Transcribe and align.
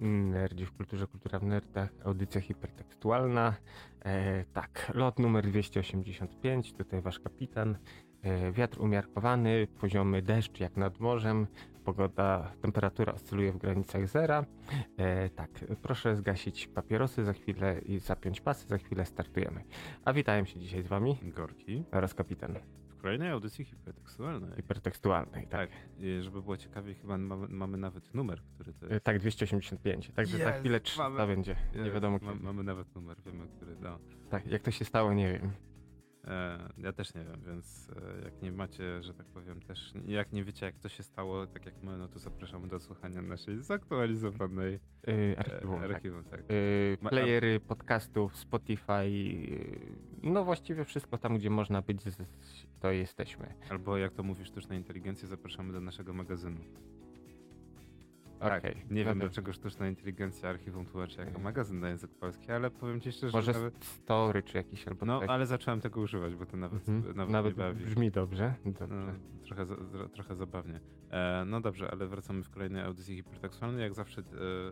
Nerdzi 0.00 0.66
w 0.66 0.72
kulturze, 0.72 1.06
kultura 1.06 1.38
w 1.38 1.42
nerdach, 1.42 1.88
audycja 2.04 2.40
hipertekstualna. 2.40 3.54
E, 4.04 4.44
tak, 4.44 4.92
lot 4.94 5.18
numer 5.18 5.46
285, 5.46 6.72
tutaj 6.72 7.02
wasz 7.02 7.20
kapitan. 7.20 7.78
E, 8.22 8.52
wiatr 8.52 8.80
umiarkowany, 8.80 9.66
poziomy 9.80 10.22
deszcz 10.22 10.60
jak 10.60 10.76
nad 10.76 11.00
morzem, 11.00 11.46
pogoda, 11.84 12.52
temperatura 12.60 13.12
oscyluje 13.12 13.52
w 13.52 13.58
granicach 13.58 14.08
zera. 14.08 14.44
E, 14.96 15.28
tak, 15.28 15.50
proszę 15.82 16.16
zgasić 16.16 16.68
papierosy 16.68 17.24
za 17.24 17.32
chwilę 17.32 17.78
i 17.78 17.98
zapiąć 17.98 18.40
pasy, 18.40 18.68
za 18.68 18.78
chwilę 18.78 19.06
startujemy. 19.06 19.64
A 20.04 20.12
witałem 20.12 20.46
się 20.46 20.60
dzisiaj 20.60 20.82
z 20.82 20.86
wami 20.86 21.16
Gorki. 21.22 21.84
oraz 21.92 22.14
kapitan 22.14 22.58
kolejnej 23.06 23.30
audycji 23.30 23.64
hipertekstualnej. 23.64 24.50
hipertekstualnej. 24.56 25.46
Tak, 25.46 25.70
Tak, 25.70 25.70
i 25.98 26.22
żeby 26.22 26.42
było 26.42 26.56
ciekawiej, 26.56 26.94
chyba 26.94 27.18
mamy, 27.18 27.48
mamy 27.48 27.78
nawet 27.78 28.14
numer, 28.14 28.42
który 28.54 28.72
to 28.72 28.86
e, 28.86 28.92
jest. 28.92 29.04
tak 29.04 29.18
285. 29.18 30.10
Także 30.14 30.38
za 30.38 30.52
chwilę 30.52 30.80
300 30.80 31.08
mamy- 31.10 31.26
będzie. 31.34 31.56
Nie 31.84 31.90
wiadomo 31.90 32.20
kiedy. 32.20 32.34
mamy 32.34 32.62
nawet 32.64 32.94
numer, 32.94 33.16
wiemy, 33.26 33.46
który 33.56 33.76
da. 33.76 33.98
Tak, 34.30 34.46
jak 34.46 34.62
to 34.62 34.70
się 34.70 34.84
stało, 34.84 35.12
nie 35.12 35.32
wiem. 35.32 35.50
E, 36.26 36.58
ja 36.78 36.92
też 36.92 37.14
nie 37.14 37.24
wiem, 37.24 37.40
więc 37.46 37.90
e, 38.20 38.24
jak 38.24 38.42
nie 38.42 38.52
macie, 38.52 39.02
że 39.02 39.14
tak 39.14 39.26
powiem, 39.26 39.60
też 39.60 39.92
jak 40.06 40.32
nie 40.32 40.44
wiecie, 40.44 40.66
jak 40.66 40.78
to 40.78 40.88
się 40.88 41.02
stało, 41.02 41.46
tak 41.46 41.66
jak 41.66 41.82
my, 41.82 41.98
no 41.98 42.08
to 42.08 42.18
zapraszamy 42.18 42.68
do 42.68 42.80
słuchania 42.80 43.22
naszej 43.22 43.62
zaktualizowanej 43.62 44.80
Yy, 45.06 45.36
e, 45.36 45.38
archiwum, 45.38 45.80
tak. 45.80 45.90
archiwum. 45.90 46.24
Tak. 46.24 46.40
Yy, 46.50 46.98
Ma- 47.00 47.10
playery 47.10 47.60
podcastów, 47.60 48.36
Spotify, 48.36 49.08
yy, 49.10 49.96
no 50.22 50.44
właściwie 50.44 50.84
wszystko 50.84 51.18
tam, 51.18 51.38
gdzie 51.38 51.50
można 51.50 51.82
być, 51.82 51.98
to 52.80 52.90
jesteśmy. 52.90 53.54
Albo 53.70 53.96
jak 53.96 54.12
to 54.12 54.22
mówisz, 54.22 54.48
sztuczna 54.48 54.74
inteligencja, 54.74 55.28
zapraszamy 55.28 55.72
do 55.72 55.80
naszego 55.80 56.12
magazynu. 56.12 56.60
Okej. 58.40 58.60
Tak, 58.74 58.90
nie 58.90 59.04
no 59.04 59.10
wiem, 59.10 59.18
dlaczego 59.18 59.52
sztuczna 59.52 59.88
inteligencja 59.88 60.48
archiwum 60.50 60.86
tłumaczy 60.86 61.20
jako 61.20 61.38
magazyn 61.38 61.80
na 61.80 61.88
język 61.88 62.10
polski, 62.10 62.52
ale 62.52 62.70
powiem 62.70 63.00
ci 63.00 63.12
szczerze, 63.12 63.38
Może 63.38 63.52
że 63.52 63.58
nawet... 63.58 63.84
story 63.84 64.42
czy 64.42 64.56
jakiś 64.56 64.88
albo 64.88 65.06
No, 65.06 65.20
tak. 65.20 65.28
ale 65.30 65.46
zacząłem 65.46 65.80
tego 65.80 66.00
używać, 66.00 66.34
bo 66.34 66.46
to 66.46 66.56
nawet, 66.56 66.88
Mhm. 66.88 67.16
nawet, 67.16 67.32
Nawet 67.32 67.54
bawi. 67.54 67.84
brzmi 67.84 68.10
dobrze. 68.10 68.54
No, 68.64 68.72
dobrze. 68.72 69.14
trochę, 69.44 69.66
za, 69.66 69.74
zra- 69.74 70.08
trochę 70.08 70.36
zabawnie. 70.36 70.80
E, 71.10 71.44
no 71.46 71.60
dobrze, 71.60 71.90
ale 71.90 72.06
wracamy 72.06 72.42
w 72.42 72.50
kolejnej 72.50 72.82
audycji 72.82 73.16
hipertekstualnej. 73.16 73.82
Jak 73.82 73.94
zawsze, 73.94 74.22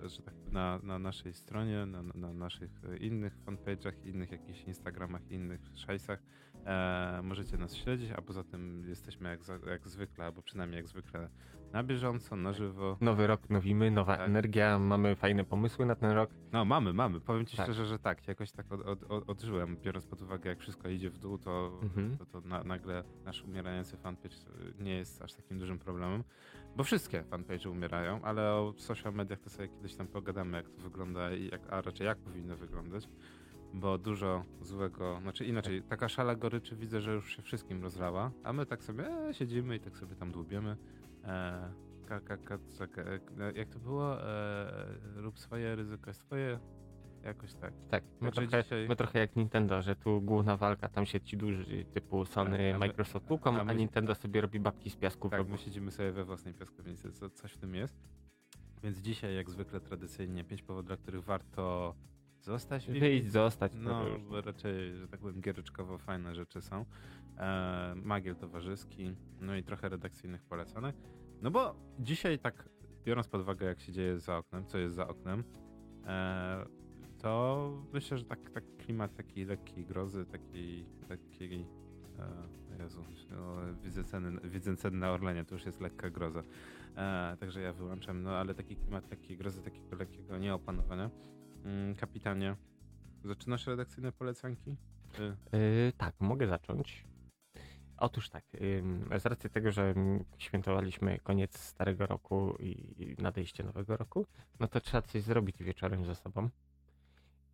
e, 0.05 0.09
że 0.09 0.23
tak 0.23 0.35
na, 0.53 0.79
na 0.83 0.99
naszej 0.99 1.35
stronie, 1.35 1.87
na, 1.87 2.03
na 2.03 2.33
naszych 2.33 2.71
e, 2.85 2.97
innych 2.97 3.39
fanpage'ach, 3.47 3.93
innych 4.07 4.31
jakichś 4.33 4.63
Instagramach, 4.63 5.31
innych 5.31 5.61
szajsach 5.75 6.23
e, 6.67 7.21
możecie 7.25 7.57
nas 7.59 7.75
śledzić, 7.77 8.11
a 8.11 8.23
poza 8.23 8.45
tym 8.45 8.85
jesteśmy 8.89 9.29
jak, 9.29 9.41
jak 9.67 9.89
zwykle, 9.89 10.25
albo 10.25 10.43
przynajmniej 10.43 10.77
jak 10.77 10.89
zwykle 10.89 11.29
na 11.75 11.83
bieżąco, 11.83 12.37
na 12.37 12.53
żywo. 12.53 12.97
Nowy 13.01 13.27
rok, 13.27 13.51
nowimy, 13.51 13.91
nowa 13.91 14.17
Tak. 14.17 14.29
energia, 14.29 14.79
mamy 14.79 15.17
fajne 15.17 15.45
pomysły 15.45 15.87
na 15.87 15.95
ten 15.95 16.11
rok. 16.11 16.31
No 16.53 16.65
mamy, 16.65 16.93
mamy. 16.93 17.21
Powiem 17.21 17.47
ci 17.47 17.57
Tak. 17.57 17.67
szczerze, 17.67 17.87
że 17.87 17.99
tak. 17.99 18.29
Jakoś 18.29 18.53
tak 18.53 18.73
od, 18.73 18.81
od, 18.81 19.03
od, 19.11 19.31
odżyłem, 19.31 19.77
biorąc 19.77 20.07
pod 20.07 20.23
uwagę, 20.23 20.51
jak 20.51 20.59
wszystko 20.61 20.89
idzie 20.89 21.11
w 21.11 21.19
dół, 21.19 21.39
to, 21.39 21.79
Mhm. 21.83 22.17
to, 22.17 22.27
to 22.27 22.41
na, 22.41 22.65
nagle 22.65 23.05
nasz 23.25 23.43
umierający 23.43 23.97
fanpage 23.97 24.35
y, 24.81 24.83
nie 24.85 24.95
jest 24.95 25.23
aż 25.23 25.35
takim 25.35 25.59
dużym 25.59 25.79
problemem. 25.79 26.25
Bo 26.77 26.85
wszystkie 26.85 27.23
fanpage 27.25 27.71
umierają, 27.71 28.23
ale 28.23 28.51
o 28.53 28.75
social 28.77 29.15
mediach 29.15 29.41
to 29.41 29.51
sobie 29.51 29.69
kiedyś 29.69 29.95
tam 29.95 30.07
pogadamy, 30.07 30.57
jak 30.57 30.69
to 30.71 30.81
wygląda 30.83 31.33
i 31.33 31.49
jak, 31.53 31.61
a 31.73 31.81
raczej 31.83 32.07
jak 32.07 32.19
powinno 32.19 32.57
wyglądać. 32.57 33.09
Bo 33.75 33.99
dużo 33.99 34.45
złego, 34.61 35.19
znaczy 35.23 35.45
inaczej, 35.45 35.83
taka 35.83 36.09
szala 36.09 36.35
goryczy 36.35 36.77
widzę, 36.77 37.01
że 37.01 37.15
już 37.15 37.37
się 37.37 37.43
wszystkim 37.43 37.83
rozlała, 37.83 38.31
a 38.45 38.53
my 38.53 38.67
tak 38.67 38.85
sobie 38.85 39.07
e, 39.29 39.35
siedzimy 39.35 39.77
i 39.77 39.81
tak 39.81 39.97
sobie 39.99 40.17
tam 40.17 40.33
dłubiemy. 40.33 40.77
E, 41.27 41.73
ka, 42.07 42.21
ka, 42.21 42.59
czekaj, 42.79 43.05
e, 43.41 43.53
jak 43.55 43.69
to 43.69 43.79
było? 43.79 44.23
E, 44.23 44.97
rób 45.17 45.39
swoje, 45.39 45.77
ryzyko 45.77 46.11
jest 46.11 46.21
twoje. 46.21 46.59
Jakoś 47.23 47.55
tak. 47.55 47.73
Tak, 47.91 48.05
my 48.21 48.33
trochę, 48.33 48.63
dzisiaj- 48.63 48.89
my 48.89 48.97
trochę 48.97 49.19
jak 49.19 49.37
Nintendo, 49.37 49.83
że 49.83 49.97
tu 49.97 50.21
główna 50.21 50.57
walka, 50.57 50.89
tam 50.89 51.07
się 51.07 51.21
ci 51.21 51.37
duży 51.37 51.85
typu 51.85 52.25
Sony, 52.25 52.51
Tak, 52.51 52.61
a 52.61 52.73
my- 52.73 52.79
Microsoft 52.79 53.27
tłuką, 53.27 53.57
a 53.57 53.61
a, 53.61 53.65
my- 53.65 53.75
Nintendo 53.75 54.15
sobie 54.15 54.41
robi 54.41 54.61
babki 54.61 54.91
z 54.91 54.97
piasku 54.97 55.29
Tak, 55.31 55.49
my 55.49 55.59
siedzimy 55.59 55.91
sobie 55.91 56.13
we 56.13 56.25
własnej 56.25 56.55
piaskownicy, 56.55 57.13
co, 57.13 57.31
coś 57.31 57.53
w 57.53 57.59
tym 57.59 57.75
jest. 57.75 57.95
Więc 58.83 58.99
dzisiaj, 58.99 59.37
jak 59.37 59.51
zwykle, 59.51 59.81
tradycyjnie, 59.81 60.45
pięć 60.45 60.63
powodów, 60.63 60.87
dla 60.87 60.97
których 60.97 61.25
warto 61.25 61.95
zostać. 62.41 62.87
Wyjść, 62.87 63.27
zostać. 63.31 63.73
No, 63.75 64.05
bo 64.31 64.41
raczej, 64.41 64.97
że 64.97 65.09
tak 65.09 65.21
powiem, 65.21 65.41
giereczkowo 65.41 65.99
fajne 65.99 66.35
rzeczy 66.35 66.61
są. 66.61 66.85
E, 67.39 67.95
magiel 67.97 68.37
towarzyski, 68.37 69.17
no 69.41 69.57
i 69.57 69.63
trochę 69.63 69.89
redakcyjnych 69.89 70.43
polecanek. 70.43 70.97
No 71.43 71.51
bo 71.51 71.75
dzisiaj 71.99 72.39
tak, 72.39 72.69
biorąc 73.05 73.29
pod 73.29 73.41
uwagę, 73.41 73.67
jak 73.67 73.81
się 73.81 73.93
dzieje 73.93 74.19
za 74.19 74.39
oknem, 74.39 74.67
co 74.67 74.79
jest 74.79 74.95
za 74.95 75.09
oknem, 75.09 75.45
e, 76.07 76.67
to 77.19 77.73
myślę, 77.93 78.19
że 78.19 78.25
tak, 78.25 78.51
tak 78.51 78.65
klimat 78.77 79.15
takiej 79.15 79.45
lekkiej 79.45 79.85
grozy, 79.85 80.27
takiej, 80.27 80.87
takiej 81.09 81.67
e, 82.19 82.83
Jezu, 82.83 83.05
no, 83.31 83.57
widzę, 83.83 84.05
ceny, 84.05 84.41
widzę 84.51 84.77
ceny 84.77 84.99
na 84.99 85.11
Orlenie, 85.11 85.45
to 85.45 85.55
już 85.55 85.67
jest 85.67 85.81
lekka 85.81 86.11
groza. 86.11 86.43
E, 86.97 87.37
także 87.41 87.61
ja 87.61 87.73
wyłączam, 87.73 88.23
no 88.23 88.31
ale 88.31 88.55
taki 88.55 88.77
klimat 88.77 89.09
takiej 89.09 89.37
grozy, 89.37 89.63
takiego 89.63 89.97
lekkiego 89.97 90.39
nieopanowania. 90.39 91.11
Mm, 91.65 91.95
kapitanie, 91.95 92.57
zaczynasz 93.25 93.67
redakcyjne 93.67 94.13
polecanki? 94.13 94.77
Yy, 95.53 95.93
tak, 95.97 96.15
mogę 96.21 96.47
zacząć. 96.47 97.05
Otóż 97.99 98.29
tak, 98.31 98.45
z 99.19 99.27
racji 99.27 99.51
tego, 99.51 99.73
że 99.73 99.95
świętowaliśmy 100.39 101.19
koniec 101.19 101.59
starego 101.59 102.07
roku 102.07 102.57
i 102.61 103.17
nadejście 103.19 103.65
nowego 103.65 103.97
roku, 103.97 104.27
no 104.61 104.69
to 104.69 104.81
trzeba 104.81 105.03
coś 105.03 105.23
zrobić 105.23 105.63
wieczorem 105.63 106.05
ze 106.05 106.15
sobą. 106.15 106.49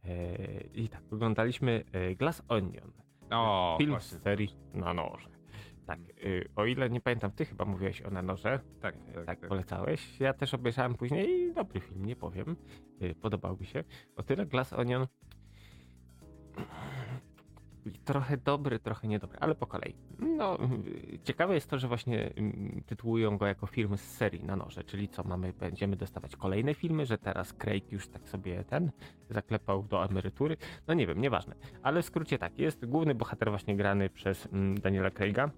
Yy, 0.05 0.71
I 0.75 0.89
tak, 0.89 1.03
oglądaliśmy 1.13 1.85
yy, 1.93 2.17
Glass 2.17 2.43
Onion, 2.49 2.93
O, 3.31 3.75
film 3.79 3.91
właśnie. 3.91 4.19
z 4.19 4.23
serii 4.23 4.57
Na 4.75 4.95
noże. 4.95 5.29
Tak, 5.87 5.99
yy, 6.25 6.49
o 6.57 6.65
ile 6.67 6.91
nie 6.91 7.01
pamiętam, 7.01 7.31
ty 7.31 7.45
chyba 7.45 7.65
mówiłeś 7.65 8.03
o 8.03 8.11
Na 8.11 8.23
noże, 8.23 8.61
Tak, 8.81 8.97
tak, 8.97 9.15
tak, 9.15 9.41
tak. 9.41 9.49
polecałeś. 9.49 10.21
Ja 10.21 10.33
też 10.35 10.55
obejrzałem 10.55 10.95
później 10.95 11.41
i 11.41 11.55
dobry 11.55 11.81
film, 11.81 12.05
nie 12.07 12.17
powiem. 12.17 12.57
Yy, 13.01 13.15
podobał 13.15 13.57
mi 13.61 13.67
się. 13.67 13.85
O 14.17 14.23
tyle 14.23 14.47
Glass 14.47 14.73
Onion 14.73 15.07
trochę 17.99 18.37
dobry, 18.37 18.79
trochę 18.79 19.09
niedobry, 19.09 19.39
ale 19.41 19.55
po 19.55 19.67
kolei. 19.67 19.95
No, 20.19 20.59
ciekawe 21.25 21.55
jest 21.55 21.71
to, 21.71 21.79
że 21.79 21.89
właśnie 21.89 22.17
yy, 22.37 22.83
tytułują 22.87 23.39
go 23.39 23.47
jako 23.47 23.67
film 23.67 23.97
z 23.97 24.01
serii 24.01 24.45
na 24.45 24.57
noże, 24.57 24.85
czyli 24.85 25.09
co, 25.09 25.25
mamy, 25.25 25.53
będziemy 25.53 25.97
dostawać 25.97 26.37
kolejne 26.37 26.75
filmy, 26.75 27.07
że 27.07 27.19
teraz 27.19 27.53
Craig 27.53 27.93
już 27.93 28.09
tak 28.09 28.29
sobie 28.29 28.65
ten 28.65 28.91
zaklepał 29.31 29.83
do 29.83 30.05
emerytury. 30.05 30.57
No 30.89 30.95
nie 30.95 31.07
wiem, 31.07 31.21
nieważne. 31.21 31.55
Ale 31.83 32.03
w 32.03 32.05
skrócie 32.05 32.39
tak, 32.39 32.59
jest 32.59 32.87
główny 32.87 33.15
bohater 33.15 33.51
właśnie 33.51 33.77
grany 33.77 34.11
przez 34.11 34.49
mm, 34.53 34.81
Daniela 34.81 35.11
Craiga. 35.11 35.51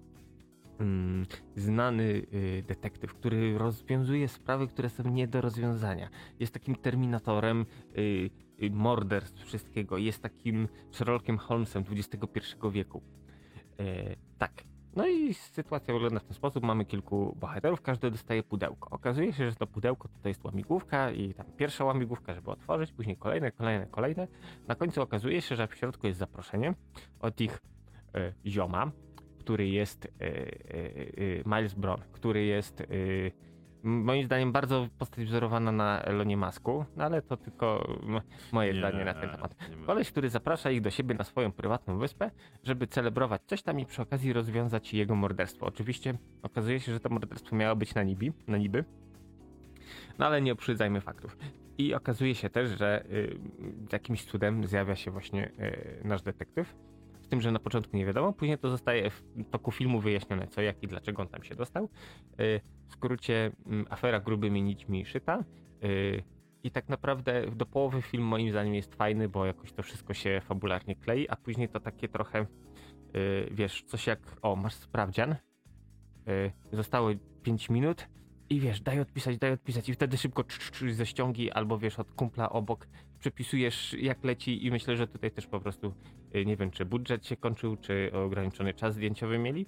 Mm, 0.83 1.25
znany 1.55 2.03
y, 2.03 2.63
detektyw, 2.67 3.13
który 3.13 3.57
rozwiązuje 3.57 4.27
sprawy, 4.27 4.67
które 4.67 4.89
są 4.89 5.03
nie 5.03 5.27
do 5.27 5.41
rozwiązania. 5.41 6.09
Jest 6.39 6.53
takim 6.53 6.75
terminatorem 6.75 7.65
y, 7.97 8.29
y, 8.63 8.69
morderstw 8.71 9.43
wszystkiego. 9.45 9.97
Jest 9.97 10.21
takim 10.21 10.67
Sherlockiem 10.91 11.37
Holmesem 11.37 11.83
XXI 11.91 12.39
wieku. 12.71 13.01
E, 13.79 14.15
tak. 14.37 14.63
No 14.95 15.07
i 15.07 15.33
sytuacja 15.33 15.93
wygląda 15.93 16.19
w 16.19 16.23
ten 16.23 16.33
sposób. 16.33 16.63
Mamy 16.63 16.85
kilku 16.85 17.37
bohaterów, 17.39 17.81
każdy 17.81 18.11
dostaje 18.11 18.43
pudełko. 18.43 18.89
Okazuje 18.89 19.33
się, 19.33 19.49
że 19.49 19.55
to 19.55 19.67
pudełko 19.67 20.09
to 20.21 20.27
jest 20.27 20.43
łamigłówka 20.43 21.11
i 21.11 21.33
tam 21.33 21.45
pierwsza 21.57 21.85
łamigłówka, 21.85 22.33
żeby 22.33 22.51
otworzyć, 22.51 22.91
później 22.91 23.17
kolejne, 23.17 23.51
kolejne, 23.51 23.87
kolejne. 23.87 24.27
Na 24.67 24.75
końcu 24.75 25.01
okazuje 25.01 25.41
się, 25.41 25.55
że 25.55 25.67
w 25.67 25.75
środku 25.75 26.07
jest 26.07 26.19
zaproszenie 26.19 26.73
od 27.19 27.41
ich 27.41 27.61
e, 28.15 28.33
zioma, 28.45 28.91
który 29.43 29.67
jest 29.67 30.05
e, 30.05 30.25
e, 30.25 30.31
e, 31.45 31.55
Miles 31.55 31.73
Brown, 31.73 32.01
który 32.11 32.45
jest 32.45 32.83
moim 33.83 34.25
zdaniem 34.25 34.51
bardzo 34.51 34.87
postać 34.97 35.25
wzorowana 35.25 35.71
na 35.71 36.01
Elonie 36.01 36.37
Masku, 36.37 36.85
no 36.95 37.03
ale 37.03 37.21
to 37.21 37.37
tylko 37.37 37.97
moje 38.51 38.73
Nie, 38.73 38.79
zdanie 38.79 39.05
na 39.05 39.13
ten 39.13 39.29
temat. 39.29 39.55
Koleś, 39.85 40.11
który 40.11 40.29
zaprasza 40.29 40.71
ich 40.71 40.81
do 40.81 40.91
siebie 40.91 41.15
na 41.15 41.23
swoją 41.23 41.51
prywatną 41.51 41.97
wyspę, 41.97 42.31
żeby 42.63 42.87
celebrować 42.87 43.41
coś 43.45 43.61
tam 43.61 43.79
i 43.79 43.85
przy 43.85 44.01
okazji 44.01 44.33
rozwiązać 44.33 44.93
jego 44.93 45.15
morderstwo. 45.15 45.65
Oczywiście 45.65 46.17
okazuje 46.41 46.79
się, 46.79 46.93
że 46.93 46.99
to 46.99 47.09
morderstwo 47.09 47.55
miało 47.55 47.75
być 47.75 47.95
na 47.95 48.03
nibi, 48.03 48.31
na 48.47 48.57
niby, 48.57 48.85
no 50.19 50.25
ale 50.25 50.41
nie 50.41 50.53
uprzedzajmy 50.53 51.01
faktów. 51.01 51.37
I 51.77 51.93
okazuje 51.93 52.35
się 52.35 52.49
też, 52.49 52.77
że 52.79 53.05
y, 53.11 53.37
jakimś 53.91 54.25
cudem 54.25 54.67
zjawia 54.67 54.95
się 54.95 55.11
właśnie 55.11 55.51
y, 55.59 56.01
nasz 56.03 56.21
detektyw. 56.21 56.75
Tym, 57.33 57.41
że 57.41 57.51
na 57.51 57.59
początku 57.59 57.97
nie 57.97 58.05
wiadomo, 58.05 58.33
później 58.33 58.57
to 58.57 58.69
zostaje 58.69 59.09
w 59.09 59.23
toku 59.51 59.71
filmu 59.71 59.99
wyjaśnione, 59.99 60.47
co, 60.47 60.61
jak 60.61 60.83
i 60.83 60.87
dlaczego 60.87 61.21
on 61.21 61.27
tam 61.27 61.43
się 61.43 61.55
dostał. 61.55 61.83
Y, 61.83 62.61
w 62.87 62.93
skrócie, 62.93 63.51
y, 63.87 63.89
afera 63.89 64.19
grubymi 64.19 64.61
nićmi 64.61 65.05
szyta. 65.05 65.43
Y, 65.83 66.23
I 66.63 66.71
tak 66.71 66.89
naprawdę 66.89 67.45
do 67.55 67.65
połowy 67.65 68.01
film 68.01 68.23
moim 68.23 68.51
zdaniem 68.51 68.73
jest 68.73 68.95
fajny, 68.95 69.29
bo 69.29 69.45
jakoś 69.45 69.71
to 69.71 69.83
wszystko 69.83 70.13
się 70.13 70.41
fabularnie 70.43 70.95
klei, 70.95 71.29
a 71.29 71.35
później 71.35 71.69
to 71.69 71.79
takie 71.79 72.07
trochę, 72.07 72.41
y, 73.15 73.47
wiesz, 73.51 73.83
coś 73.83 74.07
jak, 74.07 74.19
o, 74.41 74.55
masz 74.55 74.73
sprawdzian, 74.73 75.35
zostało 76.71 77.09
5 77.43 77.69
minut 77.69 78.07
i 78.49 78.59
wiesz, 78.59 78.81
daj 78.81 78.99
odpisać, 78.99 79.37
daj 79.37 79.51
odpisać 79.51 79.89
i 79.89 79.93
wtedy 79.93 80.17
szybko 80.17 80.43
cz, 80.43 80.71
cz, 80.71 80.95
ze 80.95 81.05
ściągi 81.05 81.51
albo 81.51 81.77
wiesz, 81.77 81.99
od 81.99 82.11
kumpla 82.11 82.49
obok 82.49 82.87
przepisujesz 83.19 83.93
jak 83.93 84.23
leci 84.23 84.65
i 84.65 84.71
myślę, 84.71 84.97
że 84.97 85.07
tutaj 85.07 85.31
też 85.31 85.47
po 85.47 85.59
prostu 85.59 85.93
nie 86.45 86.57
wiem, 86.57 86.71
czy 86.71 86.85
budżet 86.85 87.25
się 87.27 87.37
kończył, 87.37 87.77
czy 87.77 88.11
ograniczony 88.13 88.73
czas 88.73 88.93
zdjęciowy 88.93 89.37
mieli. 89.39 89.65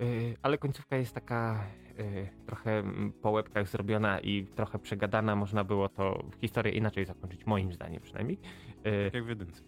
Y, 0.00 0.36
Ale 0.42 0.58
końcówka 0.58 0.96
jest 0.96 1.14
taka 1.14 1.64
y, 2.00 2.28
trochę 2.46 2.78
mm, 2.78 3.12
po 3.12 3.30
łebkach 3.30 3.68
zrobiona 3.68 4.20
i 4.20 4.46
trochę 4.46 4.78
przegadana. 4.78 5.36
Można 5.36 5.64
było 5.64 5.88
to 5.88 6.24
historię 6.40 6.72
inaczej 6.72 7.04
zakończyć, 7.04 7.46
moim 7.46 7.72
zdaniem 7.72 8.02
przynajmniej. 8.02 8.38
Y, 8.86 9.04
Tak 9.04 9.14
jak 9.14 9.24
w 9.24 9.28
jedynce. 9.28 9.62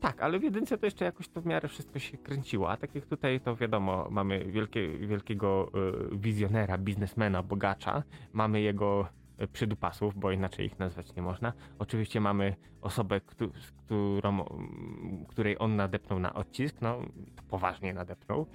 tak, 0.00 0.22
ale 0.22 0.38
w 0.38 0.42
jedynce 0.42 0.78
to 0.78 0.86
jeszcze 0.86 1.04
jakoś 1.04 1.28
to 1.28 1.40
w 1.40 1.46
miarę 1.46 1.68
wszystko 1.68 1.98
się 1.98 2.18
kręciło, 2.18 2.70
a 2.70 2.76
tak 2.76 2.94
jak 2.94 3.06
tutaj 3.06 3.40
to 3.40 3.56
wiadomo, 3.56 4.08
mamy 4.10 4.44
wielkie, 4.44 4.98
wielkiego 4.98 5.70
y, 6.12 6.16
wizjonera, 6.18 6.78
biznesmena, 6.78 7.42
bogacza, 7.42 8.02
mamy 8.32 8.60
jego 8.60 9.08
y, 9.08 9.25
przydupasów, 9.52 10.14
bo 10.14 10.30
inaczej 10.30 10.66
ich 10.66 10.78
nazwać 10.78 11.14
nie 11.14 11.22
można. 11.22 11.52
Oczywiście 11.78 12.20
mamy 12.20 12.56
osobę, 12.80 13.20
którą, 13.20 14.46
mm, 14.46 15.26
której 15.28 15.56
on 15.58 15.76
nadepnął 15.76 16.18
na 16.18 16.34
odcisk, 16.34 16.80
no 16.80 17.02
poważnie 17.48 17.94
nadepnął. 17.94 18.46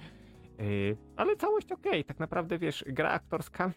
Y, 0.60 0.96
ale 1.16 1.36
całość 1.36 1.72
okej, 1.72 2.04
tak 2.04 2.18
naprawdę 2.18 2.58
wiesz, 2.58 2.84
gra 2.88 3.10
aktorska, 3.10 3.72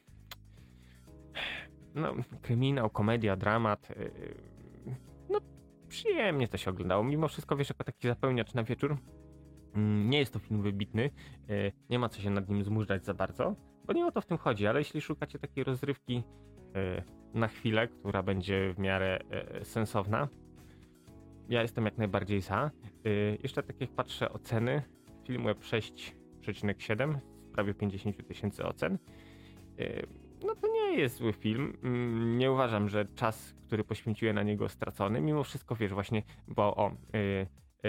no 1.95 2.13
kryminał, 2.41 2.89
komedia, 2.89 3.35
dramat, 3.35 3.91
y, 3.91 4.11
no 5.29 5.39
przyjemnie 5.87 6.47
to 6.47 6.57
się 6.57 6.71
oglądało. 6.71 7.03
Mimo 7.03 7.27
wszystko, 7.27 7.55
wiesz, 7.55 7.69
jako 7.69 7.83
taki 7.83 8.07
zapełniacz 8.07 8.53
na 8.53 8.63
wieczór, 8.63 8.97
mm, 9.75 10.09
nie 10.09 10.19
jest 10.19 10.33
to 10.33 10.39
film 10.39 10.61
wybitny, 10.61 11.09
nie 11.89 11.99
ma 11.99 12.09
co 12.09 12.21
się 12.21 12.29
nad 12.29 12.49
nim 12.49 12.63
zmużdżać 12.63 13.05
za 13.05 13.13
bardzo, 13.13 13.55
bo 13.85 13.93
nie 13.93 14.05
o 14.05 14.11
to 14.11 14.21
w 14.21 14.25
tym 14.25 14.37
chodzi, 14.37 14.67
ale 14.67 14.79
jeśli 14.79 15.01
szukacie 15.01 15.39
takiej 15.39 15.63
rozrywki 15.63 16.23
na 17.33 17.47
chwilę, 17.47 17.87
która 17.87 18.23
będzie 18.23 18.73
w 18.73 18.79
miarę 18.79 19.19
e, 19.29 19.65
sensowna, 19.65 20.27
ja 21.49 21.61
jestem 21.61 21.85
jak 21.85 21.97
najbardziej 21.97 22.41
za. 22.41 22.71
E, 23.05 23.09
Jeszcze 23.43 23.63
tak 23.63 23.81
jak 23.81 23.89
patrzę 23.91 24.31
oceny, 24.33 24.81
film 25.23 25.43
web 25.43 25.59
6,7 25.59 27.19
z 27.43 27.49
prawie 27.49 27.73
50 27.73 28.27
tysięcy 28.27 28.63
ocen. 28.65 28.97
E, 29.79 30.01
No 30.45 30.55
to 30.55 30.67
nie 30.67 30.97
jest 30.97 31.15
zły 31.17 31.33
film. 31.33 31.77
Mm, 31.83 32.37
Nie 32.37 32.51
uważam, 32.51 32.89
że 32.89 33.05
czas, 33.05 33.55
który 33.67 33.83
poświęciłem 33.83 34.35
na 34.35 34.43
niego 34.43 34.69
stracony. 34.69 35.21
Mimo 35.21 35.43
wszystko, 35.43 35.75
wiesz, 35.75 35.93
właśnie, 35.93 36.23
bo 36.47 36.75
o, 36.75 36.91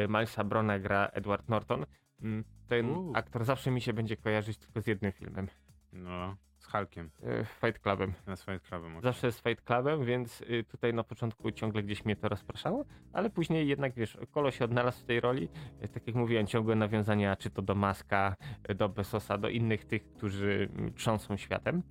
Milesa 0.08 0.44
Brona 0.44 0.78
gra 0.78 1.06
Edward 1.12 1.48
Norton. 1.48 1.86
Mm, 2.22 2.44
Ten 2.68 2.86
aktor 3.14 3.44
zawsze 3.44 3.70
mi 3.70 3.80
się 3.80 3.92
będzie 3.92 4.16
kojarzyć 4.16 4.58
tylko 4.58 4.80
z 4.80 4.86
jednym 4.86 5.12
filmem. 5.12 5.48
No, 5.92 6.36
z 6.66 6.72
Hulkiem. 6.72 7.10
y, 7.22 7.44
Fight 7.44 7.78
Clubem. 7.82 8.12
Na 8.26 8.36
swoim 8.36 8.60
klubem. 8.60 9.00
Zawsze 9.02 9.32
z 9.32 9.40
Fight 9.42 9.64
Clubem, 9.64 10.04
więc 10.04 10.40
y, 10.40 10.64
tutaj 10.64 10.94
na 10.94 11.04
początku 11.04 11.50
ciągle 11.50 11.82
gdzieś 11.82 12.04
mnie 12.04 12.16
to 12.16 12.28
rozpraszało, 12.28 12.84
ale 13.12 13.30
później 13.30 13.68
jednak, 13.68 13.94
wiesz, 13.94 14.18
Kolo 14.30 14.50
się 14.50 14.64
odnalazł 14.64 15.00
w 15.00 15.04
tej 15.04 15.20
roli. 15.20 15.48
Y, 15.84 15.88
Tak 15.88 16.06
jak 16.06 16.16
mówiłem, 16.16 16.46
ciągłe 16.46 16.74
nawiązania, 16.74 17.36
czy 17.36 17.50
to 17.50 17.62
do 17.62 17.74
Maska, 17.74 18.36
y, 18.70 18.74
do 18.74 18.88
Besosa, 18.88 19.38
do 19.38 19.48
innych 19.48 19.84
tych, 19.84 20.08
którzy 20.08 20.68
mm, 20.76 20.94
trząsą 20.94 21.36
światem. 21.36 21.82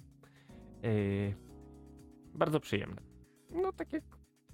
Bardzo 2.33 2.59
przyjemne. 2.59 3.01
No 3.49 3.71
tak 3.71 3.93
jak 3.93 4.03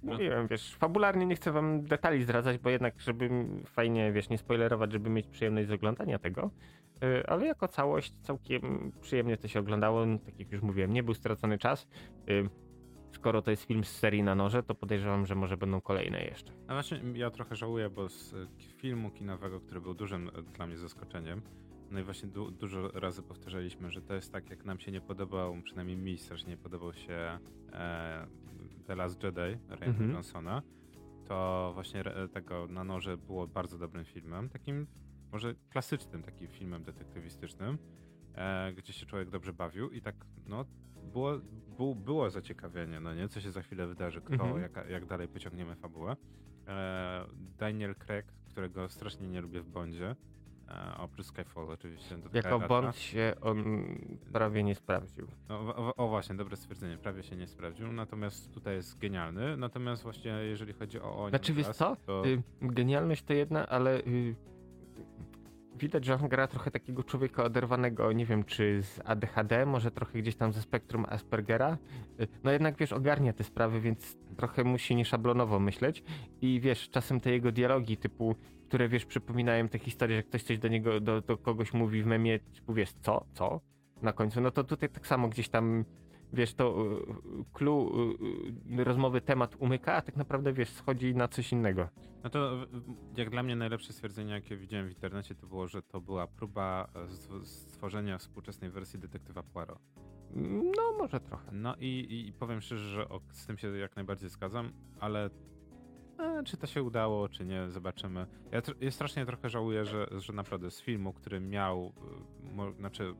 mówiłem, 0.02 0.46
wiesz, 0.46 0.76
fabularnie 0.76 1.26
nie 1.26 1.34
chcę 1.36 1.52
wam 1.52 1.82
detali 1.84 2.22
zdradzać, 2.22 2.58
bo 2.58 2.70
jednak, 2.70 3.00
żeby 3.00 3.30
fajnie, 3.66 4.12
wiesz, 4.12 4.28
nie 4.28 4.38
spoilerować, 4.38 4.92
żeby 4.92 5.10
mieć 5.10 5.26
przyjemność 5.26 5.68
z 5.68 5.72
oglądania 5.72 6.18
tego, 6.18 6.50
ale 7.26 7.46
jako 7.46 7.68
całość 7.68 8.12
całkiem 8.20 8.92
przyjemnie 9.00 9.36
to 9.36 9.48
się 9.48 9.60
oglądało. 9.60 10.06
Tak 10.24 10.38
jak 10.38 10.52
już 10.52 10.62
mówiłem, 10.62 10.92
nie 10.92 11.02
był 11.02 11.14
stracony 11.14 11.58
czas. 11.58 11.88
Y, 12.30 12.48
Skoro 13.12 13.42
to 13.42 13.50
jest 13.50 13.64
film 13.64 13.84
z 13.84 13.88
serii 13.88 14.22
na 14.22 14.34
noże, 14.34 14.62
to 14.62 14.74
podejrzewam, 14.74 15.26
że 15.26 15.34
może 15.34 15.56
będą 15.56 15.80
kolejne 15.80 16.24
jeszcze. 16.24 16.52
A 16.68 16.72
właśnie 16.72 17.00
ja 17.14 17.30
trochę 17.30 17.56
żałuję, 17.56 17.90
bo 17.90 18.08
z 18.08 18.34
e, 18.34 18.46
filmu 18.76 19.10
kinowego, 19.10 19.60
który 19.60 19.80
był 19.80 19.94
dużym 19.94 20.28
e, 20.28 20.42
dla 20.42 20.66
mnie 20.66 20.76
zaskoczeniem, 20.76 21.42
no 21.90 22.00
i 22.00 22.02
właśnie 22.02 22.28
du 22.28 22.50
dużo 22.50 22.88
razy 22.88 23.22
powtarzaliśmy, 23.22 23.90
że 23.90 24.02
to 24.02 24.14
jest 24.14 24.32
tak, 24.32 24.50
jak 24.50 24.64
nam 24.64 24.80
się 24.80 24.92
nie 24.92 25.00
podobał, 25.00 25.56
przynajmniej 25.64 25.96
mi 25.96 26.18
strasznie 26.18 26.50
nie 26.50 26.56
podobał 26.56 26.92
się 26.92 27.38
e, 27.72 28.26
The 28.86 28.94
Last 28.96 29.22
Jedi 29.22 29.58
Ryan 29.68 29.88
Mhm. 29.90 30.10
Johnsona, 30.10 30.62
to 31.28 31.70
właśnie 31.74 32.04
tego 32.32 32.66
na 32.68 32.84
noże 32.84 33.16
było 33.16 33.46
bardzo 33.46 33.78
dobrym 33.78 34.04
filmem, 34.04 34.48
takim 34.48 34.86
może 35.32 35.54
klasycznym 35.70 36.22
takim 36.22 36.48
filmem 36.48 36.84
detektywistycznym, 36.84 37.78
e, 38.34 38.72
gdzie 38.72 38.92
się 38.92 39.06
człowiek 39.06 39.30
dobrze 39.30 39.52
bawił 39.52 39.90
i 39.90 40.00
tak, 40.00 40.14
no, 40.46 40.64
było, 41.12 41.32
było, 41.76 41.94
było 41.94 42.30
zaciekawienie, 42.30 43.00
no 43.00 43.14
nie, 43.14 43.28
co 43.28 43.40
się 43.40 43.50
za 43.50 43.62
chwilę 43.62 43.86
wydarzy, 43.86 44.20
kto, 44.20 44.34
Mhm. 44.34 44.60
jak, 44.62 44.90
jak 44.90 45.06
dalej 45.06 45.28
pociągniemy 45.28 45.76
fabułę. 45.76 46.16
E, 46.68 47.26
Daniel 47.58 47.94
Craig, 47.94 48.26
którego 48.44 48.88
strasznie 48.88 49.28
nie 49.28 49.40
lubię 49.40 49.60
w 49.60 49.68
Bondzie, 49.68 50.16
e, 50.68 50.94
oprócz 50.98 51.26
Skyfall 51.26 51.70
oczywiście. 51.70 52.16
Jako. 52.32 52.58
Bond 52.60 52.96
się 52.96 53.34
on 53.40 53.64
prawie 54.32 54.62
nie 54.62 54.74
sprawdził. 54.74 55.26
No, 55.48 55.60
o, 55.60 55.76
o, 55.76 55.94
o 55.96 56.08
właśnie, 56.08 56.36
dobre 56.36 56.56
stwierdzenie, 56.56 56.98
prawie 56.98 57.22
się 57.22 57.36
nie 57.36 57.46
sprawdził, 57.46 57.92
natomiast 57.92 58.54
tutaj 58.54 58.74
jest 58.74 58.98
genialny, 58.98 59.56
natomiast 59.56 60.02
właśnie 60.02 60.30
jeżeli 60.30 60.72
chodzi 60.72 61.00
o... 61.00 61.24
o 61.24 61.28
Znaczy, 61.28 61.54
wiesz 61.54 61.68
co? 61.68 61.96
To... 61.96 62.26
Y, 62.26 62.42
Genialność 62.62 63.22
to 63.22 63.32
jedna, 63.32 63.68
ale 63.68 63.98
y, 64.00 64.34
widać, 65.74 66.04
że 66.04 66.14
on 66.14 66.28
gra 66.28 66.46
trochę 66.46 66.70
takiego 66.70 67.04
człowieka 67.04 67.44
oderwanego, 67.44 68.12
nie 68.12 68.26
wiem, 68.26 68.44
czy 68.44 68.82
z 68.82 69.00
ADHD, 69.04 69.66
może 69.66 69.90
trochę 69.90 70.18
gdzieś 70.18 70.36
tam 70.36 70.52
ze 70.52 70.62
spektrum 70.62 71.06
Aspergera. 71.08 71.78
No 72.44 72.52
jednak, 72.52 72.76
wiesz, 72.76 72.92
ogarnia 72.92 73.32
te 73.32 73.44
sprawy, 73.44 73.80
więc 73.80 74.16
trochę 74.36 74.64
musi 74.64 74.96
nieszablonowo 74.96 75.58
myśleć 75.58 76.02
i 76.40 76.60
wiesz, 76.60 76.90
czasem 76.90 77.20
te 77.20 77.30
jego 77.30 77.52
dialogi 77.52 77.96
typu, 77.96 78.36
które, 78.68 78.88
wiesz, 78.88 79.06
przypominają 79.06 79.68
te 79.68 79.78
historie, 79.78 80.16
że 80.16 80.22
ktoś 80.22 80.42
coś 80.42 80.58
do 80.58 80.68
niego, 80.68 81.00
do, 81.00 81.20
do 81.20 81.36
kogoś 81.36 81.72
mówi 81.72 82.02
w 82.02 82.06
memie, 82.06 82.38
typu, 82.38 82.74
wiesz, 82.74 82.92
co, 82.92 83.26
co? 83.32 83.60
Na 84.02 84.12
końcu, 84.12 84.40
no 84.40 84.50
to 84.50 84.64
tutaj 84.64 84.88
tak 84.88 85.06
samo 85.06 85.28
gdzieś 85.28 85.48
tam 85.48 85.84
wiesz, 86.32 86.54
to 86.54 86.84
y, 87.40 87.44
clue 87.52 87.90
y, 88.70 88.80
y, 88.80 88.84
rozmowy 88.84 89.20
temat 89.20 89.56
umyka, 89.58 89.94
a 89.94 90.02
tak 90.02 90.16
naprawdę, 90.16 90.52
wiesz, 90.52 90.68
schodzi 90.68 91.14
na 91.14 91.28
coś 91.28 91.52
innego. 91.52 91.88
No 92.24 92.30
to 92.30 92.66
jak 93.16 93.30
dla 93.30 93.42
mnie 93.42 93.56
najlepsze 93.56 93.92
stwierdzenie, 93.92 94.32
jakie 94.32 94.56
widziałem 94.56 94.86
w 94.86 94.90
internecie, 94.90 95.34
to 95.34 95.46
było, 95.46 95.68
że 95.68 95.82
to 95.82 96.00
była 96.00 96.26
próba 96.26 96.88
e, 96.94 97.44
stworzenia 97.44 98.18
współczesnej 98.18 98.70
wersji 98.70 98.98
detektywa 98.98 99.42
Poirot. 99.42 99.78
No, 100.76 100.92
może 100.98 101.20
trochę. 101.20 101.52
No 101.52 101.76
i, 101.80 102.24
i 102.28 102.32
powiem 102.32 102.60
szczerze, 102.60 102.88
że 102.88 103.06
z 103.30 103.46
tym 103.46 103.58
się 103.58 103.78
jak 103.78 103.96
najbardziej 103.96 104.28
zgadzam, 104.28 104.72
ale 105.00 105.30
e, 106.18 106.42
czy 106.44 106.56
to 106.56 106.66
się 106.66 106.82
udało, 106.82 107.28
czy 107.28 107.44
nie, 107.44 107.70
zobaczymy. 107.70 108.26
Ja, 108.52 108.62
ja 108.80 108.90
strasznie 108.90 109.26
trochę 109.26 109.48
żałuję, 109.48 109.84
że, 109.84 110.06
że 110.10 110.32
naprawdę 110.32 110.70
z 110.70 110.80
filmu, 110.80 111.12
który 111.12 111.40
miał, 111.40 111.92
y, 112.50 112.54
mo, 112.54 112.72
znaczy 112.72 113.14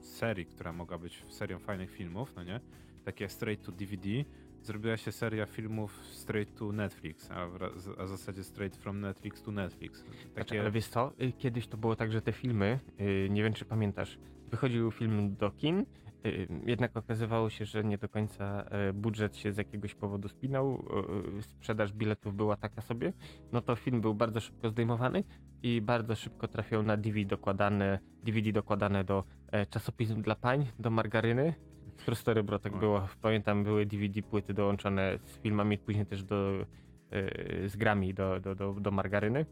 serii, 0.00 0.46
która 0.46 0.72
mogła 0.72 0.98
być 0.98 1.24
serią 1.28 1.58
fajnych 1.58 1.90
filmów, 1.90 2.32
no 2.36 2.44
nie? 2.44 2.60
Takie 3.04 3.28
straight 3.28 3.66
to 3.66 3.72
DVD, 3.72 4.08
zrobiła 4.62 4.96
się 4.96 5.12
seria 5.12 5.46
filmów 5.46 6.04
straight 6.04 6.58
to 6.58 6.72
Netflix, 6.72 7.30
a 7.30 7.46
w, 7.46 7.62
a 7.98 8.04
w 8.04 8.08
zasadzie 8.08 8.44
straight 8.44 8.76
from 8.76 9.00
Netflix 9.00 9.42
to 9.42 9.50
Netflix. 9.50 10.00
Znaczy, 10.00 10.28
Takie, 10.34 10.60
ale 10.60 10.70
wiesz 10.70 10.86
co, 10.86 11.12
y, 11.22 11.32
kiedyś 11.32 11.66
to 11.66 11.76
było 11.76 11.96
tak, 11.96 12.12
że 12.12 12.22
te 12.22 12.32
filmy, 12.32 12.80
y, 13.00 13.28
nie 13.30 13.42
wiem 13.42 13.52
czy 13.52 13.64
pamiętasz, 13.64 14.18
wychodził 14.50 14.90
film 14.90 15.36
do 15.36 15.50
kin, 15.50 15.86
y, 16.26 16.48
jednak 16.66 16.96
okazywało 16.96 17.50
się, 17.50 17.64
że 17.64 17.84
nie 17.84 17.98
do 17.98 18.08
końca 18.08 18.64
budżet 18.94 19.36
się 19.36 19.52
z 19.52 19.56
jakiegoś 19.56 19.94
powodu 19.94 20.28
spinał, 20.28 20.84
sprzedaż 21.40 21.92
biletów 21.92 22.34
była 22.34 22.56
taka 22.56 22.82
sobie, 22.82 23.12
no 23.52 23.60
to 23.60 23.76
film 23.76 24.00
był 24.00 24.14
bardzo 24.14 24.40
szybko 24.40 24.70
zdejmowany 24.70 25.24
i 25.62 25.80
bardzo 25.80 26.14
szybko 26.14 26.48
trafiał 26.48 26.82
na 26.82 26.96
DVD 26.96 27.28
dokładane, 27.28 27.98
DVD 28.22 28.52
dokładane 28.52 29.04
do 29.04 29.24
czasopism 29.70 30.22
dla 30.22 30.34
pań, 30.34 30.66
do 30.78 30.90
margaryny. 30.90 31.54
Prostory, 32.06 32.42
bro, 32.42 32.58
tak 32.58 32.76
było. 32.76 33.08
Pamiętam, 33.22 33.64
były 33.64 33.86
DVD 33.86 34.22
płyty 34.22 34.54
dołączone 34.54 35.18
z 35.24 35.38
filmami, 35.38 35.78
później 35.78 36.06
też 36.06 36.24
do, 36.24 36.66
e, 37.10 37.68
z 37.68 37.76
grami 37.76 38.14
do, 38.14 38.40
do, 38.40 38.54
do, 38.54 38.72
do 38.72 38.90
margaryny. 38.90 39.46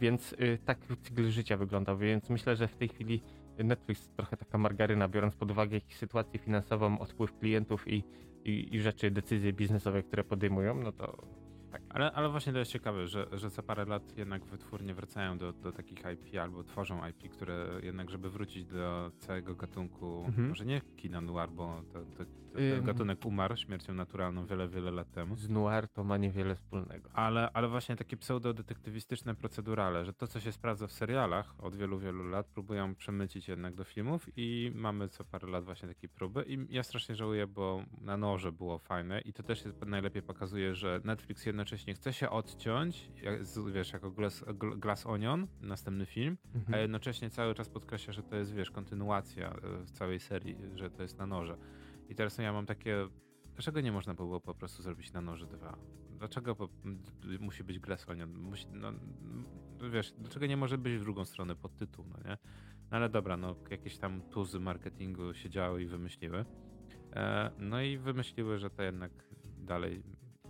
Więc 0.00 0.32
y, 0.32 0.58
tak 0.64 0.78
cykl 1.02 1.30
życia 1.30 1.56
wyglądał, 1.56 1.98
więc 1.98 2.30
myślę, 2.30 2.56
że 2.56 2.68
w 2.68 2.76
tej 2.76 2.88
chwili 2.88 3.22
Netflix 3.58 4.08
trochę 4.08 4.36
taka 4.36 4.58
margaryna, 4.58 5.08
biorąc 5.08 5.36
pod 5.36 5.50
uwagę 5.50 5.76
ich 5.76 5.96
sytuację 5.96 6.38
finansową, 6.38 6.98
odpływ 6.98 7.38
klientów 7.38 7.88
i, 7.88 8.04
i, 8.44 8.76
i 8.76 8.80
rzeczy, 8.80 9.10
decyzje 9.10 9.52
biznesowe, 9.52 10.02
które 10.02 10.24
podejmują, 10.24 10.74
no 10.74 10.92
to 10.92 11.16
a 11.72 11.87
Ale, 11.98 12.12
ale 12.12 12.28
właśnie 12.28 12.52
to 12.52 12.58
jest 12.58 12.70
ciekawe, 12.70 13.06
że, 13.06 13.26
że 13.32 13.50
za 13.50 13.62
parę 13.62 13.84
lat 13.84 14.18
jednak 14.18 14.44
wytwórnie 14.44 14.94
wracają 14.94 15.38
do, 15.38 15.52
do 15.52 15.72
takich 15.72 15.98
IP 15.98 16.40
albo 16.40 16.64
tworzą 16.64 17.08
IP, 17.08 17.32
które 17.32 17.66
jednak, 17.82 18.10
żeby 18.10 18.30
wrócić 18.30 18.64
do 18.64 19.10
całego 19.18 19.54
gatunku, 19.54 20.24
Mhm. 20.26 20.48
może 20.48 20.66
nie 20.66 20.80
kina 20.96 21.20
noir, 21.20 21.50
bo 21.50 21.82
to, 21.92 22.00
to, 22.00 22.24
to, 22.24 22.58
ten 22.58 22.84
gatunek 22.84 23.24
umarł 23.26 23.56
śmiercią 23.56 23.94
naturalną 23.94 24.46
wiele, 24.46 24.68
wiele 24.68 24.90
lat 24.90 25.10
temu. 25.12 25.36
Z 25.36 25.48
noir 25.48 25.88
to 25.88 26.04
ma 26.04 26.16
niewiele 26.16 26.54
wspólnego. 26.54 27.10
Ale, 27.12 27.50
ale 27.52 27.68
właśnie 27.68 27.96
takie 27.96 28.16
pseudodetektywistyczne 28.16 29.34
procedurale, 29.34 30.04
że 30.04 30.12
to, 30.12 30.26
co 30.26 30.40
się 30.40 30.52
sprawdza 30.52 30.86
w 30.86 30.92
serialach 30.92 31.54
od 31.64 31.76
wielu, 31.76 31.98
wielu 31.98 32.24
lat, 32.24 32.46
próbują 32.46 32.94
przemycić 32.94 33.48
jednak 33.48 33.74
do 33.74 33.84
filmów 33.84 34.26
i 34.36 34.72
mamy 34.74 35.08
co 35.08 35.24
parę 35.24 35.48
lat 35.48 35.64
właśnie 35.64 35.88
takie 35.88 36.08
próby. 36.08 36.44
I 36.46 36.66
ja 36.70 36.82
strasznie 36.82 37.14
żałuję, 37.14 37.46
bo 37.46 37.82
na 38.00 38.16
noże 38.16 38.52
było 38.52 38.78
fajne 38.78 39.20
i 39.20 39.32
to 39.32 39.42
też 39.42 39.64
jest, 39.64 39.84
najlepiej 39.86 40.22
pokazuje, 40.22 40.74
że 40.74 41.00
Netflix 41.04 41.46
jednocześnie 41.46 41.87
chce 41.94 42.12
się 42.12 42.30
odciąć, 42.30 43.10
wiesz, 43.72 43.92
jako 43.92 44.10
Glass, 44.10 44.44
Gl- 44.44 44.78
Glass 44.78 45.06
Onion, 45.06 45.46
następny 45.60 46.06
film, 46.06 46.38
a 46.54 46.56
Mhm. 46.56 46.80
jednocześnie 46.82 47.30
cały 47.30 47.54
czas 47.54 47.68
podkreśla, 47.68 48.12
że 48.12 48.22
to 48.22 48.36
jest, 48.36 48.54
wiesz, 48.54 48.70
kontynuacja 48.70 49.52
e, 49.52 49.84
w 49.84 49.90
całej 49.90 50.20
serii, 50.20 50.56
że 50.74 50.90
to 50.90 51.02
jest 51.02 51.18
na 51.18 51.26
noże. 51.26 51.58
I 52.08 52.14
teraz 52.14 52.38
ja 52.38 52.52
mam 52.52 52.66
takie, 52.66 53.08
dlaczego 53.54 53.80
nie 53.80 53.92
można 53.92 54.14
było 54.14 54.40
po 54.40 54.54
prostu 54.54 54.82
zrobić 54.82 55.12
na 55.12 55.20
noże 55.20 55.46
dwa? 55.46 55.78
Dlaczego 56.18 56.56
po, 56.56 56.68
musi 57.40 57.64
być 57.64 57.78
Glass 57.78 58.08
Onion? 58.08 58.38
Musi, 58.38 58.66
no, 58.72 58.92
wiesz, 59.90 60.12
dlaczego 60.18 60.46
nie 60.46 60.56
może 60.56 60.78
być 60.78 60.94
w 60.94 61.00
drugą 61.00 61.24
stronę 61.24 61.56
podtytuł, 61.56 62.04
no 62.08 62.30
nie? 62.30 62.38
No 62.90 62.96
ale 62.96 63.08
dobra, 63.08 63.36
no 63.36 63.56
jakieś 63.70 63.98
tam 63.98 64.22
tuzy 64.22 64.60
marketingu 64.60 65.34
siedziały 65.34 65.82
i 65.82 65.86
wymyśliły. 65.86 66.44
E, 67.12 67.50
no 67.58 67.82
i 67.82 67.98
wymyśliły, 67.98 68.58
że 68.58 68.70
to 68.70 68.82
jednak 68.82 69.10
dalej, 69.58 70.02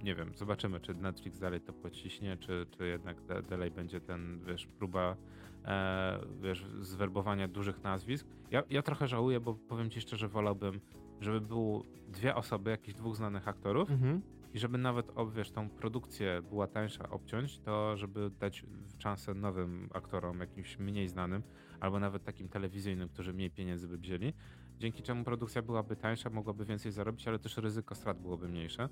nie 0.02 0.14
wiem, 0.14 0.32
zobaczymy, 0.34 0.80
czy 0.80 0.94
Netflix 0.94 1.38
dalej 1.38 1.60
to 1.60 1.72
pociśnie, 1.72 2.36
czy, 2.36 2.66
czy 2.70 2.86
jednak 2.86 3.26
da, 3.26 3.42
dalej 3.42 3.70
będzie 3.70 4.00
ten, 4.00 4.40
wiesz, 4.46 4.66
próba 4.66 5.16
e, 5.64 6.18
wiesz, 6.42 6.66
zwerbowania 6.80 7.48
dużych 7.48 7.82
nazwisk. 7.82 8.26
Ja, 8.50 8.62
ja 8.70 8.82
trochę 8.82 9.08
żałuję, 9.08 9.40
bo 9.40 9.54
powiem 9.54 9.90
ci 9.90 10.00
szczerze, 10.00 10.28
wolałbym, 10.28 10.80
żeby 11.20 11.40
było 11.40 11.82
dwie 12.08 12.34
osoby, 12.34 12.70
jakichś 12.70 12.98
dwóch 12.98 13.16
znanych 13.16 13.48
aktorów 13.48 13.90
Mhm. 13.90 14.22
i 14.54 14.58
żeby 14.58 14.78
nawet, 14.78 15.12
o, 15.14 15.26
wiesz, 15.26 15.50
tą 15.50 15.68
produkcję 15.70 16.42
była 16.50 16.66
tańsza 16.66 17.10
obciąć, 17.10 17.58
to 17.58 17.96
żeby 17.96 18.30
dać 18.30 18.64
szansę 18.98 19.34
nowym 19.34 19.88
aktorom, 19.94 20.40
jakimś 20.40 20.78
mniej 20.78 21.08
znanym, 21.08 21.42
albo 21.80 21.98
nawet 21.98 22.24
takim 22.24 22.48
telewizyjnym, 22.48 23.08
którzy 23.08 23.32
mniej 23.32 23.50
pieniędzy 23.50 23.88
by 23.88 23.98
wzięli, 23.98 24.32
dzięki 24.78 25.02
czemu 25.02 25.24
produkcja 25.24 25.62
byłaby 25.62 25.96
tańsza, 25.96 26.30
mogłaby 26.30 26.64
więcej 26.64 26.92
zarobić, 26.92 27.28
ale 27.28 27.38
też 27.38 27.56
ryzyko 27.56 27.94
strat 27.94 28.20
byłoby 28.20 28.48
mniejsze. 28.48 28.88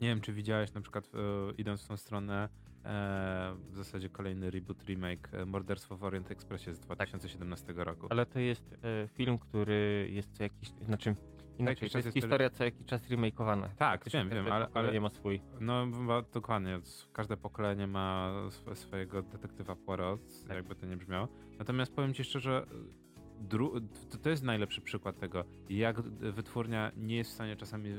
Nie 0.00 0.08
wiem, 0.08 0.20
czy 0.20 0.32
widziałeś 0.32 0.72
na 0.74 0.80
przykład, 0.80 1.10
e, 1.14 1.52
idąc 1.58 1.82
w 1.84 1.88
tą 1.88 1.96
stronę, 1.96 2.48
e, 2.84 3.56
w 3.70 3.76
zasadzie 3.76 4.08
kolejny 4.08 4.50
reboot, 4.50 4.84
remake 4.84 5.28
e, 5.34 5.44
Morderstwo 5.46 5.96
w 5.96 6.04
Orient 6.04 6.30
Expressie 6.30 6.74
z 6.74 6.78
2017 6.80 7.72
roku. 7.76 8.06
Ale 8.10 8.26
to 8.26 8.38
jest 8.38 8.76
e, 9.04 9.08
film, 9.08 9.38
który 9.38 10.08
jest 10.12 10.32
co 10.36 10.42
jakiś, 10.42 10.68
znaczy 10.68 11.14
inaczej, 11.58 11.88
to 11.88 11.92
czas 11.92 12.04
jest 12.04 12.06
jest 12.06 12.14
historia 12.14 12.50
co 12.50 12.64
jakiś 12.64 12.86
czas 12.86 13.10
remakeowana. 13.10 13.68
Tak, 13.68 14.04
wiem, 14.12 14.28
wiem, 14.30 14.52
ale, 14.52 14.68
ale 14.74 14.92
nie 14.92 15.00
ma 15.00 15.08
swój. 15.10 15.40
No, 15.60 15.86
ma, 15.86 16.22
dokładnie. 16.22 16.80
Każde 17.12 17.36
pokolenie 17.36 17.86
ma 17.86 18.32
sw- 18.46 18.74
swojego 18.76 19.22
detektywa 19.22 19.76
Poirot, 19.76 20.20
Tak. 20.48 20.56
jakby 20.56 20.74
to 20.74 20.86
nie 20.86 20.96
brzmiało. 20.96 21.28
Natomiast 21.58 21.94
powiem 21.94 22.14
ci 22.14 22.24
szczerze, 22.24 22.66
to, 24.22 24.30
jest 24.30 24.42
najlepszy 24.42 24.80
przykład 24.80 25.18
tego, 25.18 25.44
jak 25.68 26.00
wytwórnia 26.10 26.92
nie 26.96 27.16
jest 27.16 27.30
w 27.30 27.34
stanie 27.34 27.56
czasami 27.56 27.90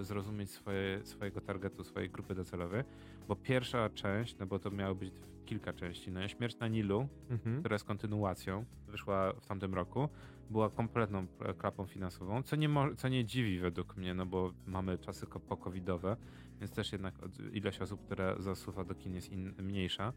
zrozumieć 0.00 0.50
swoje, 0.50 1.00
swojego 1.04 1.40
targetu, 1.40 1.84
swojej 1.84 2.10
grupy 2.10 2.34
docelowej, 2.34 2.84
bo 3.28 3.36
pierwsza 3.36 3.90
część, 3.90 4.38
no 4.38 4.46
bo 4.46 4.58
to 4.58 4.70
miało 4.70 4.94
być 4.94 5.14
kilka 5.46 5.72
części, 5.72 6.10
no 6.10 6.28
Śmierć 6.28 6.58
na 6.58 6.68
Nilu, 6.68 7.08
Mhm. 7.30 7.60
która 7.60 7.74
jest 7.74 7.84
kontynuacją, 7.84 8.64
wyszła 8.88 9.32
w 9.32 9.46
tamtym 9.46 9.74
roku, 9.74 10.08
była 10.50 10.70
kompletną 10.70 11.26
klapą 11.58 11.86
finansową, 11.86 12.42
co 12.42 12.56
nie, 12.56 12.68
co 12.96 13.08
nie 13.08 13.24
dziwi 13.24 13.58
według 13.58 13.96
mnie, 13.96 14.14
no 14.14 14.26
bo 14.26 14.52
mamy 14.66 14.98
czasy 14.98 15.26
ko- 15.26 15.40
po-covidowe, 15.40 16.16
więc 16.60 16.70
też 16.72 16.92
jednak 16.92 17.14
ilość 17.52 17.80
osób, 17.80 18.04
które 18.04 18.36
zasuwa 18.38 18.84
do 18.84 18.94
kin 18.94 19.14
jest 19.14 19.30
mniejsza, 19.58 20.12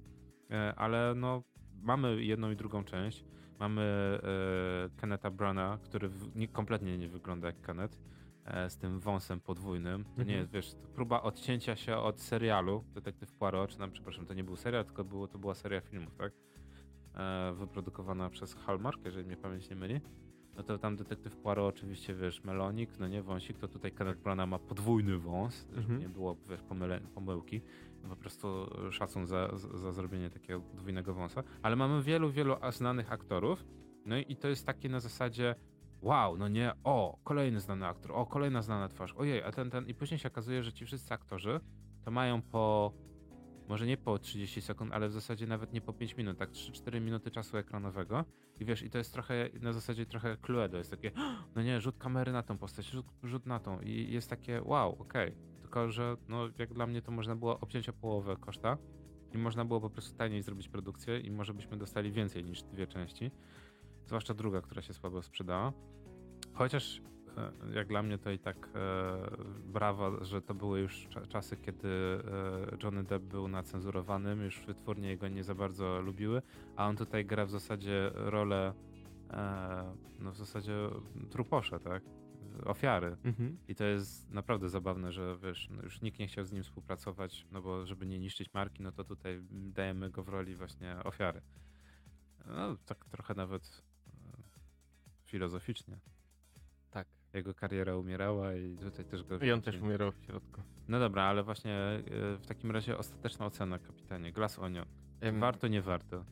E, 0.52 0.76
ale 0.76 1.14
no 1.16 1.44
mamy 1.82 2.24
jedną 2.24 2.52
i 2.52 2.56
drugą 2.56 2.84
część, 2.84 3.26
mamy 3.60 3.82
e, 4.24 4.90
Kenneta 5.02 5.32
Brana, 5.32 5.78
który 5.84 6.10
w, 6.10 6.36
nie, 6.36 6.48
kompletnie 6.48 6.98
nie 6.98 7.10
wygląda 7.10 7.48
jak 7.48 7.62
Kenneth, 7.62 7.98
e, 8.46 8.70
z 8.70 8.78
tym 8.78 9.00
wąsem 9.00 9.40
podwójnym. 9.40 10.04
To 10.04 10.10
nie 10.18 10.22
Mhm. 10.22 10.40
jest, 10.40 10.52
wiesz, 10.52 10.74
to 10.74 10.88
próba 10.88 11.22
odcięcia 11.22 11.76
się 11.76 11.98
od 11.98 12.22
serialu 12.22 12.84
Detektyw 12.94 13.32
Poirot, 13.34 13.70
czy 13.70 13.78
tam, 13.78 13.92
przepraszam, 13.92 14.26
to 14.26 14.34
nie 14.34 14.44
był 14.44 14.56
serial, 14.56 14.86
tylko 14.86 15.04
było, 15.04 15.28
to 15.28 15.38
była 15.40 15.56
seria 15.56 15.82
filmów, 15.82 16.16
tak? 16.16 16.34
E, 17.16 17.54
wyprodukowana 17.54 18.30
przez 18.30 18.54
Hallmark, 18.56 19.06
jeżeli 19.06 19.26
mnie 19.26 19.38
pamięć 19.38 19.70
nie 19.70 19.76
myli. 19.76 20.02
No 20.56 20.64
to 20.64 20.78
tam 20.78 20.96
detektyw 20.96 21.38
Poirot 21.38 21.76
oczywiście, 21.76 22.14
wiesz, 22.16 22.44
melonik, 22.44 22.90
no 23.00 23.08
nie 23.08 23.22
wąsik, 23.22 23.58
to 23.58 23.68
tutaj 23.68 23.92
Kenneth 23.92 24.20
Branagh 24.22 24.50
ma 24.50 24.60
podwójny 24.60 25.18
wąs, 25.18 25.66
żeby 25.70 25.80
Mhm. 25.82 26.00
nie 26.00 26.10
było, 26.10 26.38
wiesz, 26.50 26.62
pomyle, 26.62 27.00
pomyłki. 27.02 27.62
Po 28.10 28.16
prostu 28.16 28.48
szacun 28.92 29.28
za, 29.28 29.50
za, 29.54 29.92
zrobienie 29.92 30.30
takiego 30.30 30.62
podwójnego 30.62 31.14
wąsa. 31.14 31.44
Ale 31.62 31.76
mamy 31.76 32.04
wielu, 32.04 32.32
wielu 32.32 32.56
znanych 32.72 33.12
aktorów, 33.12 33.66
no 34.06 34.18
i, 34.18 34.36
to 34.36 34.48
jest 34.48 34.66
takie 34.66 34.90
na 34.90 35.00
zasadzie 35.00 35.56
wow, 36.02 36.38
no 36.38 36.48
nie, 36.48 36.72
o, 36.84 37.20
kolejny 37.24 37.60
znany 37.60 37.88
aktor, 37.88 38.12
o, 38.12 38.26
kolejna 38.26 38.62
znana 38.62 38.88
twarz, 38.88 39.14
ojej, 39.14 39.44
a 39.44 39.52
ten, 39.52 39.70
ten, 39.70 39.88
i 39.88 39.94
później 39.94 40.20
się 40.20 40.28
okazuje, 40.28 40.64
że 40.64 40.74
ci 40.74 40.86
wszyscy 40.86 41.14
aktorzy 41.14 41.60
to 42.04 42.12
mają 42.12 42.42
po 42.42 42.94
może 43.70 43.86
nie 43.86 43.98
po 43.98 44.20
30 44.20 44.62
sekund, 44.62 44.94
ale 44.94 45.10
w 45.10 45.12
zasadzie 45.12 45.48
nawet 45.48 45.74
nie 45.74 45.82
po 45.82 45.94
5 45.94 46.18
minut, 46.18 46.38
tak 46.38 46.52
3-4 46.52 47.02
minuty 47.02 47.32
czasu 47.32 47.58
ekranowego. 47.58 48.26
I 48.60 48.66
wiesz, 48.66 48.84
i 48.84 48.90
to 48.90 48.98
jest 48.98 49.14
trochę, 49.14 49.50
na 49.62 49.74
zasadzie 49.74 50.06
trochę 50.06 50.38
Cluedo, 50.38 50.78
jest 50.78 50.92
takie, 50.92 51.12
no 51.56 51.62
nie, 51.62 51.82
rzut 51.82 51.98
kamery 51.98 52.32
na 52.32 52.44
tą 52.44 52.58
postać, 52.58 52.86
rzut, 52.86 53.06
rzut 53.24 53.46
na 53.46 53.60
tą. 53.60 53.82
I 53.82 54.14
jest 54.14 54.30
takie, 54.30 54.62
wow, 54.64 54.96
okej. 55.00 55.36
Tylko, 55.70 55.92
że 55.92 56.18
no, 56.30 56.50
jak 56.58 56.74
dla 56.74 56.88
mnie 56.88 57.02
to 57.02 57.12
można 57.12 57.36
było 57.36 57.60
obciąć 57.60 57.90
o 57.90 57.94
połowę 57.94 58.38
koszta 58.40 58.78
i 59.34 59.38
można 59.38 59.66
było 59.66 59.82
po 59.82 59.90
prostu 59.90 60.18
taniej 60.18 60.42
zrobić 60.42 60.70
produkcję 60.70 61.20
i 61.20 61.32
może 61.32 61.54
byśmy 61.54 61.78
dostali 61.78 62.12
więcej 62.12 62.44
niż 62.44 62.64
dwie 62.64 62.88
części. 62.88 63.32
Zwłaszcza 64.06 64.34
druga, 64.34 64.62
która 64.62 64.82
się 64.82 64.94
słabo 64.94 65.22
sprzedała. 65.22 65.74
Chociaż 66.54 67.02
e, 67.38 67.76
jak 67.76 67.88
dla 67.88 68.04
mnie 68.04 68.18
to 68.18 68.32
i 68.32 68.40
tak 68.40 68.70
e, 68.76 68.82
brawa, 69.66 70.24
że 70.24 70.42
to 70.42 70.54
były 70.54 70.80
już 70.80 71.08
cza- 71.08 71.28
czasy, 71.28 71.58
kiedy 71.58 71.88
e, 71.88 72.78
Johnny 72.84 73.04
Depp 73.04 73.26
był 73.26 73.48
nacenzurowanym, 73.48 74.44
już 74.44 74.66
wytwórnie 74.66 75.10
jego 75.10 75.28
nie 75.28 75.44
za 75.44 75.56
bardzo 75.56 76.02
lubiły, 76.02 76.42
a 76.76 76.88
on 76.88 76.98
tutaj 76.98 77.26
gra 77.26 77.46
w 77.46 77.52
zasadzie 77.52 78.12
rolę 78.14 78.74
e, 79.32 79.96
no 80.20 80.32
w 80.32 80.38
zasadzie 80.38 80.74
truposza, 81.30 81.80
tak? 81.80 82.04
Ofiary. 82.66 83.18
Mhm. 83.24 83.58
I 83.68 83.76
to 83.76 83.84
jest 83.84 84.32
naprawdę 84.32 84.70
zabawne, 84.70 85.12
że 85.12 85.38
wiesz, 85.44 85.70
no 85.72 85.84
już 85.84 86.02
nikt 86.02 86.20
nie 86.20 86.28
chciał 86.28 86.46
z 86.46 86.52
nim 86.52 86.64
współpracować, 86.64 87.48
no 87.52 87.62
bo 87.62 87.86
żeby 87.86 88.06
nie 88.06 88.20
niszczyć 88.20 88.54
marki, 88.54 88.84
no 88.84 88.92
to 88.92 89.04
tutaj 89.04 89.42
dajemy 89.52 90.10
go 90.10 90.24
w 90.24 90.30
roli 90.30 90.56
właśnie 90.56 90.96
ofiary. 91.04 91.42
No 92.46 92.78
tak 92.86 93.06
trochę 93.06 93.34
nawet 93.34 93.84
e, 94.08 94.12
filozoficznie. 95.26 95.98
Tak. 96.92 97.08
Jego 97.34 97.54
kariera 97.54 97.96
umierała 97.96 98.54
i 98.54 98.78
tutaj 98.78 99.06
też 99.06 99.24
go... 99.24 99.40
I 99.40 99.52
on 99.52 99.62
też 99.62 99.82
umierał 99.82 100.12
w 100.12 100.18
środku. 100.26 100.62
No 100.88 101.00
dobra, 101.00 101.24
ale 101.24 101.44
właśnie 101.44 101.74
e, 101.74 102.02
w 102.38 102.46
takim 102.48 102.72
razie 102.72 102.98
ostateczna 102.98 103.46
ocena, 103.46 103.80
kapitanie. 103.80 104.32
Glass 104.32 104.60
Onion. 104.60 104.86
Warto, 105.40 105.68
nie 105.68 105.82
warto? 105.82 106.26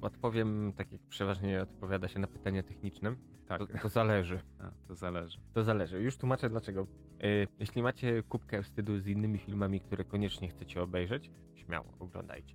odpowiem 0.00 0.72
tak, 0.76 0.92
jak 0.92 1.00
przeważnie 1.02 1.62
odpowiada 1.62 2.08
się 2.08 2.18
na 2.18 2.26
pytania 2.26 2.62
techniczne. 2.62 3.16
Tak, 3.48 3.58
To, 3.58 3.66
to 3.82 3.88
zależy. 3.88 4.40
A, 4.60 4.70
to 4.88 4.94
zależy. 4.94 5.38
To 5.54 5.64
zależy. 5.64 6.02
Już 6.02 6.16
tłumaczę 6.16 6.50
dlaczego. 6.50 6.86
Y, 7.24 7.48
Jeśli 7.58 7.82
macie 7.82 8.22
kubkę 8.22 8.62
wstydu 8.62 8.98
z 8.98 9.06
innymi 9.06 9.38
filmami, 9.38 9.80
które 9.80 10.04
koniecznie 10.04 10.48
chcecie 10.48 10.82
obejrzeć, 10.82 11.30
śmiało, 11.54 11.86
oglądajcie. 11.98 12.54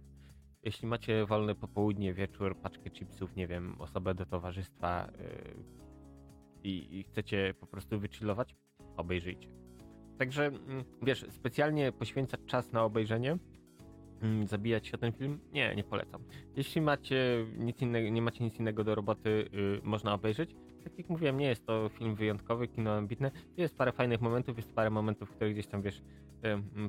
Jeśli 0.64 0.88
macie 0.88 1.26
wolne 1.26 1.56
popołudnie, 1.56 2.14
wieczór, 2.14 2.58
paczkę 2.58 2.90
chipsów, 2.90 3.36
nie 3.36 3.48
wiem, 3.48 3.76
osobę 3.80 4.14
do 4.14 4.26
towarzystwa 4.26 5.08
y, 5.08 5.56
i, 6.64 7.00
i 7.00 7.04
chcecie 7.04 7.54
po 7.60 7.68
prostu 7.68 8.00
wychillować, 8.00 8.56
obejrzyjcie. 8.98 9.48
Także, 10.18 10.46
mm, 10.46 10.84
wiesz, 11.02 11.26
specjalnie 11.30 11.92
poświęcać 11.92 12.40
czas 12.46 12.72
na 12.72 12.84
obejrzenie, 12.84 13.38
mm, 14.22 14.48
zabijać 14.48 14.88
się 14.88 14.94
o 14.94 14.98
ten 14.98 15.12
film, 15.14 15.40
nie, 15.54 15.76
nie 15.76 15.84
polecam. 15.84 16.24
Jeśli 16.56 16.82
macie 16.82 17.46
nic 17.58 17.82
innego, 17.82 18.10
nie 18.10 18.22
macie 18.22 18.44
nic 18.44 18.60
innego 18.60 18.84
do 18.84 18.96
roboty, 18.96 19.30
y, 19.30 19.82
można 19.84 20.14
obejrzeć. 20.14 20.56
Tak 20.84 20.98
jak 20.98 21.10
mówiłem, 21.10 21.38
nie 21.38 21.48
jest 21.48 21.66
to 21.66 21.90
film 21.90 22.16
wyjątkowy, 22.16 22.68
kino 22.68 22.94
ambitne. 22.94 23.32
Jest 23.58 23.78
parę 23.78 23.92
fajnych 23.92 24.22
momentów, 24.22 24.58
jest 24.58 24.74
parę 24.74 24.90
momentów, 24.90 25.30
które 25.30 25.52
gdzieś 25.54 25.68
tam, 25.68 25.82
wiesz, 25.82 26.02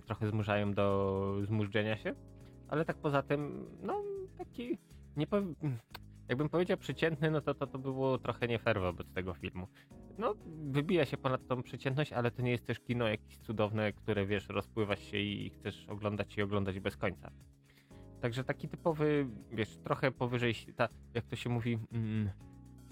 trochę 0.06 0.28
zmuszają 0.28 0.72
do 0.72 1.36
zmużdżenia 1.42 1.96
się. 1.96 2.14
Ale 2.68 2.84
tak 2.84 2.96
poza 2.96 3.22
tym, 3.22 3.66
no, 3.82 4.02
taki, 4.38 4.78
nie 5.16 5.26
powiem, 5.26 5.54
jakbym 6.28 6.48
powiedział 6.48 6.76
przeciętny, 6.76 7.30
no 7.30 7.40
to, 7.40 7.54
to 7.54 7.66
to 7.66 7.78
było 7.78 8.18
trochę 8.18 8.48
nie 8.48 8.58
fair 8.58 8.80
wobec 8.80 9.12
tego 9.12 9.34
filmu. 9.34 9.66
no, 10.18 10.34
wybija 10.46 11.04
się 11.04 11.16
ponad 11.16 11.46
tą 11.46 11.62
przeciętność, 11.62 12.12
ale 12.12 12.30
to 12.30 12.42
nie 12.42 12.50
jest 12.50 12.66
też 12.66 12.80
kino 12.80 13.08
jakieś 13.08 13.38
cudowne, 13.38 13.92
które 13.92 14.26
wiesz, 14.26 14.48
rozpływasz 14.48 15.02
się 15.02 15.18
i 15.18 15.50
chcesz 15.50 15.88
oglądać 15.88 16.36
i 16.36 16.42
oglądać 16.42 16.80
bez 16.80 16.96
końca. 16.96 17.30
Także 18.20 18.44
taki 18.44 18.68
typowy, 18.68 19.26
wiesz, 19.50 19.76
trochę 19.76 20.12
powyżej, 20.12 20.54
ta, 20.76 20.88
jak 21.14 21.26
to 21.26 21.36
się 21.36 21.50
mówi, 21.50 21.78
mm, 21.92 22.30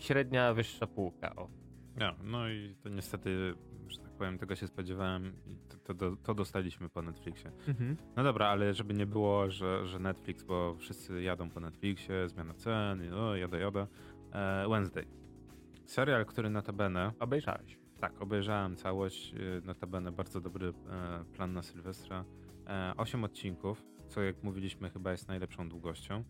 średnia, 0.00 0.54
wyższa 0.54 0.86
półka. 0.86 1.36
O. 1.36 1.48
Ja, 1.96 2.14
no 2.24 2.48
i 2.48 2.74
to 2.82 2.88
niestety, 2.88 3.54
że 3.88 3.98
tak 3.98 4.10
powiem, 4.12 4.38
tego 4.38 4.56
się 4.56 4.66
spodziewałem 4.66 5.32
i 5.46 5.56
to, 5.84 5.94
to, 5.94 6.16
to 6.16 6.34
dostaliśmy 6.34 6.88
po 6.88 7.02
Netflixie. 7.02 7.52
Mhm. 7.68 7.96
No 8.16 8.24
dobra, 8.24 8.46
ale 8.48 8.74
żeby 8.74 8.94
nie 8.94 9.06
było, 9.06 9.50
że, 9.50 9.86
że 9.86 9.98
Netflix, 9.98 10.42
bo 10.42 10.74
wszyscy 10.74 11.22
jadą 11.22 11.50
po 11.50 11.60
Netflixie, 11.60 12.28
zmiana 12.28 12.54
cen, 12.54 13.04
i 13.04 13.08
o, 13.08 13.36
jada, 13.36 13.58
jada. 13.58 13.86
E, 14.32 14.68
Wednesday. 14.68 15.06
Serial, 15.86 16.26
który 16.26 16.50
notabene, 16.50 17.12
Obejrzałeś. 17.20 17.78
tak, 18.00 18.22
obejrzałem 18.22 18.76
całość, 18.76 19.34
e, 19.34 19.66
notabene 19.66 20.12
bardzo 20.12 20.40
dobry 20.40 20.68
e, 20.68 21.24
plan 21.24 21.52
na 21.52 21.62
Sylwestra. 21.62 22.24
8 22.96 23.24
odcinków, 23.24 23.82
co 24.08 24.22
jak 24.22 24.42
mówiliśmy 24.42 24.90
chyba 24.90 25.10
jest 25.10 25.28
najlepszą 25.28 25.68
długością. 25.68 26.24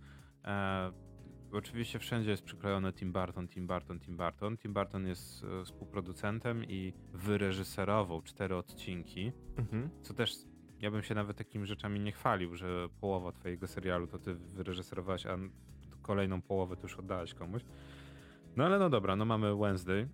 Oczywiście 1.52 1.98
wszędzie 1.98 2.30
jest 2.30 2.42
przyklejony 2.42 2.92
Tim 2.92 3.12
Burton, 3.12 3.48
Tim 3.48 3.66
Burton, 3.66 4.00
Tim 4.00 4.16
Burton. 4.16 4.56
Tim 4.56 4.72
Burton 4.74 5.06
jest 5.06 5.44
e, 5.44 5.64
współproducentem 5.64 6.64
i 6.64 6.92
wyreżyserował 7.12 8.22
cztery 8.22 8.56
odcinki, 8.56 9.32
Mhm. 9.56 9.90
co 10.02 10.14
też 10.14 10.34
ja 10.80 10.90
bym 10.90 11.02
się 11.02 11.14
nawet 11.14 11.36
takimi 11.36 11.66
rzeczami 11.66 12.00
nie 12.00 12.12
chwalił, 12.12 12.56
że 12.56 12.88
połowa 13.00 13.32
twojego 13.32 13.66
serialu 13.66 14.06
to 14.06 14.18
ty 14.18 14.34
wyreżyserowałeś, 14.34 15.26
a 15.26 15.38
kolejną 16.02 16.42
połowę 16.42 16.76
to 16.76 16.82
już 16.82 16.96
oddałeś 16.96 17.34
komuś. 17.34 17.62
No 18.56 18.64
ale 18.64 18.78
no 18.78 18.90
dobra, 18.90 19.16
no 19.16 19.24
mamy 19.24 19.56
Wednesday, 19.56 20.08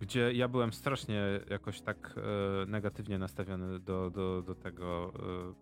gdzie 0.00 0.32
ja 0.32 0.48
byłem 0.48 0.72
strasznie 0.72 1.40
jakoś 1.50 1.80
tak 1.80 2.14
e, 2.16 2.66
negatywnie 2.66 3.18
nastawiony 3.18 3.78
do, 3.80 4.10
do, 4.10 4.42
do 4.42 4.54
tego 4.54 5.12
e, 5.50 5.54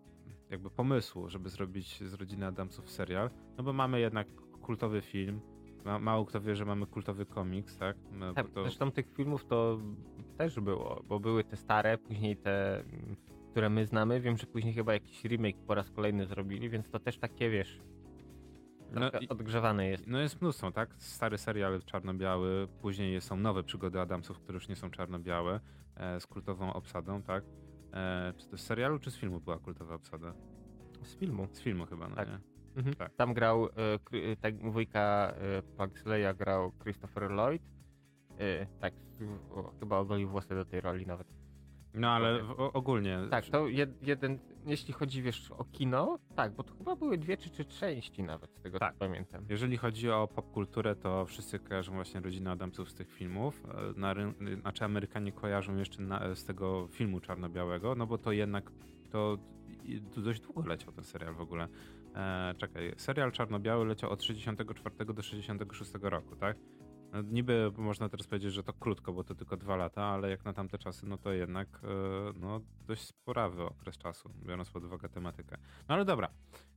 jakby 0.49 0.69
pomysłu, 0.69 1.29
żeby 1.29 1.49
zrobić 1.49 2.03
z 2.03 2.13
rodziny 2.13 2.45
Adamsów 2.45 2.89
serial, 2.89 3.29
no 3.57 3.63
bo 3.63 3.73
mamy 3.73 3.99
jednak 3.99 4.27
kultowy 4.61 5.01
film, 5.01 5.41
ma, 5.85 5.99
mało 5.99 6.25
kto 6.25 6.41
wie, 6.41 6.55
że 6.55 6.65
mamy 6.65 6.85
kultowy 6.85 7.25
komiks, 7.25 7.77
tak? 7.77 7.97
No, 8.11 8.33
Tak, 8.33 8.49
to- 8.49 8.63
Zresztą 8.63 8.91
tych 8.91 9.13
filmów 9.13 9.45
to 9.45 9.79
też 10.37 10.59
było, 10.59 11.03
bo 11.07 11.19
były 11.19 11.43
te 11.43 11.57
stare, 11.57 11.97
później 11.97 12.37
te, 12.37 12.83
które 13.51 13.69
my 13.69 13.85
znamy. 13.85 14.21
Wiem, 14.21 14.37
że 14.37 14.47
później 14.47 14.73
chyba 14.73 14.93
jakiś 14.93 15.23
remake 15.23 15.57
po 15.67 15.75
raz 15.75 15.91
kolejny 15.91 16.25
zrobili, 16.25 16.69
więc 16.69 16.89
to 16.89 16.99
też 16.99 17.17
takie, 17.17 17.49
wiesz, 17.49 17.81
No 18.93 19.11
odgrzewane 19.29 19.87
jest. 19.87 20.07
No 20.07 20.19
jest 20.19 20.41
mnóstwo, 20.41 20.71
tak? 20.71 20.95
Stary 20.97 21.37
serial 21.37 21.81
czarno-biały, 21.85 22.67
później 22.81 23.21
są 23.21 23.37
nowe 23.37 23.63
przygody 23.63 23.99
Adamsów, 23.99 24.39
które 24.39 24.55
już 24.55 24.69
nie 24.69 24.75
są 24.75 24.89
czarno-białe, 24.89 25.59
e, 25.95 26.19
z 26.19 26.27
kultową 26.27 26.73
obsadą, 26.73 27.21
tak? 27.21 27.43
E, 27.93 28.33
czy 28.37 28.47
to 28.47 28.57
z 28.57 28.61
serialu, 28.61 28.99
czy 28.99 29.11
z 29.11 29.17
filmu 29.17 29.39
była 29.39 29.59
kultowa 29.59 29.95
obsada? 29.95 30.33
Z 31.03 31.15
filmu. 31.15 31.47
Z 31.51 31.61
filmu 31.61 31.85
chyba, 31.85 32.09
no 32.09 32.15
Tak. 32.15 32.27
nie? 32.29 32.39
Mhm. 32.75 32.95
Tak. 32.95 33.13
Tam 33.15 33.33
grał, 33.33 33.65
e, 33.65 33.69
Kry- 34.05 34.35
tak, 34.41 34.71
wujka 34.71 35.33
e, 35.37 35.61
Pugsley'a 35.77 36.35
grał 36.37 36.71
Christopher 36.83 37.31
Lloyd. 37.31 37.61
E, 38.39 38.65
tak, 38.79 38.93
o, 39.51 39.73
chyba 39.79 39.97
ogolił 39.97 40.29
włosy 40.29 40.55
do 40.55 40.65
tej 40.65 40.81
roli 40.81 41.05
nawet. 41.05 41.27
No 41.93 42.09
ale 42.09 42.43
w, 42.43 42.51
ogólnie... 42.59 43.19
Tak, 43.29 43.45
to 43.45 43.67
jed, 43.67 44.07
jeden, 44.07 44.39
jeśli 44.65 44.93
chodzi, 44.93 45.21
wiesz, 45.21 45.51
o 45.51 45.63
kino, 45.63 46.19
tak, 46.35 46.55
bo 46.55 46.63
to 46.63 46.73
chyba 46.75 46.95
były 46.95 47.17
dwie 47.17 47.37
czy 47.37 47.49
trzy 47.49 47.65
części 47.65 48.23
nawet, 48.23 48.51
z 48.55 48.61
tego 48.61 48.79
Tak. 48.79 48.93
co 48.93 48.99
pamiętam. 48.99 49.45
Jeżeli 49.49 49.77
chodzi 49.77 50.09
o 50.09 50.27
popkulturę, 50.35 50.95
to 50.95 51.25
wszyscy 51.25 51.59
kojarzą 51.59 51.93
właśnie 51.93 52.19
rodzinę 52.21 52.51
Adamsów 52.51 52.89
z 52.89 52.93
tych 52.93 53.11
filmów. 53.11 53.63
E, 53.65 53.99
Na, 53.99 54.13
ryn- 54.15 54.61
znaczy 54.61 54.85
Amerykanie 54.85 55.31
kojarzą 55.31 55.75
jeszcze 55.75 56.01
na, 56.01 56.35
z 56.35 56.45
tego 56.45 56.87
filmu 56.91 57.19
czarno-białego, 57.19 57.95
no 57.95 58.07
bo 58.07 58.17
to 58.17 58.31
jednak 58.31 58.71
to 59.09 59.37
dość 60.17 60.41
długo 60.41 60.65
leciał 60.65 60.93
ten 60.93 61.03
serial 61.03 61.33
w 61.35 61.41
ogóle. 61.41 61.67
E, 62.15 62.53
czekaj, 62.57 62.93
serial 62.97 63.31
czarno-biały 63.31 63.85
leciał 63.85 64.09
od 64.09 64.23
64 64.23 65.13
do 65.13 65.21
66 65.21 65.91
roku, 66.01 66.35
tak? 66.35 66.57
No, 67.11 67.21
niby 67.21 67.71
można 67.77 68.09
teraz 68.09 68.27
powiedzieć, 68.27 68.53
że 68.53 68.63
to 68.63 68.73
krótko, 68.73 69.13
bo 69.13 69.23
to 69.23 69.35
tylko 69.35 69.57
dwa 69.57 69.75
lata, 69.75 70.03
ale 70.03 70.29
jak 70.29 70.45
na 70.45 70.53
tamte 70.53 70.77
czasy, 70.77 71.05
no 71.05 71.17
to 71.17 71.31
jednak 71.31 71.67
e, 71.83 71.87
no, 72.39 72.61
dość 72.87 73.01
sporawy 73.01 73.63
okres 73.63 73.97
czasu, 73.97 74.29
biorąc 74.45 74.69
pod 74.69 74.83
uwagę 74.83 75.09
tematykę. 75.09 75.57
No 75.89 75.95
ale 75.95 76.05
dobra, 76.05 76.29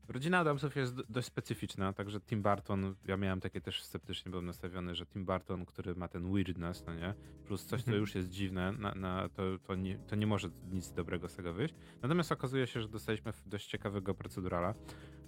Rodzina 0.08 0.38
Adamsów 0.38 0.76
jest 0.76 0.94
dość 1.08 1.26
specyficzna, 1.26 1.92
także 1.92 2.20
Tim 2.20 2.42
Burton, 2.42 2.94
ja 3.04 3.16
miałem 3.16 3.40
takie 3.40 3.60
też 3.60 3.82
sceptycznie 3.82 4.30
byłem 4.30 4.46
nastawiony, 4.46 4.94
że 4.94 5.06
Tim 5.06 5.24
Burton, 5.24 5.64
który 5.66 5.94
ma 5.94 6.08
ten 6.08 6.32
weirdness, 6.32 6.84
no 6.86 6.94
nie, 6.94 7.14
plus 7.46 7.64
coś, 7.66 7.82
co 7.82 7.86
Mhm. 7.90 8.00
już 8.00 8.14
jest 8.14 8.30
dziwne, 8.30 8.72
na, 8.72 8.94
na, 8.94 9.28
to, 9.28 9.42
to, 9.66 9.74
nie, 9.74 9.98
to 9.98 10.16
nie 10.16 10.26
może 10.26 10.48
nic 10.70 10.92
dobrego 10.92 11.28
z 11.28 11.34
tego 11.34 11.52
wyjść. 11.54 11.74
Natomiast 12.02 12.32
okazuje 12.32 12.66
się, 12.66 12.80
że 12.80 12.88
dostaliśmy 12.88 13.32
dość 13.46 13.66
ciekawego 13.66 14.14
procedurala. 14.14 14.74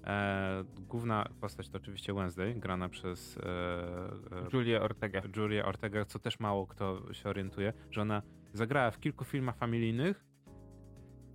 E, 0.07 0.64
główna 0.79 1.29
postać 1.40 1.69
to 1.69 1.79
oczywiście 1.79 2.14
Wednesday, 2.14 2.55
grana 2.55 2.88
przez 2.88 3.38
e, 3.38 3.42
e, 3.42 4.49
Julia 4.53 4.81
Ortega. 4.81 5.23
Julia 5.37 5.64
Ortega, 5.64 6.05
co 6.05 6.19
też 6.19 6.40
mało 6.40 6.66
kto 6.66 7.14
się 7.14 7.29
orientuje, 7.29 7.73
że 7.90 8.03
ona 8.03 8.23
zagrała 8.53 8.90
w 8.90 9.01
kilku 9.01 9.25
filmach 9.25 9.57
familijnych 9.57 10.25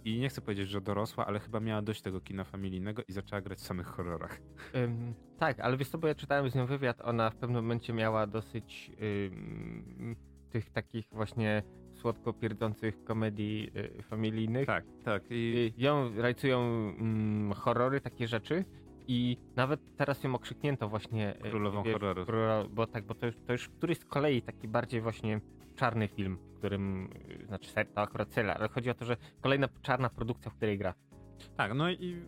i 0.06 0.20
nie 0.20 0.30
chcę 0.30 0.42
powiedzieć, 0.42 0.70
że 0.70 0.82
dorosła, 0.82 1.26
ale 1.26 1.40
chyba 1.40 1.60
miała 1.60 1.82
dość 1.82 2.02
tego 2.02 2.22
kina 2.22 2.44
familijnego 2.44 3.02
i 3.08 3.12
zaczęła 3.12 3.42
grać 3.42 3.60
w 3.60 3.62
samych 3.62 3.88
horrorach. 3.88 4.42
Ym, 4.76 5.14
tak, 5.40 5.60
ale 5.60 5.78
wiesz 5.78 5.90
co, 5.90 5.98
bo 5.98 6.08
ja 6.08 6.16
czytałem 6.16 6.50
z 6.50 6.56
nią 6.56 6.66
wywiad, 6.66 7.02
ona 7.02 7.30
w 7.30 7.36
pewnym 7.36 7.64
momencie 7.64 7.94
miała 7.94 8.28
dosyć 8.28 8.92
ym, 9.28 10.16
tych 10.50 10.70
takich 10.70 11.08
właśnie 11.12 11.64
słodko 12.02 12.34
pierdzących 12.34 13.04
komedii 13.04 13.72
y, 14.00 14.04
familijnych. 14.04 14.66
Tak, 14.68 14.84
tak. 15.04 15.24
I 15.30 15.72
Y, 15.78 15.82
ją 15.82 16.12
rajcują 16.18 16.60
mm, 17.00 17.54
horrory, 17.54 18.02
takie 18.02 18.28
rzeczy 18.28 18.66
i 19.08 19.38
nawet 19.56 19.80
teraz 19.98 20.24
ją 20.24 20.36
okrzyknięto 20.36 20.90
właśnie 20.90 21.36
y, 21.46 21.50
Królową 21.50 21.84
horrorów. 21.84 22.28
królo- 22.28 22.70
bo 22.70 22.88
tak, 22.88 23.06
bo 23.06 23.16
to 23.16 23.26
już, 23.26 23.36
to 23.48 23.52
już 23.54 23.70
któryś 23.70 23.98
z 23.98 24.06
kolei 24.06 24.42
taki 24.42 24.68
bardziej 24.68 25.02
właśnie 25.02 25.42
czarny 25.76 26.08
film, 26.08 26.38
w 26.38 26.58
którym, 26.58 27.10
y, 27.42 27.46
znaczy 27.46 27.70
to 27.96 28.02
akurat 28.02 28.34
serial, 28.34 28.56
ale 28.60 28.70
chodzi 28.70 28.90
o 28.90 28.94
to, 28.94 29.06
że 29.06 29.18
kolejna 29.42 29.68
czarna 29.82 30.10
produkcja, 30.10 30.52
w 30.52 30.56
której 30.56 30.78
gra. 30.78 30.94
Tak, 31.58 31.74
no 31.74 31.92
i 31.92 32.26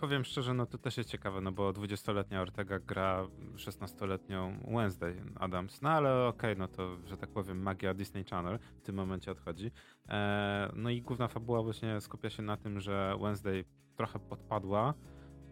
powiem 0.00 0.24
szczerze, 0.24 0.54
no 0.54 0.66
to 0.66 0.78
też 0.78 0.96
jest 0.96 1.10
ciekawe, 1.10 1.40
no 1.40 1.52
bo 1.52 1.72
20-letnia 1.72 2.42
Ortega 2.42 2.78
gra 2.78 3.26
16-letnią 3.56 4.72
Wednesday 4.76 5.22
Adams, 5.36 5.82
no 5.82 5.90
ale 5.90 6.26
okej, 6.26 6.56
no 6.56 6.68
to, 6.68 6.96
że 7.06 7.16
tak 7.16 7.30
powiem, 7.30 7.62
magia 7.62 7.94
Disney 7.94 8.24
Channel 8.24 8.58
w 8.58 8.82
tym 8.82 8.96
momencie 8.96 9.30
odchodzi. 9.30 9.70
E, 10.08 10.70
no 10.76 10.90
i 10.90 11.02
główna 11.02 11.28
fabuła 11.28 11.62
właśnie 11.62 12.00
skupia 12.00 12.30
się 12.30 12.42
na 12.42 12.56
tym, 12.56 12.80
że 12.80 13.16
Wednesday 13.20 13.64
trochę 13.96 14.18
podpadła, 14.18 14.94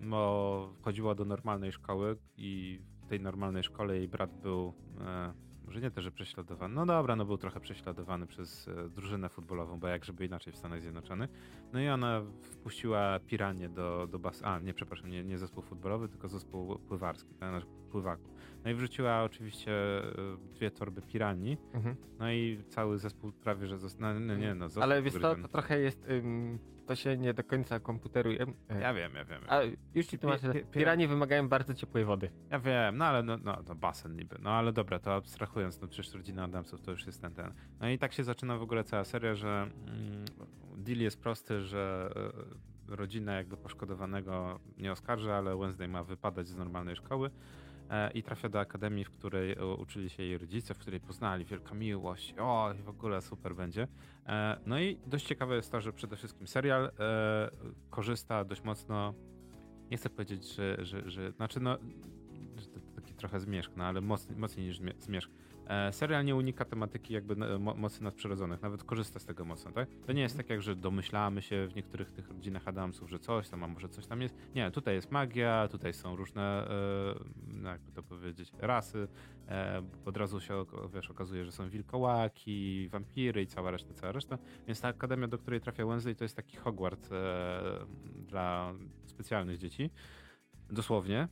bo 0.00 0.74
chodziła 0.82 1.14
do 1.14 1.24
normalnej 1.24 1.72
szkoły 1.72 2.16
i 2.36 2.80
w 3.02 3.06
tej 3.06 3.20
normalnej 3.20 3.62
szkole 3.62 3.96
jej 3.96 4.08
brat 4.08 4.40
był, 4.42 4.74
e, 5.00 5.32
może 5.72 5.80
nie 5.80 5.90
to, 5.90 6.02
że 6.02 6.10
prześladowany, 6.10 6.74
no 6.74 6.86
dobra, 6.86 7.16
no 7.16 7.24
był 7.24 7.38
trochę 7.38 7.60
prześladowany 7.60 8.26
przez 8.26 8.68
e, 8.68 8.88
drużynę 8.88 9.28
futbolową, 9.28 9.78
bo 9.80 9.88
jak 9.88 10.04
żeby 10.04 10.26
inaczej 10.26 10.52
w 10.52 10.56
Stanach 10.56 10.80
Zjednoczonych. 10.80 11.30
No 11.72 11.80
i 11.80 11.88
ona 11.88 12.22
wpuściła 12.42 13.20
piranie 13.26 13.68
do, 13.68 14.06
do 14.10 14.18
bas... 14.18 14.42
A, 14.44 14.58
nie, 14.58 14.74
przepraszam, 14.74 15.10
nie, 15.10 15.24
nie 15.24 15.38
zespół 15.38 15.62
futbolowy, 15.62 16.08
tylko 16.08 16.28
zespół 16.28 16.78
pływarski, 16.78 17.34
tak, 17.34 17.50
znaczy 17.50 17.66
pływaków. 17.90 18.34
No 18.64 18.70
i 18.70 18.74
wrzuciła 18.74 19.22
oczywiście 19.22 19.72
e, 19.72 20.12
dwie 20.54 20.70
torby 20.70 21.02
piranii, 21.02 21.56
Mhm. 21.74 21.96
no 22.18 22.32
i 22.32 22.64
cały 22.68 22.98
zespół 22.98 23.32
prawie, 23.32 23.66
że 23.66 23.78
został, 23.78 24.20
no, 24.20 24.36
nie 24.36 24.54
no, 24.54 24.68
został 24.68 24.82
Ale 24.82 25.02
wiesz 25.02 25.14
ugryziony. 25.14 25.42
to 25.42 25.48
trochę 25.48 25.80
jest, 25.80 26.08
ym, 26.10 26.58
to 26.92 26.96
się 26.96 27.16
nie 27.16 27.34
do 27.34 27.44
końca 27.44 27.80
komputeruje. 27.80 28.46
E, 28.68 28.80
Ja 28.80 28.94
wiem, 28.94 29.14
ja 29.14 29.24
wiem. 29.24 29.42
A 29.48 29.60
już 29.94 30.06
ci 30.06 30.18
tłumaczę, 30.18 30.52
Pi- 30.52 30.64
piranie 30.64 31.08
wymagają 31.08 31.48
bardzo 31.48 31.74
ciepłej 31.74 32.04
wody. 32.04 32.30
Ja 32.50 32.58
wiem, 32.60 32.96
no 32.98 33.04
ale 33.04 33.22
no, 33.22 33.36
no, 33.36 33.58
no 33.68 33.74
basen 33.74 34.16
niby. 34.16 34.36
No 34.42 34.50
ale 34.50 34.72
dobra, 34.72 34.98
to 34.98 35.14
abstrahując, 35.14 35.80
no 35.80 35.88
przecież 35.88 36.14
rodzina 36.14 36.44
Adamsów 36.44 36.80
to 36.80 36.90
już 36.90 37.06
jest 37.06 37.20
ten, 37.22 37.34
ten. 37.34 37.52
No 37.80 37.88
i 37.88 37.98
tak 37.98 38.12
się 38.12 38.24
zaczyna 38.24 38.56
w 38.58 38.62
ogóle 38.62 38.84
cała 38.84 39.04
seria, 39.04 39.34
że 39.34 39.48
mm, 39.86 40.24
deal 40.76 40.98
jest 40.98 41.20
prosty, 41.20 41.60
że 41.60 42.10
e, 42.88 42.96
rodzina 42.96 43.32
jakby 43.34 43.56
poszkodowanego 43.56 44.60
nie 44.78 44.92
oskarża, 44.92 45.34
ale 45.36 45.56
Wednesday 45.56 45.88
ma 45.88 46.04
wypadać 46.04 46.48
z 46.48 46.56
normalnej 46.56 46.96
szkoły 46.96 47.30
i 48.14 48.22
trafia 48.22 48.48
do 48.48 48.60
akademii, 48.60 49.04
w 49.04 49.10
której 49.10 49.52
e, 49.52 49.66
uczyli 49.66 50.10
się 50.10 50.22
jej 50.22 50.38
rodzice, 50.38 50.74
w 50.74 50.78
której 50.78 51.00
poznali 51.00 51.44
wielka 51.44 51.74
miłość, 51.74 52.34
o 52.38 52.72
i 52.80 52.82
w 52.82 52.88
ogóle 52.88 53.22
super 53.22 53.54
będzie. 53.54 53.88
E, 54.26 54.60
no 54.66 54.80
i 54.80 54.98
dość 55.06 55.26
ciekawe 55.26 55.56
jest 55.56 55.72
to, 55.72 55.80
że 55.80 55.92
przede 55.92 56.16
wszystkim 56.16 56.46
serial 56.46 56.84
e, 56.84 57.50
korzysta 57.90 58.44
dość 58.44 58.62
mocno 58.62 59.14
nie 59.90 59.96
chcę 59.96 60.10
powiedzieć, 60.10 60.54
że, 60.54 60.84
że, 60.84 61.10
że 61.10 61.32
znaczy 61.32 61.60
no, 61.60 61.78
że 62.56 62.66
to 62.66 62.80
taki 62.96 63.14
trochę 63.14 63.40
zmierzch, 63.40 63.76
no 63.76 63.84
ale 63.84 64.00
mocniej, 64.00 64.38
mocniej 64.38 64.66
niż 64.66 64.80
zmie- 64.80 65.00
zmierzch. 65.00 65.30
E, 65.66 65.92
serial 65.92 66.24
nie 66.24 66.36
unika 66.36 66.64
tematyki 66.64 67.14
jakby 67.14 67.46
e, 67.46 67.58
mo 67.58 67.74
mocy 67.74 68.04
nadprzyrodzonych, 68.04 68.62
nawet 68.62 68.84
korzysta 68.84 69.18
z 69.18 69.24
tego 69.24 69.44
mocno, 69.44 69.72
tak? 69.72 69.88
To 70.06 70.12
nie 70.12 70.22
jest 70.22 70.36
tak 70.36 70.50
jak, 70.50 70.62
że 70.62 70.76
domyślamy 70.76 71.42
się 71.42 71.66
w 71.66 71.74
niektórych 71.74 72.12
tych 72.12 72.28
rodzinach 72.28 72.68
Adamsów, 72.68 73.10
że 73.10 73.18
coś 73.18 73.48
tam, 73.48 73.64
a 73.64 73.68
może 73.68 73.88
coś 73.88 74.06
tam 74.06 74.22
jest. 74.22 74.34
Nie, 74.54 74.70
tutaj 74.70 74.94
jest 74.94 75.10
magia, 75.10 75.68
tutaj 75.70 75.92
są 75.92 76.16
różne, 76.16 76.68
e, 77.62 77.68
jakby 77.68 77.92
to 77.92 78.02
powiedzieć, 78.02 78.52
rasy. 78.58 79.08
E, 79.48 79.82
od 80.04 80.16
razu 80.16 80.40
się, 80.40 80.64
wiesz, 80.94 81.10
okazuje, 81.10 81.44
że 81.44 81.52
są 81.52 81.68
wilkołaki, 81.68 82.88
wampiry 82.88 83.42
i 83.42 83.46
cała 83.46 83.70
reszta, 83.70 83.94
cała 83.94 84.12
reszta. 84.12 84.38
Więc 84.66 84.80
ta 84.80 84.88
akademia, 84.88 85.28
do 85.28 85.38
której 85.38 85.60
trafia 85.60 85.86
Wednesday, 85.86 86.14
to 86.14 86.24
jest 86.24 86.36
taki 86.36 86.56
Hogwart 86.56 87.12
e, 87.12 87.60
dla 88.28 88.74
specjalnych 89.06 89.58
dzieci. 89.58 89.90
Dosłownie. 90.70 91.28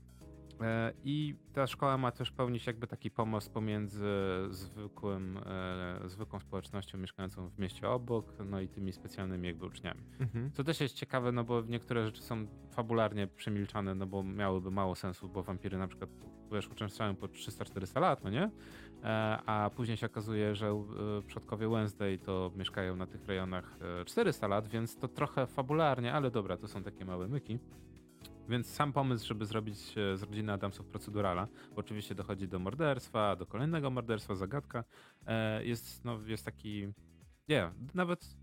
E, 0.63 0.93
I 1.05 1.35
ta 1.53 1.67
szkoła 1.67 1.99
ma 1.99 2.11
też 2.11 2.31
pełnić 2.31 2.67
jakby 2.67 2.87
taki 2.87 3.11
pomost 3.11 3.53
pomiędzy 3.53 4.09
zwykłym, 4.51 5.39
e, 5.47 6.09
zwykłą 6.09 6.41
społecznością 6.41 6.99
mieszkającą 6.99 7.49
w 7.49 7.59
mieście 7.59 7.89
obok, 7.89 8.33
no 8.47 8.61
i 8.61 8.69
tymi 8.69 8.93
specjalnymi 8.93 9.49
jakby 9.49 9.67
uczniami. 9.67 10.01
Mhm. 10.21 10.53
Co 10.53 10.65
też 10.65 10.81
jest 10.81 10.95
ciekawe, 10.95 11.33
no 11.33 11.45
bo 11.45 11.63
niektóre 11.63 12.07
rzeczy 12.07 12.23
są 12.23 12.47
fabularnie 12.71 13.27
przemilczane, 13.27 13.95
no 13.95 14.07
bo 14.07 14.23
miałyby 14.23 14.71
mało 14.71 14.95
sensu, 14.95 15.29
bo 15.29 15.43
wampiry 15.43 15.79
na 15.79 15.89
przykład 15.89 16.11
wiesz, 16.53 16.69
uczęszczają 16.69 17.17
po 17.17 17.27
300-400 17.27 18.01
lat, 18.01 18.25
no 18.25 18.31
nie? 18.31 18.51
E, 19.05 19.39
a 19.47 19.71
później 19.77 19.97
się 19.97 20.07
okazuje, 20.07 20.55
że 20.55 20.85
przodkowie 21.27 21.69
Wednesday 21.69 22.19
to 22.19 22.53
mieszkają 22.57 22.97
na 22.97 23.07
tych 23.07 23.27
rejonach 23.27 23.79
400 24.07 24.49
lat, 24.49 24.69
więc 24.69 24.97
to 24.97 25.09
trochę 25.09 25.47
fabularnie, 25.47 26.13
ale 26.13 26.31
dobra, 26.31 26.57
to 26.57 26.69
są 26.69 26.83
takie 26.83 27.05
małe 27.05 27.29
myki. 27.29 27.59
Więc 28.49 28.67
sam 28.67 28.93
pomysł, 28.93 29.27
żeby 29.27 29.47
zrobić 29.47 29.99
e, 29.99 30.17
z 30.17 30.23
rodziny 30.23 30.53
Adamsów 30.53 30.87
procedurala, 30.87 31.49
bo 31.71 31.77
oczywiście 31.77 32.15
dochodzi 32.15 32.49
do 32.49 32.59
morderstwa, 32.59 33.37
do 33.37 33.47
kolejnego 33.47 33.91
morderstwa, 33.91 34.35
zagadka, 34.35 34.85
e, 35.27 35.65
jest, 35.65 36.05
no, 36.05 36.19
jest 36.27 36.45
taki, 36.45 36.87
nie, 37.49 37.57
yeah, 37.57 37.73
nawet, 37.95 38.37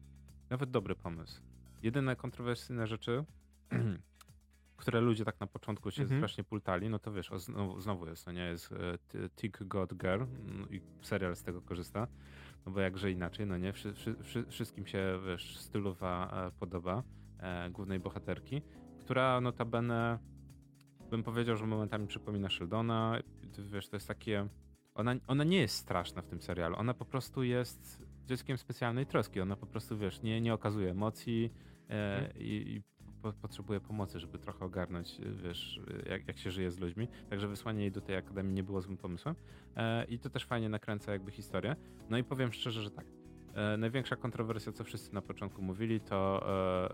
nawet 0.49 0.71
dobry 0.71 0.95
pomysł. 0.95 1.41
Jedyne 1.83 2.15
kontrowersyjne 2.15 2.87
rzeczy, 2.87 3.25
które 4.77 5.01
ludzie 5.01 5.25
tak 5.25 5.39
na 5.39 5.47
początku 5.47 5.91
się 5.91 6.01
mhm. 6.01 6.21
strasznie 6.21 6.43
pultali, 6.43 6.89
no 6.89 6.99
to 6.99 7.11
wiesz, 7.11 7.31
o, 7.31 7.39
znowu, 7.39 7.79
znowu 7.79 8.07
jest, 8.07 8.25
to 8.25 8.31
nie 8.31 8.43
jest 8.43 8.71
e, 8.71 9.29
Tick 9.29 9.63
God 9.63 9.93
Girl 9.93 10.23
mm, 10.23 10.67
i 10.69 10.81
serial 11.01 11.35
z 11.35 11.43
tego 11.43 11.61
korzysta, 11.61 12.07
no 12.65 12.71
bo 12.71 12.79
jakże 12.79 13.11
inaczej, 13.11 13.45
no 13.45 13.57
nie, 13.57 13.73
wszy, 13.73 13.93
wszy, 14.23 14.45
wszystkim 14.49 14.87
się, 14.87 15.19
wiesz, 15.27 15.57
stylowa 15.57 16.51
podoba 16.59 17.03
głównej 17.71 17.99
bohaterki, 17.99 18.61
która 19.07 19.41
notabene 19.41 20.19
bym 21.09 21.23
powiedział, 21.23 21.57
że 21.57 21.65
momentami 21.65 22.07
przypomina 22.07 22.49
Sheldona. 22.49 23.19
Wiesz, 23.71 23.89
to 23.89 23.95
jest 23.95 24.07
takie. 24.07 24.47
Ona, 24.95 25.15
ona 25.27 25.43
nie 25.43 25.57
jest 25.57 25.75
straszna 25.75 26.21
w 26.21 26.27
tym 26.27 26.41
serialu. 26.41 26.75
Ona 26.75 26.93
po 26.93 27.05
prostu 27.05 27.43
jest 27.43 28.05
dzieckiem 28.25 28.57
specjalnej 28.57 29.05
troski. 29.05 29.41
Ona 29.41 29.55
po 29.55 29.65
prostu, 29.65 29.97
wiesz, 29.97 30.21
nie, 30.21 30.41
nie 30.41 30.53
okazuje 30.53 30.91
emocji 30.91 31.53
e, 31.89 32.17
mhm. 32.17 32.37
i, 32.37 32.45
i 32.45 32.81
po, 33.21 33.33
potrzebuje 33.33 33.79
pomocy, 33.79 34.19
żeby 34.19 34.39
trochę 34.39 34.65
ogarnąć, 34.65 35.17
wiesz, 35.43 35.81
jak, 36.09 36.27
jak 36.27 36.37
się 36.37 36.51
żyje 36.51 36.71
z 36.71 36.79
ludźmi. 36.79 37.07
Także 37.29 37.47
wysłanie 37.47 37.81
jej 37.81 37.91
do 37.91 38.01
tej 38.01 38.15
akademii 38.15 38.53
nie 38.53 38.63
było 38.63 38.81
złym 38.81 38.97
pomysłem. 38.97 39.35
E, 39.75 40.05
I 40.05 40.19
to 40.19 40.29
też 40.29 40.45
fajnie 40.45 40.69
nakręca 40.69 41.11
jakby 41.11 41.31
historię. 41.31 41.75
No 42.09 42.17
i 42.17 42.23
powiem 42.23 42.53
szczerze, 42.53 42.81
że 42.81 42.91
tak. 42.91 43.05
E, 43.53 43.77
największa 43.77 44.15
kontrowersja, 44.15 44.71
co 44.71 44.83
wszyscy 44.83 45.13
na 45.13 45.21
początku 45.21 45.61
mówili, 45.61 45.99
to 45.99 46.45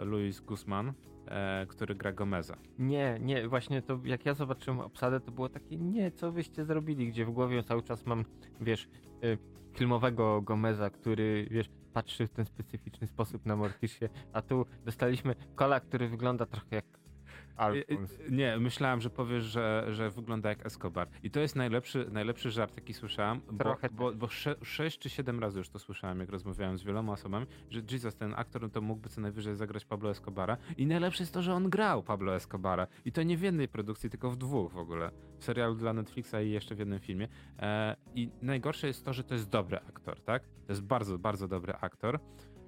e, 0.01 0.05
Luis 0.05 0.39
Guzman, 0.39 0.93
e, 1.27 1.65
który 1.65 1.95
gra 1.95 2.11
Gomeza. 2.11 2.57
Nie, 2.79 3.17
nie, 3.21 3.47
właśnie 3.47 3.81
to 3.81 3.99
jak 4.03 4.25
ja 4.25 4.33
zobaczyłem 4.33 4.79
obsadę, 4.79 5.19
to 5.19 5.31
było 5.31 5.49
takie, 5.49 5.77
nie, 5.77 6.11
co 6.11 6.31
wyście 6.31 6.65
zrobili, 6.65 7.07
gdzie 7.07 7.25
w 7.25 7.31
głowie 7.31 7.63
cały 7.63 7.83
czas 7.83 8.05
mam, 8.05 8.25
wiesz, 8.61 8.87
filmowego 9.73 10.41
Gomeza, 10.41 10.89
który, 10.89 11.47
wiesz, 11.51 11.69
patrzy 11.93 12.27
w 12.27 12.31
ten 12.31 12.45
specyficzny 12.45 13.07
sposób 13.07 13.45
na 13.45 13.55
Mortisie, 13.55 14.09
a 14.33 14.41
tu 14.41 14.65
dostaliśmy 14.85 15.35
kola, 15.55 15.79
który 15.79 16.09
wygląda 16.09 16.45
trochę 16.45 16.75
jak 16.75 16.85
Alfons. 17.55 18.19
Nie, 18.29 18.57
myślałem, 18.59 19.01
że 19.01 19.09
powiesz, 19.09 19.43
że, 19.43 19.87
że 19.89 20.09
wygląda 20.09 20.49
jak 20.49 20.65
Escobar. 20.65 21.07
I 21.23 21.31
to 21.31 21.39
jest 21.39 21.55
najlepszy, 21.55 22.07
najlepszy 22.11 22.51
żart, 22.51 22.75
jaki 22.75 22.93
słyszałem, 22.93 23.41
bo, 23.51 23.77
bo, 23.91 24.11
bo 24.11 24.27
sze, 24.27 24.55
sześć 24.63 24.99
czy 24.99 25.09
siedem 25.09 25.39
razy 25.39 25.59
już 25.59 25.69
to 25.69 25.79
słyszałem, 25.79 26.19
jak 26.19 26.29
rozmawiałem 26.29 26.77
z 26.77 26.83
wieloma 26.83 27.13
osobami, 27.13 27.45
że 27.69 27.81
Jesus, 27.91 28.15
ten 28.15 28.33
aktor, 28.37 28.71
to 28.71 28.81
mógłby 28.81 29.09
co 29.09 29.21
najwyżej 29.21 29.55
zagrać 29.55 29.85
Pablo 29.85 30.09
Escobara. 30.09 30.57
I 30.77 30.85
najlepsze 30.85 31.23
jest 31.23 31.33
to, 31.33 31.41
że 31.41 31.53
on 31.53 31.69
grał 31.69 32.03
Pablo 32.03 32.35
Escobara. 32.35 32.87
I 33.05 33.11
to 33.11 33.23
nie 33.23 33.37
w 33.37 33.41
jednej 33.41 33.67
produkcji, 33.67 34.09
tylko 34.09 34.29
w 34.29 34.37
dwóch 34.37 34.71
w 34.71 34.77
ogóle. 34.77 35.11
W 35.39 35.43
serialu 35.43 35.75
dla 35.75 35.93
Netflixa 35.93 36.35
i 36.45 36.51
jeszcze 36.51 36.75
w 36.75 36.79
jednym 36.79 36.99
filmie. 36.99 37.27
E, 37.59 37.95
I 38.15 38.29
najgorsze 38.41 38.87
jest 38.87 39.05
to, 39.05 39.13
że 39.13 39.23
to 39.23 39.33
jest 39.33 39.49
dobry 39.49 39.77
aktor, 39.77 40.21
tak? 40.21 40.43
To 40.43 40.71
jest 40.71 40.83
bardzo, 40.83 41.19
bardzo 41.19 41.47
dobry 41.47 41.73
aktor. 41.73 42.19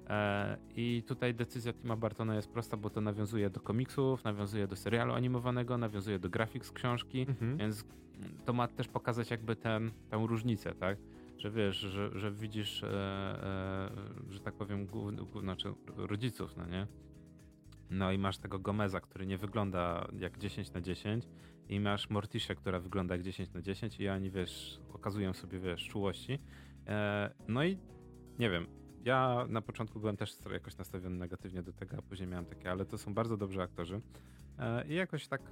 E, 0.06 0.56
I 0.76 1.02
tutaj 1.06 1.34
decyzja 1.34 1.72
Tima 1.72 1.96
Bartona 1.96 2.34
jest 2.34 2.50
prosta, 2.50 2.76
bo 2.76 2.90
to 2.90 3.00
nawiązuje 3.00 3.50
do 3.50 3.60
komiksów, 3.60 4.24
nawiązuje 4.24 4.66
do 4.66 4.76
serialu 4.76 5.12
animowanego, 5.12 5.78
nawiązuje 5.78 6.18
do 6.18 6.28
grafik 6.28 6.66
z 6.66 6.72
książki, 6.72 7.20
mhm. 7.20 7.56
więc 7.56 7.84
to 8.44 8.52
ma 8.52 8.68
też 8.68 8.88
pokazać 8.88 9.30
jakby 9.30 9.56
ten, 9.56 9.90
tę 10.10 10.26
różnicę, 10.26 10.74
tak? 10.74 10.98
Że 11.38 11.50
wiesz, 11.50 11.76
że, 11.76 12.18
że 12.18 12.32
widzisz, 12.32 12.82
e, 12.82 12.88
e, 12.88 14.32
że 14.32 14.40
tak 14.40 14.54
powiem, 14.54 14.86
głów, 14.86 15.14
głów, 15.14 15.42
znaczy 15.42 15.74
rodziców, 15.96 16.56
no 16.56 16.66
nie? 16.66 16.86
No 17.90 18.12
i 18.12 18.18
masz 18.18 18.38
tego 18.38 18.58
Gomeza, 18.58 19.00
który 19.00 19.26
nie 19.26 19.38
wygląda 19.38 20.08
jak 20.18 20.38
10 20.38 20.72
na 20.72 20.80
10 20.80 21.28
i 21.68 21.80
masz 21.80 22.10
Mortiszę, 22.10 22.54
która 22.54 22.80
wygląda 22.80 23.14
jak 23.14 23.24
10 23.24 23.52
na 23.52 23.62
10 23.62 24.00
i 24.00 24.08
oni, 24.08 24.30
wiesz, 24.30 24.80
okazują 24.92 25.32
sobie, 25.32 25.58
wiesz, 25.58 25.88
czułości. 25.88 26.38
E, 26.86 27.30
no 27.48 27.64
i 27.64 27.78
nie 28.38 28.50
wiem, 28.50 28.66
ja 29.06 29.46
na 29.48 29.62
początku 29.62 30.00
byłem 30.00 30.16
też 30.16 30.36
jakoś 30.52 30.76
nastawiony 30.76 31.16
negatywnie 31.16 31.62
do 31.62 31.72
tego, 31.72 31.96
a 31.98 32.02
później 32.02 32.28
miałem 32.28 32.46
takie, 32.46 32.70
ale 32.70 32.84
to 32.84 32.98
są 32.98 33.14
bardzo 33.14 33.36
dobrzy 33.36 33.62
aktorzy. 33.62 34.00
E, 34.58 34.86
I 34.86 34.94
jakoś 34.94 35.28
tak, 35.28 35.42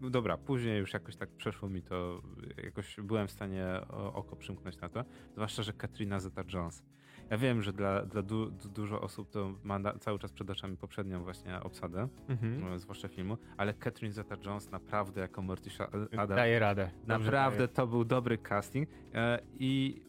no 0.00 0.10
dobra, 0.10 0.36
później 0.36 0.78
już 0.78 0.92
jakoś 0.92 1.16
tak 1.16 1.30
przeszło 1.30 1.68
mi 1.68 1.82
to, 1.82 2.22
jakoś 2.64 2.96
byłem 3.02 3.28
w 3.28 3.30
stanie 3.30 3.66
oko 3.88 4.36
przymknąć 4.36 4.80
na 4.80 4.88
to. 4.88 5.04
Zwłaszcza, 5.32 5.62
że 5.62 5.72
Katrina 5.72 6.18
Zeta-Jones. 6.18 6.82
Ja 7.30 7.38
wiem, 7.38 7.62
że 7.62 7.72
dla, 7.72 8.06
dla 8.06 8.22
du, 8.22 8.50
du, 8.50 8.68
dużo 8.68 9.00
osób 9.00 9.30
to 9.30 9.54
ma 9.62 9.78
na, 9.78 9.98
cały 9.98 10.18
czas 10.18 10.32
przed 10.32 10.50
oczami 10.50 10.76
poprzednią 10.76 11.22
właśnie 11.22 11.60
obsadę, 11.60 12.08
mhm. 12.28 12.72
E, 12.72 12.78
zwłaszcza 12.78 13.08
filmu, 13.08 13.38
ale 13.56 13.74
Catherine 13.74 14.12
Zeta-Jones 14.12 14.72
naprawdę 14.72 15.20
jako 15.20 15.42
Morticia 15.42 15.88
Adam 16.16 16.36
daje 16.36 16.58
radę. 16.58 16.90
Naprawdę 17.06 17.58
daje. 17.58 17.68
to 17.68 17.86
był 17.86 18.04
dobry 18.04 18.38
casting 18.38 18.88
e, 19.14 19.40
i 19.58 20.02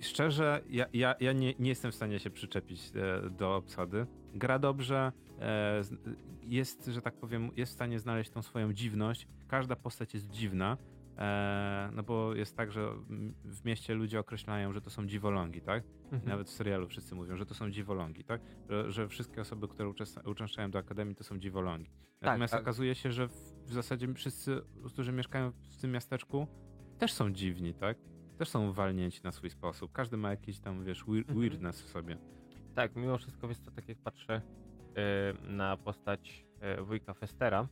szczerze, 0.00 0.60
ja, 0.68 0.86
ja, 0.92 1.14
ja 1.20 1.32
nie, 1.32 1.54
nie 1.58 1.68
jestem 1.68 1.92
w 1.92 1.94
stanie 1.94 2.18
się 2.18 2.30
przyczepić 2.30 2.92
e, 2.94 3.30
do 3.30 3.56
obsady. 3.56 4.06
Gra 4.34 4.58
dobrze, 4.58 5.12
e, 5.40 5.82
jest, 6.42 6.86
że 6.86 7.02
tak 7.02 7.14
powiem, 7.14 7.50
jest 7.56 7.72
w 7.72 7.74
stanie 7.74 7.98
znaleźć 7.98 8.30
tą 8.30 8.42
swoją 8.42 8.72
dziwność. 8.72 9.28
Każda 9.48 9.76
postać 9.76 10.14
jest 10.14 10.30
dziwna, 10.30 10.76
e, 11.18 11.90
no 11.92 12.02
bo 12.02 12.34
jest 12.34 12.56
tak, 12.56 12.72
że 12.72 12.90
w 13.44 13.64
mieście 13.64 13.94
ludzie 13.94 14.20
określają, 14.20 14.72
że 14.72 14.80
to 14.80 14.90
są 14.90 15.06
dziwolągi, 15.06 15.60
tak? 15.60 15.84
Mhm. 16.04 16.28
Nawet 16.28 16.48
w 16.48 16.52
serialu 16.52 16.88
wszyscy 16.88 17.14
mówią, 17.14 17.36
że 17.36 17.46
to 17.46 17.54
są 17.54 17.70
dziwolągi, 17.70 18.24
tak? 18.24 18.40
Że, 18.68 18.92
że 18.92 19.08
wszystkie 19.08 19.40
osoby, 19.40 19.68
które 19.68 19.92
uczęszczają 20.24 20.70
do 20.70 20.78
akademii, 20.78 21.14
to 21.14 21.24
są 21.24 21.38
dziwolągi. 21.38 21.90
Tak, 21.90 22.22
Natomiast 22.22 22.52
tak, 22.52 22.62
okazuje 22.62 22.94
się, 22.94 23.12
że 23.12 23.28
w, 23.28 23.32
w 23.66 23.72
zasadzie 23.72 24.14
wszyscy, 24.14 24.60
którzy 24.86 25.12
mieszkają 25.12 25.52
w 25.52 25.76
tym 25.76 25.92
miasteczku, 25.92 26.46
też 26.98 27.12
są 27.12 27.32
dziwni, 27.32 27.74
tak? 27.74 27.98
Też 28.36 28.48
są 28.48 28.72
walnięci 28.72 29.20
na 29.24 29.32
swój 29.32 29.50
sposób. 29.50 29.92
Każdy 29.92 30.16
ma 30.16 30.30
jakiś 30.30 30.58
tam, 30.58 30.84
wiesz, 30.84 31.04
mhm. 31.08 31.40
weirdness 31.40 31.82
w 31.82 31.88
sobie. 31.88 32.18
Tak, 32.74 32.96
mimo 32.96 33.18
wszystko, 33.18 33.48
wiesz 33.48 33.58
co, 33.58 33.70
tak 33.70 33.88
jak 33.88 33.98
patrzę 33.98 34.42
yy, 34.96 35.50
na 35.50 35.76
postać 35.76 36.46
yy, 36.76 36.84
wujka 36.84 37.14
Festera, 37.14 37.68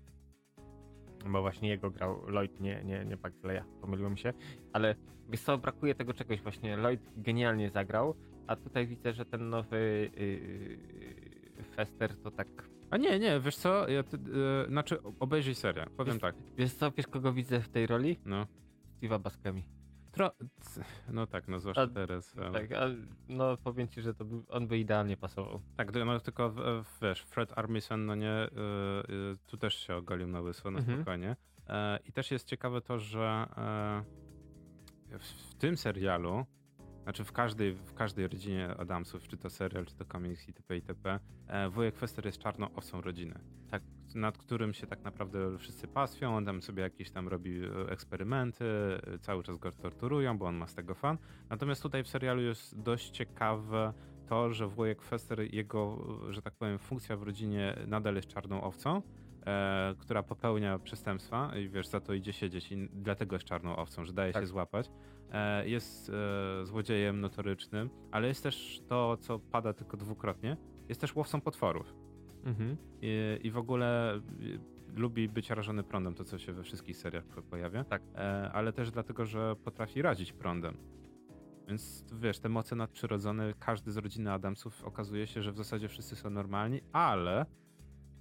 bo 1.27 1.43
właśnie 1.43 1.69
jego 1.69 1.91
grał 1.91 2.23
Lloyd, 2.27 2.61
nie, 2.61 2.85
nie, 2.85 3.05
nie 3.05 3.17
Baxleya, 3.17 3.63
pomyliłem 3.81 4.17
się, 4.17 4.33
ale 4.73 4.95
wiesz 5.29 5.41
co, 5.41 5.59
brakuje 5.59 5.95
tego 5.95 6.15
czegoś 6.15 6.43
właśnie, 6.43 6.77
Lloyd 6.77 7.01
genialnie 7.17 7.71
zagrał, 7.71 8.15
a 8.47 8.57
tutaj 8.57 8.87
widzę, 8.87 9.13
że 9.13 9.25
ten 9.25 9.49
nowy 9.49 10.11
yy, 10.17 11.65
Fester 11.77 12.17
to 12.17 12.31
tak... 12.31 12.49
A 12.91 12.97
nie, 12.97 13.19
nie, 13.19 13.41
wiesz 13.41 13.57
co, 13.57 13.89
ja, 13.89 14.03
ty, 14.03 14.17
yy, 14.17 14.67
znaczy 14.69 14.99
obejrzyj 15.21 15.55
serię, 15.55 15.87
powiem 15.97 16.15
wiesz, 16.15 16.23
tak. 16.23 16.35
Wiesz 16.57 16.75
co, 16.75 16.91
wiesz 16.91 17.07
kogo 17.07 17.33
widzę 17.33 17.61
w 17.61 17.69
tej 17.69 17.87
roli? 17.87 18.19
No. 18.25 18.47
Steve'a 19.01 19.21
Baskemi. 19.21 19.74
Tro... 20.15 20.31
No 21.13 21.27
tak, 21.27 21.49
no 21.49 21.61
zwłaszcza 21.61 21.83
a, 21.83 21.87
teraz. 21.87 22.39
Ale... 22.39 22.53
Tak, 22.53 22.73
a, 22.73 22.87
no 23.29 23.57
powiem 23.57 23.89
ci, 23.89 24.03
że 24.03 24.15
to 24.15 24.25
by, 24.25 24.43
on 24.49 24.67
by 24.67 24.79
idealnie 24.79 25.17
pasował. 25.17 25.61
Tak, 25.77 25.95
no 25.95 26.21
tylko 26.21 26.55
wiesz, 27.03 27.21
Fred 27.21 27.59
Armisen, 27.59 28.07
no 28.07 28.15
nie, 28.15 28.33
y, 28.33 29.13
y, 29.13 29.37
tu 29.47 29.57
też 29.57 29.75
się 29.75 29.97
ogolił 29.97 30.27
na 30.27 30.41
łyso, 30.41 30.71
na 30.71 30.79
mhm. 30.79 30.99
spokojnie. 30.99 31.37
E, 31.69 31.99
I 32.05 32.13
też 32.13 32.31
jest 32.31 32.49
ciekawe 32.49 32.81
to, 32.81 32.99
że 32.99 33.47
e, 35.11 35.19
w 35.19 35.55
tym 35.55 35.77
serialu 35.77 36.47
znaczy 37.05 37.25
w 37.25 37.33
każdej, 37.33 37.75
w 37.75 37.95
każdej 37.95 38.29
rodzinie 38.29 38.69
Adamsów, 38.77 39.29
czy 39.29 39.37
to 39.37 39.51
serial, 39.51 39.87
czy 39.87 39.95
to 39.95 40.05
komiks 40.05 40.49
itp. 40.49 40.77
itp. 40.77 41.21
E, 41.47 41.69
wujek 41.69 41.97
Fester 41.97 42.27
jest 42.27 42.39
czarną 42.39 42.75
owcą 42.75 43.01
rodziny. 43.01 43.41
Tak, 43.71 43.83
nad 44.15 44.39
którym 44.39 44.75
się 44.75 44.87
tak 44.87 45.05
naprawdę 45.05 45.59
wszyscy 45.59 45.89
pastwią, 45.89 46.37
on 46.37 46.45
tam 46.45 46.63
sobie 46.63 46.83
jakieś 46.83 47.11
tam 47.11 47.29
robi 47.29 47.65
e, 47.65 47.91
eksperymenty, 47.91 48.65
e, 49.15 49.19
cały 49.19 49.43
czas 49.43 49.59
go 49.59 49.73
torturują, 49.73 50.39
bo 50.39 50.47
on 50.47 50.57
ma 50.57 50.67
z 50.67 50.75
tego 50.75 50.95
fan. 50.95 51.19
Natomiast 51.51 51.83
tutaj 51.83 52.05
w 52.05 52.09
serialu 52.09 52.43
jest 52.43 52.81
dość 52.83 53.11
ciekawe 53.11 53.93
to, 54.27 54.53
że 54.53 54.67
wujek 54.69 55.03
Fester, 55.03 55.55
jego, 55.55 56.07
że 56.31 56.43
tak 56.43 56.55
powiem, 56.55 56.79
funkcja 56.79 57.17
w 57.17 57.23
rodzinie 57.23 57.77
nadal 57.87 58.15
jest 58.15 58.29
czarną 58.29 58.63
owcą, 58.63 59.03
e, 59.47 59.95
która 59.99 60.23
popełnia 60.23 60.79
przestępstwa 60.79 61.57
i 61.57 61.69
wiesz, 61.69 61.87
za 61.87 62.01
to 62.01 62.13
idzie 62.15 62.33
siedzieć 62.33 62.73
i 62.73 62.89
dlatego 62.93 63.37
jest 63.37 63.47
czarną 63.47 63.77
owcą, 63.77 64.05
że 64.05 64.13
daje 64.13 64.33
Tak. 64.33 64.43
się 64.43 64.47
złapać. 64.47 64.91
E, 65.33 65.69
jest 65.69 66.11
e, 66.11 66.67
złodziejem 66.67 67.21
notorycznym, 67.21 67.91
ale 68.11 68.29
jest 68.29 68.43
też 68.43 68.81
to, 68.89 69.17
co 69.17 69.39
pada 69.39 69.73
tylko 69.73 69.97
dwukrotnie, 69.97 70.57
jest 70.89 71.01
też 71.01 71.17
łowcą 71.17 71.41
potworów. 71.41 72.04
Mhm. 72.45 72.77
I, 73.03 73.39
i 73.43 73.51
w 73.51 73.57
ogóle 73.57 74.17
y, 74.17 74.61
lubi 74.97 75.29
być 75.29 75.51
rażony 75.51 75.83
prądem, 75.83 76.15
to 76.15 76.25
co 76.25 76.39
się 76.39 76.53
we 76.53 76.63
wszystkich 76.63 76.97
seriach 76.97 77.25
po- 77.25 77.43
pojawia. 77.43 77.85
Tak. 77.85 78.03
E, 78.15 78.51
ale 78.53 78.73
też 78.73 78.91
dlatego, 78.91 79.25
że 79.25 79.57
potrafi 79.57 80.03
razić 80.03 80.33
prądem. 80.33 80.77
Więc 81.69 82.05
wiesz, 82.21 82.39
te 82.39 82.49
moce 82.49 82.77
nadprzyrodzone, 82.77 83.55
każdy 83.59 83.93
z 83.93 83.97
rodziny 83.97 84.33
Adamsów 84.33 84.85
okazuje 84.85 85.27
się, 85.27 85.43
że 85.43 85.53
w 85.53 85.57
zasadzie 85.57 85.89
wszyscy 85.89 86.17
są 86.17 86.31
normalni, 86.31 86.81
ale 86.93 87.47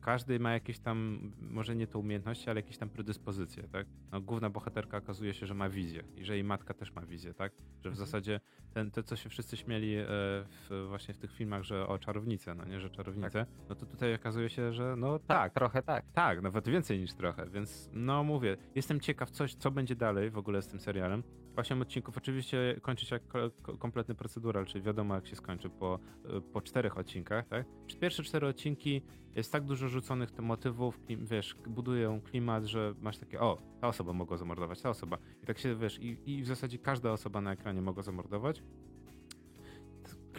każdy 0.04 0.39
ma 0.39 0.54
jakieś 0.54 0.80
tam, 0.80 1.20
może 1.42 1.76
nie 1.76 1.88
to 1.88 2.00
umiejętności, 2.00 2.50
ale 2.50 2.60
jakieś 2.60 2.78
tam 2.78 2.89
predyspozycje, 2.89 3.63
tak? 3.63 3.88
No, 4.12 4.22
główna 4.22 4.50
bohaterka 4.50 4.98
okazuje 4.98 5.34
się, 5.34 5.46
że 5.46 5.54
ma 5.54 5.70
wizję 5.70 6.04
i 6.16 6.26
że 6.26 6.34
jej 6.34 6.44
matka 6.44 6.74
też 6.74 6.94
ma 6.94 7.02
wizję, 7.06 7.34
tak? 7.34 7.52
Że 7.58 7.89
w 7.89 7.94
Mhm. 7.94 7.96
zasadzie 7.96 8.39
ten, 8.74 8.92
to, 8.92 9.04
co 9.04 9.16
się 9.16 9.30
wszyscy 9.30 9.58
śmieli 9.58 9.96
e, 9.96 10.06
w, 10.08 10.86
właśnie 10.88 11.13
w 11.13 11.18
tych 11.18 11.32
filmach, 11.32 11.63
że 11.63 11.88
o 11.88 12.00
czarownicę, 12.00 12.56
no 12.56 12.66
nie, 12.66 12.80
że 12.80 12.89
czarownicę, 12.89 13.46
no 13.70 13.76
to 13.76 13.86
tutaj 13.86 14.16
okazuje 14.16 14.50
się, 14.50 14.74
że 14.74 14.96
no 14.98 15.20
Tak, 15.20 15.28
tak, 15.28 15.54
trochę 15.54 15.82
tak. 15.84 16.06
tak, 16.13 16.42
nawet 16.42 16.68
więcej 16.70 17.00
niż 17.00 17.13
trochę, 17.13 17.50
więc 17.50 17.89
no 17.94 18.24
mówię, 18.24 18.58
jestem 18.76 19.00
ciekaw 19.00 19.32
coś, 19.32 19.56
co 19.56 19.72
będzie 19.72 19.96
dalej 19.96 20.30
w 20.30 20.38
ogóle 20.38 20.62
z 20.62 20.68
tym 20.68 20.80
serialem. 20.80 21.24
Osiem 21.56 21.82
odcinków 21.82 22.18
oczywiście 22.18 22.80
kończy 22.82 23.06
się 23.06 23.16
jak 23.16 23.28
ko- 23.28 23.52
ko- 23.63 23.78
kompletny 23.78 24.16
procedural, 24.16 24.66
czyli 24.66 24.84
wiadomo 24.84 25.16
jak 25.16 25.28
się 25.28 25.36
skończy 25.36 25.70
po, 25.70 26.00
y, 26.38 26.42
po 26.42 26.62
czterech 26.62 26.98
odcinkach, 26.98 27.48
tak? 27.48 27.66
Pierwsze 28.02 28.24
cztery 28.24 28.48
odcinki 28.48 29.02
jest 29.36 29.52
tak 29.52 29.63
dużo 29.66 29.89
rzuconych 29.94 30.32
te 30.32 30.42
motywów, 30.42 31.00
wiesz, 31.10 31.56
budują 31.68 32.22
klimat, 32.22 32.66
że 32.66 32.94
masz 33.02 33.18
takie, 33.18 33.40
o, 33.40 33.58
ta 33.82 33.88
osoba 33.88 34.14
mogła 34.14 34.38
zamordować, 34.38 34.82
ta 34.82 34.90
osoba. 34.90 35.18
I 35.44 35.46
tak 35.46 35.60
się, 35.60 35.76
wiesz, 35.76 36.00
i, 36.00 36.18
i 36.26 36.44
w 36.44 36.48
zasadzie 36.48 36.78
każda 36.78 37.12
osoba 37.12 37.42
na 37.42 37.52
ekranie 37.52 37.82
mogła 37.82 38.04
zamordować. 38.04 38.64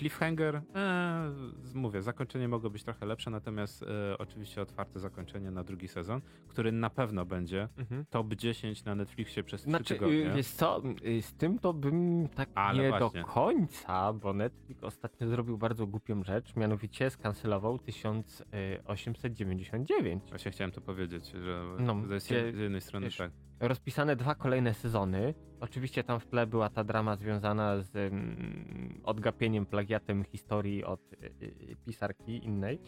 Cliffhanger, 0.08 0.62
e, 0.74 1.32
mówię, 1.74 2.02
zakończenie 2.02 2.48
mogło 2.48 2.70
być 2.70 2.84
trochę 2.84 3.06
lepsze, 3.06 3.30
natomiast 3.30 3.82
e, 3.82 3.86
oczywiście 4.18 4.62
otwarte 4.62 5.00
zakończenie 5.00 5.50
na 5.50 5.64
drugi 5.64 5.88
sezon, 5.88 6.20
który 6.48 6.72
na 6.72 6.90
pewno 6.90 7.24
będzie 7.26 7.68
Mhm. 7.78 8.04
top 8.10 8.34
10 8.34 8.84
na 8.84 8.94
Netflixie 8.94 9.44
przez 9.44 9.60
3 9.60 9.70
Znaczy, 9.70 9.94
tygodnie. 9.94 10.32
y, 10.32 10.36
wiesz 10.36 10.46
co, 10.48 10.82
y, 11.06 11.22
z 11.22 11.34
tym 11.34 11.58
to 11.58 11.72
bym 11.72 12.28
tak 12.34 12.48
Ale 12.54 12.82
nie 12.82 12.88
właśnie. 12.98 13.20
do 13.22 13.26
końca, 13.26 14.12
bo 14.12 14.32
Netflix 14.32 14.84
ostatnio 14.84 15.28
zrobił 15.28 15.58
bardzo 15.58 15.86
głupią 15.86 16.24
rzecz, 16.24 16.56
mianowicie 16.56 17.10
skancelował 17.10 17.78
1899. 17.78 20.22
Właśnie 20.28 20.50
chciałem 20.50 20.70
to 20.72 20.80
powiedzieć, 20.80 21.30
że 21.30 21.64
No, 21.78 21.96
z 22.18 22.30
jednej 22.30 22.80
strony 22.80 23.06
wiesz, 23.06 23.16
tak. 23.16 23.30
Rozpisane 23.60 24.16
dwa 24.16 24.34
kolejne 24.34 24.74
sezony. 24.74 25.34
Oczywiście 25.60 26.04
tam 26.04 26.20
w 26.20 26.26
tle 26.26 26.46
była 26.46 26.70
ta 26.70 26.84
drama 26.84 27.16
związana 27.16 27.82
z 27.82 27.96
mm, 27.96 29.00
odgapieniem, 29.04 29.66
plagiatem 29.66 30.24
historii 30.24 30.84
od 30.84 31.12
y, 31.12 31.16
y, 31.42 31.76
pisarki 31.86 32.44
innej, 32.44 32.78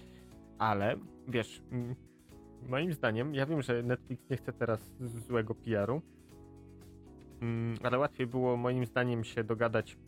ale 0.59 0.97
wiesz, 1.29 1.63
mm, 1.71 1.95
moim 2.63 2.93
zdaniem, 2.93 3.35
ja 3.35 3.47
wiem, 3.47 3.63
że 3.63 3.83
Netflix 3.83 4.31
nie 4.31 4.37
chce 4.37 4.53
teraz 4.53 4.93
złego 4.99 5.55
PR-u, 5.55 6.03
mm, 7.41 7.77
ale 7.83 7.99
łatwiej 7.99 8.27
było 8.27 8.57
moim 8.57 8.87
zdaniem 8.87 9.25
się 9.25 9.45
dogadać 9.45 9.99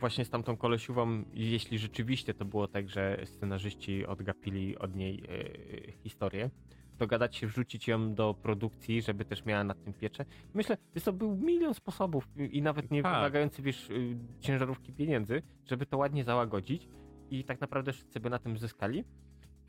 właśnie 0.00 0.24
z 0.24 0.30
tamtą 0.30 0.56
kolesiową, 0.56 1.24
jeśli 1.34 1.78
rzeczywiście 1.78 2.34
to 2.34 2.44
było 2.44 2.68
tak, 2.68 2.88
że 2.88 3.20
scenarzyści 3.24 4.06
odgapili 4.06 4.78
od 4.78 4.96
niej 4.96 5.22
y, 5.24 5.92
historię 5.92 6.50
dogadać 6.98 7.36
się, 7.36 7.46
wrzucić 7.46 7.88
ją 7.88 8.14
do 8.14 8.34
produkcji, 8.34 9.02
żeby 9.02 9.24
też 9.24 9.44
miała 9.44 9.64
nad 9.64 9.84
tym 9.84 9.92
pieczę. 9.92 10.24
Myślę, 10.54 10.76
że 10.96 11.02
to 11.02 11.12
był 11.12 11.36
milion 11.36 11.74
sposobów 11.74 12.28
y, 12.40 12.46
i 12.46 12.62
nawet 12.62 12.90
nie 12.90 13.02
Tak. 13.02 13.14
wymagający, 13.14 13.62
wiesz, 13.62 13.90
y, 13.90 14.16
ciężarówki 14.40 14.92
pieniędzy, 14.92 15.42
żeby 15.66 15.86
to 15.86 15.96
ładnie 15.98 16.24
załagodzić 16.24 16.88
i 17.30 17.44
tak 17.44 17.60
naprawdę 17.60 17.92
wszyscy 17.92 18.20
by 18.20 18.30
na 18.30 18.38
tym 18.38 18.58
zyskali. 18.58 19.04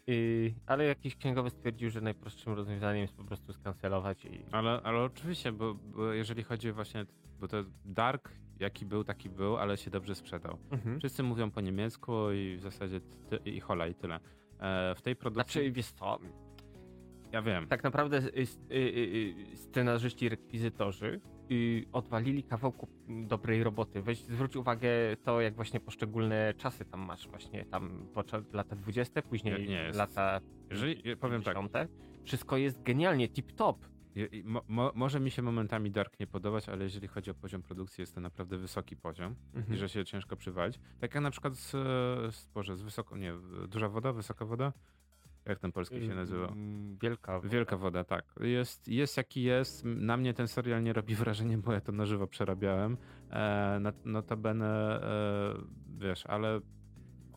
Yy, 0.07 0.53
ale 0.65 0.85
jakiś 0.85 1.15
księgowy 1.15 1.49
stwierdził, 1.49 1.89
że 1.89 2.01
najprostszym 2.01 2.53
rozwiązaniem 2.53 3.01
jest 3.01 3.13
po 3.13 3.23
prostu 3.23 3.53
skancelować 3.53 4.25
i... 4.25 4.45
Ale, 4.51 4.81
ale 4.83 5.03
oczywiście, 5.03 5.51
bo, 5.51 5.73
bo 5.73 6.13
jeżeli 6.13 6.43
chodzi 6.43 6.71
właśnie, 6.71 7.05
bo 7.39 7.47
to 7.47 7.57
Dark 7.85 8.31
jaki 8.59 8.85
był, 8.85 9.03
taki 9.03 9.29
był, 9.29 9.57
ale 9.57 9.77
się 9.77 9.91
dobrze 9.91 10.15
sprzedał. 10.15 10.57
Mhm. 10.71 10.99
Wszyscy 10.99 11.23
mówią 11.23 11.51
po 11.51 11.61
niemiecku 11.61 12.31
i 12.31 12.57
w 12.57 12.61
zasadzie 12.61 13.01
ty, 13.29 13.37
i 13.37 13.59
hola 13.59 13.87
i 13.87 13.95
tyle. 13.95 14.19
E, 14.59 14.95
w 14.95 15.01
tej 15.01 15.15
produkcji, 15.15 15.53
Znaczy, 15.61 15.71
wiesz 15.71 15.91
co, 15.91 16.19
ja 17.31 17.41
wiem, 17.41 17.67
tak 17.67 17.83
naprawdę 17.83 18.17
y, 18.17 18.47
y, 18.71 18.75
y, 19.53 19.57
scenarzyści, 19.57 20.29
rekwizytorzy 20.29 21.21
odwalili 21.91 22.43
kawałku 22.43 22.87
dobrej 23.07 23.63
roboty. 23.63 24.01
Weź 24.01 24.19
zwróć 24.19 24.55
uwagę 24.55 24.89
to, 25.23 25.41
jak 25.41 25.55
właśnie 25.55 25.79
poszczególne 25.79 26.53
czasy 26.57 26.85
tam 26.85 26.99
masz, 26.99 27.27
właśnie 27.27 27.65
tam 27.65 28.07
lata 28.53 28.75
20, 28.75 29.21
później 29.21 29.53
Nie, 29.61 29.67
nie 29.67 29.91
lata 29.91 30.41
jeżeli, 30.69 31.15
powiem 31.17 31.43
tak, 31.43 31.55
50. 31.55 31.91
Wszystko 32.23 32.57
jest 32.57 32.83
genialnie, 32.83 33.29
tip-top. 33.29 33.75
Mo, 34.43 34.63
mo, 34.67 34.91
może 34.95 35.19
mi 35.19 35.31
się 35.31 35.41
momentami 35.41 35.91
Dark 35.91 36.19
nie 36.19 36.27
podobać, 36.27 36.69
ale 36.69 36.83
jeżeli 36.83 37.07
chodzi 37.07 37.31
o 37.31 37.33
poziom 37.33 37.63
produkcji, 37.63 38.01
jest 38.01 38.15
to 38.15 38.21
naprawdę 38.21 38.57
wysoki 38.57 38.95
poziom 38.95 39.35
Mhm. 39.53 39.73
i 39.73 39.77
że 39.77 39.89
się 39.89 40.05
ciężko 40.05 40.35
przywalić. 40.35 40.79
Tak 40.99 41.15
jak 41.15 41.23
na 41.23 41.31
przykład 41.31 41.55
z, 41.55 41.71
z, 42.35 42.47
Boże, 42.53 42.75
z 42.75 42.81
wysoko, 42.81 43.17
nie, 43.17 43.33
duża 43.67 43.89
woda, 43.89 44.13
wysoka 44.13 44.45
woda? 44.45 44.73
Jak 45.49 45.59
ten 45.59 45.71
polski 45.71 46.05
się 46.05 46.15
nazywa? 46.15 46.47
Mm, 46.47 46.97
Wielka. 47.01 47.39
Wielka 47.39 47.77
woda, 47.77 48.03
tak. 48.03 48.25
Jest, 48.39 48.87
jest 48.87 49.17
jaki 49.17 49.43
jest. 49.43 49.85
Na 49.85 50.17
mnie 50.17 50.33
ten 50.33 50.47
serial 50.47 50.83
nie 50.83 50.93
robi 50.93 51.15
wrażenia, 51.23 51.57
bo 51.57 51.73
ja 51.73 51.81
to 51.81 51.91
na 51.91 52.05
żywo 52.05 52.27
przerabiałem. 52.27 52.97
E, 53.31 53.77
not- 53.81 54.05
notabene, 54.05 55.01
e, 55.03 55.53
wiesz, 55.99 56.25
ale 56.25 56.61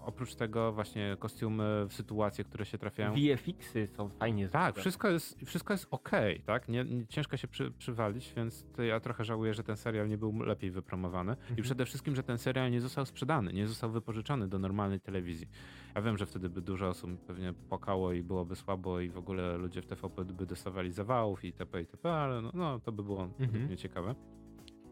oprócz 0.05 0.35
tego 0.35 0.73
właśnie 0.73 1.17
kostiumy, 1.19 1.87
sytuacje, 1.91 2.45
które 2.45 2.65
się 2.65 2.79
trafiają. 2.79 3.15
VFX-y 3.15 3.87
są 3.87 4.09
fajnie 4.09 4.49
Tak, 4.49 4.77
wszystko 4.77 5.09
jest, 5.09 5.41
wszystko 5.47 5.75
jest 5.75 5.87
okej, 5.91 6.41
tak? 6.47 6.69
Nie, 6.69 6.85
nie, 6.85 7.07
ciężko 7.07 7.37
się 7.37 7.49
przy, 7.49 7.71
przywalić, 7.71 8.33
więc 8.37 8.67
ja 8.89 9.01
trochę 9.01 9.25
żałuję, 9.25 9.55
że 9.55 9.63
ten 9.63 9.77
serial 9.77 10.09
nie 10.09 10.19
był 10.19 10.43
lepiej 10.43 10.71
wypromowany. 10.71 11.33
I 11.33 11.41
Mhm. 11.43 11.63
przede 11.63 11.85
wszystkim, 11.87 12.17
że 12.17 12.23
ten 12.23 12.39
serial 12.39 12.71
nie 12.71 12.81
został 12.81 13.07
sprzedany, 13.07 13.53
nie 13.53 13.67
został 13.69 13.91
wypożyczony 13.91 14.49
do 14.49 14.59
normalnej 14.59 15.01
telewizji. 15.01 15.49
Ja 15.95 16.03
wiem, 16.03 16.19
że 16.19 16.27
wtedy 16.27 16.49
by 16.49 16.61
dużo 16.63 16.89
osób 16.89 17.11
pewnie 17.27 17.53
płakało 17.53 18.13
i 18.13 18.23
byłoby 18.23 18.57
słabo 18.57 19.01
i 19.01 19.11
w 19.11 19.19
ogóle 19.19 19.57
ludzie 19.57 19.83
w 19.83 19.87
TVP 19.87 20.25
by 20.25 20.47
dostawali 20.47 20.93
zawałów 20.93 21.45
i 21.45 21.47
itp. 21.47 21.81
itp., 21.81 22.13
ale 22.13 22.43
no, 22.43 22.51
no 22.55 22.81
to 22.81 22.93
by 22.93 23.03
było 23.03 23.23
Mhm. 23.41 23.65
mnie 23.67 23.77
ciekawe. 23.77 24.15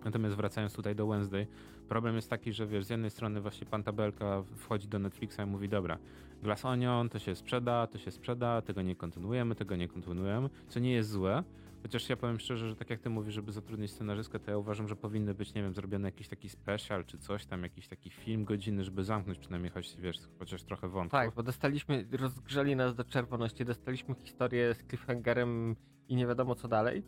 Natomiast 0.05 0.37
wracając 0.37 0.75
tutaj 0.75 0.97
do 0.97 1.07
Wednesday, 1.07 1.47
problem 1.89 2.17
jest 2.17 2.31
taki, 2.31 2.53
że 2.53 2.67
wiesz, 2.67 2.85
z 2.85 2.91
jednej 2.91 3.11
strony 3.11 3.41
właśnie 3.41 3.67
pan 3.67 3.83
Tabelka 3.83 4.43
wchodzi 4.57 4.89
do 4.89 4.99
Netflixa 4.99 5.39
i 5.43 5.47
mówi, 5.47 5.69
dobra, 5.69 5.99
Glass 6.43 6.65
Onion 6.65 7.09
to 7.09 7.19
się 7.19 7.35
sprzeda, 7.35 7.87
to 7.87 7.99
się 7.99 8.11
sprzeda, 8.11 8.63
tego 8.63 8.83
nie 8.83 8.97
kontynuujemy, 8.97 9.55
tego 9.55 9.77
nie 9.77 9.89
kontynuujemy, 9.89 10.51
co 10.69 10.81
nie 10.81 10.93
jest 10.93 11.11
złe, 11.11 11.45
chociaż 11.83 12.09
ja 12.09 12.17
powiem 12.17 12.39
szczerze, 12.39 12.69
że 12.69 12.77
tak 12.77 12.91
jak 12.91 13.01
ty 13.01 13.11
mówisz, 13.11 13.35
żeby 13.35 13.53
zatrudnić 13.53 13.91
scenarzystkę, 13.91 14.39
to 14.39 14.51
ja 14.51 14.59
uważam, 14.59 14.89
że 14.89 14.97
powinny 14.97 15.35
być, 15.35 15.55
nie 15.55 15.63
wiem, 15.63 15.75
zrobiony 15.75 16.09
jakiś 16.09 16.29
taki 16.29 16.49
special, 16.49 17.05
czy 17.05 17.19
coś 17.19 17.47
tam, 17.47 17.63
jakiś 17.63 17.89
taki 17.89 18.11
film 18.11 18.45
godzinny, 18.45 18.85
żeby 18.85 19.05
zamknąć 19.05 19.39
przynajmniej 19.39 19.73
choć, 19.73 19.97
wiesz, 19.97 20.17
chociaż 20.39 20.63
trochę 20.63 20.89
wątków. 20.89 21.13
Tak, 21.13 21.35
bo 21.35 21.43
dostaliśmy, 21.43 22.07
rozgrzeli 22.13 22.77
nas 22.77 22.95
do 22.95 23.05
czerwoności, 23.05 23.65
dostaliśmy 23.65 24.15
historię 24.25 24.75
z 24.75 24.79
cliffhangerem 24.87 25.77
i 26.09 26.17
nie 26.17 26.27
wiadomo 26.27 26.55
co 26.55 26.69
dalej. 26.69 27.03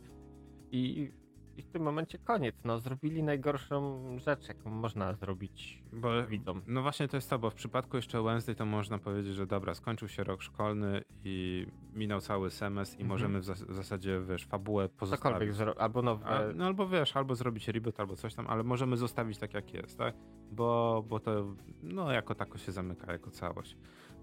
I, 0.72 1.12
i 1.56 1.62
w 1.62 1.68
tym 1.68 1.82
momencie 1.82 2.18
koniec. 2.18 2.54
No, 2.64 2.78
zrobili 2.78 3.22
najgorszą 3.22 4.02
rzecz, 4.18 4.48
jaką 4.48 4.70
można 4.70 5.14
zrobić 5.14 5.82
Bo 5.92 6.26
widzom. 6.26 6.62
No 6.66 6.82
właśnie 6.82 7.08
to 7.08 7.16
jest 7.16 7.30
to, 7.30 7.38
bo 7.38 7.50
w 7.50 7.54
przypadku 7.54 7.96
jeszcze 7.96 8.22
Wednesday 8.22 8.54
to 8.54 8.66
można 8.66 8.98
powiedzieć, 8.98 9.34
że 9.34 9.46
dobra, 9.46 9.74
skończył 9.74 10.08
się 10.08 10.24
rok 10.24 10.42
szkolny 10.42 11.02
i 11.24 11.66
minął 11.94 12.20
cały 12.20 12.50
semestr 12.50 12.94
i 12.98 13.02
Mhm. 13.02 13.08
możemy 13.08 13.40
w, 13.40 13.44
zas- 13.44 13.64
w 13.70 13.74
zasadzie, 13.74 14.20
wiesz, 14.28 14.44
fabułę 14.46 14.88
pozostawić. 14.88 15.50
Cokolwiek 15.50 15.78
albo 15.80 16.02
nowe. 16.02 16.26
A, 16.26 16.40
no 16.54 16.66
albo 16.66 16.88
wiesz, 16.88 17.16
albo 17.16 17.34
zrobić 17.34 17.68
reboot, 17.68 18.00
albo 18.00 18.16
coś 18.16 18.34
tam, 18.34 18.46
ale 18.46 18.62
możemy 18.62 18.96
zostawić 18.96 19.38
tak 19.38 19.54
jak 19.54 19.74
jest, 19.74 19.98
tak? 19.98 20.14
Bo, 20.52 21.04
bo 21.08 21.20
to 21.20 21.54
no 21.82 22.12
jako 22.12 22.34
tako 22.34 22.58
się 22.58 22.72
zamyka 22.72 23.12
jako 23.12 23.30
całość. 23.30 23.76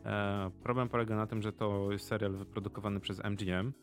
E, 0.06 0.52
problem 0.64 0.90
polega 0.90 1.16
na 1.16 1.28
tym, 1.28 1.42
że 1.42 1.54
to 1.54 1.92
jest 1.92 2.08
serial 2.08 2.32
wyprodukowany 2.32 3.00
przez 3.00 3.20
MGM. 3.26 3.74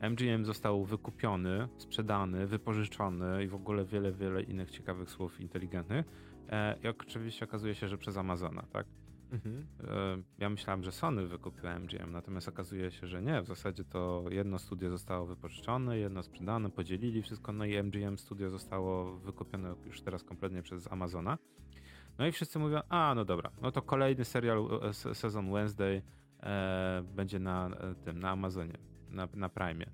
MGM 0.00 0.44
został 0.44 0.84
wykupiony, 0.84 1.68
sprzedany, 1.76 2.46
wypożyczony 2.46 3.44
i 3.44 3.48
w 3.48 3.54
ogóle 3.54 3.84
wiele, 3.84 4.12
wiele 4.12 4.42
innych 4.42 4.70
ciekawych 4.70 5.10
słów 5.10 5.40
inteligentnych 5.40 6.06
E, 6.50 6.76
I 6.84 6.88
oczywiście 6.88 7.44
okazuje 7.44 7.74
się, 7.74 7.88
że 7.88 7.98
przez 7.98 8.16
Amazona, 8.16 8.62
tak? 8.72 8.86
Mhm. 9.32 9.66
E, 9.80 10.22
ja 10.38 10.50
myślałem, 10.50 10.82
że 10.82 10.92
Sony 10.92 11.26
wykupiła 11.26 11.78
MGM, 11.78 12.12
natomiast 12.12 12.48
okazuje 12.48 12.90
się, 12.90 13.06
że 13.06 13.22
nie. 13.22 13.42
W 13.42 13.46
zasadzie 13.46 13.84
to 13.84 14.24
jedno 14.30 14.58
studio 14.58 14.90
zostało 14.90 15.26
wypożyczone, 15.26 15.98
jedno 15.98 16.22
sprzedane, 16.22 16.70
podzielili 16.70 17.22
wszystko, 17.22 17.52
no 17.52 17.64
i 17.64 17.82
MGM 17.82 18.18
studio 18.18 18.50
zostało 18.50 19.18
wykupione 19.18 19.74
już 19.86 20.00
teraz 20.02 20.24
kompletnie 20.24 20.62
przez 20.62 20.92
Amazona. 20.92 21.38
No 22.18 22.26
i 22.26 22.32
wszyscy 22.32 22.58
mówią, 22.58 22.80
a 22.88 23.12
no 23.16 23.24
dobra, 23.24 23.50
no 23.62 23.72
to 23.72 23.82
kolejny 23.82 24.24
serial 24.24 24.68
e, 24.82 25.14
sezon 25.14 25.52
Wednesday 25.52 26.02
e, 26.42 27.02
będzie 27.14 27.38
na 27.38 27.68
e, 27.68 27.94
tym, 27.94 28.18
na 28.18 28.30
Amazonie, 28.30 28.78
na, 29.10 29.28
na 29.34 29.48
Prime. 29.48 29.86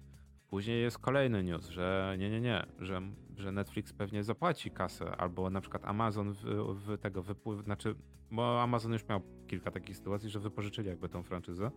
Później 0.48 0.82
jest 0.82 0.98
kolejny 0.98 1.42
news, 1.42 1.68
że 1.68 2.16
nie, 2.18 2.30
nie, 2.30 2.40
nie, 2.40 2.66
że, 2.78 3.02
że 3.36 3.52
Netflix 3.52 3.92
pewnie 3.92 4.24
zapłaci 4.24 4.70
kasę, 4.70 5.16
albo 5.16 5.50
na 5.50 5.60
przykład 5.60 5.84
Amazon 5.84 6.32
w, 6.32 6.44
w 6.74 6.98
tego 6.98 7.22
wypływ, 7.22 7.64
znaczy, 7.64 7.94
bo 8.30 8.62
Amazon 8.62 8.92
już 8.92 9.08
miał 9.08 9.20
kilka 9.46 9.70
takich 9.70 9.96
sytuacji, 9.96 10.30
że 10.30 10.40
wypożyczyli 10.40 10.88
jakby 10.88 11.08
tą 11.08 11.22
franczyzę. 11.22 11.70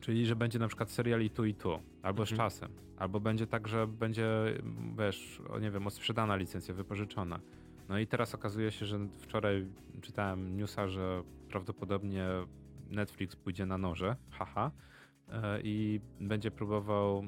Czyli, 0.00 0.26
że 0.26 0.36
będzie 0.36 0.58
na 0.58 0.68
przykład 0.68 0.90
serial 0.90 1.22
i 1.22 1.30
tu 1.30 1.44
i 1.44 1.54
tu, 1.54 1.72
albo 2.02 2.22
mhm. 2.22 2.26
z 2.26 2.30
czasem, 2.30 2.72
albo 2.96 3.20
będzie 3.20 3.46
tak, 3.46 3.68
że 3.68 3.86
będzie, 3.86 4.28
wiesz, 4.98 5.42
nie 5.60 5.70
wiem, 5.70 5.90
sprzedana 5.90 6.36
licencja, 6.36 6.74
wypożyczona. 6.74 7.40
No 7.88 7.98
i 7.98 8.06
teraz 8.06 8.34
okazuje 8.34 8.70
się, 8.70 8.86
że 8.86 8.98
wczoraj 9.18 9.66
czytałem 10.00 10.56
newsa, 10.56 10.88
że 10.88 11.22
prawdopodobnie 11.48 12.26
Netflix 12.90 13.36
pójdzie 13.36 13.66
na 13.66 13.78
noże, 13.78 14.16
haha, 14.30 14.70
i 15.62 16.00
będzie 16.20 16.50
próbował 16.50 17.22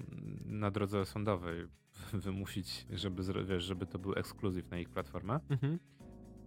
na 0.45 0.71
drodze 0.71 1.05
sądowej 1.05 1.67
wymusić, 2.13 2.87
żeby, 2.91 3.45
wiesz, 3.45 3.65
żeby 3.65 3.87
to 3.87 3.99
był 3.99 4.13
ekskluzyw 4.13 4.71
na 4.71 4.79
ich 4.79 4.91
platformę. 4.91 5.41
Mhm. 5.51 5.79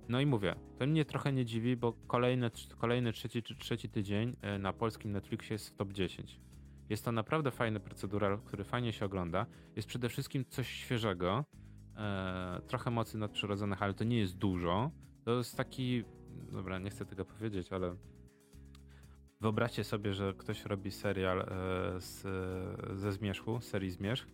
No 0.09 0.21
i 0.21 0.25
mówię, 0.25 0.55
to 0.77 0.87
mnie 0.87 1.05
trochę 1.05 1.33
nie 1.33 1.45
dziwi, 1.45 1.77
bo 1.77 1.93
kolejny, 1.93 2.51
kolejny 2.77 3.13
trzeci 3.13 3.43
czy 3.43 3.55
trzeci 3.55 3.89
tydzień 3.89 4.35
e, 4.41 4.59
na 4.59 4.73
polskim 4.73 5.11
Netflixie 5.11 5.53
jest 5.53 5.69
w 5.69 5.75
top 5.75 5.93
10. 5.93 6.39
Jest 6.89 7.05
to 7.05 7.11
naprawdę 7.11 7.51
fajny 7.51 7.79
procedural, 7.79 8.39
który 8.39 8.63
fajnie 8.63 8.93
się 8.93 9.05
ogląda. 9.05 9.45
Jest 9.75 9.87
przede 9.87 10.09
wszystkim 10.09 10.45
coś 10.45 10.67
świeżego, 10.67 11.45
e, 11.97 12.61
trochę 12.67 12.91
mocy 12.91 13.17
nadprzyrodzonych, 13.17 13.81
ale 13.81 13.93
to 13.93 14.03
nie 14.03 14.17
jest 14.17 14.37
dużo. 14.37 14.91
To 15.23 15.37
jest 15.37 15.57
taki, 15.57 16.03
dobra, 16.51 16.79
nie 16.79 16.89
chcę 16.89 17.05
tego 17.05 17.25
powiedzieć, 17.25 17.73
ale 17.73 17.95
wyobraźcie 19.41 19.83
sobie, 19.83 20.13
że 20.13 20.33
ktoś 20.37 20.65
robi 20.65 20.91
serial 20.91 21.39
e, 21.39 21.45
z, 22.01 22.23
ze 22.99 23.11
zmierzchu, 23.11 23.61
serii 23.61 23.91
zmierzch 23.91 24.27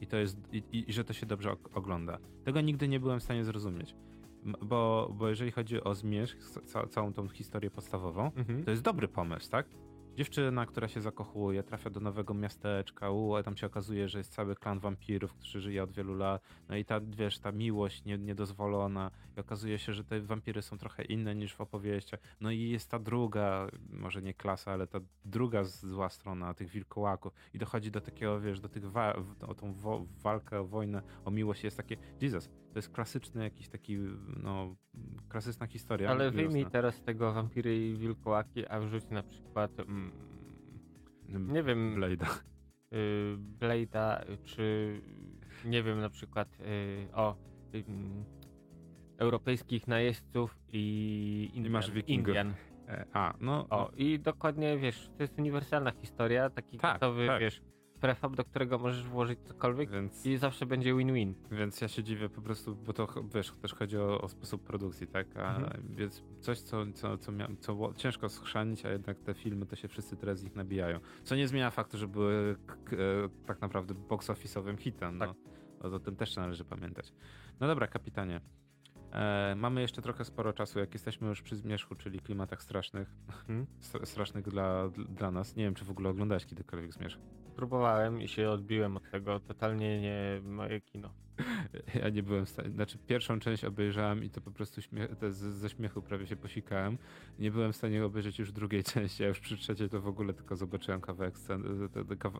i 0.00 0.06
to 0.06 0.16
jest, 0.16 0.38
i, 0.52 0.84
i, 0.88 0.92
że 0.92 1.04
to 1.04 1.12
się 1.12 1.26
dobrze 1.26 1.56
ogląda. 1.74 2.18
Tego 2.44 2.60
nigdy 2.60 2.88
nie 2.88 3.00
byłem 3.00 3.20
w 3.20 3.22
stanie 3.22 3.44
zrozumieć. 3.44 3.94
Bo, 4.62 5.12
bo 5.14 5.28
jeżeli 5.28 5.50
chodzi 5.50 5.84
o 5.84 5.94
zmierzch, 5.94 6.36
ca, 6.66 6.86
całą 6.86 7.12
tą 7.12 7.28
historię 7.28 7.70
podstawową, 7.70 8.32
mhm. 8.36 8.64
to 8.64 8.70
jest 8.70 8.82
dobry 8.82 9.08
pomysł, 9.08 9.50
tak? 9.50 9.66
Dziewczyna, 10.16 10.66
która 10.66 10.88
się 10.88 11.00
zakochuje, 11.00 11.62
trafia 11.62 11.90
do 11.90 12.00
nowego 12.00 12.34
miasteczka, 12.34 13.10
u, 13.10 13.42
tam 13.42 13.56
się 13.56 13.66
okazuje, 13.66 14.08
że 14.08 14.18
jest 14.18 14.32
cały 14.32 14.54
klan 14.54 14.78
wampirów, 14.78 15.34
który 15.34 15.60
żyje 15.60 15.82
od 15.82 15.92
wielu 15.92 16.14
lat, 16.14 16.42
no 16.68 16.76
i 16.76 16.84
ta, 16.84 17.00
wiesz, 17.00 17.38
ta 17.38 17.52
miłość 17.52 18.04
nie, 18.04 18.18
niedozwolona. 18.18 19.10
I 19.36 19.40
okazuje 19.40 19.78
się, 19.78 19.92
że 19.92 20.04
te 20.04 20.20
wampiry 20.20 20.62
są 20.62 20.78
trochę 20.78 21.04
inne 21.04 21.34
niż 21.34 21.54
w 21.54 21.60
opowieściach, 21.60 22.20
no 22.40 22.50
i 22.50 22.60
jest 22.60 22.90
ta 22.90 22.98
druga, 22.98 23.66
może 23.90 24.22
nie 24.22 24.34
klasa, 24.34 24.72
ale 24.72 24.86
ta 24.86 24.98
druga 25.24 25.64
zła 25.64 26.08
strona 26.08 26.54
tych 26.54 26.68
wilkołaków. 26.68 27.32
I 27.54 27.58
dochodzi 27.58 27.90
do 27.90 28.00
takiego, 28.00 28.40
wiesz, 28.40 28.60
do 28.60 28.68
tych, 28.68 28.90
wa- 28.90 29.16
o 29.48 29.54
tą 29.54 29.74
wo- 29.74 30.06
walkę, 30.22 30.60
o 30.60 30.64
wojnę, 30.66 31.02
o 31.24 31.30
miłość. 31.30 31.64
Jest 31.64 31.76
takie, 31.76 31.96
Jesus, 32.20 32.48
to 32.72 32.78
jest 32.78 32.88
klasyczny 32.88 33.44
jakiś 33.44 33.68
taki, 33.68 33.98
no, 34.42 34.76
klasyczna 35.28 35.66
historia. 35.66 36.10
Ale 36.10 36.30
wyjmij 36.30 36.62
teraz 36.72 37.02
tego 37.02 37.32
wampiry 37.32 37.88
i 37.88 37.94
wilkołaki, 37.96 38.66
a 38.68 38.80
wrzuć 38.80 39.04
na 39.10 39.22
przykład, 39.22 39.80
mm, 39.80 40.05
nie 41.28 41.62
wiem... 41.62 42.00
Blade'a. 42.00 42.26
Y, 42.92 43.36
Blade'a, 43.58 44.24
czy 44.44 45.00
nie 45.64 45.82
wiem, 45.82 46.00
na 46.00 46.10
przykład 46.10 46.48
y, 46.60 47.08
o 47.14 47.36
y, 47.74 47.84
europejskich 49.18 49.88
najeźdźców 49.88 50.58
i, 50.72 51.50
Indian, 51.54 51.66
I 51.66 51.70
masz 51.70 51.90
wikingów. 51.90 52.28
Indian. 52.28 52.54
E, 52.88 53.06
a, 53.12 53.34
no. 53.40 53.66
O, 53.70 53.90
i 53.96 54.18
dokładnie, 54.18 54.78
wiesz, 54.78 55.10
to 55.16 55.22
jest 55.22 55.38
uniwersalna 55.38 55.90
historia, 55.90 56.50
taki 56.50 56.78
tak, 56.78 56.92
gotowy, 56.92 57.26
tak. 57.26 57.40
wiesz, 57.40 57.62
prefab, 58.00 58.36
do 58.36 58.44
którego 58.44 58.78
możesz 58.78 59.04
włożyć 59.04 59.38
cokolwiek 59.40 59.90
więc, 59.90 60.26
i 60.26 60.36
zawsze 60.36 60.66
będzie 60.66 60.94
win-win. 60.94 61.34
Więc 61.50 61.80
ja 61.80 61.88
się 61.88 62.04
dziwię 62.04 62.28
po 62.28 62.42
prostu, 62.42 62.76
bo 62.76 62.92
to 62.92 63.06
wiesz, 63.34 63.52
też 63.62 63.74
chodzi 63.74 63.98
o, 63.98 64.20
o 64.20 64.28
sposób 64.28 64.62
produkcji, 64.62 65.06
tak? 65.06 65.36
A, 65.36 65.56
mhm. 65.56 65.82
Więc 65.96 66.22
coś, 66.40 66.60
co, 66.60 66.86
co, 66.94 67.18
co, 67.18 67.32
mia, 67.32 67.48
co 67.60 67.92
ciężko 67.96 68.28
schrzanić, 68.28 68.86
a 68.86 68.90
jednak 68.90 69.20
te 69.20 69.34
filmy 69.34 69.66
to 69.66 69.76
się 69.76 69.88
wszyscy 69.88 70.16
teraz 70.16 70.38
z 70.38 70.44
nich 70.44 70.54
nabijają. 70.54 71.00
Co 71.24 71.36
nie 71.36 71.48
zmienia 71.48 71.70
faktu, 71.70 71.98
że 71.98 72.08
były 72.08 72.56
e, 72.92 72.96
tak 73.46 73.60
naprawdę 73.60 73.94
box 73.94 74.28
office'owym 74.28 74.78
hitem. 74.78 75.18
No. 75.18 75.26
Tak. 75.26 75.36
O, 75.80 75.94
o 75.94 75.98
tym 75.98 76.16
też 76.16 76.36
należy 76.36 76.64
pamiętać. 76.64 77.12
No 77.60 77.66
dobra, 77.66 77.86
kapitanie. 77.86 78.40
E, 79.12 79.54
mamy 79.56 79.80
jeszcze 79.80 80.02
trochę 80.02 80.24
sporo 80.24 80.52
czasu, 80.52 80.78
jak 80.78 80.94
jesteśmy 80.94 81.28
już 81.28 81.42
przy 81.42 81.56
zmierzchu, 81.56 81.94
czyli 81.94 82.20
klimatach 82.20 82.62
strasznych. 82.62 83.14
Hmm? 83.46 83.66
Strasznych 84.04 84.48
dla, 84.48 84.88
dla 85.08 85.30
nas. 85.30 85.56
Nie 85.56 85.64
wiem, 85.64 85.74
czy 85.74 85.84
w 85.84 85.90
ogóle 85.90 86.10
oglądałeś 86.10 86.46
kiedykolwiek 86.46 86.92
zmierzch. 86.92 87.18
Próbowałem 87.56 88.22
i 88.22 88.28
się 88.28 88.50
odbiłem 88.50 88.96
od 88.96 89.10
tego. 89.10 89.40
Totalnie 89.40 90.00
nie 90.00 90.40
moje 90.44 90.80
kino. 90.80 91.10
Ja 92.02 92.08
nie 92.08 92.22
byłem 92.22 92.46
w 92.46 92.48
stanie. 92.48 92.70
Znaczy, 92.70 92.98
pierwszą 93.06 93.40
część 93.40 93.64
obejrzałem 93.64 94.24
i 94.24 94.30
to 94.30 94.40
po 94.40 94.50
prostu 94.50 94.82
śmie 94.82 95.08
ze, 95.30 95.70
śmiechu 95.70 96.02
prawie 96.02 96.26
się 96.26 96.36
posikałem. 96.36 96.98
Nie 97.38 97.50
byłem 97.50 97.72
w 97.72 97.76
stanie 97.76 98.04
obejrzeć 98.04 98.38
już 98.38 98.52
drugiej 98.52 98.84
części, 98.94 99.24
a 99.24 99.28
już 99.28 99.40
przy 99.40 99.56
trzeciej 99.56 99.88
to 99.88 100.00
w 100.00 100.08
ogóle 100.08 100.34
tylko 100.34 100.56
zobaczyłem 100.56 101.00
kawałek 101.00 101.38
scen, 101.38 101.62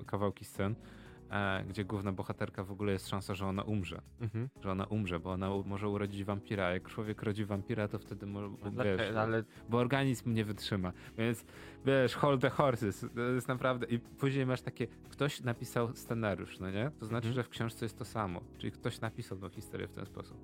kawałki 0.06 0.44
scen 0.44 0.74
gdzie 1.68 1.84
główna 1.84 2.12
bohaterka 2.12 2.64
w 2.64 2.72
ogóle 2.72 2.92
jest 2.92 3.08
szansa, 3.08 3.34
że 3.34 3.46
ona 3.46 3.62
umrze. 3.62 4.02
Mhm. 4.20 4.48
Że 4.62 4.70
ona 4.70 4.84
umrze, 4.84 5.20
bo 5.20 5.32
ona 5.32 5.50
może 5.64 5.88
urodzić 5.88 6.24
wampira. 6.24 6.70
Jak 6.70 6.88
człowiek 6.88 7.22
rodzi 7.22 7.44
wampira, 7.44 7.88
to 7.88 7.98
wtedy 7.98 8.26
może, 8.26 8.48
wiesz, 8.84 9.16
ale... 9.16 9.44
bo 9.68 9.78
organizm 9.78 10.34
nie 10.34 10.44
wytrzyma. 10.44 10.92
Więc 11.18 11.44
wiesz, 11.86 12.14
hold 12.14 12.40
the 12.40 12.50
horses. 12.50 13.06
To 13.14 13.20
jest 13.20 13.48
naprawdę... 13.48 13.86
I 13.86 13.98
później 13.98 14.46
masz 14.46 14.62
takie, 14.62 14.86
ktoś 14.86 15.40
napisał 15.40 15.96
scenariusz, 15.96 16.58
no 16.58 16.70
nie? 16.70 16.90
To 17.00 17.06
znaczy, 17.06 17.28
mhm. 17.28 17.34
że 17.34 17.42
w 17.42 17.48
książce 17.48 17.84
jest 17.84 17.98
to 17.98 18.04
samo. 18.04 18.40
Czyli 18.58 18.72
ktoś 18.72 19.00
napisał 19.00 19.38
tą 19.38 19.48
historię 19.48 19.88
w 19.88 19.92
ten 19.92 20.06
sposób. 20.06 20.38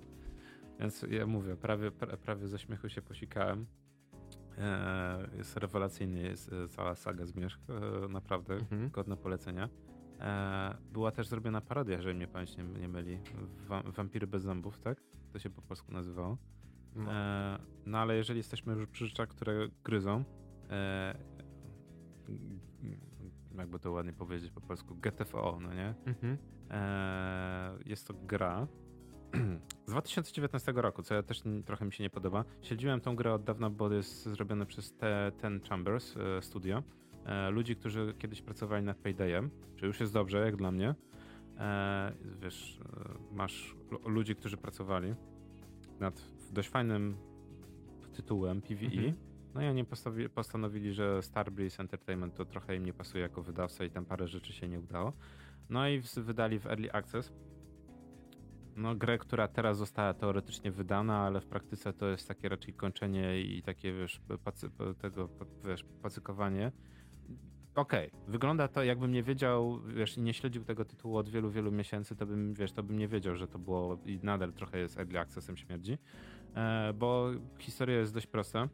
Więc 0.79 1.05
ja 1.09 1.27
mówię, 1.27 1.55
prawie, 1.55 1.91
prawie 2.25 2.47
ze 2.47 2.59
śmiechu 2.59 2.89
się 2.89 3.01
posikałem. 3.01 3.65
E, 4.57 5.29
jest 5.37 5.57
rewelacyjny, 5.57 6.21
jest 6.21 6.53
e, 6.53 6.67
cała 6.67 6.95
saga 6.95 7.25
Zmierzch, 7.25 7.59
e, 7.69 8.07
naprawdę 8.07 8.53
mhm. 8.53 8.89
godne 8.89 9.17
polecenia. 9.17 9.69
E, 10.19 10.77
była 10.91 11.11
też 11.11 11.27
zrobiona 11.27 11.61
parodia, 11.61 11.95
jeżeli 11.95 12.15
mnie 12.15 12.27
pamięć 12.27 12.57
nie, 12.57 12.63
nie 12.63 12.87
myli. 12.87 13.19
Wampiry 13.85 14.27
bez 14.27 14.43
zębów, 14.43 14.79
tak? 14.79 15.01
To 15.33 15.39
się 15.39 15.49
po 15.49 15.61
polsku 15.61 15.91
nazywało. 15.91 16.37
No. 16.95 17.13
E, 17.13 17.59
no 17.85 17.97
ale 17.97 18.15
jeżeli 18.15 18.37
jesteśmy 18.37 18.73
już 18.73 18.87
przy 18.87 19.07
rzeczach, 19.07 19.29
które 19.29 19.67
gryzą, 19.83 20.23
e, 20.69 21.17
jakby 23.57 23.79
to 23.79 23.91
ładnie 23.91 24.13
powiedzieć 24.13 24.51
po 24.51 24.61
polsku, 24.61 24.95
GTFO, 24.95 25.59
no 25.61 25.73
nie? 25.73 25.93
Mhm. 26.05 26.37
jest 27.85 28.07
to 28.07 28.13
gra 28.13 28.67
z 29.87 29.91
2019 29.91 30.73
roku, 30.75 31.03
co 31.03 31.15
ja 31.15 31.23
też 31.23 31.43
trochę 31.65 31.85
mi 31.85 31.93
się 31.93 32.03
nie 32.03 32.09
podoba. 32.09 32.45
Śledziłem 32.61 33.01
tą 33.01 33.15
grę 33.15 33.33
od 33.33 33.43
dawna, 33.43 33.69
bo 33.69 33.93
jest 33.93 34.23
zrobione 34.23 34.65
przez 34.65 34.93
te, 34.93 35.31
Ten 35.37 35.61
Chambers 35.61 36.15
Studio 36.41 36.83
ludzi, 37.51 37.75
którzy 37.75 38.13
kiedyś 38.19 38.41
pracowali 38.41 38.85
nad 38.85 38.97
Paydayem, 38.97 39.49
czy 39.75 39.85
już 39.85 39.99
jest 39.99 40.13
dobrze, 40.13 40.45
jak 40.45 40.55
dla 40.55 40.71
mnie. 40.71 40.95
E, 41.57 42.13
wiesz, 42.41 42.79
e, 43.31 43.35
masz 43.35 43.75
ludzi, 44.05 44.35
którzy 44.35 44.57
pracowali 44.57 45.15
nad 45.99 46.21
dość 46.51 46.69
fajnym 46.69 47.17
tytułem 48.13 48.61
PvE. 48.61 48.85
Mhm. 48.85 49.13
No 49.53 49.61
i 49.61 49.67
oni 49.67 49.85
postanowili, 50.35 50.93
że 50.93 51.21
Starbreeze 51.21 51.81
Entertainment 51.81 52.35
to 52.35 52.45
trochę 52.45 52.75
im 52.75 52.85
nie 52.85 52.93
pasuje 52.93 53.23
jako 53.23 53.41
wydawca 53.41 53.85
i 53.85 53.89
tam 53.89 54.05
parę 54.05 54.27
rzeczy 54.27 54.53
się 54.53 54.67
nie 54.67 54.79
udało. 54.79 55.13
No 55.69 55.89
i 55.89 56.01
wydali 56.15 56.59
w 56.59 56.65
Early 56.65 56.91
Access 56.93 57.33
no, 58.75 58.95
grę, 58.95 59.17
która 59.17 59.47
teraz 59.47 59.77
została 59.77 60.13
teoretycznie 60.13 60.71
wydana, 60.71 61.17
ale 61.17 61.41
w 61.41 61.45
praktyce 61.45 61.93
to 61.93 62.07
jest 62.07 62.27
takie 62.27 62.49
raczej 62.49 62.73
kończenie 62.73 63.41
i 63.41 63.61
takie, 63.61 63.93
wiesz, 63.93 64.21
pacy, 64.43 64.69
tego, 64.99 65.29
wiesz, 65.65 65.85
pacykowanie 66.01 66.71
okej, 67.75 68.07
okay. 68.07 68.19
wygląda 68.27 68.67
to 68.67 68.83
jakbym 68.83 69.11
nie 69.11 69.23
wiedział, 69.23 69.79
wiesz, 69.87 70.17
i 70.17 70.21
nie 70.21 70.33
śledził 70.33 70.63
tego 70.63 70.85
tytułu 70.85 71.17
od 71.17 71.29
wielu, 71.29 71.51
wielu 71.51 71.71
miesięcy, 71.71 72.15
to 72.15 72.25
bym, 72.25 72.53
wiesz, 72.53 72.71
to 72.71 72.83
bym 72.83 72.99
nie 72.99 73.07
wiedział, 73.07 73.35
że 73.35 73.47
to 73.47 73.59
było 73.59 73.97
i 74.05 74.19
nadal 74.23 74.53
trochę 74.53 74.79
jest 74.79 74.97
early 74.97 75.19
accessem 75.19 75.57
śmierdzi, 75.57 75.97
e, 76.55 76.93
bo 76.93 77.31
historia 77.59 77.97
jest 77.97 78.13
dość 78.13 78.27
prosta. 78.27 78.69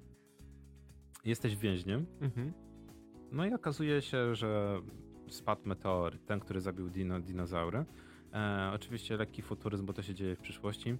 Jesteś 1.25 1.55
więźniem, 1.55 2.05
mhm. 2.21 2.53
no 3.31 3.45
i 3.45 3.53
okazuje 3.53 4.01
się, 4.01 4.35
że 4.35 4.81
spadł 5.29 5.62
meteor, 5.65 6.19
ten, 6.19 6.39
który 6.39 6.62
zabił 6.62 6.89
dino, 6.89 7.19
dinozaury. 7.19 7.85
E, 8.33 8.71
oczywiście 8.73 9.17
lekki 9.17 9.41
futuryzm, 9.41 9.85
bo 9.85 9.93
to 9.93 10.01
się 10.01 10.13
dzieje 10.13 10.35
w 10.35 10.39
przyszłości. 10.39 10.97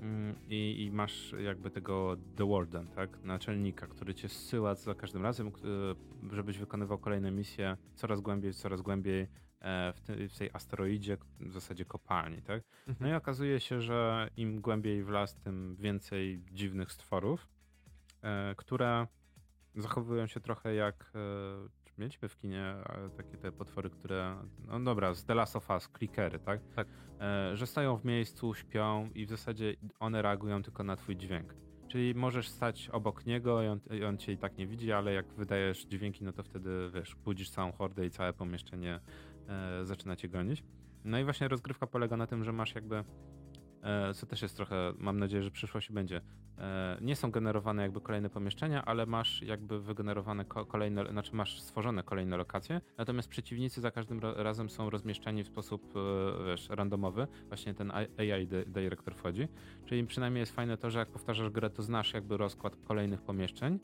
Mm, 0.00 0.36
i, 0.48 0.84
i 0.84 0.92
masz 0.92 1.34
jakby 1.38 1.70
tego 1.70 2.16
The 2.36 2.50
Warden, 2.50 2.86
tak? 2.86 3.22
Naczelnika, 3.24 3.86
który 3.86 4.14
cię 4.14 4.28
zsyła 4.28 4.74
za 4.74 4.94
każdym 4.94 5.22
razem, 5.22 5.52
żebyś 6.32 6.58
wykonywał 6.58 6.98
kolejne 6.98 7.30
misje 7.30 7.76
coraz 7.94 8.20
głębiej, 8.20 8.54
coraz 8.54 8.82
głębiej 8.82 9.28
e, 9.60 9.92
w, 9.92 10.00
tej, 10.00 10.28
w 10.28 10.38
tej 10.38 10.50
asteroidzie, 10.52 11.16
w 11.40 11.52
zasadzie 11.52 11.84
kopalni, 11.84 12.42
tak? 12.42 12.62
Mhm. 12.88 12.96
No 13.00 13.08
i 13.08 13.12
okazuje 13.12 13.60
się, 13.60 13.80
że 13.80 14.30
im 14.36 14.60
głębiej 14.60 15.04
w 15.04 15.08
las, 15.08 15.36
tym 15.36 15.76
więcej 15.76 16.42
dziwnych 16.52 16.92
stworów, 16.92 17.48
e, 18.22 18.54
które 18.56 19.06
zachowują 19.74 20.26
się 20.26 20.40
trochę 20.40 20.74
jak 20.74 21.12
mieliśmy 21.98 22.28
w 22.28 22.36
kinie 22.36 22.74
takie 23.16 23.36
te 23.36 23.52
potwory, 23.52 23.90
które, 23.90 24.36
no 24.66 24.80
dobra, 24.80 25.14
z 25.14 25.24
The 25.24 25.34
Last 25.34 25.56
of 25.56 25.70
Us, 25.70 25.88
clickery, 25.98 26.38
tak? 26.38 26.60
Tak. 26.76 26.88
E, 27.20 27.56
że 27.56 27.66
stoją 27.66 27.96
w 27.96 28.04
miejscu, 28.04 28.54
śpią 28.54 29.10
i 29.14 29.26
w 29.26 29.28
zasadzie 29.28 29.74
one 30.00 30.22
reagują 30.22 30.62
tylko 30.62 30.84
na 30.84 30.96
twój 30.96 31.16
dźwięk. 31.16 31.54
Czyli 31.88 32.14
możesz 32.14 32.48
stać 32.48 32.88
obok 32.88 33.26
niego 33.26 33.62
i 33.62 33.66
on, 33.66 33.80
i 33.90 34.04
on 34.04 34.18
cię 34.18 34.32
i 34.32 34.38
tak 34.38 34.58
nie 34.58 34.66
widzi, 34.66 34.92
ale 34.92 35.12
jak 35.12 35.26
wydajesz 35.34 35.84
dźwięki, 35.84 36.24
no 36.24 36.32
to 36.32 36.42
wtedy, 36.42 36.90
wiesz, 36.94 37.14
budzisz 37.14 37.50
całą 37.50 37.72
hordę 37.72 38.06
i 38.06 38.10
całe 38.10 38.32
pomieszczenie 38.32 39.00
e, 39.48 39.84
zaczyna 39.84 40.16
cię 40.16 40.28
gonić. 40.28 40.64
No 41.04 41.18
i 41.18 41.24
właśnie 41.24 41.48
rozgrywka 41.48 41.86
polega 41.86 42.16
na 42.16 42.26
tym, 42.26 42.44
że 42.44 42.52
masz 42.52 42.74
jakby 42.74 42.96
E, 42.96 43.04
co 44.14 44.26
też 44.26 44.42
jest 44.42 44.56
trochę, 44.56 44.92
mam 44.98 45.18
nadzieję, 45.18 45.42
że 45.42 45.50
w 45.50 45.52
przyszłości 45.52 45.92
będzie. 45.92 46.20
E, 46.58 46.98
nie 47.00 47.16
są 47.16 47.30
generowane 47.30 47.82
jakby 47.82 48.00
kolejne 48.00 48.30
pomieszczenia, 48.30 48.84
ale 48.84 49.06
masz 49.06 49.42
jakby 49.42 49.80
wygenerowane 49.80 50.44
kolejne, 50.44 51.10
znaczy 51.10 51.36
masz 51.36 51.60
stworzone 51.60 52.02
kolejne 52.02 52.36
lokacje, 52.36 52.80
natomiast 52.98 53.28
przeciwnicy 53.28 53.80
za 53.80 53.90
każdym 53.90 54.20
razem 54.20 54.70
są 54.70 54.90
rozmieszczani 54.90 55.44
w 55.44 55.46
sposób 55.46 55.94
e, 55.96 56.44
wiesz, 56.46 56.68
randomowy. 56.68 57.26
Właśnie 57.48 57.74
ten 57.74 57.90
AI 57.90 58.48
Director 58.66 59.14
wchodzi, 59.14 59.48
czyli 59.86 60.06
przynajmniej 60.06 60.40
jest 60.40 60.52
fajne 60.52 60.76
to, 60.76 60.90
że 60.90 60.98
jak 60.98 61.08
powtarzasz 61.08 61.50
grę, 61.50 61.70
to 61.70 61.82
znasz 61.82 62.14
jakby 62.14 62.36
rozkład 62.36 62.76
kolejnych 62.76 63.22
pomieszczeń, 63.22 63.78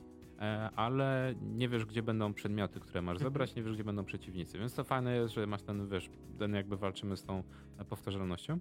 ale 0.76 1.34
nie 1.42 1.68
wiesz, 1.68 1.84
gdzie 1.84 2.02
będą 2.02 2.34
przedmioty, 2.34 2.80
które 2.80 3.02
masz 3.02 3.14
mhm. 3.14 3.30
zebrać, 3.30 3.54
nie 3.54 3.62
wiesz, 3.62 3.74
gdzie 3.74 3.84
będą 3.84 4.04
przeciwnicy. 4.04 4.58
Więc 4.58 4.74
to 4.74 4.84
fajne 4.84 5.16
jest, 5.16 5.34
że 5.34 5.46
masz 5.46 5.62
ten, 5.62 5.88
wiesz, 5.88 6.10
ten 6.38 6.54
jakby 6.54 6.76
walczymy 6.76 7.16
z 7.16 7.24
tą 7.24 7.42
powtarzalnością. 7.88 8.58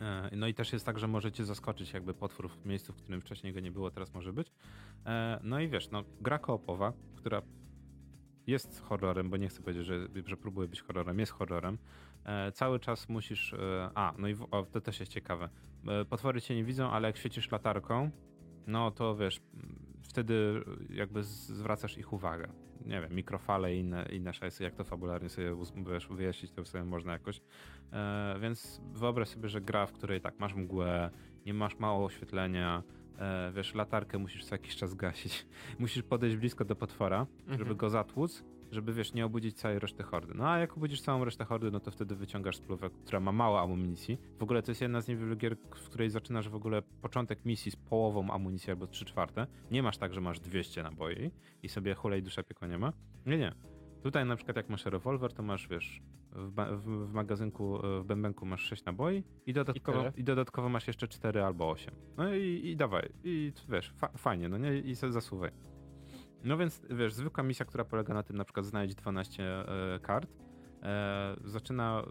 E, 0.00 0.30
no 0.36 0.46
i 0.46 0.54
też 0.54 0.72
jest 0.72 0.86
tak, 0.86 0.98
że 0.98 1.08
możecie 1.08 1.44
zaskoczyć 1.44 1.92
jakby 1.92 2.14
potwór 2.14 2.48
w 2.50 2.66
miejscu, 2.66 2.92
w 2.92 2.96
którym 2.96 3.20
wcześniej 3.20 3.52
go 3.52 3.60
nie 3.60 3.70
było, 3.70 3.90
teraz 3.90 4.14
może 4.14 4.32
być. 4.32 4.52
E, 5.06 5.40
no 5.42 5.60
i 5.60 5.68
wiesz, 5.68 5.90
no 5.90 6.04
gra 6.20 6.38
koopowa, 6.38 6.92
która 7.16 7.42
jest 8.46 8.82
horrorem, 8.82 9.30
bo 9.30 9.36
nie 9.36 9.48
chcę 9.48 9.62
powiedzieć, 9.62 9.86
że, 9.86 10.08
że 10.26 10.36
próbuje 10.36 10.68
być 10.68 10.82
horrorem, 10.82 11.18
jest 11.18 11.32
horrorem. 11.32 11.78
E, 12.24 12.52
cały 12.52 12.80
czas 12.80 13.08
musisz. 13.08 13.54
A, 13.94 14.14
no 14.18 14.28
i 14.28 14.34
o, 14.50 14.66
to 14.72 14.80
też 14.80 15.00
jest 15.00 15.12
ciekawe. 15.12 15.48
Potwory 16.08 16.40
cię 16.40 16.56
nie 16.56 16.64
widzą, 16.64 16.90
ale 16.90 17.08
jak 17.08 17.16
świecisz 17.16 17.50
latarką, 17.50 18.10
no 18.66 18.90
to 18.90 19.16
wiesz, 19.16 19.40
wtedy 20.02 20.64
jakby 20.90 21.22
zwracasz 21.24 21.98
ich 21.98 22.12
uwagę. 22.12 22.48
Nie 22.86 23.00
wiem, 23.00 23.14
mikrofale 23.14 23.74
i 23.74 23.78
inne, 23.78 24.06
inne 24.12 24.32
szajsy, 24.32 24.64
jak 24.64 24.74
to 24.74 24.84
fabularnie 24.84 25.28
sobie 25.28 25.56
wiesz, 25.92 26.08
wyjaśnić, 26.08 26.52
to 26.52 26.64
sobie 26.64 26.84
można 26.84 27.12
jakoś. 27.12 27.40
E, 27.92 28.36
więc 28.40 28.80
wyobraź 28.92 29.28
sobie, 29.28 29.48
że 29.48 29.60
gra, 29.60 29.86
w 29.86 29.92
której 29.92 30.20
tak, 30.20 30.38
masz 30.38 30.54
mgłę, 30.54 31.10
nie 31.46 31.54
masz 31.54 31.78
mało 31.78 32.04
oświetlenia, 32.04 32.82
e, 33.18 33.52
wiesz, 33.54 33.74
latarkę 33.74 34.18
musisz 34.18 34.44
co 34.44 34.54
jakiś 34.54 34.76
czas 34.76 34.94
gasić. 34.94 35.46
Musisz 35.78 36.02
podejść 36.02 36.36
blisko 36.36 36.64
do 36.64 36.76
potwora, 36.76 37.26
mhm. 37.40 37.58
żeby 37.58 37.74
go 37.74 37.90
zatłuc 37.90 38.44
żeby 38.72 38.92
wiesz, 38.92 39.14
nie 39.14 39.26
obudzić 39.26 39.56
całej 39.56 39.78
reszty 39.78 40.02
hordy. 40.02 40.34
No 40.34 40.48
a 40.48 40.58
jak 40.58 40.76
obudzisz 40.76 41.00
całą 41.00 41.24
resztę 41.24 41.44
hordy, 41.44 41.70
no 41.70 41.80
to 41.80 41.90
wtedy 41.90 42.14
wyciągasz 42.14 42.56
spluwę, 42.56 42.90
która 42.90 43.20
ma 43.20 43.32
mało 43.32 43.60
amunicji. 43.60 44.18
W 44.38 44.42
ogóle 44.42 44.62
to 44.62 44.70
jest 44.70 44.80
jedna 44.80 45.00
z 45.00 45.08
niewielu 45.08 45.36
gier, 45.36 45.56
w 45.56 45.88
której 45.88 46.10
zaczynasz 46.10 46.48
w 46.48 46.54
ogóle 46.54 46.82
początek 46.82 47.44
misji 47.44 47.70
z 47.70 47.76
połową 47.76 48.30
amunicji 48.30 48.70
albo 48.70 48.86
3 48.86 49.04
czwarte. 49.04 49.46
Nie 49.70 49.82
masz 49.82 49.98
tak, 49.98 50.14
że 50.14 50.20
masz 50.20 50.40
200 50.40 50.82
naboi 50.82 51.30
i 51.62 51.68
sobie 51.68 51.94
hulej 51.94 52.22
dusza 52.22 52.42
piekła 52.42 52.68
nie 52.68 52.78
ma. 52.78 52.92
Nie, 53.26 53.38
nie. 53.38 53.52
Tutaj 54.02 54.26
na 54.26 54.36
przykład 54.36 54.56
jak 54.56 54.68
masz 54.68 54.84
rewolwer, 54.84 55.32
to 55.32 55.42
masz, 55.42 55.68
wiesz, 55.68 56.02
w, 56.32 56.54
w, 56.54 57.08
w, 57.08 57.12
magazynku, 57.12 57.78
w 58.00 58.04
bębenku 58.04 58.46
masz 58.46 58.62
6 58.62 58.84
naboi 58.84 59.24
i 59.46 59.52
dodatkowo, 59.52 60.08
I, 60.16 60.20
I, 60.20 60.24
dodatkowo 60.24 60.68
masz 60.68 60.86
jeszcze 60.86 61.08
4 61.08 61.42
albo 61.42 61.70
8. 61.70 61.94
No 62.16 62.34
i, 62.34 62.60
i 62.64 62.76
dawaj, 62.76 63.08
i 63.24 63.52
wiesz, 63.68 63.92
fa, 63.96 64.08
fajnie, 64.08 64.48
no 64.48 64.58
nie, 64.58 64.78
i 64.78 64.94
zasuwaj. 64.94 65.50
No 66.44 66.56
więc 66.56 66.82
wiesz, 66.90 67.14
zwykła 67.14 67.44
misja, 67.44 67.66
która 67.66 67.84
polega 67.84 68.14
na 68.14 68.22
tym, 68.22 68.36
na 68.36 68.44
przykład 68.44 68.66
znaleźć 68.66 68.94
12 68.94 69.44
e, 69.44 69.98
kart, 70.02 70.30
e, 70.82 71.36
zaczyna, 71.44 72.02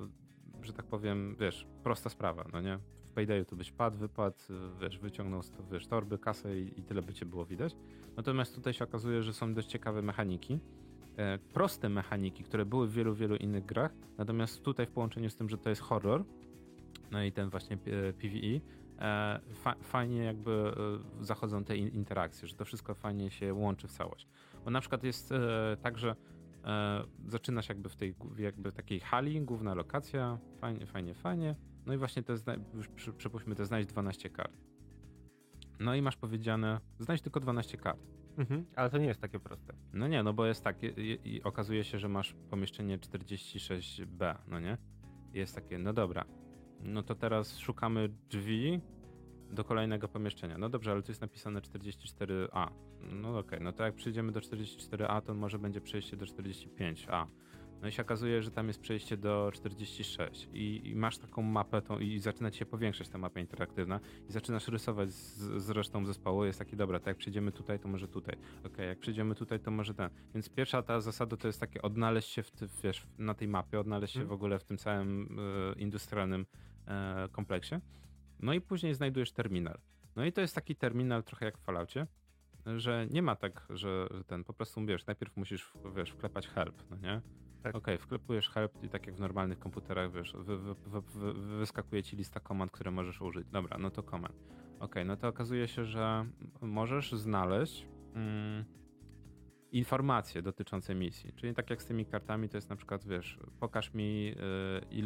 że 0.61 0.73
tak 0.73 0.85
powiem, 0.85 1.35
wiesz, 1.39 1.67
prosta 1.83 2.09
sprawa, 2.09 2.45
no 2.53 2.61
nie? 2.61 2.79
W 3.05 3.13
Paydayu 3.13 3.45
to 3.45 3.55
byś 3.55 3.71
padł, 3.71 3.97
wypadł, 3.97 4.37
wiesz, 4.81 4.99
wyciągnął 4.99 5.41
wiesz, 5.71 5.87
torby, 5.87 6.17
kasę 6.17 6.59
i, 6.59 6.79
i 6.79 6.83
tyle 6.83 7.01
by 7.01 7.13
cię 7.13 7.25
było 7.25 7.45
widać. 7.45 7.75
Natomiast 8.17 8.55
tutaj 8.55 8.73
się 8.73 8.83
okazuje, 8.83 9.23
że 9.23 9.33
są 9.33 9.53
dość 9.53 9.67
ciekawe 9.67 10.01
mechaniki, 10.01 10.59
e, 11.17 11.37
proste 11.37 11.89
mechaniki, 11.89 12.43
które 12.43 12.65
były 12.65 12.87
w 12.87 12.93
wielu, 12.93 13.15
wielu 13.15 13.35
innych 13.35 13.65
grach, 13.65 13.91
natomiast 14.17 14.63
tutaj 14.63 14.85
w 14.85 14.91
połączeniu 14.91 15.29
z 15.29 15.35
tym, 15.35 15.49
że 15.49 15.57
to 15.57 15.69
jest 15.69 15.81
horror, 15.81 16.23
no 17.11 17.23
i 17.23 17.31
ten 17.31 17.49
właśnie 17.49 17.77
PvE, 17.77 18.59
fa 19.53 19.75
fajnie 19.81 20.23
jakby 20.23 20.51
e, 21.19 21.23
zachodzą 21.23 21.63
te 21.63 21.77
interakcje, 21.77 22.47
że 22.47 22.55
to 22.55 22.65
wszystko 22.65 22.95
fajnie 22.95 23.31
się 23.31 23.53
łączy 23.53 23.87
w 23.87 23.91
całość. 23.91 24.27
Bo 24.65 24.71
na 24.71 24.79
przykład 24.79 25.03
jest 25.03 25.31
e, 25.31 25.77
tak, 25.81 25.97
że 25.97 26.15
zaczynasz 27.27 27.69
jakby 27.69 27.89
w 27.89 27.95
tej 27.95 28.15
jakby 28.37 28.71
takiej 28.71 28.99
hali, 28.99 29.41
główna 29.41 29.73
lokacja, 29.73 30.37
fajnie, 30.59 30.85
fajnie, 30.85 31.13
fajnie. 31.13 31.55
No 31.85 31.93
i 31.93 31.97
właśnie 31.97 32.23
te, 32.23 32.35
już 32.73 32.89
przypuśćmy, 33.17 33.55
te 33.55 33.65
znajdź 33.65 33.87
12 33.87 34.29
kart. 34.29 34.53
No 35.79 35.95
i 35.95 36.01
masz 36.01 36.17
powiedziane, 36.17 36.79
znajdź 36.99 37.21
tylko 37.21 37.39
12 37.39 37.77
kart. 37.77 37.99
Mhm, 38.37 38.65
ale 38.75 38.89
to 38.89 38.97
nie 38.97 39.05
jest 39.05 39.21
takie 39.21 39.39
proste. 39.39 39.73
No 39.93 40.07
nie, 40.07 40.23
no 40.23 40.33
bo 40.33 40.45
jest 40.45 40.63
tak, 40.63 40.83
i, 40.83 41.19
i 41.23 41.43
okazuje 41.43 41.83
się, 41.83 41.99
że 41.99 42.09
masz 42.09 42.35
pomieszczenie 42.49 42.97
46B, 42.97 44.35
no 44.47 44.59
nie? 44.59 44.77
Jest 45.33 45.55
takie, 45.55 45.77
no 45.77 45.93
dobra, 45.93 46.25
no 46.83 47.03
to 47.03 47.15
teraz 47.15 47.57
szukamy 47.57 48.09
drzwi 48.29 48.81
do 49.51 49.63
kolejnego 49.63 50.07
pomieszczenia. 50.07 50.57
No 50.57 50.69
dobrze, 50.69 50.91
ale 50.91 51.01
tu 51.01 51.11
jest 51.11 51.21
napisane 51.21 51.61
44A. 51.61 52.67
No 53.11 53.29
okej, 53.29 53.39
okay, 53.39 53.59
no 53.59 53.71
to 53.71 53.83
jak 53.83 53.95
przyjdziemy 53.95 54.31
do 54.31 54.39
44A, 54.39 55.21
to 55.21 55.33
może 55.33 55.59
będzie 55.59 55.81
przejście 55.81 56.17
do 56.17 56.25
45A. 56.25 57.27
No 57.81 57.87
i 57.87 57.91
się 57.91 58.01
okazuje, 58.01 58.41
że 58.41 58.51
tam 58.51 58.67
jest 58.67 58.79
przejście 58.79 59.17
do 59.17 59.51
46 59.53 60.49
i, 60.53 60.81
i 60.83 60.95
masz 60.95 61.17
taką 61.17 61.41
mapę 61.41 61.81
tą, 61.81 61.99
i 61.99 62.19
zaczyna 62.19 62.51
ci 62.51 62.59
się 62.59 62.65
powiększać 62.65 63.09
ta 63.09 63.17
mapa 63.17 63.39
interaktywna 63.39 63.99
i 64.29 64.31
zaczynasz 64.31 64.67
rysować 64.67 65.11
z, 65.11 65.63
z 65.63 65.69
resztą 65.69 66.05
zespołu. 66.05 66.45
Jest 66.45 66.59
taki, 66.59 66.75
dobra, 66.75 66.99
to 66.99 67.09
jak 67.09 67.17
przyjdziemy 67.17 67.51
tutaj, 67.51 67.79
to 67.79 67.87
może 67.87 68.07
tutaj. 68.07 68.37
Ok, 68.65 68.77
jak 68.77 68.99
przyjdziemy 68.99 69.35
tutaj, 69.35 69.59
to 69.59 69.71
może 69.71 69.93
ten. 69.93 70.09
Więc 70.33 70.49
pierwsza 70.49 70.83
ta 70.83 71.01
zasada 71.01 71.37
to 71.37 71.47
jest 71.47 71.59
takie 71.59 71.81
odnaleźć 71.81 72.29
się 72.29 72.43
w, 72.43 72.51
ty, 72.51 72.67
wiesz, 72.83 73.07
na 73.17 73.33
tej 73.33 73.47
mapie, 73.47 73.79
odnaleźć 73.79 74.13
się 74.13 74.19
hmm. 74.19 74.29
w 74.29 74.33
ogóle 74.33 74.59
w 74.59 74.63
tym 74.63 74.77
całym 74.77 75.39
y, 75.39 75.79
industrialnym 75.79 76.41
y, 76.41 76.70
kompleksie. 77.31 77.75
No 78.39 78.53
i 78.53 78.61
później 78.61 78.93
znajdujesz 78.93 79.31
terminal. 79.31 79.77
No 80.15 80.25
i 80.25 80.31
to 80.31 80.41
jest 80.41 80.55
taki 80.55 80.75
terminal 80.75 81.23
trochę 81.23 81.45
jak 81.45 81.57
w 81.57 81.61
Falloutie, 81.61 82.07
że 82.77 83.07
nie 83.09 83.21
ma 83.21 83.35
tak, 83.35 83.67
że 83.69 84.07
ten 84.27 84.43
po 84.43 84.53
prostu 84.53 84.85
wiesz, 84.85 85.05
najpierw 85.05 85.37
musisz 85.37 85.73
wiesz, 85.95 86.09
wklepać 86.09 86.47
help, 86.47 86.83
no 86.89 86.95
nie? 86.97 87.21
Tak. 87.63 87.75
Okej, 87.75 87.95
okay, 87.95 88.05
wklepujesz 88.05 88.49
help 88.49 88.83
i 88.83 88.89
tak 88.89 89.07
jak 89.07 89.15
w 89.15 89.19
normalnych 89.19 89.59
komputerach, 89.59 90.11
wiesz, 90.11 90.33
wy, 90.33 90.57
wy, 90.57 90.75
wy, 90.75 91.33
wyskakuje 91.33 92.03
ci 92.03 92.15
lista 92.15 92.39
komand, 92.39 92.71
które 92.71 92.91
możesz 92.91 93.21
użyć. 93.21 93.47
Dobra, 93.47 93.77
no 93.77 93.89
to 93.89 94.03
komand. 94.03 94.35
Okej, 94.35 94.79
okay, 94.79 95.05
no 95.05 95.17
to 95.17 95.27
okazuje 95.27 95.67
się, 95.67 95.85
że 95.85 96.25
możesz 96.61 97.11
znaleźć 97.11 97.87
mm, 98.13 98.65
informacje 99.71 100.41
dotyczące 100.41 100.95
misji. 100.95 101.33
Czyli 101.33 101.53
tak 101.53 101.69
jak 101.69 101.81
z 101.81 101.85
tymi 101.85 102.05
kartami, 102.05 102.49
to 102.49 102.57
jest 102.57 102.69
na 102.69 102.75
przykład, 102.75 103.07
wiesz, 103.07 103.39
pokaż 103.59 103.93
mi 103.93 104.35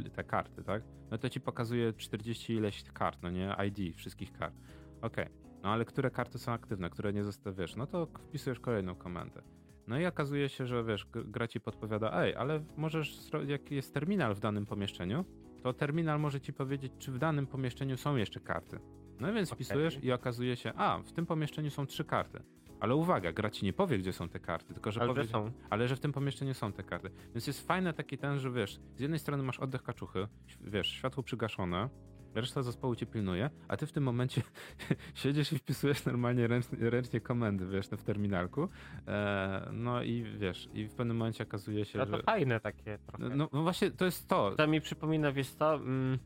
y, 0.05 0.09
te 0.09 0.23
karty, 0.23 0.63
tak? 0.63 0.83
No 1.11 1.17
to 1.17 1.29
ci 1.29 1.41
pokazuje 1.41 1.93
40 1.93 2.53
ileś 2.53 2.83
kart, 2.83 3.23
no 3.23 3.29
nie? 3.29 3.55
ID 3.67 3.95
wszystkich 3.95 4.31
kart. 4.31 4.55
Okej, 5.01 5.25
okay. 5.25 5.59
no 5.63 5.69
ale 5.69 5.85
które 5.85 6.11
karty 6.11 6.39
są 6.39 6.51
aktywne, 6.51 6.89
które 6.89 7.13
nie 7.13 7.23
zostały, 7.23 7.55
wiesz, 7.55 7.75
no 7.75 7.87
to 7.87 8.05
wpisujesz 8.05 8.59
kolejną 8.59 8.95
komendę. 8.95 9.41
No 9.87 9.99
i 9.99 10.05
okazuje 10.05 10.49
się, 10.49 10.65
że 10.65 10.83
wiesz, 10.83 11.07
gra 11.13 11.47
ci 11.47 11.59
podpowiada, 11.59 12.23
ej, 12.23 12.35
ale 12.35 12.63
możesz, 12.77 13.29
jak 13.47 13.71
jest 13.71 13.93
terminal 13.93 14.35
w 14.35 14.39
danym 14.39 14.65
pomieszczeniu, 14.65 15.25
to 15.63 15.73
terminal 15.73 16.19
może 16.19 16.41
ci 16.41 16.53
powiedzieć, 16.53 16.93
czy 16.99 17.11
w 17.11 17.17
danym 17.17 17.47
pomieszczeniu 17.47 17.97
są 17.97 18.15
jeszcze 18.15 18.39
karty. 18.39 18.79
No 19.19 19.33
więc 19.33 19.49
okay. 19.49 19.55
wpisujesz 19.55 20.03
i 20.03 20.11
okazuje 20.11 20.55
się, 20.55 20.73
a, 20.75 20.97
w 20.97 21.11
tym 21.11 21.25
pomieszczeniu 21.25 21.69
są 21.69 21.85
trzy 21.85 22.05
karty. 22.05 22.43
Ale 22.79 22.95
uwaga, 22.95 23.33
gra 23.33 23.49
ci 23.49 23.65
nie 23.65 23.73
powie, 23.73 23.97
gdzie 23.97 24.13
są 24.13 24.29
te 24.29 24.39
karty, 24.39 24.73
tylko 24.73 24.91
że 24.91 25.01
ale 25.01 25.09
powie, 25.09 25.23
że 25.23 25.29
są. 25.29 25.51
ale 25.69 25.87
że 25.87 25.95
w 25.95 25.99
tym 25.99 26.11
pomieszczeniu 26.11 26.53
są 26.53 26.73
te 26.73 26.83
karty. 26.83 27.09
Więc 27.33 27.47
jest 27.47 27.67
fajny 27.67 27.93
taki 27.93 28.17
ten, 28.17 28.39
że 28.39 28.51
wiesz, 28.51 28.79
z 28.95 28.99
jednej 28.99 29.19
strony 29.19 29.43
masz 29.43 29.59
oddech 29.59 29.83
kaczuchy, 29.83 30.27
wiesz, 30.61 30.87
światło 30.87 31.23
przygaszone, 31.23 31.89
reszta 32.35 32.61
zespołu 32.61 32.95
cię 32.95 33.05
pilnuje, 33.05 33.49
a 33.67 33.77
ty 33.77 33.87
w 33.87 33.91
tym 33.91 34.03
momencie 34.03 34.41
siedzisz 35.13 35.53
i 35.53 35.59
wpisujesz 35.59 36.05
normalnie 36.05 36.47
ręcznie, 36.47 36.89
ręcznie 36.89 37.21
komendy, 37.21 37.67
wiesz, 37.67 37.87
w 37.87 38.03
terminalku. 38.03 38.69
E, 39.07 39.69
no 39.73 40.03
i 40.03 40.23
wiesz, 40.23 40.69
i 40.73 40.85
w 40.87 40.95
pewnym 40.95 41.17
momencie 41.17 41.43
okazuje 41.43 41.85
się, 41.85 41.99
no 41.99 42.05
to 42.05 42.17
że... 42.17 42.23
fajne 42.23 42.59
takie 42.59 42.97
trochę. 42.97 43.35
No, 43.35 43.49
no, 43.53 43.63
właśnie, 43.63 43.91
to 43.91 44.05
jest 44.05 44.27
to. 44.27 44.55
To 44.57 44.67
mi 44.67 44.81
przypomina, 44.81 45.31
wiesz 45.31 45.49
co... 45.49 45.75
Mm 45.75 46.19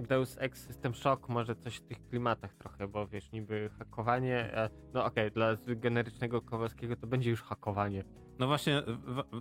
Deus 0.00 0.36
Ex 0.40 0.66
System 0.66 0.94
Shock 0.94 1.28
może 1.28 1.56
coś 1.56 1.76
w 1.76 1.86
tych 1.86 2.08
klimatach 2.08 2.54
trochę, 2.54 2.88
bo 2.88 3.06
wiesz, 3.06 3.32
niby 3.32 3.70
hakowanie, 3.78 4.56
e, 4.56 4.70
no 4.94 5.04
okej, 5.04 5.30
dla 5.30 5.56
generycznego 5.66 6.42
Kowalskiego 6.42 6.96
to 6.96 7.06
będzie 7.06 7.30
już 7.30 7.42
hakowanie. 7.42 8.04
No 8.38 8.46
właśnie, 8.46 8.82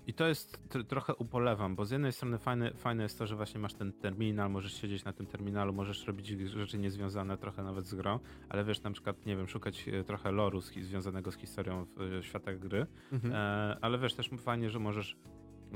i 0.07 0.13
to 0.13 0.27
jest 0.27 0.69
tr 0.69 0.85
trochę 0.85 1.15
upolewam, 1.15 1.75
bo 1.75 1.85
z 1.85 1.91
jednej 1.91 2.11
strony 2.11 2.37
fajne, 2.37 2.73
fajne 2.73 3.03
jest 3.03 3.19
to, 3.19 3.27
że 3.27 3.35
właśnie 3.35 3.59
masz 3.59 3.73
ten 3.73 3.93
terminal, 3.93 4.51
możesz 4.51 4.73
siedzieć 4.73 5.03
na 5.03 5.13
tym 5.13 5.25
terminalu, 5.25 5.73
możesz 5.73 6.07
robić 6.07 6.27
rzeczy 6.27 6.77
niezwiązane 6.77 7.37
trochę 7.37 7.63
nawet 7.63 7.87
z 7.87 7.95
grą, 7.95 8.19
ale 8.49 8.63
wiesz, 8.63 8.81
na 8.83 8.91
przykład, 8.91 9.25
nie 9.25 9.35
wiem, 9.35 9.47
szukać 9.47 9.87
e, 9.87 10.03
trochę 10.03 10.31
loru 10.31 10.61
z, 10.61 10.73
związanego 10.73 11.31
z 11.31 11.37
historią 11.37 11.85
w, 11.85 11.95
w 12.21 12.25
światach 12.25 12.59
gry, 12.59 12.87
mhm. 13.11 13.33
e, 13.33 13.77
ale 13.81 13.99
wiesz, 13.99 14.13
też 14.13 14.29
fajnie, 14.37 14.69
że 14.69 14.79
możesz 14.79 15.17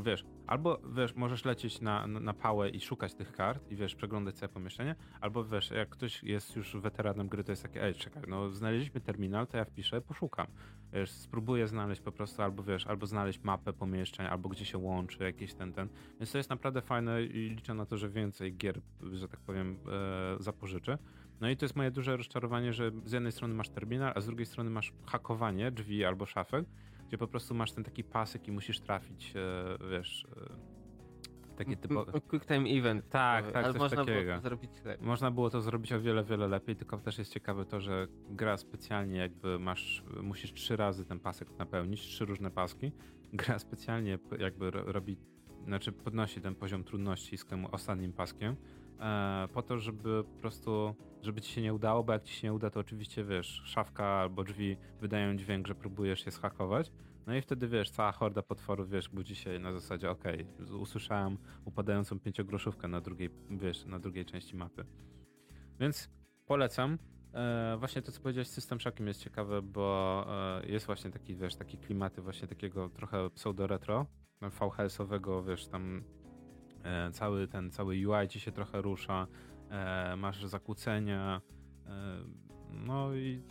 wiesz, 0.04 0.26
albo 0.48 0.82
wiesz, 0.96 1.16
możesz 1.16 1.46
lecieć 1.46 1.82
na, 1.82 2.08
na, 2.08 2.34
pałę 2.34 2.70
i 2.70 2.82
szukać 2.82 3.14
tych 3.14 3.32
kart 3.32 3.72
i 3.72 3.76
wiesz, 3.76 3.96
przeglądać 3.96 4.36
całe 4.36 4.50
pomieszczenie, 4.50 4.96
albo 5.22 5.44
wiesz, 5.44 5.72
jak 5.72 5.90
ktoś 5.90 6.24
jest 6.24 6.56
już 6.56 6.78
weteranem 6.78 7.28
gry, 7.28 7.44
to 7.44 7.52
jest 7.52 7.64
takie, 7.64 7.84
ej, 7.84 7.96
czekaj, 7.96 8.24
no 8.28 8.50
znaleźliśmy 8.50 9.02
terminal, 9.02 9.48
to 9.48 9.58
ja 9.58 9.66
wpiszę, 9.66 10.02
poszukam. 10.02 10.48
Wiesz, 10.94 11.12
spróbuję 11.12 11.68
znaleźć 11.68 12.02
po 12.02 12.12
prostu, 12.12 12.42
albo 12.42 12.64
wiesz, 12.64 12.88
albo 12.88 13.06
znaleźć 13.06 13.40
mapę 13.44 13.74
pomieszczeń, 13.74 14.26
albo 14.26 14.50
gdzie 14.50 14.66
się 14.66 14.78
łączy 14.78 15.24
jakiś 15.24 15.54
ten, 15.54 15.74
ten. 15.74 15.90
Więc 16.20 16.32
to 16.32 16.38
jest 16.38 16.50
naprawdę 16.50 16.82
fajne 16.82 17.24
i 17.24 17.50
liczę 17.50 17.74
na 17.74 17.86
to, 17.86 17.98
że 17.98 18.10
więcej 18.10 18.58
gier, 18.58 18.82
że 19.14 19.28
tak 19.28 19.40
powiem, 19.40 19.78
e, 20.40 20.44
zapożyczę. 20.44 20.98
No 21.42 21.50
i 21.50 21.58
to 21.58 21.66
jest 21.66 21.76
moje 21.76 21.92
duże 21.92 22.18
rozczarowanie, 22.18 22.74
że 22.74 22.92
z 23.06 23.12
jednej 23.12 23.32
strony 23.32 23.54
masz 23.54 23.70
terminal, 23.70 24.14
a 24.16 24.22
z 24.22 24.26
drugiej 24.26 24.46
strony 24.46 24.70
masz 24.70 24.94
hakowanie 25.06 25.72
drzwi 25.72 26.06
albo 26.06 26.26
szafek, 26.26 26.66
gdzie 27.16 27.20
po 27.20 27.28
prostu 27.28 27.56
masz 27.56 27.72
ten 27.72 27.84
taki 27.84 28.04
pasek 28.04 28.48
i 28.48 28.52
musisz 28.52 28.80
trafić, 28.80 29.34
e, 29.36 29.90
wiesz, 29.92 30.26
e, 31.52 31.56
takie 31.56 31.78
typowe... 31.78 32.22
Quick 32.22 32.46
time 32.46 32.70
event. 32.70 33.10
Tak, 33.10 33.52
tak, 33.52 33.64
ale 33.64 33.74
coś 33.74 33.82
można 33.82 34.06
takiego. 34.06 34.22
było 34.22 34.36
to 34.36 34.42
zrobić 34.42 34.72
lepiej. 34.86 35.08
Można 35.08 35.32
było 35.32 35.50
to 35.50 35.62
zrobić 35.62 35.94
o 35.94 36.02
wiele, 36.02 36.24
wiele 36.24 36.48
lepiej, 36.48 36.76
tylko 36.76 36.98
też 36.98 37.18
jest 37.18 37.34
ciekawe 37.34 37.66
to, 37.66 37.80
że 37.80 38.08
gra 38.30 38.58
specjalnie 38.58 39.18
jakby 39.18 39.60
masz, 39.60 40.04
musisz 40.22 40.54
trzy 40.54 40.76
razy 40.76 41.06
ten 41.06 41.20
pasek 41.20 41.58
napełnić, 41.58 42.02
trzy 42.02 42.26
różne 42.26 42.52
paski. 42.52 42.92
Gra 43.34 43.60
specjalnie 43.60 44.20
jakby 44.40 44.72
robi, 44.72 45.18
znaczy 45.66 45.92
podnosi 45.92 46.42
ten 46.42 46.56
poziom 46.56 46.84
trudności 46.84 47.38
z 47.38 47.46
tym 47.46 47.66
ostatnim 47.66 48.14
paskiem, 48.14 48.56
po 49.54 49.62
to, 49.62 49.80
żeby 49.80 50.24
po 50.24 50.40
prostu, 50.42 50.96
żeby 51.22 51.42
ci 51.42 51.54
się 51.54 51.62
nie 51.62 51.74
udało, 51.74 52.04
bo 52.04 52.14
jak 52.14 52.24
ci 52.24 52.34
się 52.34 52.48
nie 52.48 52.54
uda, 52.54 52.70
to 52.70 52.80
oczywiście 52.80 53.24
wiesz, 53.24 53.62
szafka 53.66 54.06
albo 54.06 54.44
drzwi 54.44 54.78
wydają 55.02 55.36
dźwięk, 55.36 55.68
że 55.68 55.76
próbujesz 55.76 56.26
je 56.26 56.32
schakować. 56.32 56.92
No 57.28 57.36
i 57.36 57.42
wtedy 57.42 57.68
wiesz, 57.68 57.90
cała 57.90 58.12
horda 58.12 58.42
potworów, 58.42 58.90
wiesz, 58.90 59.10
budzi 59.10 59.36
się 59.36 59.60
na 59.60 59.72
zasadzie, 59.72 60.10
okej, 60.10 60.48
okay, 60.56 60.78
usłyszałem 60.78 61.38
upadającą 61.66 62.20
pięciogroszówkę 62.20 62.88
na 62.88 63.02
drugiej, 63.02 63.30
wiesz, 63.50 63.86
na 63.86 64.00
drugiej 64.00 64.26
części 64.26 64.56
mapy. 64.56 64.86
Więc 65.80 66.10
polecam. 66.46 66.98
E, 67.34 67.76
właśnie 67.80 68.02
to, 68.02 68.12
co 68.12 68.22
powiedziałeś 68.22 68.48
System 68.48 68.80
Shockiem 68.80 69.08
jest 69.08 69.24
ciekawe, 69.24 69.62
bo 69.62 70.26
e, 70.62 70.66
jest 70.66 70.86
właśnie 70.86 71.12
taki, 71.12 71.36
wiesz, 71.36 71.56
taki 71.56 71.78
klimaty 71.78 72.22
właśnie 72.22 72.48
takiego 72.48 72.90
trochę 72.90 73.30
pseudo-retro, 73.30 74.06
VHS-owego, 74.42 75.44
wiesz, 75.44 75.68
tam 75.68 76.04
E, 76.25 76.25
cały 77.12 77.48
ten 77.48 77.72
cały 77.72 77.96
UI 78.08 78.28
ci 78.28 78.40
się 78.40 78.52
trochę 78.52 78.82
rusza, 78.82 79.28
e, 79.70 80.16
masz 80.16 80.46
zakłócenia. 80.46 81.42
E, 81.86 82.18
no 82.72 83.16
i 83.16 83.42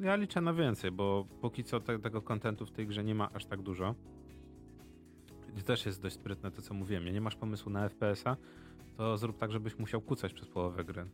ja 0.00 0.16
liczę 0.16 0.40
na 0.40 0.52
więcej, 0.52 0.90
bo 0.90 1.26
póki 1.40 1.64
co 1.64 1.80
te, 1.80 1.98
tego 1.98 2.22
kontentu 2.22 2.66
w 2.66 2.72
tej 2.72 2.86
grze 2.86 3.04
nie 3.04 3.14
ma 3.14 3.30
aż 3.32 3.44
tak 3.44 3.62
dużo. 3.62 3.94
I 5.56 5.62
też 5.62 5.86
jest 5.86 6.02
dość 6.02 6.14
sprytne 6.14 6.50
to, 6.50 6.62
co 6.62 6.74
mówiłem. 6.74 7.04
Nie 7.04 7.20
masz 7.20 7.36
pomysłu 7.36 7.72
na 7.72 7.88
FPS-a, 7.88 8.36
to 8.96 9.18
zrób 9.18 9.38
tak, 9.38 9.52
żebyś 9.52 9.78
musiał 9.78 10.00
kucać 10.00 10.32
przez 10.32 10.48
połowę 10.48 10.84
gry. 10.84 11.06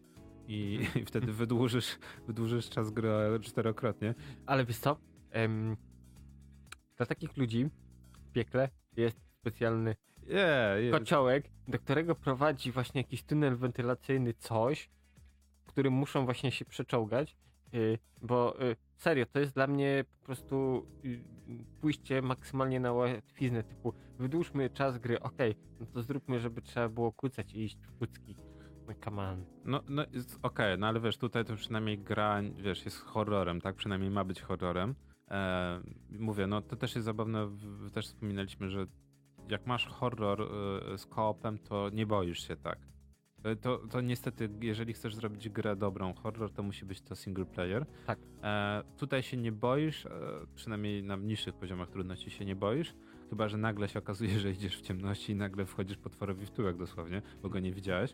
I, 0.49 0.81
i 1.03 1.05
wtedy 1.05 1.33
wydłużysz, 1.33 1.99
wydłużysz 2.27 2.71
czas 2.71 2.91
gry 2.91 3.11
czterokrotnie. 3.41 4.15
Ale 4.47 4.65
wiesz 4.65 4.79
co? 4.79 4.97
Um, 5.35 5.77
dla 6.97 7.07
takich 7.07 7.37
ludzi 7.37 7.71
w 8.13 8.33
piekle 8.33 8.69
jest 8.97 9.21
specjalny 9.41 9.97
yeah, 10.27 10.83
yeah. 10.83 10.99
kociołek, 10.99 11.51
do 11.69 11.79
którego 11.79 12.15
prowadzi 12.15 12.73
właśnie 12.73 13.01
jakiś 13.01 13.23
tunel 13.23 13.57
wentylacyjny, 13.57 14.35
coś, 14.35 14.91
którym 15.73 15.93
muszą 15.93 16.25
właśnie 16.25 16.53
się 16.53 16.65
przeczołgać, 16.65 17.37
yy, 17.73 17.99
bo 18.23 18.57
yy, 18.61 18.77
serio, 18.97 19.27
to 19.27 19.41
jest 19.41 19.55
dla 19.55 19.67
mnie 19.67 20.05
po 20.21 20.27
prostu 20.27 20.87
yy, 21.05 21.19
pójście 21.81 22.23
maksymalnie 22.23 22.81
na 22.81 22.93
łatwiznę, 22.93 23.63
typu 23.63 23.95
wydłużmy 24.19 24.71
czas 24.71 24.99
gry, 24.99 25.21
okej, 25.21 25.51
okay, 25.51 25.63
no 25.81 25.87
to 25.87 26.03
zróbmy, 26.03 26.41
żeby 26.41 26.63
trzeba 26.63 26.89
było 26.89 27.13
kłócać 27.13 27.55
i 27.55 27.65
iść 27.65 27.79
w 27.83 27.99
kucki. 27.99 28.37
No 28.89 28.95
come 29.05 29.23
on. 29.23 29.45
No, 29.65 29.83
no 29.89 30.03
okej, 30.03 30.27
okay, 30.43 30.77
no 30.77 30.87
ale 30.87 31.01
wiesz, 31.01 31.17
tutaj 31.17 31.45
to 31.45 31.57
przynajmniej 31.57 31.99
gra, 31.99 32.41
wiesz, 32.63 32.85
jest 32.85 32.99
horrorem, 32.99 33.61
tak? 33.61 33.77
Przynajmniej 33.77 34.11
ma 34.11 34.25
być 34.25 34.43
horrorem. 34.43 34.95
E, 35.31 35.81
mówię, 36.11 36.47
no 36.47 36.63
to 36.63 36.77
też 36.77 36.95
jest 36.95 37.05
zabawne, 37.05 37.47
w, 37.47 37.91
też 37.91 38.07
wspominaliśmy, 38.07 38.71
że 38.71 38.87
jak 39.49 39.67
masz 39.67 39.87
horror 39.87 40.41
y, 40.43 40.99
z 40.99 41.07
koopem, 41.07 41.59
to 41.59 41.91
nie 41.91 42.07
boisz 42.07 42.49
się 42.49 42.57
tak. 42.57 42.79
E, 43.45 43.57
to, 43.57 43.79
to 43.91 44.01
niestety, 44.01 44.49
jeżeli 44.61 44.93
chcesz 44.93 45.15
zrobić 45.15 45.49
grę 45.49 45.77
dobrą, 45.77 46.15
horror, 46.15 46.53
to 46.53 46.63
musi 46.63 46.85
być 46.85 47.01
to 47.01 47.17
single 47.17 47.45
player. 47.45 47.87
Tak. 48.07 48.19
E, 48.43 48.83
tutaj 48.97 49.23
się 49.23 49.37
nie 49.37 49.53
boisz, 49.53 50.07
e, 50.07 50.11
przynajmniej 50.55 51.03
na 51.03 51.17
niższych 51.17 51.55
poziomach 51.55 51.91
trudności 51.91 52.31
się 52.31 52.45
nie 52.45 52.57
boisz, 52.57 52.95
chyba 53.31 53.49
że 53.49 53.57
nagle 53.57 53.89
się 53.89 53.99
okazuje, 53.99 54.39
że 54.41 54.51
idziesz 54.51 54.79
w 54.79 54.81
ciemności 54.81 55.33
i 55.33 55.37
nagle 55.37 55.67
wchodzisz 55.67 55.97
potworowi 55.97 56.47
w 56.47 56.51
tyłek 56.51 56.77
dosłownie, 56.77 57.23
bo 57.43 57.49
go 57.49 57.59
nie 57.59 57.73
widziałeś. 57.73 58.13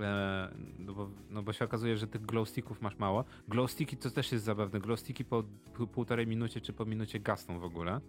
E, 0.00 0.54
no, 0.78 0.94
bo, 0.94 1.10
no 1.30 1.42
bo 1.42 1.52
się 1.52 1.64
okazuje, 1.64 1.96
że 1.96 2.06
tych 2.06 2.26
glowsticków 2.26 2.82
masz 2.82 2.98
mało. 2.98 3.24
Glowsticki 3.48 3.96
to 3.96 4.10
też 4.10 4.32
jest 4.32 4.44
zabawne. 4.44 4.80
Glowsticki 4.80 5.24
po 5.24 5.44
półtorej 5.92 6.26
minucie 6.26 6.60
czy 6.60 6.72
po 6.72 6.84
minucie 6.84 7.20
gasną 7.20 7.60
w 7.60 7.64
ogóle. 7.64 8.00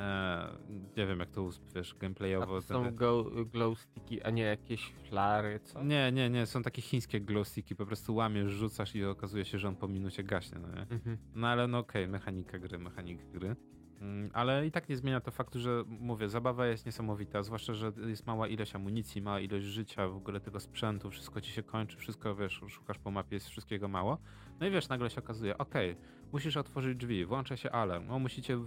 E, 0.00 0.56
nie 0.96 1.06
wiem, 1.06 1.18
jak 1.18 1.30
to 1.30 1.50
wiesz, 1.74 1.94
gameplayowo. 1.94 2.56
A 2.56 2.60
to 2.60 2.62
są 2.62 2.94
go, 2.94 3.24
glow 3.24 3.78
sticky, 3.78 4.26
a 4.26 4.30
nie 4.30 4.42
jakieś 4.42 4.92
flary, 5.08 5.60
co? 5.60 5.84
Nie, 5.84 6.12
nie, 6.12 6.30
nie, 6.30 6.46
są 6.46 6.62
takie 6.62 6.82
chińskie 6.82 7.20
glow 7.20 7.48
sticky, 7.48 7.74
po 7.74 7.86
prostu 7.86 8.14
łamiesz, 8.14 8.50
rzucasz 8.50 8.94
i 8.94 9.04
okazuje 9.04 9.44
się, 9.44 9.58
że 9.58 9.68
on 9.68 9.76
po 9.76 9.88
minucie 9.88 10.24
gaśnie, 10.24 10.58
no 10.58 10.68
nie? 10.68 10.80
Mhm. 10.80 11.18
No 11.34 11.48
ale 11.48 11.68
no 11.68 11.78
okej, 11.78 12.02
okay, 12.02 12.12
mechanika 12.12 12.58
gry, 12.58 12.78
mechanika 12.78 13.24
gry. 13.32 13.56
Mm, 14.00 14.30
ale 14.32 14.66
i 14.66 14.70
tak 14.70 14.88
nie 14.88 14.96
zmienia 14.96 15.20
to 15.20 15.30
faktu, 15.30 15.58
że 15.58 15.84
mówię, 15.86 16.28
zabawa 16.28 16.66
jest 16.66 16.86
niesamowita, 16.86 17.42
zwłaszcza, 17.42 17.74
że 17.74 17.92
jest 18.06 18.26
mała 18.26 18.48
ilość 18.48 18.74
amunicji, 18.74 19.22
mała 19.22 19.40
ilość 19.40 19.66
życia, 19.66 20.08
w 20.08 20.16
ogóle 20.16 20.40
tego 20.40 20.60
sprzętu, 20.60 21.10
wszystko 21.10 21.40
ci 21.40 21.52
się 21.52 21.62
kończy, 21.62 21.96
wszystko 21.96 22.34
wiesz, 22.34 22.62
szukasz 22.68 22.98
po 22.98 23.10
mapie, 23.10 23.36
jest 23.36 23.48
wszystkiego 23.48 23.88
mało. 23.88 24.18
No 24.60 24.66
i 24.66 24.70
wiesz, 24.70 24.88
nagle 24.88 25.10
się 25.10 25.20
okazuje, 25.20 25.58
okej, 25.58 25.90
okay, 25.90 26.02
musisz 26.32 26.56
otworzyć 26.56 26.98
drzwi, 26.98 27.24
włącza 27.24 27.56
się 27.56 27.70
alarm, 27.70 28.10
o, 28.10 28.18
musicie 28.18 28.58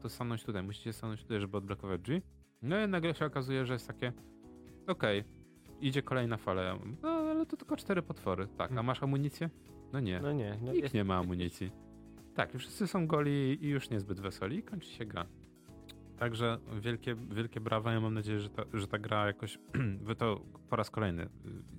to 0.00 0.08
stanąć 0.08 0.44
tutaj, 0.44 0.62
musicie 0.62 0.92
stanąć 0.92 1.22
tutaj, 1.22 1.40
żeby 1.40 1.56
odblokować 1.56 2.00
drzwi. 2.00 2.22
No 2.62 2.84
i 2.84 2.88
nagle 2.88 3.14
się 3.14 3.24
okazuje, 3.24 3.66
że 3.66 3.72
jest 3.72 3.86
takie, 3.86 4.12
okej, 4.86 5.20
okay, 5.20 5.32
idzie 5.80 6.02
kolejna 6.02 6.36
fala. 6.36 6.78
No 7.02 7.08
ale 7.08 7.46
to 7.46 7.56
tylko 7.56 7.76
cztery 7.76 8.02
potwory. 8.02 8.46
Tak, 8.46 8.66
a 8.66 8.68
hmm. 8.68 8.86
masz 8.86 9.02
amunicję? 9.02 9.50
No 9.92 10.00
nie. 10.00 10.20
No 10.20 10.32
nie. 10.32 10.58
No 10.62 10.72
Nikt 10.72 10.82
jest... 10.82 10.94
nie 10.94 11.04
ma 11.04 11.16
amunicji. 11.16 11.70
Tak, 12.34 12.52
wszyscy 12.58 12.86
są 12.86 13.06
goli 13.06 13.58
i 13.64 13.68
już 13.68 13.90
niezbyt 13.90 14.20
weseli 14.20 14.56
i 14.56 14.62
kończy 14.62 14.88
się 14.88 15.04
gra. 15.04 15.26
Także 16.18 16.58
wielkie, 16.80 17.14
wielkie 17.14 17.60
brawa. 17.60 17.92
Ja 17.92 18.00
mam 18.00 18.14
nadzieję, 18.14 18.40
że 18.40 18.50
ta, 18.50 18.62
że 18.72 18.86
ta 18.86 18.98
gra 18.98 19.26
jakoś. 19.26 19.58
Wy 20.06 20.14
to 20.14 20.40
po 20.70 20.76
raz 20.76 20.90
kolejny. 20.90 21.28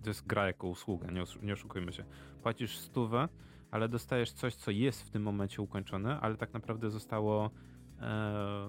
To 0.03 0.09
jest 0.09 0.28
gra 0.28 0.47
jako 0.47 0.67
usługa, 0.67 1.11
nie, 1.11 1.24
nie 1.41 1.53
oszukujmy 1.53 1.93
się. 1.93 2.05
Płacisz 2.43 2.78
stówę, 2.78 3.28
ale 3.74 3.89
dostajesz 3.89 4.32
coś, 4.32 4.55
co 4.55 4.71
jest 4.71 5.03
w 5.03 5.09
tym 5.09 5.24
momencie 5.24 5.61
ukończone, 5.61 6.19
ale 6.19 6.38
tak 6.38 6.53
naprawdę 6.53 6.89
zostało 6.89 7.45
e, 7.45 7.49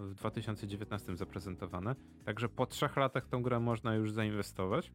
w 0.02 0.14
2019 0.14 1.16
zaprezentowane. 1.16 1.94
Także 2.24 2.48
po 2.48 2.66
trzech 2.66 2.96
latach 2.96 3.26
tą 3.26 3.42
grę 3.42 3.60
można 3.60 3.94
już 3.94 4.12
zainwestować. 4.12 4.92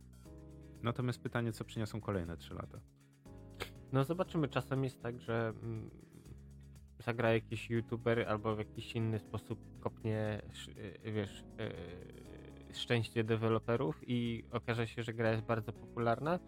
Natomiast 0.84 1.22
pytanie, 1.22 1.52
co 1.52 1.66
przyniosą 1.66 2.02
kolejne 2.02 2.38
trzy 2.38 2.54
lata. 2.54 2.80
No 3.92 4.04
zobaczymy. 4.04 4.48
Czasem 4.48 4.84
jest 4.84 5.02
tak, 5.02 5.22
że 5.22 5.54
mm, 5.64 5.90
zagra 7.00 7.34
jakiś 7.34 7.70
youtuber 7.70 8.20
albo 8.28 8.56
w 8.56 8.60
jakiś 8.60 8.96
inny 8.96 9.20
sposób 9.20 9.60
kopnie, 9.80 10.42
y, 11.06 11.12
wiesz, 11.12 11.44
y, 12.70 12.74
szczęście 12.74 13.24
deweloperów 13.24 14.02
i 14.08 14.44
okaże 14.52 14.88
się, 14.88 15.04
że 15.04 15.14
gra 15.14 15.32
jest 15.32 15.44
bardzo 15.44 15.74
popularna 15.74 16.40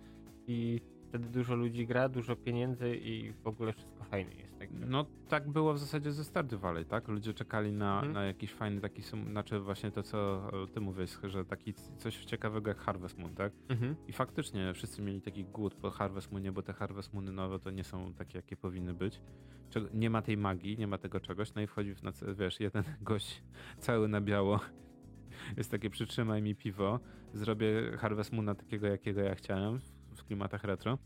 i 0.47 0.81
wtedy 1.11 1.29
dużo 1.29 1.55
ludzi 1.55 1.87
gra, 1.87 2.09
dużo 2.09 2.35
pieniędzy 2.35 2.95
i 2.95 3.33
w 3.33 3.47
ogóle 3.47 3.73
wszystko 3.73 4.03
fajne 4.03 4.33
jest. 4.35 4.59
Tak? 4.59 4.69
No 4.71 5.05
tak 5.27 5.49
było 5.49 5.73
w 5.73 5.79
zasadzie 5.79 6.11
ze 6.11 6.23
Stardew 6.23 6.61
Valley, 6.61 6.85
tak? 6.85 7.07
Ludzie 7.07 7.33
czekali 7.33 7.71
na, 7.71 7.95
hmm. 7.95 8.13
na 8.13 8.23
jakiś 8.23 8.53
fajny 8.53 8.81
taki, 8.81 9.01
znaczy 9.01 9.59
właśnie 9.59 9.91
to, 9.91 10.03
co 10.03 10.49
ty 10.73 10.81
mówisz, 10.81 11.19
że 11.23 11.45
taki 11.45 11.73
coś 11.73 12.25
ciekawego 12.25 12.69
jak 12.69 12.77
Harvest 12.77 13.17
Moon, 13.17 13.35
tak? 13.35 13.53
Mhm. 13.69 13.95
I 14.07 14.13
faktycznie 14.13 14.73
wszyscy 14.73 15.01
mieli 15.01 15.21
taki 15.21 15.43
głód 15.45 15.75
po 15.75 15.89
Harvest 15.89 16.31
Moonie, 16.31 16.51
bo 16.51 16.61
te 16.61 16.73
Harvest 16.73 17.13
Moony 17.13 17.31
nowe 17.31 17.59
to 17.59 17.71
nie 17.71 17.83
są 17.83 18.13
takie, 18.13 18.37
jakie 18.37 18.57
powinny 18.57 18.93
być. 18.93 19.21
Nie 19.93 20.09
ma 20.09 20.21
tej 20.21 20.37
magii, 20.37 20.77
nie 20.77 20.87
ma 20.87 20.97
tego 20.97 21.19
czegoś, 21.19 21.53
no 21.53 21.61
i 21.61 21.67
wchodzi 21.67 21.93
w, 21.93 22.01
wiesz, 22.37 22.59
jeden 22.59 22.83
gość 23.01 23.43
cały 23.77 24.07
na 24.07 24.21
biało 24.21 24.59
jest 25.57 25.71
takie 25.71 25.89
przytrzymaj 25.89 26.41
mi 26.41 26.55
piwo, 26.55 26.99
zrobię 27.33 27.97
Harvest 27.97 28.31
Moona 28.31 28.55
takiego, 28.55 28.87
jakiego 28.87 29.21
ja 29.21 29.35
chciałem, 29.35 29.79
w 30.21 30.25
klimatach 30.25 30.63
retro. 30.63 30.97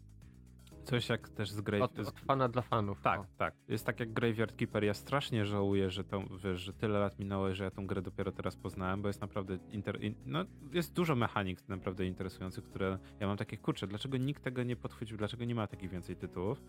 Coś 0.84 1.10
jak 1.10 1.30
też 1.30 1.52
z 1.52 1.62
Graveyard... 1.62 2.00
Od, 2.00 2.08
od 2.08 2.20
fana 2.20 2.50
dla 2.50 2.62
fanów. 2.62 3.02
Tak, 3.02 3.20
o. 3.20 3.26
tak. 3.38 3.54
Jest 3.68 3.86
tak 3.86 4.00
jak 4.00 4.14
Graveyard 4.14 4.56
Keeper. 4.56 4.84
Ja 4.84 4.94
strasznie 4.94 5.46
żałuję, 5.46 5.90
że, 5.90 6.04
to, 6.04 6.24
wiesz, 6.44 6.62
że 6.62 6.74
tyle 6.74 7.00
lat 7.00 7.20
minęło, 7.20 7.56
że 7.56 7.64
ja 7.64 7.72
tą 7.72 7.88
grę 7.88 8.02
dopiero 8.02 8.32
teraz 8.32 8.56
poznałem, 8.56 9.02
bo 9.02 9.08
jest 9.08 9.22
naprawdę... 9.22 9.58
Inter... 9.72 10.04
in- 10.04 10.16
No, 10.26 10.46
jest 10.74 10.94
dużo 10.94 11.16
mechanik 11.16 11.68
naprawdę 11.68 12.06
interesujących, 12.06 12.64
które 12.64 12.98
ja 13.20 13.28
mam 13.28 13.38
takie, 13.38 13.58
kurczę, 13.58 13.88
dlaczego 13.88 14.18
nikt 14.18 14.44
tego 14.44 14.64
nie 14.64 14.76
podchwycił, 14.76 15.18
dlaczego 15.18 15.46
nie 15.46 15.56
ma 15.56 15.68
takich 15.68 15.90
więcej 15.90 16.16
tytułów? 16.16 16.62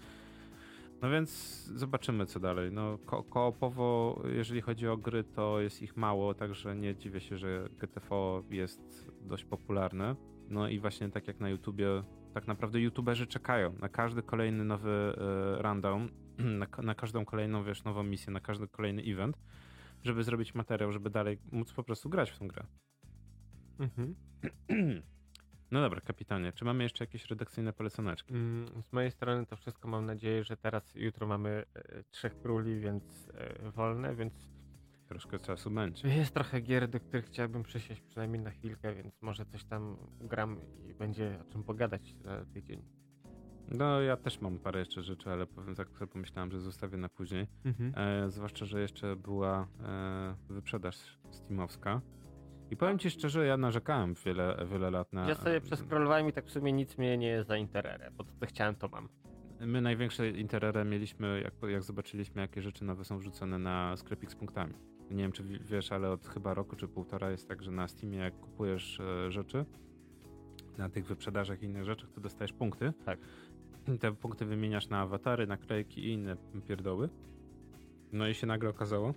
No 1.02 1.10
więc 1.10 1.30
zobaczymy, 1.74 2.26
co 2.26 2.40
dalej. 2.40 2.72
No, 2.72 2.98
ko- 3.06 3.22
koopowo, 3.24 4.22
jeżeli 4.24 4.60
chodzi 4.60 4.88
o 4.88 4.96
gry, 4.96 5.24
to 5.24 5.60
jest 5.60 5.82
ich 5.82 5.96
mało, 5.96 6.34
także 6.34 6.76
nie 6.76 6.96
dziwię 6.96 7.20
się, 7.20 7.38
że 7.38 7.68
GTFO 7.80 8.42
jest 8.50 9.10
dość 9.20 9.44
popularne. 9.44 10.16
No 10.48 10.68
i 10.68 10.78
właśnie 10.78 11.08
tak 11.08 11.28
jak 11.28 11.40
na 11.40 11.48
YouTubie, 11.48 12.02
tak 12.36 12.46
naprawdę 12.46 12.80
YouTuberzy 12.80 13.26
czekają 13.26 13.72
na 13.80 13.88
każdy 13.88 14.22
kolejny 14.22 14.64
nowy 14.64 15.16
e, 15.58 15.62
rundown, 15.62 16.08
na, 16.60 16.66
na 16.82 16.94
każdą 16.94 17.24
kolejną, 17.24 17.64
wiesz, 17.64 17.84
nową 17.84 18.02
misję, 18.02 18.32
na 18.32 18.40
każdy 18.40 18.68
kolejny 18.68 19.02
event, 19.02 19.38
żeby 20.04 20.24
zrobić 20.24 20.54
materiał, 20.54 20.92
żeby 20.92 21.10
dalej 21.10 21.38
móc 21.52 21.72
po 21.72 21.82
prostu 21.82 22.08
grać 22.08 22.30
w 22.30 22.38
tą 22.38 22.48
grę. 22.48 22.66
Mhm. 23.78 24.14
No 25.70 25.80
dobra, 25.80 26.00
kapitanie, 26.00 26.52
czy 26.52 26.64
mamy 26.64 26.82
jeszcze 26.82 27.04
jakieś 27.04 27.26
redakcyjne 27.26 27.72
poleconeczki? 27.72 28.34
Mm, 28.34 28.82
Z 28.82 28.92
mojej 28.92 29.10
strony 29.10 29.46
to 29.46 29.56
wszystko 29.56 29.88
mam 29.88 30.06
nadzieję, 30.06 30.44
że 30.44 30.56
teraz 30.56 30.94
jutro 30.94 31.26
mamy 31.26 31.64
e, 31.74 32.02
trzech 32.10 32.38
króli, 32.38 32.80
więc 32.80 33.28
e, 33.34 33.70
wolne, 33.70 34.16
więc 34.16 34.50
Troszkę 35.08 35.38
czasu 35.38 35.70
będzie. 35.70 36.08
jest 36.08 36.34
trochę 36.34 36.60
gier, 36.60 36.88
do 36.88 37.00
których 37.00 37.26
chciałbym 37.26 37.62
przysiąść 37.62 38.00
przynajmniej 38.00 38.42
na 38.42 38.50
chwilkę, 38.50 38.94
więc 38.94 39.22
może 39.22 39.44
coś 39.44 39.64
tam 39.64 39.96
gram 40.20 40.60
i 40.88 40.94
będzie 40.94 41.38
o 41.40 41.52
czym 41.52 41.64
pogadać 41.64 42.14
za 42.20 42.44
tydzień. 42.44 42.82
No 43.68 44.00
ja 44.00 44.16
też 44.16 44.40
mam 44.40 44.58
parę 44.58 44.80
jeszcze 44.80 45.02
rzeczy, 45.02 45.30
ale 45.30 45.46
powiem 45.46 45.74
tak 45.74 45.88
sobie 45.90 46.06
pomyślałem, 46.06 46.50
że 46.50 46.60
zostawię 46.60 46.96
na 46.98 47.08
później. 47.08 47.46
E, 47.96 48.30
zwłaszcza, 48.30 48.64
że 48.64 48.80
jeszcze 48.80 49.16
była 49.16 49.68
e, 49.84 50.34
wyprzedaż 50.48 51.18
Steamowska. 51.30 52.00
I 52.70 52.76
powiem 52.76 52.98
ci 52.98 53.10
szczerze, 53.10 53.46
ja 53.46 53.56
narzekałem 53.56 54.14
wiele, 54.24 54.66
wiele 54.70 54.90
lat 54.90 55.12
na... 55.12 55.28
Ja 55.28 55.34
sobie 55.34 55.60
przeskrolowałem 55.60 56.28
i 56.28 56.32
tak 56.32 56.46
w 56.46 56.50
sumie 56.50 56.72
nic 56.72 56.98
mnie 56.98 57.18
nie 57.18 57.44
za 57.44 57.56
intererę, 57.56 58.10
bo 58.10 58.24
to 58.24 58.32
co 58.40 58.46
chciałem 58.46 58.74
to 58.74 58.88
mam. 58.88 59.08
My 59.60 59.80
największe 59.80 60.30
interere 60.30 60.84
mieliśmy, 60.84 61.40
jak, 61.40 61.70
jak 61.70 61.82
zobaczyliśmy, 61.82 62.42
jakie 62.42 62.62
rzeczy 62.62 62.84
nowe 62.84 63.04
są 63.04 63.18
wrzucone 63.18 63.58
na 63.58 63.96
sklepik 63.96 64.30
z 64.30 64.34
punktami. 64.34 64.74
Nie 65.10 65.22
wiem, 65.22 65.32
czy 65.32 65.42
wi- 65.42 65.58
wiesz, 65.64 65.92
ale 65.92 66.10
od 66.10 66.26
chyba 66.26 66.54
roku 66.54 66.76
czy 66.76 66.88
półtora 66.88 67.30
jest 67.30 67.48
tak, 67.48 67.62
że 67.62 67.70
na 67.70 67.88
Steamie 67.88 68.18
jak 68.18 68.40
kupujesz 68.40 69.00
e, 69.00 69.30
rzeczy, 69.30 69.64
na 70.78 70.88
tych 70.88 71.06
wyprzedażach 71.06 71.62
i 71.62 71.64
innych 71.66 71.84
rzeczach, 71.84 72.10
to 72.10 72.20
dostajesz 72.20 72.52
punkty. 72.52 72.92
Tak. 73.04 73.18
I 73.94 73.98
Te 73.98 74.12
punkty 74.14 74.44
wymieniasz 74.44 74.88
na 74.88 75.00
awatary, 75.00 75.46
naklejki 75.46 76.00
i 76.04 76.12
inne 76.12 76.36
pierdoły. 76.68 77.08
No 78.12 78.28
i 78.28 78.34
się 78.34 78.46
nagle 78.46 78.70
okazało, 78.70 79.14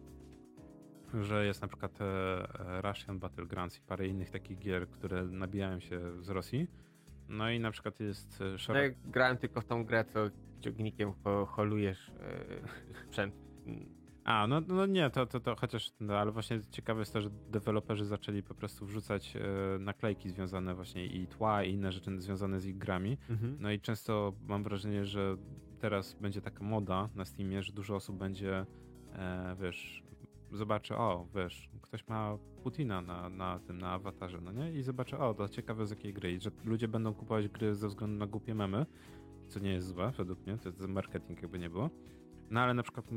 że 1.22 1.46
jest 1.46 1.62
na 1.62 1.68
przykład 1.68 2.00
e, 2.02 2.82
Russian 2.82 3.20
Battlegrounds 3.20 3.78
i 3.78 3.82
parę 3.82 4.08
innych 4.08 4.30
takich 4.30 4.60
gier, 4.60 4.90
które 4.90 5.26
nabijają 5.26 5.80
się 5.80 6.22
z 6.24 6.30
Rosji. 6.30 6.68
No 7.30 7.50
i 7.50 7.60
na 7.60 7.72
przykład 7.72 8.00
jest 8.00 8.42
e, 8.42 8.52
No 8.52 8.58
szereg... 8.58 8.96
ja 9.06 9.12
grałem 9.12 9.38
tylko 9.38 9.62
w 9.62 9.66
tą 9.66 9.84
grę, 9.86 10.06
co 10.06 10.20
ciągnikiem 10.60 11.14
ho- 11.24 11.46
holujesz 11.46 12.10
e, 12.20 12.46
sprzęt. 13.08 13.36
A, 14.30 14.48
no, 14.48 14.62
no 14.68 14.86
nie, 14.86 15.10
to, 15.10 15.26
to, 15.26 15.40
to 15.40 15.56
chociaż, 15.56 15.92
no, 16.00 16.18
ale 16.18 16.32
właśnie 16.32 16.60
ciekawe 16.72 17.00
jest 17.00 17.14
to, 17.14 17.22
że 17.22 17.30
deweloperzy 17.30 18.06
zaczęli 18.06 18.44
po 18.44 18.56
prostu 18.56 18.86
wrzucać 18.86 19.36
e, 19.36 19.80
naklejki 19.80 20.30
związane 20.30 20.76
właśnie 20.76 21.06
i 21.06 21.28
tła 21.28 21.64
i 21.64 21.74
inne 21.74 21.92
rzeczy 21.92 22.22
związane 22.22 22.60
z 22.60 22.66
ich 22.66 22.78
grami. 22.78 23.18
No 23.60 23.72
i 23.72 23.80
często 23.80 24.34
mam 24.48 24.64
wrażenie, 24.64 25.06
że 25.06 25.38
teraz 25.80 26.14
będzie 26.14 26.42
taka 26.42 26.64
moda 26.64 27.10
na 27.16 27.26
Steamie, 27.26 27.64
że 27.64 27.74
dużo 27.74 27.96
osób 27.96 28.18
będzie, 28.18 28.66
e, 29.14 29.56
wiesz, 29.62 30.04
zobaczy, 30.52 30.96
o, 30.96 31.28
wiesz, 31.36 31.70
ktoś 31.82 32.08
ma 32.08 32.38
Putina 32.64 33.02
na, 33.02 33.30
na 33.30 33.60
tym, 33.60 33.78
na 33.78 33.92
awatarze, 33.92 34.42
no 34.42 34.52
nie? 34.52 34.74
I 34.74 34.84
zobaczy, 34.84 35.18
o, 35.18 35.34
to 35.34 35.50
ciekawe 35.50 35.86
z 35.86 35.90
jakiej 35.90 36.14
gry. 36.14 36.32
I 36.32 36.40
że 36.40 36.52
ludzie 36.66 36.88
będą 36.88 37.14
kupować 37.14 37.48
gry 37.48 37.76
ze 37.76 37.88
względu 37.88 38.18
na 38.18 38.28
głupie 38.28 38.56
memy, 38.56 38.86
co 39.48 39.60
nie 39.60 39.72
jest 39.72 39.88
złe 39.88 40.12
według 40.18 40.46
mnie, 40.46 40.58
to 40.58 40.70
jest 40.70 40.88
marketing 40.88 41.42
jakby 41.42 41.60
nie 41.60 41.70
było. 41.70 41.90
No 42.52 42.60
ale 42.60 42.74
na 42.74 42.84
przykład 42.84 43.06
e, 43.12 43.16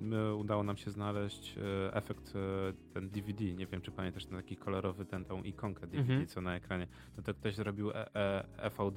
my, 0.00 0.34
udało 0.34 0.62
nam 0.62 0.76
się 0.76 0.90
znaleźć 0.90 1.58
e, 1.58 1.94
efekt 1.94 2.32
e, 2.36 2.72
ten 2.94 3.10
DVD, 3.10 3.44
nie 3.44 3.66
wiem 3.66 3.80
czy 3.80 3.90
pamiętasz 3.90 4.26
ten 4.26 4.36
taki 4.36 4.56
kolorowy, 4.56 5.04
ten 5.04 5.24
tą 5.24 5.42
ikonkę 5.42 5.86
DVD, 5.86 6.12
Mhm. 6.12 6.26
co 6.26 6.40
na 6.40 6.56
ekranie, 6.56 6.86
no 7.16 7.22
to 7.22 7.34
ktoś 7.34 7.54
zrobił 7.54 7.90
e, 7.90 8.14
e. 8.16 8.44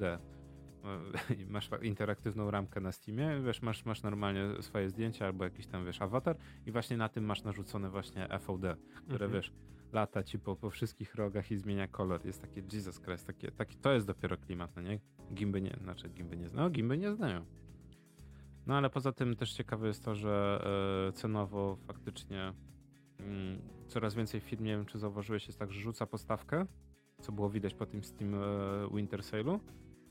E, 0.04 0.18
Masz 1.48 1.70
interaktywną 1.82 2.50
ramkę 2.50 2.80
na 2.80 2.92
Steamie, 2.92 3.40
wiesz, 3.46 3.62
masz, 3.62 3.84
masz 3.84 4.02
normalnie 4.02 4.62
swoje 4.62 4.88
zdjęcia 4.90 5.26
albo 5.26 5.44
jakiś 5.44 5.66
tam, 5.66 5.86
wiesz, 5.86 6.02
awatar 6.02 6.36
i 6.66 6.72
właśnie 6.72 6.96
na 6.96 7.08
tym 7.08 7.24
masz 7.24 7.42
narzucone 7.44 7.90
właśnie 7.90 8.28
FVD, 8.40 8.76
które, 9.06 9.26
Mhm. 9.26 9.32
wiesz, 9.32 9.52
lata 9.92 10.22
ci 10.22 10.38
po, 10.38 10.56
po 10.56 10.70
wszystkich 10.70 11.14
rogach 11.14 11.50
i 11.50 11.56
zmienia 11.56 11.88
kolor. 11.88 12.26
Jest 12.26 12.42
takie 12.42 12.62
Jesus 12.72 13.00
Christ, 13.00 13.26
takie, 13.26 13.50
taki, 13.50 13.76
to 13.76 13.92
jest 13.92 14.06
dopiero 14.06 14.36
klimat, 14.36 14.76
no 14.76 14.82
nie? 14.82 15.00
Gimby 15.34 15.60
nie, 15.62 15.76
znaczy 15.82 16.08
gimby 16.08 16.36
nie 16.36 16.48
znają, 16.48 16.64
no, 16.64 16.70
gimby 16.70 16.98
nie 16.98 17.12
znają. 17.12 17.44
No 18.66 18.76
ale 18.76 18.90
poza 18.90 19.12
tym 19.12 19.36
też 19.36 19.52
ciekawe 19.52 19.86
jest 19.86 20.04
to, 20.04 20.14
że 20.14 20.64
e, 21.08 21.12
cenowo 21.12 21.76
faktycznie 21.86 22.52
mm, 23.18 23.58
coraz 23.86 24.14
więcej 24.14 24.40
firm, 24.40 24.64
nie 24.64 24.76
wiem 24.76 24.86
czy 24.86 24.98
zauważyłeś, 24.98 25.46
jest 25.46 25.58
tak, 25.58 25.72
że 25.72 25.80
rzuca 25.80 26.06
podstawkę, 26.06 26.66
co 27.20 27.32
było 27.32 27.50
widać 27.50 27.74
po 27.74 27.86
tym 27.86 28.04
Steam 28.04 28.34
e, 28.34 28.38
Winter 28.94 29.20
Sale'u, 29.20 29.58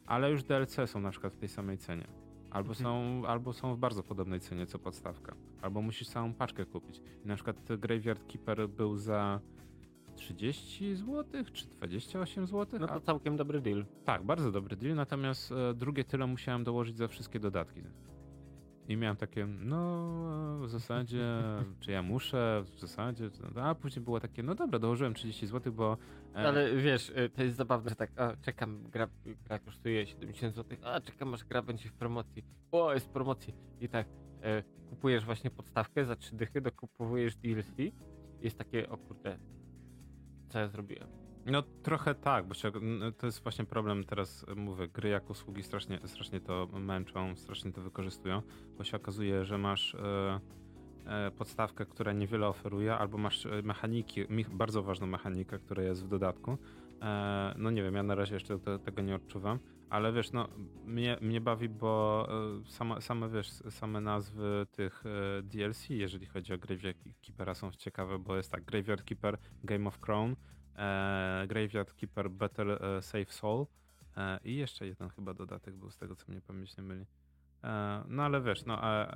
ale 0.06 0.32
już 0.32 0.44
DLC 0.44 0.78
są 0.86 1.00
na 1.02 1.12
przykład 1.12 1.34
w 1.34 1.38
tej 1.38 1.50
samej 1.50 1.78
cenie. 1.78 2.08
Albo 2.52 2.70
Mhm. 2.70 2.84
są, 2.84 3.28
albo 3.28 3.54
są 3.54 3.76
w 3.76 3.78
bardzo 3.78 4.04
podobnej 4.04 4.40
cenie 4.40 4.66
co 4.66 4.80
podstawka. 4.80 5.36
Albo 5.62 5.82
musisz 5.82 6.08
całą 6.10 6.34
paczkę 6.34 6.66
kupić. 6.66 7.02
I 7.26 7.28
na 7.28 7.36
przykład 7.36 7.58
Graveyard 7.78 8.28
Keeper 8.28 8.70
był 8.70 8.98
za 8.98 9.40
30 10.16 10.96
zł 10.96 11.44
czy 11.54 11.68
28 11.68 12.48
zł? 12.48 12.80
No 12.80 12.88
to 12.88 13.02
całkiem 13.02 13.38
dobry 13.38 13.62
deal. 13.62 13.86
Tak, 14.06 14.24
bardzo 14.24 14.52
dobry 14.52 14.76
deal, 14.76 14.96
natomiast 14.96 15.52
e, 15.52 15.74
drugie 15.74 16.04
tyle 16.04 16.28
musiałem 16.28 16.64
dołożyć 16.64 16.98
za 16.98 17.08
wszystkie 17.08 17.40
dodatki. 17.40 17.82
I 18.90 18.98
miałem 18.98 19.18
takie, 19.18 19.46
no 19.46 19.80
w 20.62 20.70
zasadzie, 20.70 21.44
czy 21.80 21.92
ja 21.92 22.04
muszę, 22.04 22.64
w 22.66 22.80
zasadzie, 22.80 23.30
a 23.56 23.76
później 23.76 24.04
było 24.06 24.20
takie, 24.20 24.44
no 24.44 24.56
dobra, 24.56 24.80
dołożyłem 24.80 25.14
30 25.14 25.48
zł, 25.48 25.74
bo... 25.74 25.98
e, 26.36 26.38
Ale 26.38 26.76
wiesz, 26.76 27.10
y, 27.10 27.30
to 27.30 27.44
jest 27.44 27.58
zabawne, 27.58 27.90
że 27.90 27.96
tak, 27.96 28.12
a 28.16 28.36
czekam, 28.42 28.84
gra, 28.84 29.08
gra 29.46 29.60
kosztuje 29.60 30.08
70 30.08 30.56
zł, 30.56 30.78
a 30.84 31.02
czekam 31.02 31.34
aż 31.34 31.44
gra 31.44 31.62
będzie 31.62 31.90
w 31.90 31.94
promocji. 31.94 32.44
O, 32.72 32.94
jest 32.94 33.06
w 33.06 33.10
promocji. 33.10 33.54
I 33.82 33.90
tak, 33.90 34.08
e, 34.42 34.64
kupujesz 34.90 35.26
właśnie 35.26 35.50
podstawkę 35.50 36.06
za 36.06 36.16
3 36.16 36.36
dychy, 36.36 36.62
dokupujesz 36.62 37.36
DLC. 37.36 37.76
Jest 38.42 38.58
takie, 38.58 38.90
o 38.90 38.98
kurde, 38.98 39.40
co 40.50 40.60
ja 40.60 40.68
zrobiłem? 40.68 41.19
No 41.46 41.64
trochę 41.84 42.16
tak, 42.16 42.48
bo 42.48 42.56
to 43.18 43.26
jest 43.26 43.44
właśnie 43.44 43.66
problem 43.66 44.04
teraz, 44.04 44.46
mówię, 44.56 44.88
gry 44.88 45.10
jak 45.10 45.30
usługi 45.30 45.64
strasznie, 45.64 46.00
strasznie 46.06 46.42
to 46.42 46.68
męczą, 46.68 47.36
strasznie 47.36 47.72
to 47.72 47.82
wykorzystują, 47.82 48.42
bo 48.78 48.84
się 48.84 48.98
okazuje, 48.98 49.46
że 49.46 49.58
masz 49.58 49.96
e, 49.96 50.40
e, 51.06 51.32
podstawkę, 51.32 51.86
która 51.86 52.14
niewiele 52.14 52.48
oferuje, 52.48 52.96
albo 52.96 53.18
masz 53.18 53.46
e, 53.46 53.62
mechaniki, 53.64 54.26
bardzo 54.52 54.84
ważną 54.84 55.08
mechanikę, 55.08 55.60
która 55.60 55.84
jest 55.84 56.06
w 56.06 56.08
dodatku. 56.08 56.58
E, 57.02 57.54
no 57.58 57.72
nie 57.72 57.84
wiem, 57.84 57.96
ja 57.96 58.04
na 58.04 58.16
razie 58.16 58.34
jeszcze 58.34 58.60
te, 58.60 58.80
tego 58.80 59.02
nie 59.02 59.16
odczuwam, 59.16 59.60
ale 59.90 60.14
wiesz, 60.14 60.32
no 60.32 60.48
mnie, 60.86 61.18
mnie 61.22 61.42
bawi, 61.42 61.70
bo 61.70 62.28
e, 62.66 62.72
same, 62.72 63.02
same, 63.02 63.30
wiesz, 63.30 63.50
same 63.50 64.02
nazwy 64.02 64.68
tych 64.72 65.04
e, 65.06 65.44
DLC, 65.44 65.90
jeżeli 65.90 66.26
chodzi 66.26 66.54
o 66.54 66.58
Graveyard 66.58 66.98
Keepera 67.22 67.56
są 67.56 67.72
ciekawe, 67.72 68.20
bo 68.20 68.36
jest 68.36 68.52
tak, 68.52 68.64
Graveyard 68.66 69.04
Keeper, 69.04 69.38
Game 69.64 69.88
of 69.88 70.00
Crown, 70.00 70.36
Graveyard 71.48 71.94
Keeper 71.94 72.30
Better 72.30 72.70
e, 72.70 73.02
Save 73.02 73.34
Soul 73.34 73.66
e, 74.18 74.40
i 74.44 74.56
jeszcze 74.56 74.88
jeden 74.88 75.10
chyba 75.10 75.34
dodatek 75.34 75.76
był 75.76 75.90
z 75.90 75.98
tego, 75.98 76.16
co 76.16 76.32
mnie 76.32 76.42
pamięć 76.42 76.78
nie 76.78 76.84
myli. 76.84 77.06
E, 77.64 78.04
no 78.08 78.24
ale 78.24 78.42
wiesz, 78.42 78.66
no 78.66 78.78
a, 78.82 79.14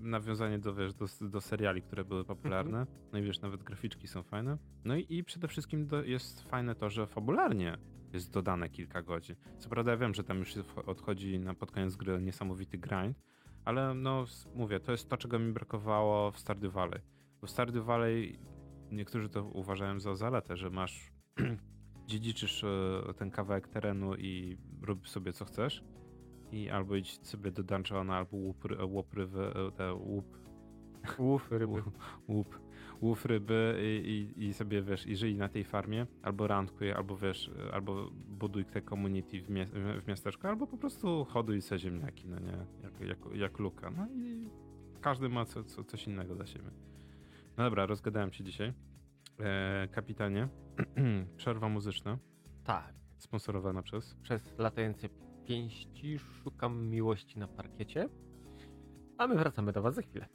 nawiązanie 0.00 0.58
do, 0.58 0.74
wiesz, 0.74 0.94
do, 0.94 1.06
do 1.20 1.40
seriali, 1.40 1.82
które 1.82 2.04
były 2.04 2.24
popularne, 2.24 2.86
no 3.12 3.18
i 3.18 3.22
wiesz, 3.22 3.40
nawet 3.40 3.62
graficzki 3.62 4.08
są 4.08 4.22
fajne. 4.22 4.58
No 4.84 4.96
i, 4.96 5.06
i 5.08 5.24
przede 5.24 5.48
wszystkim 5.48 5.86
do, 5.86 6.02
jest 6.02 6.42
fajne 6.42 6.74
to, 6.74 6.90
że 6.90 7.06
fabularnie 7.06 7.78
jest 8.12 8.32
dodane 8.32 8.68
kilka 8.68 9.02
godzin. 9.02 9.36
Co 9.58 9.68
prawda 9.68 9.90
ja 9.90 9.96
wiem, 9.96 10.14
że 10.14 10.24
tam 10.24 10.38
już 10.38 10.54
odchodzi 10.86 11.38
na 11.38 11.54
pod 11.54 11.70
koniec 11.70 11.96
gry 11.96 12.22
niesamowity 12.22 12.78
grind, 12.78 13.16
ale 13.64 13.94
no 13.94 14.24
mówię, 14.54 14.80
to 14.80 14.92
jest 14.92 15.08
to, 15.08 15.16
czego 15.16 15.38
mi 15.38 15.52
brakowało 15.52 16.30
w 16.30 16.38
Stardew 16.38 16.72
Valley. 16.72 17.00
Bo 17.40 17.46
w 17.46 17.50
Stardew 17.50 17.84
Valley 17.84 18.38
niektórzy 18.92 19.28
to 19.28 19.44
uważają 19.44 20.00
za 20.00 20.14
zaletę, 20.14 20.56
że 20.56 20.70
masz 20.70 21.12
dziedziczysz 22.08 22.64
e, 22.64 23.14
ten 23.16 23.30
kawałek 23.30 23.68
terenu 23.68 24.14
i 24.14 24.58
rób 24.82 25.08
sobie 25.08 25.32
co 25.32 25.44
chcesz 25.44 25.84
i 26.52 26.70
albo 26.70 26.96
idź 26.96 27.26
sobie 27.26 27.52
do 27.52 27.62
dungeona, 27.62 28.16
albo 28.16 28.36
łupry, 28.36 28.84
łupry 28.84 29.26
w, 29.26 29.52
te 29.76 29.94
łup 29.94 30.42
Łów 31.18 31.50
ryby. 31.50 31.82
łup, 32.28 32.58
łów 33.00 33.24
ryby 33.26 33.78
i, 33.82 34.32
i, 34.38 34.44
i 34.44 34.54
sobie, 34.54 34.82
wiesz, 34.82 35.06
i 35.06 35.16
żyj 35.16 35.36
na 35.36 35.48
tej 35.48 35.64
farmie, 35.64 36.06
albo 36.22 36.46
randkuj, 36.46 36.92
albo 36.92 37.16
wiesz, 37.16 37.50
albo 37.72 38.10
buduj 38.28 38.64
te 38.64 38.82
community 38.82 39.42
w, 39.42 39.50
mie 39.50 39.66
w 40.02 40.06
miasteczku, 40.08 40.46
albo 40.46 40.66
po 40.66 40.76
prostu 40.76 41.24
hoduj 41.24 41.62
se 41.62 41.78
ziemniaki, 41.78 42.28
no 42.28 42.38
nie, 42.38 42.66
jak, 42.82 43.00
jak, 43.00 43.18
jak 43.34 43.58
luka. 43.58 43.90
No 43.90 44.06
i 44.14 44.48
każdy 45.00 45.28
ma 45.28 45.44
co, 45.44 45.64
co, 45.64 45.84
coś 45.84 46.06
innego 46.06 46.34
dla 46.34 46.46
siebie. 46.46 46.70
No 47.56 47.64
dobra, 47.64 47.86
rozgadałem 47.86 48.32
się 48.32 48.44
dzisiaj. 48.44 48.72
E, 49.40 49.88
kapitanie, 49.88 50.48
przerwa 51.36 51.68
muzyczna, 51.68 52.18
Tak. 52.64 52.94
sponsorowana 53.18 53.82
przez... 53.82 54.14
Przez 54.22 54.58
latające 54.58 55.08
pięści 55.46 56.18
szukam 56.18 56.86
miłości 56.86 57.38
na 57.38 57.48
parkiecie. 57.48 58.08
A 59.18 59.26
my 59.26 59.34
wracamy 59.34 59.72
do 59.72 59.82
was 59.82 59.94
za 59.94 60.02
chwilę. 60.02 60.26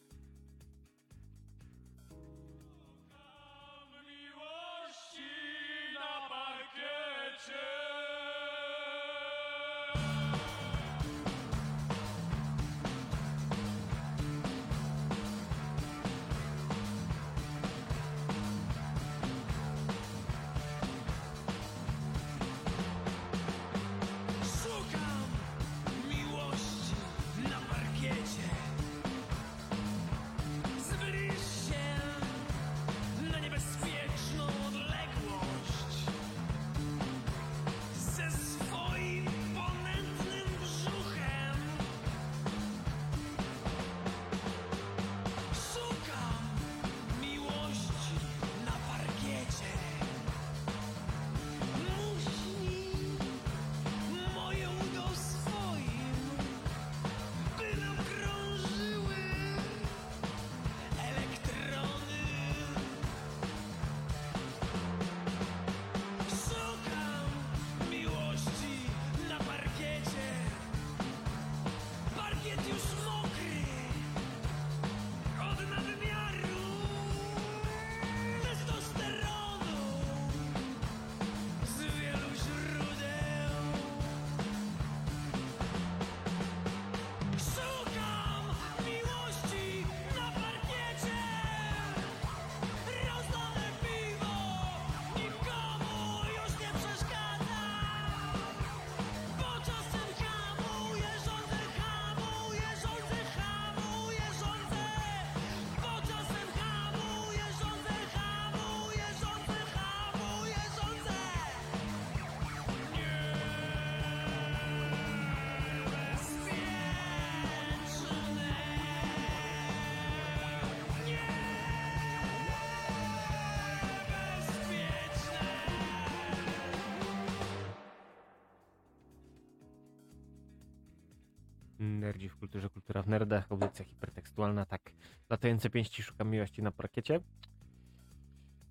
Nerdzi 132.08 132.30
w 132.30 132.36
kulturze, 132.36 132.70
kultura 132.70 133.04
w 133.04 133.08
nerdach, 133.08 133.52
audycja 133.52 133.86
hipertekstualna, 133.86 134.66
tak. 134.66 134.92
Latające 135.30 135.70
pięści 135.70 136.04
szukam 136.04 136.30
miłości 136.30 136.64
na 136.64 136.72
parkiecie. 136.72 137.20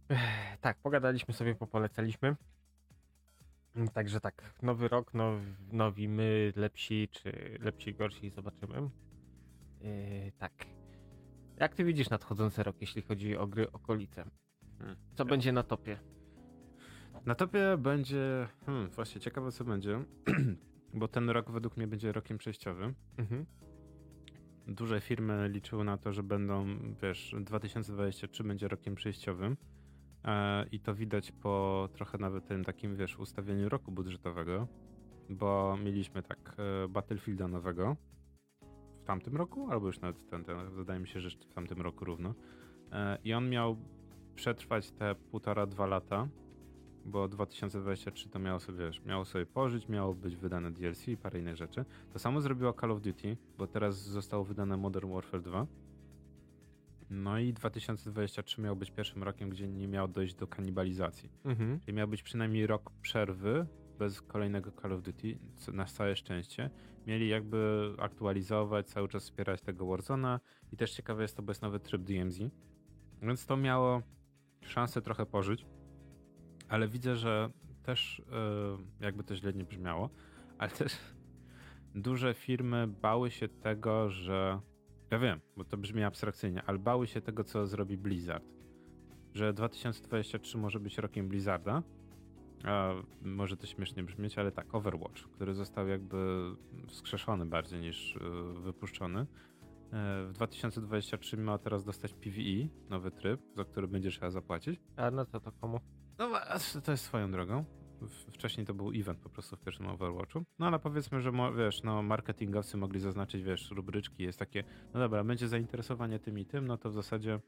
Ech, 0.08 0.58
tak, 0.60 0.78
pogadaliśmy 0.78 1.34
sobie, 1.34 1.54
popolecaliśmy. 1.54 2.36
Także 3.92 4.20
tak, 4.20 4.54
nowy 4.62 4.88
rok, 4.88 5.14
now, 5.14 5.40
nowi 5.72 6.08
my, 6.08 6.52
lepsi, 6.56 7.08
czy 7.12 7.58
lepsi, 7.60 7.94
gorsi, 7.94 8.30
zobaczymy. 8.30 8.90
Yy, 9.80 10.32
tak. 10.38 10.52
Jak 11.56 11.74
ty 11.74 11.84
widzisz 11.84 12.10
nadchodzący 12.10 12.62
rok, 12.62 12.76
jeśli 12.80 13.02
chodzi 13.02 13.36
o 13.36 13.46
gry 13.46 13.72
okolice? 13.72 14.24
Hmm. 14.78 14.96
Co 15.14 15.24
będzie 15.24 15.52
na 15.52 15.62
topie? 15.62 15.98
Na 17.26 17.34
topie 17.34 17.76
będzie, 17.78 18.48
hmm, 18.66 18.88
właśnie 18.88 19.20
ciekawe 19.20 19.52
co 19.52 19.64
będzie, 19.64 20.04
bo 20.94 21.08
ten 21.08 21.30
rok 21.30 21.50
według 21.50 21.76
mnie 21.76 21.86
będzie 21.86 22.12
rokiem 22.12 22.38
przejściowym. 22.38 22.94
Mhm. 23.18 23.46
Duże 24.66 25.00
firmy 25.00 25.48
liczyły 25.48 25.84
na 25.84 25.96
to, 25.96 26.12
że 26.12 26.22
będą, 26.22 26.66
wiesz, 27.02 27.34
2023 27.40 28.44
będzie 28.44 28.68
rokiem 28.68 28.94
przejściowym. 28.94 29.56
E, 30.24 30.66
I 30.72 30.80
to 30.80 30.94
widać 30.94 31.32
po 31.32 31.88
trochę 31.92 32.18
nawet 32.18 32.46
tym 32.46 32.64
takim, 32.64 32.96
wiesz, 32.96 33.18
ustawieniu 33.18 33.68
roku 33.68 33.92
budżetowego, 33.92 34.68
bo 35.30 35.76
mieliśmy 35.84 36.22
tak 36.22 36.56
e, 36.58 36.88
Battlefielda 36.88 37.48
nowego 37.48 37.96
w 39.00 39.04
tamtym 39.04 39.36
roku, 39.36 39.70
albo 39.70 39.86
już 39.86 40.00
nawet 40.00 40.30
ten, 40.30 40.44
ten 40.44 40.70
wydaje 40.70 41.00
mi 41.00 41.08
się, 41.08 41.20
że 41.20 41.30
w 41.30 41.54
tamtym 41.54 41.80
roku 41.80 42.04
równo. 42.04 42.34
E, 42.92 43.18
I 43.24 43.34
on 43.34 43.50
miał 43.50 43.76
przetrwać 44.34 44.90
te 44.90 45.14
półtora, 45.14 45.66
dwa 45.66 45.86
lata, 45.86 46.28
bo 47.06 47.28
2023 47.28 48.28
to 48.28 48.38
miało 48.38 48.60
sobie, 48.60 48.78
wiesz, 48.78 49.04
miało 49.04 49.24
sobie 49.24 49.46
pożyć, 49.46 49.88
miało 49.88 50.14
być 50.14 50.36
wydane 50.36 50.70
DLC 50.70 51.08
i 51.08 51.16
parę 51.16 51.38
innych 51.38 51.56
rzeczy. 51.56 51.84
To 52.12 52.18
samo 52.18 52.40
zrobiło 52.40 52.72
Call 52.72 52.90
of 52.90 53.00
Duty, 53.00 53.36
bo 53.58 53.66
teraz 53.66 54.02
zostało 54.02 54.44
wydane 54.44 54.76
Modern 54.76 55.12
Warfare 55.12 55.42
2. 55.42 55.66
No 57.10 57.38
i 57.38 57.52
2023 57.52 58.60
miał 58.60 58.76
być 58.76 58.90
pierwszym 58.90 59.22
rokiem, 59.22 59.50
gdzie 59.50 59.68
nie 59.68 59.88
miało 59.88 60.08
dojść 60.08 60.34
do 60.34 60.46
kanibalizacji. 60.46 61.30
Mhm. 61.44 61.80
Czyli 61.80 61.92
miał 61.92 62.08
być 62.08 62.22
przynajmniej 62.22 62.66
rok 62.66 62.90
przerwy 63.02 63.66
bez 63.98 64.22
kolejnego 64.22 64.70
Call 64.82 64.92
of 64.92 65.02
Duty, 65.02 65.38
na 65.72 65.84
całe 65.84 66.16
szczęście. 66.16 66.70
Mieli 67.06 67.28
jakby 67.28 67.90
aktualizować, 67.98 68.86
cały 68.86 69.08
czas 69.08 69.22
wspierać 69.22 69.60
tego 69.60 69.86
Warzona 69.86 70.40
i 70.72 70.76
też 70.76 70.92
ciekawe 70.92 71.22
jest 71.22 71.36
to, 71.36 71.42
bo 71.42 71.50
jest 71.50 71.62
nowy 71.62 71.80
tryb 71.80 72.02
DMZ. 72.02 72.38
Więc 73.22 73.46
to 73.46 73.56
miało 73.56 74.02
szansę 74.60 75.02
trochę 75.02 75.26
pożyć, 75.26 75.66
ale 76.68 76.88
widzę, 76.88 77.16
że 77.16 77.50
też 77.82 78.22
e, 79.00 79.04
jakby 79.04 79.24
to 79.24 79.36
źle 79.36 79.52
nie 79.52 79.64
brzmiało, 79.64 80.10
ale 80.58 80.70
też 80.70 80.96
duże 81.94 82.34
firmy 82.34 82.86
bały 82.86 83.30
się 83.30 83.48
tego, 83.48 84.10
że 84.10 84.60
ja 85.10 85.18
wiem, 85.18 85.40
bo 85.56 85.64
to 85.64 85.76
brzmi 85.76 86.02
abstrakcyjnie, 86.02 86.62
ale 86.66 86.78
bały 86.78 87.06
się 87.06 87.20
tego, 87.20 87.44
co 87.44 87.66
zrobi 87.66 87.96
Blizzard. 87.98 88.44
Że 89.34 89.52
2023 89.52 90.58
może 90.58 90.80
być 90.80 90.98
rokiem 90.98 91.28
Blizzarda. 91.28 91.82
A 92.64 92.92
może 93.22 93.56
to 93.56 93.66
śmiesznie 93.66 94.02
brzmieć, 94.02 94.38
ale 94.38 94.52
tak, 94.52 94.74
Overwatch, 94.74 95.22
który 95.22 95.54
został 95.54 95.88
jakby 95.88 96.50
wskrzeszony 96.88 97.46
bardziej 97.46 97.80
niż 97.80 98.16
e, 98.16 98.20
wypuszczony. 98.60 99.20
E, 99.20 99.26
W 100.26 100.32
2023 100.32 101.36
ma 101.36 101.58
teraz 101.58 101.84
dostać 101.84 102.14
PvE, 102.14 102.68
nowy 102.90 103.10
tryb, 103.10 103.40
za 103.56 103.64
który 103.64 103.88
będzie 103.88 104.10
trzeba 104.10 104.30
zapłacić. 104.30 104.80
A 104.96 105.10
no 105.10 105.24
to 105.24 105.40
to 105.40 105.52
komu? 105.52 105.80
No 106.18 106.30
to 106.84 106.90
jest 106.90 107.04
swoją 107.04 107.30
drogą. 107.30 107.64
Wcześniej 108.32 108.66
to 108.66 108.74
był 108.74 108.92
event 108.94 109.18
po 109.18 109.28
prostu 109.28 109.56
w 109.56 109.60
pierwszym 109.60 109.86
Overwatchu. 109.86 110.44
No 110.58 110.66
ale 110.66 110.78
powiedzmy, 110.78 111.20
że 111.20 111.32
wiesz, 111.56 111.82
no 111.82 112.02
marketingowcy 112.02 112.76
mogli 112.76 113.00
zaznaczyć, 113.00 113.42
wiesz, 113.42 113.70
rubryczki, 113.70 114.22
jest 114.22 114.38
takie, 114.38 114.64
no 114.94 115.00
dobra, 115.00 115.24
będzie 115.24 115.48
zainteresowanie 115.48 116.18
tym 116.18 116.38
i 116.38 116.46
tym, 116.46 116.66
no 116.66 116.78
to 116.78 116.90
w 116.90 116.94
zasadzie 116.94 117.40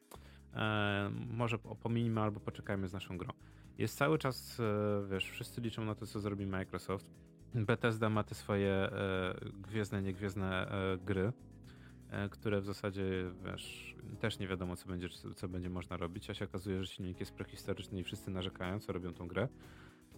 e, 0.54 1.10
może 1.30 1.58
pominimy 1.58 2.20
albo 2.20 2.40
poczekajmy 2.40 2.88
z 2.88 2.92
naszą 2.92 3.18
grą. 3.18 3.32
Jest 3.78 3.98
cały 3.98 4.18
czas, 4.18 4.60
e, 4.60 5.08
wiesz, 5.10 5.30
wszyscy 5.30 5.60
liczą 5.60 5.84
na 5.84 5.94
to, 5.94 6.06
co 6.06 6.20
zrobi 6.20 6.46
Microsoft. 6.46 7.06
Bethesda 7.54 8.10
ma 8.10 8.24
te 8.24 8.34
swoje 8.34 8.70
e, 8.72 9.34
gwiezdne, 9.52 10.02
niegwiezdne 10.02 10.70
e, 10.70 10.98
gry. 10.98 11.32
E, 12.10 12.28
które 12.28 12.60
w 12.60 12.64
zasadzie, 12.64 13.04
wiesz, 13.44 13.96
też 14.20 14.38
nie 14.38 14.48
wiadomo, 14.48 14.76
co 14.76 14.88
będzie, 14.88 15.08
co 15.36 15.48
będzie 15.48 15.70
można 15.70 15.96
robić, 15.96 16.30
a 16.30 16.34
się 16.34 16.44
okazuje, 16.44 16.84
że 16.84 16.86
silnik 16.86 17.20
jest 17.20 17.32
prehistoryczny 17.32 18.00
i 18.00 18.04
wszyscy 18.04 18.30
narzekają, 18.30 18.80
co 18.80 18.92
robią 18.92 19.12
tą 19.14 19.28
grę. 19.28 19.48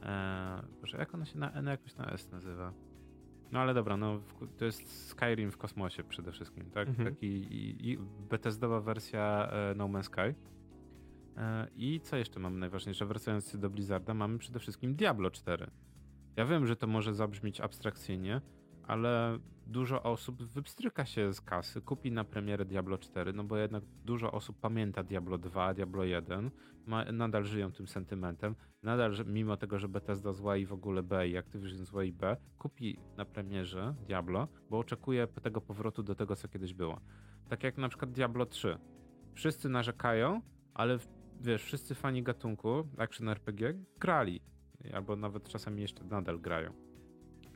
Eee, 0.03 0.63
Boże, 0.81 0.99
jak 0.99 1.15
ona 1.15 1.25
się 1.25 1.39
na 1.39 1.53
N 1.53 1.67
jakoś 1.67 1.97
na 1.97 2.07
S 2.07 2.31
nazywa? 2.31 2.73
No 3.53 3.61
ale 3.61 3.75
dobra, 3.75 3.97
no 3.97 4.23
to 4.59 4.65
jest 4.65 5.09
Skyrim 5.09 5.51
w 5.51 5.57
kosmosie 5.57 6.05
przede 6.05 6.33
wszystkim, 6.33 6.71
tak? 6.71 6.89
Mhm. 6.89 7.09
Taki 7.09 7.27
i, 7.27 7.91
i 7.91 7.99
Bethesdowa 8.31 8.81
wersja 8.81 9.49
e, 9.53 9.75
No 9.77 9.85
Man's 9.89 10.03
Sky. 10.03 10.35
E, 11.37 11.69
I 11.77 12.01
co 12.01 12.17
jeszcze 12.17 12.41
mamy 12.41 12.59
najważniejsze? 12.59 13.07
Wracając 13.07 13.57
do 13.57 13.71
Blizzarda, 13.71 14.15
mamy 14.15 14.39
przede 14.39 14.59
wszystkim 14.59 14.95
Diablo 14.95 15.31
4. 15.31 15.71
Ja 16.37 16.45
wiem, 16.45 16.67
że 16.67 16.77
to 16.77 16.87
może 16.87 17.15
zabrzmieć 17.15 17.61
abstrakcyjnie, 17.61 18.41
ale 18.91 19.39
dużo 19.67 20.03
osób 20.03 20.43
wypstryka 20.43 21.05
się 21.05 21.33
z 21.33 21.41
kasy, 21.41 21.81
kupi 21.81 22.13
na 22.13 22.25
premierę 22.25 22.65
Diablo 22.65 22.99
4, 22.99 23.33
no 23.33 23.45
bo 23.45 23.57
jednak 23.57 23.85
dużo 24.05 24.33
osób 24.33 24.61
pamięta 24.61 25.03
Diablo 25.03 25.39
2, 25.39 25.75
Diablo 25.75 26.05
1, 26.05 26.51
ma, 26.87 27.05
nadal 27.05 27.45
żyją 27.45 27.73
tym 27.73 27.89
sentymentem, 27.89 28.55
nadal, 28.83 29.13
mimo 29.27 29.57
tego, 29.57 29.79
że 29.79 29.89
Bethesda 29.89 30.33
zła 30.33 30.57
i 30.57 30.67
w 30.67 30.73
ogóle 30.73 31.03
B 31.03 31.29
i 31.29 31.37
Activision 31.37 31.85
zła 31.85 32.05
i 32.05 32.13
B, 32.13 32.37
kupi 32.59 32.99
na 33.17 33.25
premierze 33.25 33.95
Diablo, 34.07 34.49
bo 34.71 34.79
oczekuje 34.79 35.27
tego 35.27 35.61
powrotu 35.61 36.03
do 36.03 36.15
tego, 36.15 36.37
co 36.37 36.49
kiedyś 36.49 36.75
było. 36.75 37.01
Tak 37.49 37.65
jak 37.65 37.79
na 37.79 37.89
przykład 37.89 38.13
Diablo 38.13 38.47
3. 38.47 38.79
Wszyscy 39.35 39.69
narzekają, 39.69 40.41
ale 40.75 40.99
wiesz, 41.41 41.65
wszyscy 41.65 41.95
fani 41.95 42.23
gatunku 42.23 42.89
action 42.99 43.29
RPG 43.29 43.75
grali. 44.01 44.41
Albo 44.95 45.17
nawet 45.17 45.49
czasami 45.49 45.83
jeszcze 45.83 46.05
nadal 46.05 46.41
grają. 46.41 46.90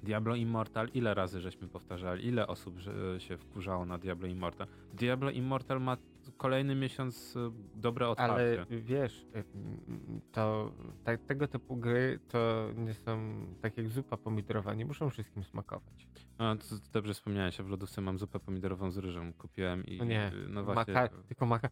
Diablo 0.04 0.34
Immortal, 0.34 0.88
ile 0.94 1.14
razy 1.14 1.40
żeśmy 1.40 1.68
powtarzali, 1.68 2.26
ile 2.26 2.46
osób 2.46 2.78
się 3.18 3.36
wkurzało 3.36 3.84
na 3.84 3.98
Diablo 3.98 4.26
Immortal. 4.28 4.66
Diablo 4.92 5.30
Immortal 5.30 5.80
ma 5.80 5.96
kolejny 6.36 6.74
miesiąc 6.74 7.36
y, 7.36 7.38
dobre 7.74 8.08
otwarcie. 8.08 8.34
Ale 8.34 8.66
wiesz, 8.82 9.26
y, 9.36 9.44
to 10.32 10.72
tak, 11.04 11.22
tego 11.22 11.48
typu 11.48 11.76
gry 11.76 12.20
to 12.28 12.68
nie 12.76 12.94
są 12.94 13.46
tak 13.62 13.76
jak 13.76 13.88
zupa 13.88 14.16
pomidorowa, 14.16 14.74
nie 14.74 14.86
muszą 14.86 15.10
wszystkim 15.10 15.44
smakować. 15.44 16.08
A, 16.38 16.56
to, 16.56 16.68
to 16.68 16.76
dobrze 16.92 17.14
wspomniałeś, 17.14 17.58
ja 17.58 17.64
w 17.64 17.68
lodówce 17.68 18.00
mam 18.00 18.18
zupę 18.18 18.40
pomidorową 18.40 18.90
z 18.90 18.98
ryżem. 18.98 19.32
Kupiłem 19.32 19.86
i 19.86 19.98
No 19.98 20.04
nie, 20.04 20.32
no 20.48 20.64
właśnie. 20.64 20.94
Maka, 20.94 21.16
tylko 21.28 21.46
maka... 21.46 21.68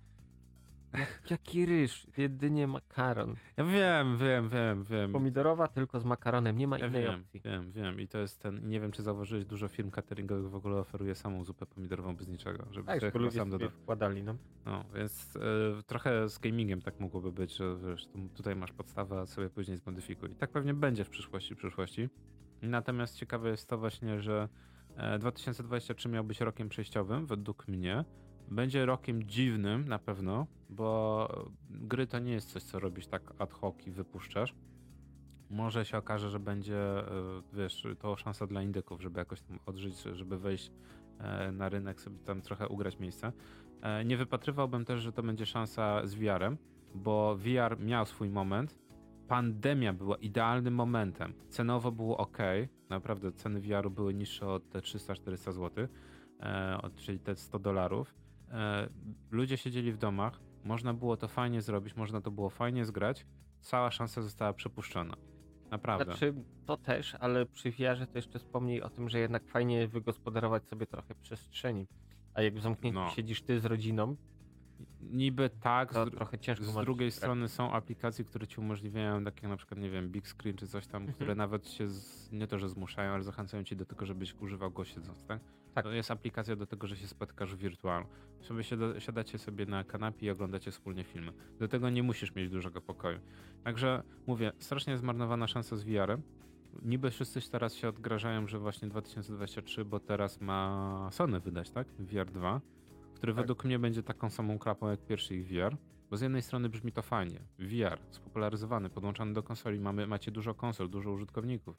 Jak, 0.99 1.31
jaki 1.31 1.67
ryż? 1.67 2.07
Jedynie 2.17 2.67
makaron. 2.67 3.35
Ja 3.57 3.65
wiem, 3.65 4.17
wiem, 4.19 4.49
wiem, 4.49 4.85
wiem. 4.85 5.13
Pomidorowa 5.13 5.69
tylko 5.69 6.01
z 6.01 6.05
makaronem, 6.05 6.59
nie 6.59 6.67
ma 6.69 6.79
Ja 6.79 6.87
innej 6.87 7.03
wiem, 7.03 7.21
opcji. 7.21 7.41
wiem, 7.45 7.73
wiem. 7.73 8.01
I 8.01 8.09
to 8.09 8.19
jest 8.19 8.41
ten. 8.43 8.69
Nie 8.69 8.81
wiem, 8.81 8.93
czy 8.93 9.03
zauważyłeś, 9.03 9.45
dużo 9.45 9.69
firm 9.69 9.91
cateringowych 9.91 10.51
w 10.51 10.55
ogóle 10.55 10.77
oferuje 10.77 11.15
samą 11.15 11.45
zupę 11.45 11.67
pomidorową 11.67 12.17
bez 12.17 12.29
niczego, 12.29 12.65
żeby 12.71 12.87
Tak, 12.87 13.13
chyba 13.13 13.31
sam 13.31 13.51
dodał. 13.51 13.71
wkładali, 13.71 14.23
no. 14.23 14.37
No, 14.67 14.85
więc 14.95 15.37
y, 15.37 15.83
trochę 15.87 16.29
z 16.29 16.39
gamingiem 16.39 16.83
tak 16.83 17.01
mogłoby 17.01 17.33
być, 17.33 17.57
że 17.57 17.77
wiesz, 17.77 18.07
tu, 18.07 18.29
tutaj 18.35 18.57
masz 18.57 18.73
podstawę, 18.73 19.21
a 19.21 19.27
sobie 19.27 19.51
później 19.51 19.77
zmodyfikuj. 19.77 20.31
I 20.31 20.35
tak 20.35 20.51
pewnie 20.51 20.75
będzie 20.75 21.05
w 21.05 21.11
przyszłości, 21.11 21.55
w 21.55 21.59
przyszłości. 21.59 22.09
Natomiast 22.63 23.17
ciekawe 23.17 23.49
jest 23.51 23.69
to 23.69 23.79
właśnie, 23.79 24.21
że 24.21 24.49
e, 24.97 25.19
2023 25.19 26.09
miał 26.09 26.25
być 26.25 26.41
rokiem 26.41 26.69
przejściowym, 26.69 27.27
według 27.27 27.69
mnie. 27.69 28.05
Będzie 28.53 28.87
rokiem 28.87 29.23
dziwnym 29.23 29.89
na 29.89 29.99
pewno, 29.99 30.47
bo 30.71 31.29
gry 31.71 32.07
to 32.07 32.19
nie 32.19 32.33
jest 32.33 32.53
coś, 32.53 32.63
co 32.63 32.79
robisz 32.79 33.07
tak 33.07 33.33
ad 33.39 33.53
hoc 33.53 33.87
i 33.87 33.91
wypuszczasz. 33.91 34.55
Może 35.51 35.85
się 35.85 35.99
okaże, 35.99 36.31
że 36.31 36.41
będzie, 36.41 36.77
e, 36.77 37.05
wiesz, 37.53 37.87
to 37.99 38.17
szansa 38.17 38.47
dla 38.47 38.63
indyków, 38.63 39.03
żeby 39.03 39.19
jakoś 39.19 39.41
tam 39.41 39.59
odżyć, 39.67 40.03
żeby 40.03 40.39
wejść 40.39 40.73
e, 41.19 41.53
na 41.53 41.69
rynek, 41.69 42.01
sobie 42.01 42.19
tam 42.19 42.41
trochę 42.41 42.69
ugrać 42.69 42.99
miejsce. 42.99 43.33
Nie 44.05 44.17
wypatrywałbym 44.17 44.85
też, 44.85 45.01
że 45.01 45.13
to 45.13 45.23
będzie 45.23 45.47
szansa 45.47 46.07
z 46.07 46.15
VR-em, 46.15 46.57
bo 46.95 47.37
VR 47.37 47.81
miał 47.81 48.07
swój 48.07 48.31
moment. 48.31 48.79
Pandemia 49.29 49.93
była 49.93 50.17
idealnym 50.17 50.75
momentem. 50.75 51.35
Cenowo 51.49 51.93
było 51.93 52.17
ok, 52.17 52.39
naprawdę 52.89 53.33
ceny 53.33 53.61
VR-u 53.61 53.91
były 53.91 54.15
niższe 54.15 54.49
od 54.49 54.71
te 54.71 54.79
300-400 54.79 55.53
zł, 55.53 55.87
e, 56.41 56.81
czyli 56.97 57.19
te 57.19 57.37
100 57.37 57.59
dolarów. 57.59 58.22
E, 58.53 58.89
Ludzie 59.31 59.57
siedzieli 59.57 59.93
w 59.93 59.99
domach, 59.99 60.41
można 60.65 60.95
było 60.95 61.17
to 61.17 61.29
fajnie 61.29 61.63
zrobić, 61.63 61.97
można 61.97 62.21
to 62.21 62.31
było 62.31 62.51
fajnie 62.51 62.85
zgrać. 62.85 63.27
Cała 63.61 63.91
szansa 63.91 64.23
została 64.23 64.53
przepuszczona. 64.53 65.15
Naprawdę. 65.71 66.05
Znaczy, 66.05 66.35
to 66.67 66.77
też, 66.77 67.15
ale 67.15 67.47
przy 67.47 67.71
VR 67.71 68.07
to 68.13 68.19
jeszcze 68.19 68.39
wspomnij 68.39 68.81
o 68.83 68.91
tym, 68.91 69.09
że 69.09 69.19
jednak 69.19 69.49
fajnie 69.49 69.89
wygospodarować 69.89 70.69
sobie 70.69 70.87
trochę 70.87 71.15
przestrzeni. 71.15 71.87
A 72.35 72.43
jak 72.43 72.55
w 72.55 72.61
zamknięciu 72.61 72.99
No. 72.99 73.09
siedzisz 73.11 73.43
ty 73.43 73.61
z 73.61 73.65
rodziną, 73.65 74.17
Niby 75.01 75.51
tak, 75.61 75.93
to 75.95 76.07
z, 76.07 76.11
trochę 76.11 76.39
ciężko 76.39 76.65
z 76.65 76.75
drugiej 76.75 77.11
strony 77.11 77.49
są 77.49 77.73
aplikacje, 77.73 78.25
które 78.25 78.47
ci 78.47 78.61
umożliwiają, 78.61 79.25
takie 79.25 79.49
na 79.49 79.57
przykład, 79.57 79.81
nie 79.81 79.91
wiem, 79.91 80.11
Big 80.11 80.29
Screen 80.29 80.57
czy 80.57 80.67
coś 80.69 80.87
tam, 80.87 81.03
Mhm. 81.03 81.15
które 81.15 81.35
nawet 81.35 81.69
się 81.69 81.89
z, 81.89 82.33
nie 82.33 82.47
to, 82.47 82.59
że 82.59 82.69
zmuszają, 82.69 83.13
ale 83.13 83.23
zachęcają 83.23 83.65
ci 83.65 83.77
do 83.77 83.85
tego, 83.87 84.07
żebyś 84.07 84.35
używał 84.35 84.71
go 84.71 84.85
siedząc, 84.85 85.25
tak? 85.25 85.41
Tak. 85.75 85.85
To 85.85 85.93
jest 85.93 86.11
aplikacja 86.11 86.57
do 86.57 86.67
tego, 86.67 86.87
że 86.87 86.97
się 86.97 87.07
spotkasz 87.07 87.57
wirtualnie. 87.57 88.09
Sobie 88.41 88.65
siada, 88.65 89.01
siadacie 89.01 89.39
sobie 89.39 89.67
na 89.67 89.85
kanapie 89.85 90.27
i 90.27 90.31
oglądacie 90.31 90.71
wspólnie 90.71 91.05
filmy. 91.05 91.33
Do 91.59 91.69
tego 91.69 91.91
nie 91.91 92.03
musisz 92.03 92.35
mieć 92.35 92.51
dużego 92.51 92.81
pokoju. 92.81 93.19
Także 93.65 94.03
mówię, 94.27 94.53
strasznie 94.59 94.99
zmarnowana 94.99 95.47
szansa 95.47 95.77
z 95.77 95.85
VR-em. 95.85 96.23
Niby 96.83 97.11
wszyscy 97.11 97.51
teraz 97.51 97.75
się 97.75 97.89
odgrażają, 97.89 98.47
że 98.47 98.59
właśnie 98.59 98.89
2023, 98.89 99.85
bo 99.85 100.01
teraz 100.01 100.41
ma 100.41 101.09
Sony 101.13 101.41
wydać, 101.41 101.71
tak? 101.71 101.89
VR 101.99 102.31
2, 102.31 102.61
który 103.15 103.33
Tak. 103.33 103.43
według 103.43 103.65
mnie 103.65 103.79
będzie 103.79 104.03
taką 104.03 104.31
samą 104.31 104.59
krapą 104.59 104.91
jak 104.91 105.01
pierwszy 105.07 105.37
ich 105.37 105.47
VR. 105.47 105.77
Bo 106.11 106.17
z 106.17 106.21
jednej 106.21 106.43
strony 106.43 106.69
brzmi 106.69 106.93
to 106.93 107.03
fajnie. 107.03 107.41
VR 107.59 107.99
spopularyzowany, 108.11 108.91
podłączany 108.91 109.33
do 109.33 109.43
konsoli. 109.43 109.81
Mamy, 109.81 110.07
macie 110.07 110.31
dużo 110.31 110.55
konsol, 110.55 110.91
dużo 110.91 111.13
użytkowników. 111.13 111.77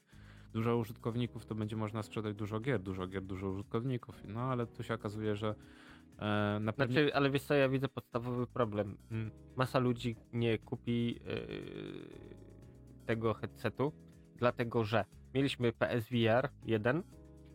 Dużo 0.54 0.76
użytkowników 0.76 1.46
to 1.46 1.54
będzie 1.54 1.76
można 1.76 2.02
sprzedać 2.02 2.36
dużo 2.36 2.60
gier, 2.60 2.80
dużo 2.80 3.06
gier, 3.06 3.22
dużo 3.22 3.50
użytkowników. 3.50 4.22
No 4.24 4.40
ale 4.40 4.66
tu 4.66 4.82
się 4.82 4.94
okazuje, 4.94 5.36
że 5.36 5.54
e, 6.18 6.58
na 6.60 6.72
pewno. 6.72 6.94
Znaczy, 6.94 7.14
ale 7.14 7.30
wiesz 7.30 7.42
co, 7.42 7.54
ja 7.54 7.68
widzę 7.68 7.88
podstawowy 7.88 8.46
problem. 8.46 8.96
Masa 9.56 9.78
ludzi 9.78 10.16
nie 10.32 10.58
kupi 10.58 11.06
yy, 11.06 11.20
tego 13.06 13.34
headsetu, 13.34 13.92
dlatego 14.36 14.84
że 14.84 15.04
mieliśmy 15.34 15.72
PSVR 15.72 16.48
1, 16.64 17.02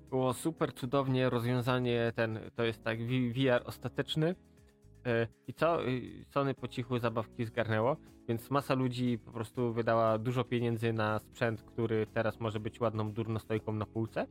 było 0.10 0.34
super 0.34 0.74
cudownie 0.74 1.30
rozwiązanie 1.30 2.12
ten, 2.16 2.40
to 2.56 2.64
jest 2.64 2.84
tak 2.84 3.00
VR 3.08 3.62
ostateczny 3.66 4.36
i 5.48 5.54
co? 5.54 5.82
Yy, 5.82 6.26
Sony 6.30 6.54
po 6.54 6.68
cichu 6.68 7.00
zabawki 7.00 7.46
zgarnęło, 7.46 7.98
więc 8.28 8.50
masa 8.50 8.74
ludzi 8.74 9.20
po 9.26 9.32
prostu 9.32 9.74
wydała 9.74 10.18
dużo 10.18 10.44
pieniędzy 10.44 10.94
na 10.94 11.20
sprzęt, 11.20 11.64
który 11.64 12.08
teraz 12.14 12.40
może 12.40 12.60
być 12.60 12.80
ładną 12.80 13.12
durnostojką 13.12 13.74
na 13.74 13.86
półce 13.86 14.28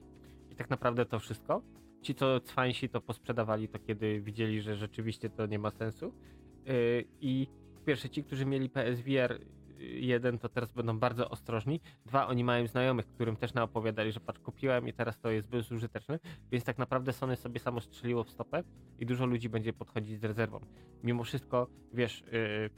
i 0.51 0.57
tak 0.57 0.71
naprawdę 0.71 1.07
to 1.07 1.19
wszystko 1.19 1.62
ci, 2.03 2.14
co 2.14 2.41
cwańsi 2.41 2.89
to 2.89 3.01
posprzedawali 3.01 3.69
to, 3.69 3.79
kiedy 3.79 4.21
widzieli, 4.21 4.61
że 4.61 4.77
rzeczywiście 4.77 5.31
to 5.31 5.47
nie 5.47 5.59
ma 5.59 5.71
sensu. 5.71 6.12
Yy, 6.66 7.05
I 7.21 7.47
pierwsze, 7.87 8.11
ci, 8.11 8.25
którzy 8.25 8.47
mieli 8.47 8.71
PSVR 8.71 9.41
1, 9.79 10.39
to 10.39 10.49
teraz 10.49 10.72
będą 10.72 10.99
bardzo 10.99 11.31
ostrożni. 11.31 11.81
Dwa, 12.07 12.26
oni 12.26 12.45
mają 12.45 12.66
znajomych, 12.66 13.07
którym 13.07 13.37
też 13.37 13.55
naopowiadali, 13.55 14.12
że 14.12 14.20
patrz, 14.20 14.41
kupiłem 14.41 14.89
i 14.89 14.93
teraz 14.93 15.20
to 15.20 15.31
jest 15.31 15.49
bezużyteczne. 15.49 16.18
Więc 16.51 16.64
tak 16.64 16.79
naprawdę 16.79 17.12
Sony 17.12 17.37
sobie 17.37 17.61
samo 17.61 17.81
strzeliło 17.81 18.24
w 18.24 18.31
stopę 18.31 18.62
i 18.99 19.07
dużo 19.07 19.26
ludzi 19.26 19.49
będzie 19.49 19.72
podchodzić 19.72 20.20
z 20.20 20.24
rezerwą. 20.24 20.61
Mimo 21.03 21.24
wszystko, 21.24 21.66
wiesz, 21.93 22.24
yy, 22.33 22.70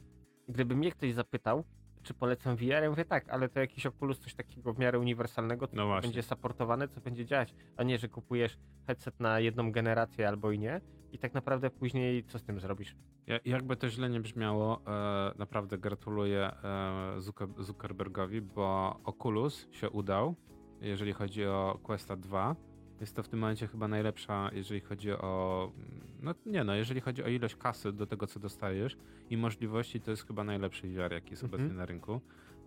gdyby 0.47 0.75
mnie 0.75 0.91
ktoś 0.91 1.13
zapytał, 1.13 1.63
czy 2.03 2.13
polecam 2.13 2.55
VR, 2.55 2.63
ja 2.83 2.89
mówię 2.89 3.05
tak, 3.05 3.29
ale 3.29 3.49
to 3.49 3.59
jakiś 3.59 3.85
Oculus, 3.85 4.19
coś 4.19 4.33
takiego 4.33 4.73
w 4.73 4.79
miarę 4.79 4.99
uniwersalnego, 4.99 5.67
co 5.67 5.75
No 5.75 6.01
będzie 6.01 6.23
supportowane, 6.23 6.87
co 6.87 7.01
będzie 7.01 7.25
działać, 7.25 7.53
a 7.77 7.83
nie, 7.83 7.97
że 7.97 8.09
kupujesz 8.09 8.57
headset 8.87 9.19
na 9.19 9.39
jedną 9.39 9.71
generację 9.71 10.27
albo 10.27 10.51
i 10.51 10.59
nie 10.59 10.81
i 11.11 11.17
tak 11.19 11.33
naprawdę 11.33 11.69
później 11.69 12.23
co 12.23 12.39
z 12.39 12.43
tym 12.43 12.59
zrobisz? 12.59 12.95
Ja, 13.27 13.39
jakby 13.45 13.75
to 13.75 13.89
źle 13.89 14.09
nie 14.09 14.19
brzmiało, 14.19 14.81
e, 14.87 15.31
naprawdę 15.37 15.77
gratuluję 15.77 16.51
e, 16.63 17.15
Zucker- 17.17 17.63
Zuckerbergowi, 17.63 18.41
bo 18.41 18.99
Oculus 19.03 19.67
się 19.71 19.89
udał, 19.89 20.35
jeżeli 20.81 21.13
chodzi 21.13 21.45
o 21.45 21.79
Questa 21.83 22.15
2. 22.15 22.55
Jest 23.01 23.15
to 23.15 23.23
w 23.23 23.27
tym 23.27 23.39
momencie 23.39 23.67
chyba 23.67 23.87
najlepsza, 23.87 24.49
jeżeli 24.53 24.81
chodzi 24.81 25.11
o. 25.11 25.71
No 26.21 26.33
nie 26.45 26.63
no, 26.63 26.75
jeżeli 26.75 27.01
chodzi 27.01 27.23
o 27.23 27.27
ilość 27.27 27.55
kasy 27.55 27.93
do 27.93 28.07
tego, 28.07 28.27
co 28.27 28.39
dostajesz 28.39 28.97
i 29.29 29.37
możliwości, 29.37 30.01
to 30.01 30.11
jest 30.11 30.27
chyba 30.27 30.43
najlepszy 30.43 30.87
VR, 30.87 31.11
jaki 31.11 31.29
jest 31.31 31.43
Mhm. 31.43 31.61
obecnie 31.61 31.77
na 31.77 31.85
rynku. 31.85 32.21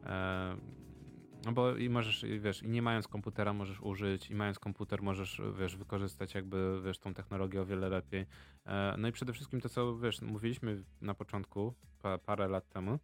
E, 0.07 0.57
no 1.45 1.53
bo 1.53 1.77
i 1.77 1.89
możesz, 1.89 2.25
wiesz, 2.41 2.63
i 2.63 2.69
nie 2.69 2.83
mając 2.83 3.09
komputera 3.09 3.53
możesz 3.53 3.81
użyć, 3.81 4.31
i 4.31 4.35
mając 4.35 4.59
komputer 4.59 5.03
możesz, 5.03 5.41
wiesz, 5.59 5.77
wykorzystać 5.77 6.35
jakby, 6.35 6.81
wiesz, 6.85 6.99
tą 6.99 7.15
technologię 7.15 7.61
o 7.63 7.67
wiele 7.67 7.89
lepiej. 7.89 8.27
E, 8.67 8.95
No 8.99 9.09
i 9.09 9.13
przede 9.13 9.33
wszystkim 9.33 9.61
to, 9.61 9.69
co 9.69 9.99
wiesz, 9.99 10.23
mówiliśmy 10.23 10.85
na 11.01 11.15
początku, 11.15 11.75
pa, 12.03 12.19
parę 12.19 12.49
lat 12.49 12.69
temu, 12.69 12.99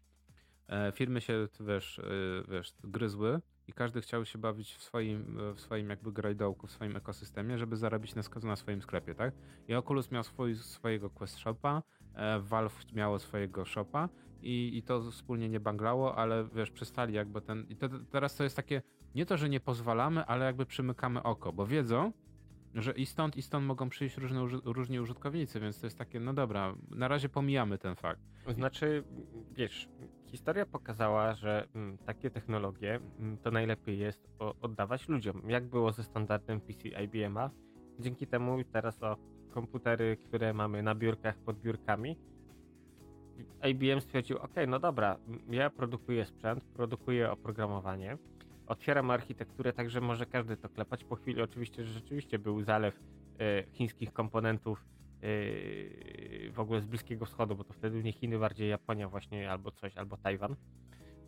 e, 0.69 0.93
firmy 0.93 1.21
się, 1.21 1.49
wiesz, 1.61 1.99
e, 1.99 2.03
wiesz, 2.49 2.73
gryzły 2.85 3.41
i 3.71 3.73
każdy 3.73 4.01
chciał 4.01 4.25
się 4.25 4.39
bawić 4.39 4.75
w 4.75 4.83
swoim, 4.83 5.39
w 5.55 5.61
swoim 5.61 5.91
jakby 5.91 6.13
grajdołku, 6.13 6.67
w 6.67 6.71
swoim 6.71 6.97
ekosystemie, 6.97 7.59
żeby 7.59 7.77
zarobić 7.77 8.15
na, 8.15 8.23
na 8.43 8.57
swoim 8.57 8.83
sklepie, 8.83 9.15
tak? 9.15 9.35
I 9.69 9.75
Oculus 9.75 10.11
miał 10.11 10.23
swój, 10.23 10.55
swojego 10.57 11.11
Quest 11.11 11.39
Shopa, 11.39 11.83
e, 12.15 12.41
Valve 12.41 12.93
miało 12.93 13.19
swojego 13.19 13.65
shopa 13.65 14.09
i, 14.43 14.79
i 14.79 14.83
to 14.83 15.11
wspólnie 15.11 15.49
nie 15.49 15.61
banglało, 15.61 16.17
ale 16.17 16.49
wiesz, 16.55 16.71
przestali 16.71 17.15
jakby 17.15 17.41
ten... 17.41 17.67
I 17.69 17.77
to, 17.77 17.89
teraz 18.11 18.37
to 18.37 18.45
jest 18.45 18.57
takie, 18.57 18.83
nie 19.15 19.27
to, 19.27 19.37
że 19.37 19.49
nie 19.49 19.61
pozwalamy, 19.61 20.27
ale 20.27 20.47
jakby 20.47 20.67
przymykamy 20.67 21.23
oko, 21.23 21.53
bo 21.53 21.67
wiedzą, 21.67 22.13
że 22.75 22.93
i 22.93 23.07
stąd, 23.07 23.37
i 23.37 23.43
stąd 23.43 23.67
mogą 23.67 23.89
przyjść 23.89 24.17
różne, 24.17 24.47
różni 24.65 25.01
użytkownicy, 25.01 25.61
więc 25.61 25.81
to 25.81 25.87
jest 25.87 25.99
takie, 25.99 26.21
no 26.21 26.35
dobra, 26.35 26.75
na 26.91 27.09
razie 27.09 27.29
pomijamy 27.29 27.79
ten 27.79 27.97
fakt. 27.97 28.21
Znaczy, 28.49 29.05
wiesz, 29.53 29.89
historia 30.27 30.67
pokazała, 30.67 31.35
że 31.35 31.69
mm, 31.75 31.99
takie 31.99 32.31
technologie 32.31 33.01
mm, 33.19 33.39
to 33.39 33.51
najlepiej 33.51 33.99
jest 33.99 34.29
o, 34.39 34.55
oddawać 34.61 35.09
ludziom. 35.09 35.43
Jak 35.49 35.65
było 35.65 35.93
ze 35.93 36.05
standardem 36.05 36.61
PC 36.61 36.89
IBM-a? 36.89 37.51
Dzięki 37.99 38.27
temu 38.27 38.65
teraz 38.73 39.03
o 39.03 39.17
komputery, 39.51 40.17
które 40.17 40.55
mamy 40.55 40.83
na 40.83 40.95
biurkach 40.95 41.39
pod 41.39 41.61
biurkami, 41.61 42.17
IBM 43.71 44.01
stwierdził, 44.01 44.39
ok, 44.39 44.55
no 44.69 44.79
dobra, 44.79 45.17
m, 45.29 45.41
ja 45.51 45.71
produkuję 45.71 46.25
sprzęt, 46.25 46.65
produkuję 46.65 47.31
oprogramowanie, 47.31 48.19
otwieram 48.71 49.11
architekturę 49.11 49.73
tak, 49.73 49.91
że 49.91 50.01
może 50.01 50.27
każdy 50.27 50.57
to 50.57 50.69
klepać. 50.69 51.05
Po 51.05 51.17
chwili 51.17 51.43
oczywiście, 51.43 51.85
że 51.85 51.93
rzeczywiście 51.93 52.39
był 52.39 52.63
zalew 52.63 53.01
e, 53.39 53.65
chińskich 53.73 54.13
komponentów 54.13 54.79
e, 54.79 55.27
w 56.51 56.61
ogóle 56.61 56.81
z 56.81 56.87
Bliskiego 56.87 57.27
Wschodu, 57.27 57.57
bo 57.57 57.65
to 57.65 57.73
wtedy 57.73 58.03
nie 58.03 58.13
Chiny, 58.13 58.39
bardziej 58.39 58.69
Japonia 58.69 59.09
właśnie, 59.09 59.51
albo 59.51 59.71
coś, 59.71 59.97
albo 59.97 60.17
Tajwan. 60.17 60.57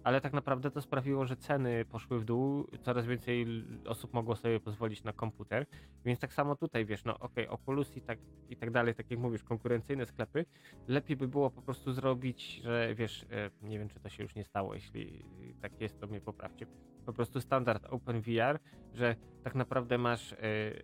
Ale 0.04 0.20
tak 0.20 0.32
naprawdę 0.32 0.70
to 0.70 0.80
sprawiło, 0.80 1.26
że 1.26 1.36
ceny 1.36 1.84
poszły 1.84 2.20
w 2.20 2.24
dół, 2.24 2.66
coraz 2.80 3.06
więcej 3.06 3.46
osób 3.86 4.12
mogło 4.12 4.36
sobie 4.36 4.60
pozwolić 4.60 5.04
na 5.04 5.12
komputer, 5.12 5.66
więc 6.04 6.20
tak 6.20 6.32
samo 6.32 6.56
tutaj, 6.56 6.86
wiesz, 6.86 7.04
no 7.04 7.18
okej, 7.18 7.48
Oculus 7.48 7.96
i 7.96 8.00
tak, 8.00 8.18
i 8.48 8.56
tak 8.56 8.70
dalej, 8.70 8.94
tak 8.94 9.10
jak 9.10 9.20
mówisz, 9.20 9.42
konkurencyjne 9.42 10.06
sklepy, 10.06 10.44
lepiej 10.88 11.16
by 11.16 11.28
było 11.28 11.50
po 11.50 11.62
prostu 11.62 11.92
zrobić, 11.92 12.60
że 12.64 12.94
wiesz, 12.94 13.26
e, 13.30 13.50
nie 13.62 13.78
wiem 13.78 13.88
czy 13.88 14.00
to 14.00 14.08
się 14.08 14.22
już 14.22 14.34
nie 14.34 14.44
stało, 14.44 14.74
jeśli 14.74 15.24
tak 15.60 15.80
jest, 15.80 16.00
to 16.00 16.06
mnie 16.06 16.20
poprawcie, 16.20 16.66
po 17.06 17.12
prostu 17.12 17.40
standard 17.40 17.86
OpenVR, 17.90 18.58
że 18.94 19.16
tak 19.42 19.54
naprawdę 19.54 19.98
masz, 19.98 20.32
e, 20.32 20.36
e, 20.38 20.74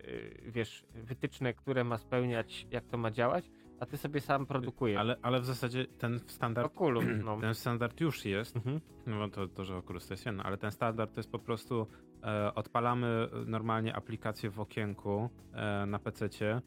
wiesz, 0.51 0.85
wytyczne, 0.93 1.53
które 1.53 1.83
ma 1.83 1.97
spełniać, 1.97 2.67
jak 2.71 2.85
to 2.85 2.97
ma 2.97 3.11
działać, 3.11 3.51
a 3.79 3.85
ty 3.85 3.97
sobie 3.97 4.21
sam 4.21 4.45
produkujesz. 4.45 4.99
Ale, 4.99 5.17
ale 5.21 5.41
w 5.41 5.45
zasadzie 5.45 5.85
ten 5.85 6.19
standard, 6.27 6.71
Oculus, 6.75 7.05
no. 7.25 7.39
ten 7.39 7.53
standard 7.53 8.01
już 8.01 8.25
jest, 8.25 8.55
Mhm. 8.55 8.81
no 9.07 9.29
to, 9.29 9.47
to, 9.47 9.65
że 9.65 9.77
Oculus 9.77 10.07
to 10.07 10.13
jest 10.13 10.25
jedno, 10.25 10.43
ale 10.43 10.57
ten 10.57 10.71
standard 10.71 11.13
to 11.13 11.19
jest 11.19 11.31
po 11.31 11.39
prostu 11.39 11.87
e, 12.23 12.55
odpalamy 12.55 13.27
normalnie 13.45 13.95
aplikację 13.95 14.49
w 14.49 14.59
okienku 14.59 15.29
e, 15.53 15.85
na 15.85 15.99
e, 15.99 16.61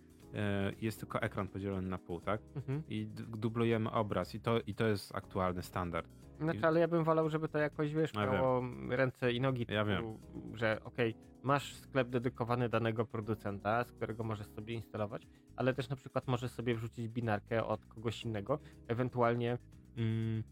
jest 0.80 1.00
tylko 1.00 1.22
ekran 1.22 1.48
podzielony 1.48 1.88
na 1.88 1.98
pół, 1.98 2.20
tak? 2.20 2.40
Mhm. 2.56 2.82
I 2.88 3.06
dublujemy 3.16 3.90
obraz 3.90 4.34
i 4.34 4.40
to, 4.40 4.60
i 4.60 4.74
to 4.74 4.86
jest 4.86 5.14
aktualny 5.14 5.62
standard. 5.62 6.08
Znaczy, 6.40 6.66
ale 6.66 6.80
ja 6.80 6.88
bym 6.88 7.04
wolał, 7.04 7.28
żeby 7.28 7.48
to 7.48 7.58
jakoś, 7.58 7.94
wiesz, 7.94 8.14
Ja 8.14 8.26
miało 8.32 8.62
ręce 8.88 9.32
i 9.32 9.40
nogi. 9.40 9.66
Ja 9.68 9.84
typu, 9.84 10.20
Że 10.54 10.80
okej, 10.84 11.14
masz 11.42 11.74
sklep 11.74 12.08
dedykowany 12.08 12.68
danego 12.68 13.04
producenta, 13.06 13.84
z 13.84 13.92
którego 13.92 14.24
możesz 14.24 14.46
sobie 14.46 14.74
instalować, 14.74 15.26
ale 15.56 15.74
też 15.74 15.88
na 15.88 15.96
przykład 15.96 16.26
możesz 16.28 16.50
sobie 16.50 16.74
wrzucić 16.74 17.08
binarkę 17.08 17.64
od 17.64 17.86
kogoś 17.86 18.24
innego, 18.24 18.58
ewentualnie 18.88 19.58
mm, 19.96 20.42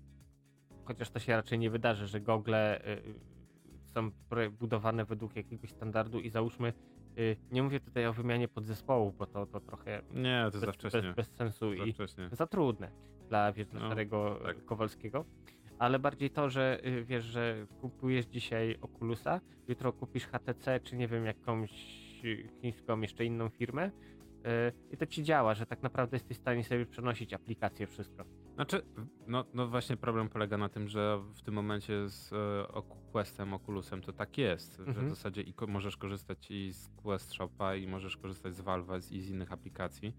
chociaż 0.85 1.11
to 1.11 1.19
się 1.19 1.37
raczej 1.37 1.59
nie 1.59 1.71
wydarzy, 1.71 2.07
że 2.07 2.21
gogle 2.21 2.87
y, 2.89 3.15
są 3.85 4.11
pro- 4.29 4.51
budowane 4.51 5.05
według 5.05 5.37
jakiegoś 5.37 5.71
standardu 5.71 6.21
i 6.21 6.31
załóżmy, 6.31 6.69
y, 6.69 6.73
nie 7.53 7.63
mówię 7.63 7.81
tutaj 7.81 8.07
o 8.07 8.13
wymianie 8.13 8.49
podzespołów, 8.49 9.17
bo 9.17 9.27
to, 9.27 9.47
to 9.47 9.61
trochę 9.61 10.03
Nie, 10.15 10.45
to 10.45 10.51
bez, 10.51 10.61
za 10.61 10.73
wcześnie. 10.73 11.03
bez, 11.03 11.15
bez 11.17 11.29
sensu 11.37 11.75
za 11.77 11.85
i 11.85 11.93
wcześnie. 11.93 12.29
za 12.33 12.47
trudne 12.47 12.91
dla, 13.29 13.53
wiesz, 13.53 13.67
No, 13.73 13.87
starego 13.87 14.41
tak. 14.45 14.65
Kowalskiego. 14.65 15.25
Ale 15.79 15.99
bardziej 15.99 16.31
to, 16.31 16.51
że 16.51 16.81
y, 16.87 17.05
wiesz, 17.05 17.25
że 17.25 17.67
kupujesz 17.81 18.27
dzisiaj 18.27 18.77
Oculusa, 18.81 19.41
jutro 19.69 19.93
kupisz 19.93 20.27
HTC, 20.27 20.81
czy 20.81 20.97
nie 20.97 21.09
wiem, 21.09 21.25
jakąś 21.27 21.71
y, 22.25 22.49
chińską, 22.61 23.01
jeszcze 23.01 23.25
inną 23.25 23.49
firmę 23.49 23.87
y, 23.87 23.91
i 24.91 24.97
to 24.97 25.07
ci 25.07 25.23
działa, 25.23 25.55
że 25.55 25.67
tak 25.67 25.83
naprawdę 25.83 26.17
jesteś 26.17 26.37
w 26.37 26.41
stanie 26.41 26.65
sobie 26.65 26.87
przenosić 26.87 27.35
aplikacje, 27.35 27.87
wszystko. 27.87 28.25
Znaczy, 28.61 28.83
no, 29.27 29.45
no 29.55 29.67
właśnie 29.69 29.97
problem 29.97 30.29
polega 30.29 30.59
na 30.59 30.69
tym, 30.69 30.89
że 30.89 31.21
w 31.35 31.43
tym 31.43 31.55
momencie 31.55 32.09
z 32.09 32.33
e, 32.33 32.83
Questem, 33.13 33.55
Oculusem 33.55 34.03
to 34.03 34.13
tak 34.13 34.39
jest, 34.39 34.77
że 34.77 34.85
w 34.85 34.89
Mhm. 34.89 35.11
zasadzie 35.11 35.43
i 35.43 35.55
możesz 35.69 35.97
korzystać 35.97 36.51
i 36.51 36.73
z 36.73 36.89
Quest 36.89 37.33
Shopa 37.33 37.75
i 37.75 37.87
możesz 37.87 38.17
korzystać 38.17 38.57
z 38.57 38.61
Valve 38.61 39.11
i 39.11 39.21
z 39.21 39.31
innych 39.31 39.53
aplikacji. 39.53 40.17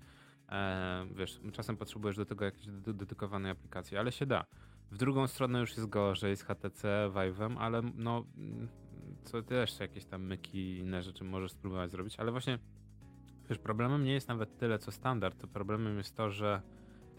E, 0.49 1.05
wiesz, 1.15 1.41
czasem 1.53 1.77
potrzebujesz 1.77 2.17
do 2.17 2.25
tego 2.25 2.45
jakiejś 2.45 2.65
dedy- 2.65 2.93
dedykowanej 2.93 3.51
aplikacji, 3.51 3.97
ale 3.97 4.11
się 4.11 4.25
da. 4.25 4.45
W 4.91 4.97
drugą 4.97 5.27
stronę 5.27 5.59
już 5.59 5.77
jest 5.77 5.89
gorzej 5.89 6.35
z 6.37 6.43
HTC, 6.43 7.09
Vive'em, 7.13 7.55
ale 7.59 7.81
no, 7.95 8.25
mm, 8.37 8.67
co 9.23 9.41
ty 9.41 9.55
jeszcze 9.55 9.83
jakieś 9.83 10.05
tam 10.05 10.21
myki 10.23 10.57
i 10.57 10.77
inne 10.77 11.03
rzeczy 11.03 11.23
możesz 11.23 11.51
spróbować 11.51 11.91
zrobić, 11.91 12.19
ale 12.19 12.31
właśnie 12.31 12.59
wiesz, 13.49 13.59
problemem 13.59 14.03
nie 14.03 14.13
jest 14.13 14.27
nawet 14.27 14.57
tyle 14.57 14.79
co 14.79 14.91
standard, 14.91 15.41
to 15.41 15.47
problemem 15.47 15.97
jest 15.97 16.15
to, 16.15 16.29
że 16.29 16.61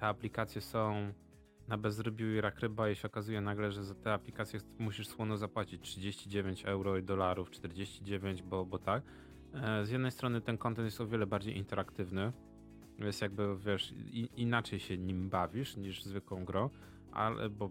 te 0.03 0.09
aplikacje 0.09 0.61
są 0.61 1.13
na 1.69 1.79
bezrybiu 1.79 2.35
i 2.35 2.41
rak 2.41 2.61
ryba 2.61 2.91
i 2.91 2.97
się 2.97 3.09
okazuje 3.09 3.41
nagle, 3.41 3.73
że 3.73 3.85
za 3.85 3.95
te 3.95 4.13
aplikacje 4.13 4.61
musisz 4.79 5.09
słono 5.09 5.37
zapłacić 5.37 5.83
39 5.83 6.65
euro 6.65 6.99
i 6.99 7.03
dolarów, 7.03 7.51
49, 7.51 8.43
bo, 8.43 8.65
bo 8.65 8.79
tak. 8.79 9.03
E, 9.55 9.87
Z 9.87 9.91
jednej 9.91 10.11
strony 10.11 10.41
ten 10.41 10.59
content 10.59 10.85
jest 10.85 11.01
o 11.01 11.07
wiele 11.07 11.27
bardziej 11.27 11.57
interaktywny, 11.57 12.33
jest 12.99 13.23
jakby, 13.23 13.57
wiesz, 13.59 13.95
inaczej 14.37 14.81
się 14.81 14.99
nim 14.99 15.29
bawisz 15.29 15.77
niż 15.77 16.05
zwykłą 16.05 16.45
grą, 16.45 16.71
ale 17.13 17.51
bo 17.51 17.71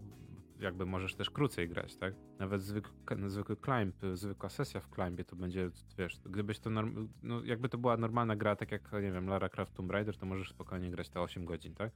jakby 0.62 0.86
możesz 0.86 1.14
też 1.14 1.30
krócej 1.30 1.68
grać, 1.68 1.96
tak? 1.96 2.14
Nawet 2.38 2.62
zwykły, 2.62 2.92
zwykły 3.26 3.56
climb, 3.56 3.96
zwykła 4.14 4.48
sesja 4.48 4.80
w 4.80 4.88
climbie 4.94 5.24
to 5.24 5.36
będzie, 5.36 5.70
wiesz, 5.98 6.20
gdybyś 6.26 6.58
to, 6.58 6.70
norm, 6.70 7.08
no 7.22 7.44
jakby 7.44 7.68
to 7.68 7.78
była 7.78 7.96
normalna 7.96 8.36
gra, 8.36 8.56
tak 8.56 8.72
jak, 8.72 8.92
nie 8.92 9.12
wiem, 9.12 9.26
Lara 9.26 9.48
Croft 9.48 9.74
Tomb 9.74 9.90
Raider, 9.90 10.16
to 10.16 10.26
możesz 10.26 10.50
spokojnie 10.50 10.90
grać 10.90 11.08
te 11.08 11.20
8 11.20 11.44
godzin, 11.44 11.74
tak? 11.74 11.92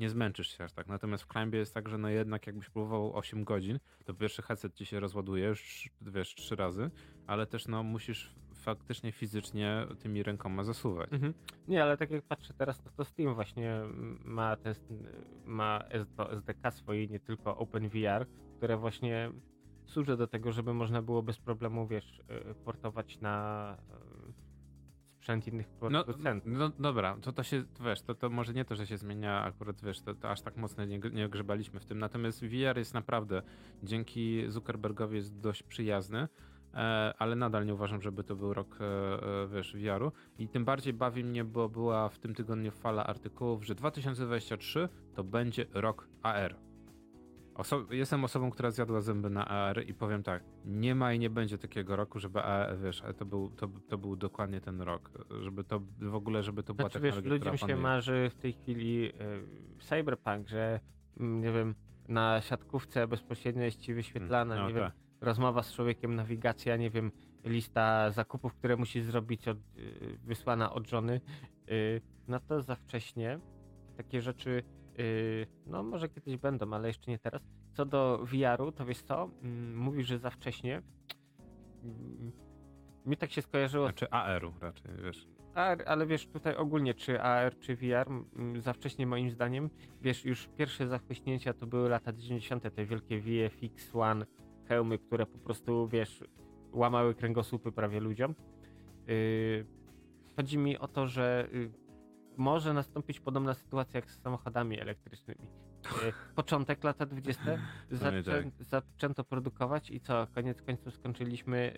Nie 0.00 0.10
zmęczysz 0.10 0.58
się 0.58 0.64
aż 0.64 0.72
tak. 0.72 0.86
Natomiast 0.86 1.24
w 1.24 1.32
climbie 1.32 1.58
jest 1.58 1.74
tak, 1.74 1.88
że 1.88 1.98
no 1.98 2.08
jednak 2.08 2.46
jakbyś 2.46 2.70
próbował 2.70 3.16
8 3.16 3.44
godzin, 3.44 3.78
to 4.04 4.14
pierwszy 4.14 4.42
headset 4.42 4.74
ci 4.74 4.86
się 4.86 5.00
rozładuje 5.00 5.46
już, 5.46 5.90
wiesz, 6.00 6.34
trzy 6.34 6.56
razy, 6.56 6.90
ale 7.26 7.46
też 7.46 7.68
no 7.68 7.82
musisz 7.82 8.34
faktycznie 8.74 9.12
fizycznie 9.12 9.86
tymi 9.98 10.22
rękoma 10.22 10.64
zasuwać. 10.64 11.10
Nie, 11.68 11.82
ale 11.82 11.96
tak 11.96 12.10
jak 12.10 12.24
patrzę 12.24 12.54
teraz, 12.54 12.84
no 12.84 12.90
to 12.96 13.04
Steam 13.04 13.34
właśnie 13.34 13.80
ma, 14.24 14.56
te, 14.56 14.72
ma 15.44 15.82
S- 15.90 16.06
SDK 16.30 16.70
swoje, 16.70 17.06
nie 17.06 17.20
tylko 17.20 17.56
OpenVR, 17.56 18.26
które 18.56 18.76
właśnie 18.76 19.30
służy 19.84 20.16
do 20.16 20.26
tego, 20.26 20.52
żeby 20.52 20.74
można 20.74 21.02
było 21.02 21.22
bez 21.22 21.38
problemu, 21.38 21.86
wiesz, 21.86 22.18
y, 22.50 22.54
portować 22.64 23.20
na 23.20 23.76
y, 24.30 25.06
sprzęt 25.06 25.46
innych 25.48 25.66
No, 25.72 25.76
producentów. 26.04 26.52
no 26.52 26.68
dobra, 26.68 27.16
to 27.20 27.32
to 27.32 27.42
się, 27.42 27.64
wiesz, 27.84 28.02
to, 28.02 28.14
to 28.14 28.30
może 28.30 28.52
nie 28.54 28.64
to, 28.64 28.76
że 28.76 28.86
się 28.86 28.96
zmienia 28.98 29.44
akurat, 29.44 29.84
wiesz, 29.84 30.00
to, 30.00 30.14
to 30.14 30.30
aż 30.30 30.40
tak 30.40 30.56
mocno 30.56 30.84
nie, 30.84 30.98
nie 30.98 31.28
grzebaliśmy 31.28 31.80
w 31.80 31.84
tym, 31.84 31.98
natomiast 31.98 32.44
VR 32.44 32.78
jest 32.78 32.94
naprawdę, 32.94 33.42
dzięki 33.82 34.50
Zuckerbergowi 34.50 35.16
jest 35.16 35.40
dość 35.40 35.62
przyjazny, 35.62 36.18
e, 36.18 36.28
ale 37.18 37.36
nadal 37.36 37.66
nie 37.66 37.74
uważam, 37.74 38.02
żeby 38.02 38.24
to 38.24 38.36
był 38.36 38.54
rok, 38.54 38.78
e, 38.80 38.84
e, 38.84 39.48
wiesz, 39.48 39.76
VR-u 39.76 40.12
i 40.38 40.48
tym 40.48 40.64
bardziej 40.64 40.92
bawi 40.92 41.24
mnie, 41.24 41.44
bo 41.44 41.68
była 41.68 42.08
w 42.08 42.18
tym 42.18 42.34
tygodniu 42.34 42.70
fala 42.70 43.06
artykułów, 43.06 43.66
że 43.66 43.74
2023 43.74 44.88
to 45.14 45.24
będzie 45.24 45.66
rok 45.74 46.08
AR. 46.22 46.56
Oso- 47.54 47.92
jestem 47.92 48.24
osobą, 48.24 48.50
która 48.50 48.70
zjadła 48.70 49.00
zęby 49.00 49.30
na 49.30 49.48
AR 49.48 49.84
i 49.86 49.94
powiem 49.94 50.22
tak, 50.22 50.42
nie 50.64 50.94
ma 50.94 51.12
i 51.12 51.18
nie 51.18 51.30
będzie 51.30 51.58
takiego 51.58 51.96
roku, 51.96 52.18
żeby 52.18 52.42
AR, 52.42 52.78
wiesz, 52.78 53.02
to 53.18 53.24
był, 53.24 53.50
to, 53.50 53.68
to 53.88 53.98
był 53.98 54.16
dokładnie 54.16 54.60
ten 54.60 54.80
rok, 54.82 55.10
żeby 55.42 55.64
to 55.64 55.80
w 56.00 56.14
ogóle, 56.14 56.42
żeby 56.42 56.62
to 56.62 56.74
była 56.74 56.88
Znaczy, 56.88 57.00
wiesz, 57.04 57.14
technologia, 57.14 57.38
która 57.40 57.52
ludziom 57.52 57.68
się 57.68 57.72
panuje. 57.72 57.82
marzy 57.82 58.30
w 58.30 58.34
tej 58.34 58.52
chwili 58.52 59.06
y, 59.08 59.12
cyberpunk, 59.80 60.48
że 60.48 60.80
mm, 61.20 61.40
nie 61.40 61.52
wiem, 61.52 61.74
na 62.08 62.40
siatkówce 62.40 63.08
bezpośrednio 63.08 63.62
jest 63.62 63.80
ci 63.80 63.94
wyświetlana, 63.94 64.56
No 64.56 64.68
nie 64.68 64.74
wiem, 64.74 64.84
tak. 64.84 65.05
Rozmowa 65.26 65.62
z 65.62 65.72
człowiekiem, 65.72 66.14
nawigacja, 66.14 66.76
nie 66.76 66.90
wiem, 66.90 67.12
lista 67.44 68.10
zakupów, 68.10 68.54
które 68.54 68.76
musi 68.76 69.02
zrobić, 69.02 69.48
od, 69.48 69.58
y, 69.58 70.18
wysłana 70.24 70.72
od 70.72 70.88
żony, 70.88 71.20
y, 71.70 72.00
no 72.28 72.40
to 72.40 72.62
za 72.62 72.76
wcześnie 72.76 73.40
takie 73.96 74.22
rzeczy, 74.22 74.62
y, 74.98 75.46
no 75.66 75.82
może 75.82 76.08
kiedyś 76.08 76.36
będą, 76.36 76.72
ale 76.72 76.88
jeszcze 76.88 77.10
nie 77.10 77.18
teraz. 77.18 77.42
Co 77.72 77.84
do 77.84 78.18
VR-u, 78.24 78.72
to 78.72 78.86
wiesz 78.86 79.02
co, 79.02 79.30
mm, 79.42 79.76
mówisz, 79.78 80.06
że 80.06 80.18
za 80.18 80.30
wcześnie. 80.30 80.82
Mm, 81.84 82.32
Mi 83.06 83.16
tak 83.16 83.30
się 83.30 83.42
skojarzyło 83.42 83.86
Znaczy 83.86 84.10
AR-u 84.10 84.52
raczej, 84.60 84.90
wiesz. 85.04 85.26
AR, 85.54 85.82
ale 85.86 86.06
wiesz, 86.06 86.26
tutaj 86.26 86.56
ogólnie 86.56 86.94
czy 86.94 87.22
AR, 87.22 87.58
czy 87.58 87.76
VR, 87.76 88.08
mm, 88.08 88.60
za 88.60 88.72
wcześnie 88.72 89.06
moim 89.06 89.30
zdaniem, 89.30 89.70
wiesz, 90.02 90.24
już 90.24 90.48
pierwsze 90.56 90.88
zachwyśnięcia 90.88 91.54
to 91.54 91.66
były 91.66 91.88
lata 91.88 92.12
90., 92.12 92.70
te 92.70 92.86
wielkie 92.86 93.20
VFX 93.20 93.94
One 93.94 94.26
hełmy, 94.68 94.98
które 94.98 95.26
po 95.26 95.38
prostu, 95.38 95.88
wiesz, 95.88 96.24
łamały 96.72 97.14
kręgosłupy 97.14 97.72
prawie 97.72 98.00
ludziom. 98.00 98.34
Y, 99.08 99.66
chodzi 100.36 100.58
mi 100.58 100.78
o 100.78 100.88
to, 100.88 101.06
że 101.06 101.48
y, 101.54 101.70
może 102.36 102.72
nastąpić 102.72 103.20
podobna 103.20 103.54
sytuacja 103.54 103.98
jak 103.98 104.10
z 104.10 104.22
samochodami 104.22 104.80
elektrycznymi. 104.80 105.48
Y, 105.86 106.34
Początek 106.34 106.84
lata 106.84 107.06
20. 107.06 107.42
Zaczę, 107.90 108.22
tak. 108.22 108.44
zaczęto 108.60 109.24
produkować 109.24 109.90
i 109.90 110.00
co, 110.00 110.26
koniec 110.34 110.62
końców 110.62 110.94
skończyliśmy 110.94 111.72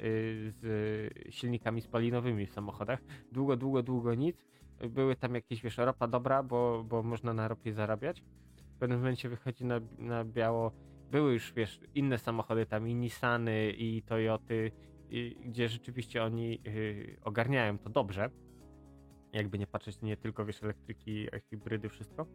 z 0.49 1.35
silnikami 1.35 1.81
spalinowymi 1.81 2.47
w 2.47 2.53
samochodach. 2.53 2.99
Długo, 3.33 3.57
długo, 3.57 3.83
długo 3.83 4.15
nic. 4.15 4.45
Były 4.91 5.17
tam 5.17 5.35
jakieś, 5.35 5.63
wiesz, 5.63 5.77
ropa 5.79 6.07
dobra, 6.07 6.43
bo, 6.43 6.85
bo 6.85 7.03
można 7.03 7.35
na 7.35 7.49
ropie 7.49 7.73
zarabiać. 7.73 8.23
W 8.75 8.79
pewnym 8.79 8.99
momencie 8.99 9.29
wychodzi 9.29 9.65
na, 9.65 9.81
na 9.99 10.25
biało. 10.25 10.73
Były 11.11 11.33
już, 11.33 11.53
wiesz, 11.53 11.81
inne 11.95 12.19
samochody 12.19 12.67
tam 12.67 12.89
i 12.89 12.95
Nissany, 12.95 13.71
i 13.71 14.03
Toyoty, 14.03 14.73
i, 15.11 15.37
gdzie 15.45 15.69
rzeczywiście 15.69 16.25
oni 16.25 16.61
y, 16.67 17.17
ogarniają 17.25 17.79
to 17.79 17.91
dobrze. 17.91 18.31
Jakby 19.33 19.59
nie 19.59 19.67
patrzeć, 19.67 20.03
nie 20.03 20.17
tylko, 20.17 20.45
wiesz, 20.45 20.63
elektryki, 20.63 21.29
hybrydy, 21.51 21.89
wszystko. 21.89 22.27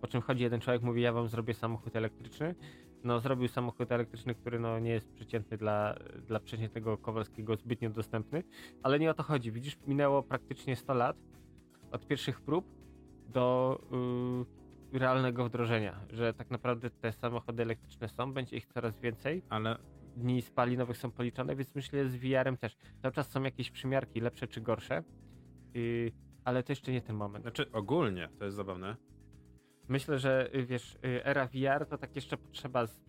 Po 0.00 0.06
czym 0.06 0.20
chodzi 0.20 0.42
jeden 0.42 0.60
człowiek, 0.60 0.82
mówi, 0.82 1.02
ja 1.02 1.12
wam 1.12 1.28
zrobię 1.28 1.54
samochód 1.54 1.96
elektryczny. 1.96 2.54
No, 3.04 3.20
zrobił 3.20 3.48
samochód 3.48 3.92
elektryczny, 3.92 4.34
który 4.34 4.60
no, 4.60 4.78
nie 4.78 4.90
jest 4.90 5.12
przeciętny 5.12 5.56
dla, 5.56 5.94
dla 6.26 6.40
przeciętnego 6.40 6.98
Kowalskiego, 6.98 7.56
zbytnio 7.56 7.90
dostępny. 7.90 8.42
Ale 8.82 8.98
nie 8.98 9.10
o 9.10 9.14
to 9.14 9.22
chodzi. 9.22 9.52
Widzisz, 9.52 9.78
minęło 9.86 10.22
praktycznie 10.22 10.76
100 10.76 10.94
lat 10.94 11.16
od 11.92 12.06
pierwszych 12.06 12.40
prób 12.40 12.66
do 13.28 13.78
y, 14.46 14.59
realnego 14.92 15.44
wdrożenia, 15.44 16.00
że 16.10 16.34
tak 16.34 16.50
naprawdę 16.50 16.90
te 16.90 17.12
samochody 17.12 17.62
elektryczne 17.62 18.08
są, 18.08 18.32
będzie 18.32 18.56
ich 18.56 18.66
coraz 18.66 19.00
więcej. 19.00 19.42
Ale 19.48 19.76
Dni 20.16 20.42
spalinowych 20.42 20.96
są 20.96 21.10
policzone, 21.10 21.56
więc 21.56 21.74
myślę 21.74 22.08
z 22.08 22.16
VR-em 22.16 22.56
też. 22.56 22.76
Cały 23.02 23.14
czas 23.14 23.30
są 23.30 23.42
jakieś 23.42 23.70
przymiarki, 23.70 24.20
lepsze 24.20 24.48
czy 24.48 24.60
gorsze, 24.60 25.02
y, 25.76 26.12
ale 26.44 26.62
to 26.62 26.72
jeszcze 26.72 26.92
nie 26.92 27.02
ten 27.02 27.16
moment. 27.16 27.44
znaczy 27.44 27.72
ogólnie, 27.72 28.28
to 28.38 28.44
jest 28.44 28.56
zabawne, 28.56 28.96
Myślę, 29.90 30.18
że 30.18 30.54
y, 30.54 30.66
wiesz, 30.66 30.94
y, 30.94 31.24
era 31.24 31.46
VR 31.46 31.86
to 31.86 31.98
tak 31.98 32.16
jeszcze 32.16 32.36
potrzeba 32.36 32.86
z 32.86 33.00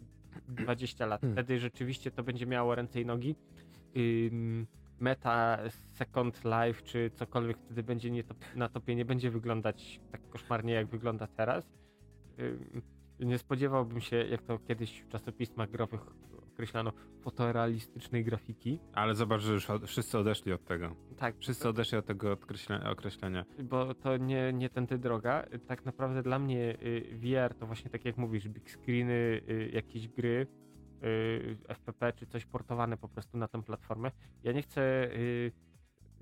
20 0.47 1.05
lat. 1.05 1.21
Hmm. 1.21 1.35
Wtedy 1.35 1.59
rzeczywiście 1.59 2.11
to 2.11 2.23
będzie 2.23 2.45
miało 2.45 2.75
ręce 2.75 3.01
i 3.01 3.05
nogi. 3.05 3.35
Ym, 3.97 4.67
Meta, 5.01 5.57
Second 5.69 6.41
Life 6.45 6.81
czy 6.83 7.11
cokolwiek 7.13 7.57
wtedy 7.57 7.83
będzie 7.83 8.11
nie 8.11 8.23
top, 8.23 8.37
na 8.55 8.69
topie 8.69 8.95
nie 8.95 9.05
będzie 9.05 9.31
wyglądać 9.31 9.99
tak 10.11 10.29
koszmarnie 10.29 10.73
jak 10.73 10.87
wygląda 10.87 11.27
teraz. 11.27 11.71
Nie 13.19 13.37
spodziewałbym 13.37 14.01
się, 14.01 14.15
jak 14.15 14.41
to 14.41 14.59
kiedyś 14.59 14.99
w 15.01 15.07
czasopismach 15.07 15.69
growych 15.71 16.01
określano, 16.53 16.91
fotorealistycznej 17.21 18.23
grafiki. 18.23 18.79
ale 18.93 19.15
zobacz, 19.15 19.41
że 19.41 19.53
już 19.53 19.67
wszyscy 19.85 20.17
odeszli 20.17 20.53
od 20.53 20.65
tego. 20.65 20.95
Tak, 21.17 21.35
Wszyscy 21.39 21.69
odeszli 21.69 21.97
od 21.97 22.05
tego 22.05 22.31
określenia. 22.91 23.45
bo 23.63 23.93
to 23.93 24.17
nie, 24.17 24.53
nie 24.53 24.69
tędy 24.69 24.97
droga. 24.97 25.45
Tak 25.67 25.85
naprawdę 25.85 26.23
dla 26.23 26.39
mnie 26.39 26.77
y, 26.83 27.17
VR 27.17 27.53
to 27.55 27.65
właśnie 27.65 27.91
tak 27.91 28.05
jak 28.05 28.17
mówisz, 28.17 28.49
big 28.49 28.69
screeny, 28.71 29.41
y, 29.49 29.71
jakieś 29.73 30.07
gry, 30.07 30.47
FPP 31.67 32.13
czy 32.13 32.27
coś 32.27 32.45
portowane 32.45 32.97
po 32.97 33.07
prostu 33.09 33.37
na 33.37 33.47
tę 33.47 33.63
platformę. 33.63 34.11
Ja 34.43 34.51
nie 34.51 34.61
chcę 34.61 34.81
y, 35.13 35.51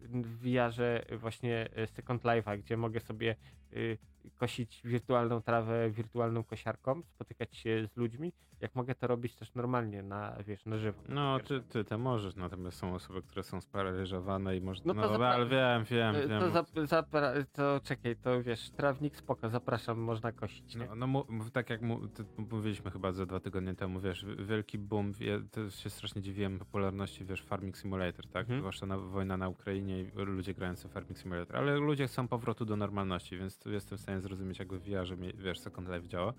w 0.02 0.40
VR-ze 0.42 1.02
właśnie 1.18 1.70
y, 1.78 1.88
Second 1.88 2.24
Life'a, 2.24 2.58
gdzie 2.60 2.78
mogę 2.78 3.00
sobie 3.00 3.36
y, 3.74 3.98
kosić 4.38 4.82
wirtualną 4.86 5.42
trawę 5.42 5.90
wirtualną 5.92 6.44
kosiarką, 6.44 7.02
spotykać 7.04 7.58
się 7.58 7.88
z 7.94 7.98
ludźmi, 7.98 8.34
jak 8.62 8.76
mogę 8.76 8.96
to 8.96 9.08
robić 9.08 9.36
też 9.36 9.54
normalnie 9.56 10.04
na, 10.04 10.36
wiesz, 10.48 10.66
na 10.66 10.78
żywo. 10.78 11.02
No, 11.10 11.40
ty, 11.40 11.62
ty 11.62 11.84
to 11.84 11.98
możesz, 11.98 12.36
natomiast 12.36 12.78
są 12.78 12.94
osoby, 12.96 13.22
które 13.22 13.44
są 13.44 13.62
sparaliżowane 13.62 14.58
i 14.58 14.62
może. 14.62 14.82
No 14.86 14.94
No, 14.94 15.02
to 15.02 15.14
zapra- 15.14 15.26
ale 15.34 15.46
wiem, 15.46 15.84
wiem, 15.84 16.30
wiem. 16.30 16.42
To, 16.42 16.50
za, 16.52 16.62
zapra- 17.02 17.46
to 17.54 17.80
czekaj, 17.84 18.16
to 18.16 18.44
wiesz, 18.44 18.70
trawnik 18.72 19.16
spoko, 19.18 19.50
zapraszam, 19.50 20.00
można 20.00 20.32
kosić. 20.32 20.76
Nie? 20.76 20.86
No, 20.88 20.96
no 20.96 21.08
mu- 21.08 21.26
tak 21.54 21.70
jak 21.70 21.82
mu, 21.82 22.08
ty, 22.08 22.26
mówiliśmy 22.38 22.92
chyba 22.92 23.12
ze 23.12 23.26
dwa 23.26 23.40
tygodnie 23.40 23.76
temu, 23.76 24.00
wiesz, 24.00 24.26
wielki 24.40 24.78
boom, 24.78 25.14
to 25.52 25.70
się 25.70 25.90
strasznie 25.90 26.22
dziwiłem 26.22 26.60
popularności, 26.60 27.26
wiesz, 27.26 27.44
Farming 27.44 27.78
Simulator, 27.78 28.28
tak? 28.28 28.42
Mhm. 28.42 28.60
Zwłaszcza 28.60 28.86
na, 28.86 28.98
wojna 28.98 29.38
na 29.38 29.50
Ukrainie 29.50 30.02
i 30.02 30.12
ludzie 30.16 30.54
grający 30.54 30.88
w 30.88 30.92
Farming 30.92 31.18
Simulator, 31.18 31.58
ale 31.58 31.76
ludzie 31.78 32.08
chcą 32.08 32.28
powrotu 32.28 32.66
do 32.66 32.76
normalności, 32.76 33.38
więc 33.38 33.60
tu 33.60 33.72
jestem 33.72 33.98
w 33.98 34.02
stanie 34.10 34.22
zrozumieć, 34.22 34.60
jakby 34.60 34.80
w 34.80 34.88
mie- 35.18 35.34
wiesz, 35.38 35.60
Second 35.60 35.88
Life 35.90 36.08
działa 36.08 36.34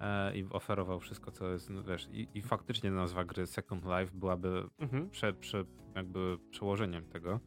e, 0.00 0.36
i 0.36 0.44
oferował 0.50 1.00
wszystko, 1.00 1.30
co 1.30 1.48
jest, 1.50 1.70
no, 1.70 1.82
wiesz, 1.82 2.08
i, 2.12 2.28
i 2.34 2.42
faktycznie 2.42 2.90
nazwa 2.90 3.24
gry 3.24 3.46
Second 3.46 3.84
Life 3.84 4.12
byłaby 4.14 4.64
Mhm. 4.78 5.10
prze, 5.10 5.32
prze, 5.32 5.64
jakby 5.94 6.38
przełożeniem 6.50 7.04
tego. 7.04 7.40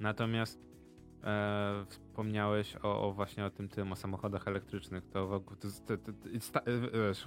Natomiast 0.00 0.60
e, 1.24 1.84
wspomniałeś 1.88 2.76
o, 2.82 3.08
o 3.08 3.12
właśnie 3.12 3.44
o 3.44 3.50
tym 3.50 3.68
tym, 3.68 3.92
o 3.92 3.96
samochodach 3.96 4.48
elektrycznych, 4.48 5.06
to, 5.06 5.26
w 5.26 5.32
ogóle- 5.32 5.56
to, 5.56 5.68
to, 5.86 5.96
to, 5.98 6.12
to 6.12 6.66
e, 6.66 7.08
wiesz, 7.08 7.24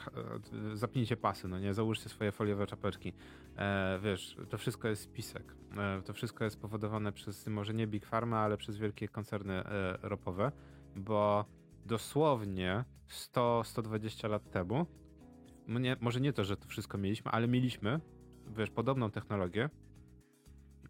e, 0.73 0.75
zapnijcie 0.75 1.17
pasy, 1.17 1.47
no 1.47 1.59
nie, 1.59 1.73
załóżcie 1.73 2.09
swoje 2.09 2.31
foliowe 2.31 2.67
czapeczki. 2.67 3.13
E, 3.57 3.99
wiesz, 4.03 4.37
to 4.49 4.57
wszystko 4.57 4.87
jest 4.87 5.01
spisek. 5.01 5.55
E, 5.77 6.01
to 6.01 6.13
wszystko 6.13 6.43
jest 6.43 6.55
spowodowane 6.55 7.11
przez 7.11 7.47
może 7.47 7.73
nie 7.73 7.87
Big 7.87 8.05
Pharma, 8.05 8.39
ale 8.39 8.57
przez 8.57 8.77
wielkie 8.77 9.07
koncerny 9.07 9.53
e, 9.53 9.97
ropowe, 10.01 10.51
bo 10.95 11.45
dosłownie 11.85 12.85
100-120 13.09 14.29
lat 14.29 14.51
temu, 14.51 14.85
mnie, 15.67 15.95
może 16.01 16.21
nie 16.21 16.33
to, 16.33 16.43
że 16.43 16.57
to 16.57 16.67
wszystko 16.67 16.97
mieliśmy, 16.97 17.31
ale 17.31 17.47
mieliśmy, 17.47 17.99
wiesz, 18.57 18.69
podobną 18.69 19.11
technologię 19.11 19.69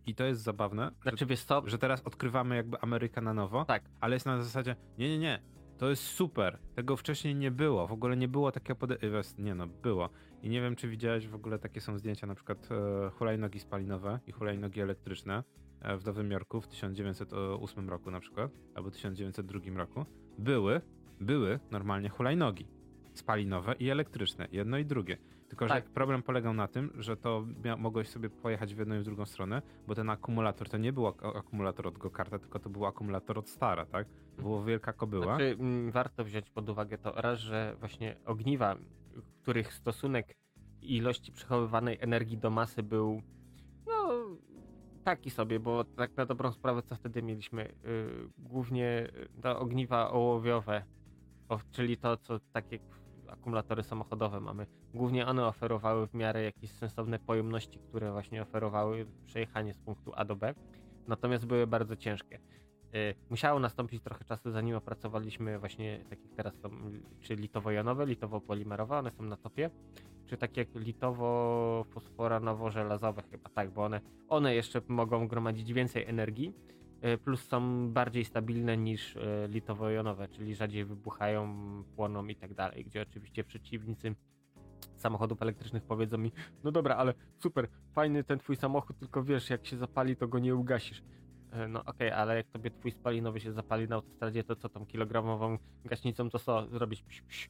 i 0.06 0.16
to 0.16 0.24
jest 0.24 0.42
zabawne, 0.42 0.92
że, 1.06 1.12
Znaczy 1.12 1.38
co, 1.38 1.64
że 1.66 1.78
teraz 1.78 2.02
odkrywamy 2.02 2.56
jakby 2.56 2.82
Amerykę 2.82 3.22
na 3.22 3.34
nowo, 3.34 3.66
tak, 3.66 3.84
ale 4.00 4.16
jest 4.16 4.26
na 4.26 4.44
zasadzie, 4.44 4.76
nie, 4.98 5.10
nie, 5.10 5.20
nie, 5.20 5.42
to 5.78 5.90
jest 5.90 6.04
super, 6.04 6.60
tego 6.76 6.98
wcześniej 6.98 7.36
nie 7.36 7.52
było, 7.52 7.88
w 7.88 7.92
ogóle 7.92 8.18
nie 8.18 8.28
było 8.28 8.52
takiego 8.52 8.76
podejścia, 8.76 9.10
nie 9.38 9.56
no, 9.56 9.68
było. 9.68 10.10
I 10.42 10.50
nie 10.50 10.62
wiem, 10.62 10.76
czy 10.76 10.88
widziałeś, 10.88 11.28
w 11.28 11.36
ogóle 11.36 11.60
takie 11.60 11.82
są 11.82 11.98
zdjęcia, 11.98 12.28
na 12.28 12.36
przykład 12.36 12.70
e, 12.72 13.10
hulajnogi 13.10 13.60
spalinowe 13.60 14.20
i 14.28 14.32
hulajnogi 14.32 14.82
elektryczne 14.82 15.44
e, 15.82 15.98
w 15.98 16.06
Nowym 16.06 16.32
Jorku 16.32 16.62
w 16.62 16.68
1908 16.68 17.90
roku 17.90 18.12
na 18.12 18.20
przykład, 18.20 18.52
albo 18.76 18.92
1902 18.92 19.60
roku. 19.78 20.06
Były, 20.38 20.82
były 21.20 21.60
normalnie 21.72 22.10
hulajnogi 22.10 22.68
spalinowe 23.14 23.76
i 23.80 23.90
elektryczne, 23.90 24.48
jedno 24.52 24.78
i 24.78 24.86
drugie. 24.86 25.18
Tylko, 25.50 25.68
że 25.68 25.74
Tak. 25.74 25.86
problem 25.90 26.24
polegał 26.24 26.54
na 26.54 26.68
tym, 26.68 26.92
że 26.98 27.18
to 27.18 27.46
mia- 27.64 27.78
mogłeś 27.78 28.10
sobie 28.10 28.30
pojechać 28.30 28.76
w 28.76 28.80
jedną 28.80 28.96
i 28.96 29.00
w 29.00 29.04
drugą 29.04 29.26
stronę, 29.26 29.62
bo 29.88 29.96
ten 29.96 30.10
akumulator 30.10 30.70
to 30.70 30.78
nie 30.78 30.94
był 30.94 31.08
ak- 31.08 31.24
akumulator 31.36 31.88
od 31.88 31.98
Gokarta, 31.98 32.40
tylko 32.40 32.60
to 32.60 32.70
był 32.70 32.86
akumulator 32.86 33.38
od 33.40 33.50
Stara, 33.50 33.86
tak? 33.86 34.08
Było 34.38 34.64
wielka 34.64 34.94
kobyła. 34.94 35.24
Znaczy, 35.26 35.56
mm, 35.60 35.92
warto 35.92 36.24
wziąć 36.24 36.50
pod 36.50 36.70
uwagę 36.70 36.98
to 36.98 37.12
raz, 37.12 37.40
że 37.40 37.76
właśnie 37.80 38.16
ogniwa, 38.26 38.76
których 39.42 39.74
stosunek 39.74 40.36
ilości 40.82 41.32
przechowywanej 41.32 41.98
energii 42.02 42.38
do 42.38 42.50
masy 42.50 42.84
był 42.84 43.22
no 43.88 44.10
taki 45.04 45.30
sobie, 45.30 45.60
bo 45.60 45.84
tak 45.84 46.18
na 46.18 46.26
dobrą 46.26 46.52
sprawę 46.52 46.84
co 46.84 46.96
wtedy 46.96 47.24
mieliśmy? 47.24 47.74
Yy, 47.84 48.30
głównie 48.38 49.08
y, 49.38 49.42
te 49.42 49.58
ogniwa 49.58 50.12
ołowiowe, 50.12 50.84
o, 51.50 51.60
czyli 51.72 51.98
to, 51.98 52.18
co 52.18 52.40
takie 52.40 52.80
akumulatory 53.28 53.84
samochodowe 53.84 54.40
mamy. 54.40 54.68
Głównie 54.94 55.28
one 55.28 55.46
oferowały 55.48 56.08
w 56.08 56.14
miarę 56.14 56.44
jakieś 56.44 56.72
sensowne 56.72 57.20
pojemności, 57.20 57.80
które 57.80 58.12
właśnie 58.12 58.42
oferowały 58.42 59.08
przejechanie 59.26 59.74
z 59.74 59.78
punktu 59.78 60.12
A 60.16 60.26
do 60.26 60.36
B. 60.36 60.54
Natomiast 61.08 61.46
były 61.46 61.68
bardzo 61.68 61.96
ciężkie. 61.96 62.40
Y, 62.96 63.16
Musiało 63.30 63.60
nastąpić 63.60 64.04
trochę 64.04 64.26
czasu, 64.26 64.52
zanim 64.52 64.76
opracowaliśmy 64.76 65.60
właśnie 65.60 66.00
tak 66.10 66.20
jak 66.24 66.34
teraz 66.36 66.56
są, 66.56 66.70
czy 67.20 67.36
litowo-jonowe, 67.36 68.06
litowo-polimerowe, 68.06 69.00
one 69.00 69.12
są 69.12 69.24
na 69.24 69.38
topie, 69.38 69.70
czy 70.26 70.38
tak 70.38 70.58
jak 70.58 70.70
litowo-fosforanowo-żelazowe 70.70 73.24
chyba, 73.32 73.50
tak, 73.50 73.72
bo 73.72 73.84
one, 73.84 74.02
one 74.30 74.56
jeszcze 74.56 74.82
mogą 74.88 75.28
gromadzić 75.28 75.74
więcej 75.74 76.06
energii, 76.06 76.54
y, 77.06 77.18
plus 77.18 77.48
są 77.48 77.90
bardziej 77.90 78.26
stabilne 78.26 78.78
niż 78.78 79.16
y, 79.16 79.20
litowo-jonowe, 79.50 80.30
czyli 80.30 80.56
rzadziej 80.56 80.86
wybuchają, 80.86 81.56
płoną 81.96 82.28
i 82.28 82.36
tak 82.36 82.54
dalej, 82.54 82.86
gdzie 82.86 83.02
oczywiście 83.02 83.44
przeciwnicy 83.44 84.16
samochodów 84.98 85.42
elektrycznych 85.42 85.84
powiedzą 85.84 86.18
mi, 86.18 86.32
no 86.64 86.72
dobra, 86.72 86.96
ale 86.96 87.14
super, 87.40 87.68
fajny 87.94 88.24
ten 88.24 88.40
twój 88.40 88.56
samochód, 88.56 89.00
tylko 89.00 89.24
wiesz, 89.24 89.50
jak 89.50 89.66
się 89.66 89.78
zapali, 89.78 90.16
to 90.16 90.28
go 90.28 90.40
nie 90.40 90.56
ugasisz. 90.56 91.04
E, 91.52 91.68
No 91.68 91.84
okej, 91.86 92.12
ale 92.12 92.36
jak 92.36 92.48
tobie 92.48 92.72
twój 92.72 92.92
spalinowy 92.92 93.40
się 93.40 93.52
zapali 93.52 93.88
na 93.88 93.96
autostradzie, 93.96 94.44
to 94.44 94.56
co 94.56 94.70
tą 94.70 94.86
kilogramową 94.86 95.58
gaśnicą, 95.86 96.30
to 96.30 96.40
co 96.40 96.68
zrobić? 96.68 97.04
Pś, 97.04 97.22
pś. 97.22 97.50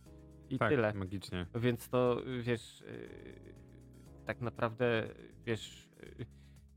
I 0.49 0.57
tak, 0.59 0.69
tyle. 0.69 0.93
magicznie. 0.93 1.45
Więc 1.55 1.89
to 1.89 2.21
wiesz, 2.41 2.81
yy, 2.87 3.53
tak 4.25 4.41
naprawdę 4.41 5.07
wiesz, 5.45 5.89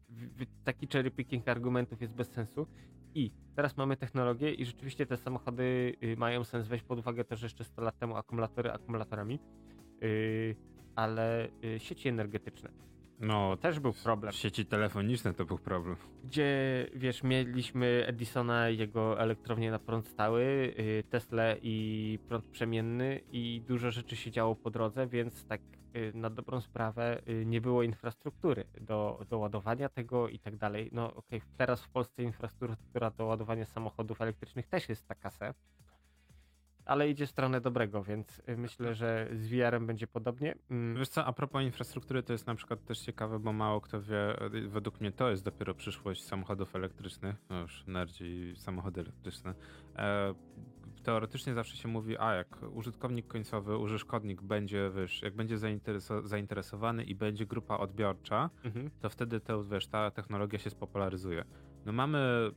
w- 0.08 0.64
taki 0.64 0.86
cherry 0.92 1.10
picking 1.10 1.48
argumentów 1.48 2.00
jest 2.00 2.14
bez 2.14 2.28
sensu. 2.30 2.66
I 3.14 3.32
teraz 3.56 3.76
mamy 3.76 3.96
technologię 3.96 4.54
i 4.54 4.64
rzeczywiście 4.64 5.06
te 5.06 5.16
samochody 5.16 5.94
yy, 6.00 6.16
mają 6.16 6.44
sens 6.44 6.68
weź 6.68 6.82
pod 6.82 6.98
uwagę 6.98 7.24
to, 7.24 7.36
że 7.36 7.46
jeszcze 7.46 7.64
100 7.64 7.82
lat 7.82 7.98
temu 7.98 8.16
akumulatory 8.16 8.72
akumulatorami, 8.72 9.38
yy, 10.00 10.56
ale 10.96 11.48
yy, 11.62 11.80
sieci 11.80 12.08
energetyczne. 12.08 12.70
No, 13.20 13.56
Też 13.56 13.80
był 13.80 13.92
problem. 13.92 14.32
sieci 14.32 14.66
telefoniczne 14.66 15.34
to 15.34 15.44
był 15.44 15.58
problem. 15.58 15.96
Gdzie, 16.24 16.46
wiesz, 16.94 17.22
mieliśmy 17.22 18.04
Edisona 18.06 18.70
i 18.70 18.78
jego 18.78 19.20
elektrownię 19.20 19.70
na 19.70 19.78
prąd 19.78 20.08
stały, 20.08 20.42
y, 20.78 21.04
Tesla 21.10 21.56
i 21.62 22.18
prąd 22.28 22.44
przemienny 22.44 23.20
i 23.32 23.62
dużo 23.68 23.90
rzeczy 23.90 24.16
się 24.16 24.30
działo 24.30 24.56
po 24.56 24.70
drodze, 24.70 25.06
więc 25.06 25.46
tak 25.46 25.60
y, 25.96 26.12
na 26.14 26.30
dobrą 26.30 26.60
sprawę 26.60 27.22
y, 27.28 27.46
nie 27.46 27.60
było 27.60 27.82
infrastruktury 27.82 28.64
do, 28.80 29.26
do 29.30 29.38
ładowania 29.38 29.88
tego 29.88 30.28
i 30.28 30.38
tak 30.38 30.56
dalej. 30.56 30.90
No 30.92 31.14
okej, 31.14 31.42
teraz 31.56 31.82
w 31.82 31.88
Polsce 31.88 32.22
infrastruktura 32.22 33.10
do 33.10 33.24
ładowania 33.24 33.66
samochodów 33.66 34.20
elektrycznych 34.20 34.66
też 34.66 34.88
jest 34.88 35.06
taka 35.08 35.30
se, 35.30 35.54
ale 36.84 37.10
idzie 37.10 37.26
w 37.26 37.30
stronę 37.30 37.60
dobrego, 37.60 38.02
więc 38.02 38.42
y, 38.48 38.56
myślę, 38.56 38.94
że 38.94 39.28
z 39.32 39.46
VR-em 39.48 39.86
będzie 39.86 40.06
podobnie. 40.06 40.54
Mm, 40.70 40.98
Wiesz 40.98 41.08
co, 41.08 41.24
a 41.24 41.32
propos 41.32 41.62
infrastruktury, 41.62 42.22
to 42.22 42.32
jest 42.32 42.46
na 42.46 42.54
przykład 42.54 42.84
też 42.84 42.98
ciekawe, 42.98 43.38
bo 43.38 43.52
mało 43.52 43.80
kto 43.80 44.02
wie, 44.02 44.40
e, 44.40 44.50
według 44.68 45.00
mnie 45.00 45.12
to 45.12 45.30
jest 45.30 45.44
dopiero 45.44 45.74
przyszłość 45.74 46.24
samochodów 46.24 46.76
elektrycznych, 46.76 47.36
no 47.50 47.60
już 47.60 47.84
nerdzi 47.86 48.54
samochody 48.56 49.00
elektryczne. 49.00 49.54
E, 49.96 50.34
teoretycznie 51.02 51.54
zawsze 51.54 51.76
się 51.76 51.88
mówi, 51.88 52.18
a 52.18 52.34
jak 52.34 52.62
użytkownik 52.72 53.26
końcowy, 53.26 53.78
użytkownik 53.78 54.42
będzie, 54.42 54.90
wiesz, 54.96 55.22
jak 55.22 55.34
będzie 55.34 55.56
zaintereso- 55.56 56.26
zainteresowany 56.26 57.04
i 57.04 57.14
będzie 57.14 57.46
grupa 57.46 57.78
odbiorcza, 57.78 58.50
mhm. 58.64 58.90
to 59.00 59.08
wtedy 59.10 59.40
to, 59.40 59.64
wiesz, 59.64 59.86
ta 59.86 60.10
technologia 60.10 60.58
się 60.58 60.70
spopularyzuje. 60.70 61.44
No 61.86 61.92
mamy, 61.92 62.50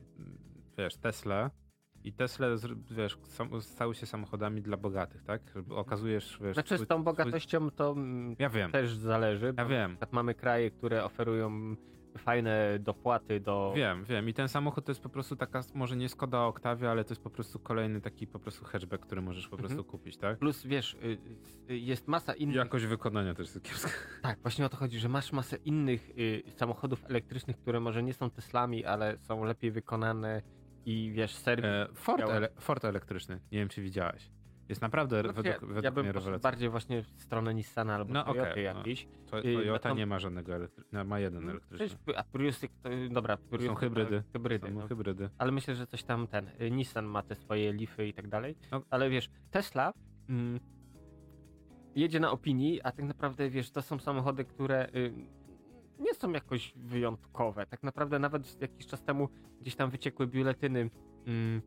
wiesz, 0.78 0.96
Tesla 0.96 1.50
i 2.08 2.12
Tesla, 2.12 2.46
wiesz, 2.90 3.18
stały 3.60 3.94
się 3.94 4.06
samochodami 4.06 4.62
dla 4.62 4.76
bogatych, 4.76 5.22
tak? 5.22 5.42
Okazujesz, 5.70 6.38
wiesz... 6.42 6.54
Znaczy 6.54 6.78
z 6.78 6.86
tą 6.86 7.02
bogatością 7.04 7.70
to 7.70 7.94
Ja 8.38 8.48
wiem, 8.50 8.72
też 8.72 8.94
zależy. 8.94 9.54
ja 9.58 9.64
wiem. 9.64 9.96
Mamy 10.12 10.34
kraje, 10.34 10.70
które 10.70 11.04
oferują 11.04 11.76
fajne 12.18 12.78
dopłaty 12.80 13.40
do. 13.40 13.72
Wiem, 13.76 14.04
wiem. 14.04 14.28
I 14.28 14.34
ten 14.34 14.48
samochód 14.48 14.84
to 14.84 14.90
jest 14.90 15.02
po 15.02 15.08
prostu 15.08 15.36
taka, 15.36 15.60
może 15.74 15.96
nie 15.96 16.08
Skoda 16.08 16.44
Octavia, 16.44 16.90
ale 16.90 17.04
to 17.04 17.10
jest 17.12 17.22
po 17.22 17.30
prostu 17.30 17.58
kolejny 17.58 18.00
taki 18.00 18.26
po 18.26 18.38
prostu 18.38 18.64
hatchback, 18.64 19.06
który 19.06 19.22
możesz 19.22 19.48
po 19.48 19.56
Mhm. 19.56 19.68
prostu 19.68 19.84
kupić, 19.90 20.16
tak? 20.16 20.38
Plus 20.38 20.66
wiesz, 20.66 20.94
y, 20.94 21.18
y, 21.70 21.78
jest 21.78 22.08
masa 22.08 22.34
innych. 22.34 22.56
Jakość 22.56 22.84
wykonania 22.86 23.34
też 23.34 23.46
jest 23.54 23.62
kiepska. 23.62 23.90
Tak, 24.22 24.38
właśnie 24.42 24.66
o 24.66 24.68
to 24.68 24.76
chodzi, 24.76 24.98
że 24.98 25.08
masz 25.08 25.32
masę 25.32 25.56
innych 25.56 26.10
y, 26.18 26.42
samochodów 26.56 27.04
elektrycznych, 27.04 27.56
które 27.56 27.80
może 27.80 28.02
nie 28.02 28.14
są 28.14 28.30
Teslami, 28.30 28.84
ale 28.84 29.18
są 29.18 29.44
lepiej 29.44 29.70
wykonane 29.70 30.42
i 30.88 31.12
wiesz, 31.12 31.34
serwis. 31.34 31.64
E, 31.66 31.88
Ford, 31.94 32.18
działa. 32.20 32.34
ele, 32.34 32.48
Ford 32.60 32.84
elektryczny, 32.84 33.40
nie 33.52 33.58
wiem 33.58 33.68
czy 33.68 33.82
widziałeś. 33.82 34.30
Jest 34.68 34.82
naprawdę 34.82 35.20
Znaczy, 35.20 35.34
według, 35.36 35.46
ja, 35.46 35.66
według 35.66 35.84
ja 35.84 35.90
bym 35.90 36.06
mnie 36.06 36.38
bardziej 36.38 36.68
właśnie 36.68 37.02
w 37.02 37.22
stronę 37.22 37.54
Nissana 37.54 37.94
albo 37.94 38.12
No, 38.14 38.24
Toyota 38.24 38.50
okej, 38.50 38.64
no. 38.64 38.78
jakiś. 38.78 39.08
To, 39.30 39.38
y, 39.38 39.42
Toyota 39.42 39.88
no 39.88 39.94
to- 39.94 39.98
nie 39.98 40.06
ma 40.06 40.18
żadnego 40.18 40.54
elektrycznego, 40.54 41.08
ma 41.08 41.20
jeden 41.20 41.48
elektryczny. 41.48 41.86
Przecież, 41.86 42.16
a 42.16 42.24
Priusy, 42.24 42.68
to, 42.82 42.88
dobra, 43.10 43.36
Priusy 43.36 43.66
są 43.66 43.74
hybrydy. 43.74 44.22
to 44.22 44.32
Hybrydy, 44.32 44.66
Są 44.68 44.74
no. 44.74 44.86
hybrydy. 44.88 45.30
Ale 45.38 45.52
myślę, 45.52 45.74
że 45.74 45.86
coś 45.86 46.02
tam 46.02 46.26
ten. 46.26 46.50
y, 46.60 46.70
Nissan 46.70 47.04
ma 47.06 47.22
te 47.22 47.34
swoje 47.34 47.72
lify 47.72 48.06
i 48.06 48.12
tak 48.14 48.28
dalej. 48.28 48.56
No. 48.72 48.82
Ale 48.90 49.10
wiesz, 49.10 49.30
Tesla 49.50 49.92
mm, 50.28 50.60
jedzie 51.94 52.20
na 52.20 52.30
opinii, 52.30 52.82
a 52.82 52.92
tak 52.92 53.04
naprawdę 53.04 53.50
wiesz, 53.50 53.70
to 53.70 53.82
są 53.82 53.98
samochody, 53.98 54.44
które 54.44 54.88
y, 54.94 55.12
nie 55.98 56.14
są 56.14 56.32
jakoś 56.32 56.72
wyjątkowe. 56.76 57.66
Tak 57.66 57.82
naprawdę 57.82 58.18
nawet 58.18 58.60
jakiś 58.60 58.86
czas 58.86 59.02
temu 59.02 59.28
gdzieś 59.60 59.76
tam 59.76 59.90
wyciekły 59.90 60.26
biuletyny. 60.26 60.90
Mm, 61.26 61.62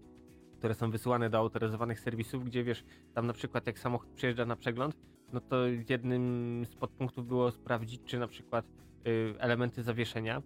które 0.62 0.74
są 0.74 0.92
wysyłane 0.92 1.30
do 1.30 1.38
autoryzowanych 1.38 2.00
serwisów, 2.00 2.46
gdzie 2.46 2.64
wiesz, 2.64 2.84
tam 3.14 3.28
na 3.28 3.34
przykład 3.34 3.68
jak 3.68 3.80
samochód 3.80 4.10
przyjeżdża 4.10 4.46
na 4.46 4.56
przegląd, 4.56 4.98
no 5.34 5.40
to 5.40 5.56
jednym 5.90 6.66
z 6.66 6.76
podpunktów 6.76 7.28
było 7.28 7.52
sprawdzić, 7.52 8.02
czy 8.06 8.20
na 8.20 8.28
przykład 8.28 8.66
y, 9.08 9.36
elementy 9.40 9.84
zawieszenia 9.84 10.42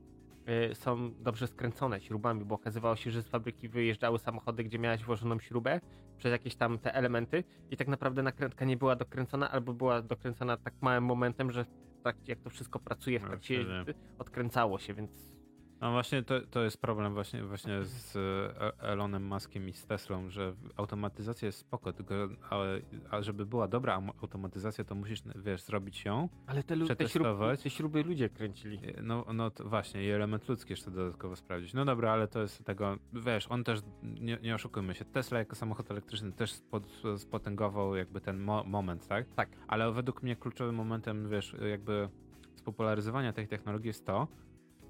y, 0.72 0.76
są 0.76 1.12
dobrze 1.20 1.48
skręcone 1.48 2.02
śrubami, 2.02 2.46
bo 2.46 2.56
okazywało 2.56 2.96
się, 2.96 3.12
że 3.12 3.22
z 3.22 3.28
fabryki 3.28 3.70
wyjeżdżały 3.70 4.20
samochody, 4.20 4.64
gdzie 4.64 4.80
miałeś 4.80 5.04
włożoną 5.04 5.40
śrubę 5.40 5.80
przez 6.18 6.32
jakieś 6.32 6.56
tam 6.56 6.80
te 6.80 6.94
elementy 6.94 7.44
i 7.72 7.78
tak 7.78 7.88
naprawdę 7.88 8.24
nakrętka 8.24 8.66
nie 8.66 8.78
była 8.78 8.96
dokręcona 8.96 9.52
albo 9.52 9.74
była 9.74 10.02
dokręcona 10.02 10.58
tak 10.58 10.74
małym 10.82 11.04
momentem, 11.04 11.52
że 11.52 11.66
tak 12.06 12.28
jak 12.28 12.40
to 12.40 12.50
wszystko 12.50 12.80
pracuje 12.80 13.20
w 13.20 13.22
No, 13.22 13.28
trakcie 13.28 13.66
odkręcało 14.20 14.80
się, 14.80 14.94
więc 14.94 15.35
No 15.82 15.92
właśnie 15.92 16.24
to, 16.24 16.42
to 16.42 16.64
jest 16.64 16.82
problem 16.82 17.14
właśnie, 17.14 17.44
właśnie 17.44 17.84
z 17.84 18.16
e, 18.16 18.80
Elonem 18.80 19.28
Muskiem 19.28 19.70
i 19.70 19.74
z 19.74 19.86
Teslą, 19.86 20.30
że 20.30 20.54
automatyzacja 20.78 21.46
jest 21.46 21.58
spoko, 21.58 21.94
tylko 21.94 22.14
ale, 22.50 22.82
a 23.12 23.22
żeby 23.22 23.46
była 23.46 23.68
dobra 23.68 24.02
automatyzacja, 24.22 24.84
to 24.84 24.96
musisz, 24.96 25.20
wiesz, 25.36 25.62
zrobić 25.62 26.06
ją. 26.06 26.30
ale 26.48 26.64
te, 26.64 26.76
lu- 26.76 26.88
te, 26.88 27.10
śruby, 27.10 27.58
te 27.64 27.70
śruby 27.70 28.04
ludzie 28.04 28.30
kręcili. 28.30 28.80
E, 28.98 29.02
No, 29.02 29.26
no 29.34 29.52
to 29.52 29.70
właśnie, 29.70 30.04
i 30.04 30.10
element 30.10 30.50
ludzki 30.50 30.74
jeszcze 30.74 30.92
dodatkowo 30.92 31.36
sprawdzić. 31.36 31.74
No 31.74 31.86
dobra, 31.86 32.12
ale 32.12 32.28
to 32.28 32.42
jest 32.42 32.64
tego, 32.66 32.98
wiesz, 33.14 33.48
on 33.52 33.64
też, 33.64 33.80
nie, 34.04 34.38
nie 34.42 34.56
oszukujmy 34.56 34.96
się, 34.96 35.06
Tesla 35.06 35.40
jako 35.40 35.56
samochód 35.56 35.92
elektryczny 35.92 36.32
też 36.32 36.52
spod, 36.54 36.84
spotęgował 37.18 37.96
jakby 37.96 38.22
ten 38.22 38.40
mo 38.40 38.64
moment, 38.64 39.08
tak? 39.08 39.26
Tak. 39.36 39.50
Ale 39.68 39.92
według 39.92 40.24
mnie 40.24 40.36
kluczowym 40.36 40.76
momentem, 40.76 41.30
wiesz, 41.30 41.56
jakby 41.70 42.10
spopularyzowania 42.56 43.34
tej 43.34 43.48
technologii 43.48 43.88
jest 43.88 44.06
to, 44.06 44.28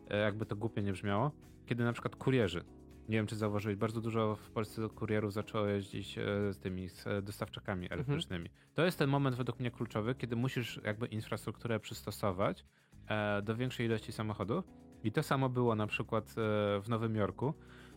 jakby 0.10 0.46
to 0.46 0.56
głupie 0.56 0.82
nie 0.82 0.92
brzmiało, 0.92 1.32
kiedy 1.66 1.84
na 1.84 1.94
przykład 1.94 2.16
kurierzy, 2.16 2.64
nie 3.10 3.18
wiem 3.18 3.28
czy 3.28 3.36
zauważyłeś, 3.36 3.78
bardzo 3.78 4.02
dużo 4.02 4.36
w 4.36 4.52
Polsce 4.52 4.90
kurierów 4.90 5.34
zaczęło 5.34 5.68
jeździć 5.68 6.18
e, 6.18 6.24
z 6.54 6.60
tymi 6.60 6.90
z 6.90 7.08
e, 7.08 7.22
dostawczakami 7.22 7.92
elektrycznymi. 7.92 8.50
To 8.74 8.86
jest 8.86 9.00
ten 9.00 9.10
moment 9.10 9.36
według 9.36 9.60
mnie 9.60 9.72
kluczowy, 9.72 10.16
kiedy 10.16 10.36
musisz 10.36 10.82
jakby 10.84 11.06
infrastrukturę 11.06 11.80
przystosować 11.80 12.66
e, 13.08 13.42
do 13.42 13.56
większej 13.56 13.86
ilości 13.86 14.12
samochodów 14.12 14.66
i 15.04 15.12
to 15.12 15.24
samo 15.24 15.50
było 15.50 15.76
na 15.76 15.88
przykład 15.88 16.30
e, 16.30 16.34
w 16.82 16.86
Nowym 16.90 17.16
Jorku. 17.16 17.54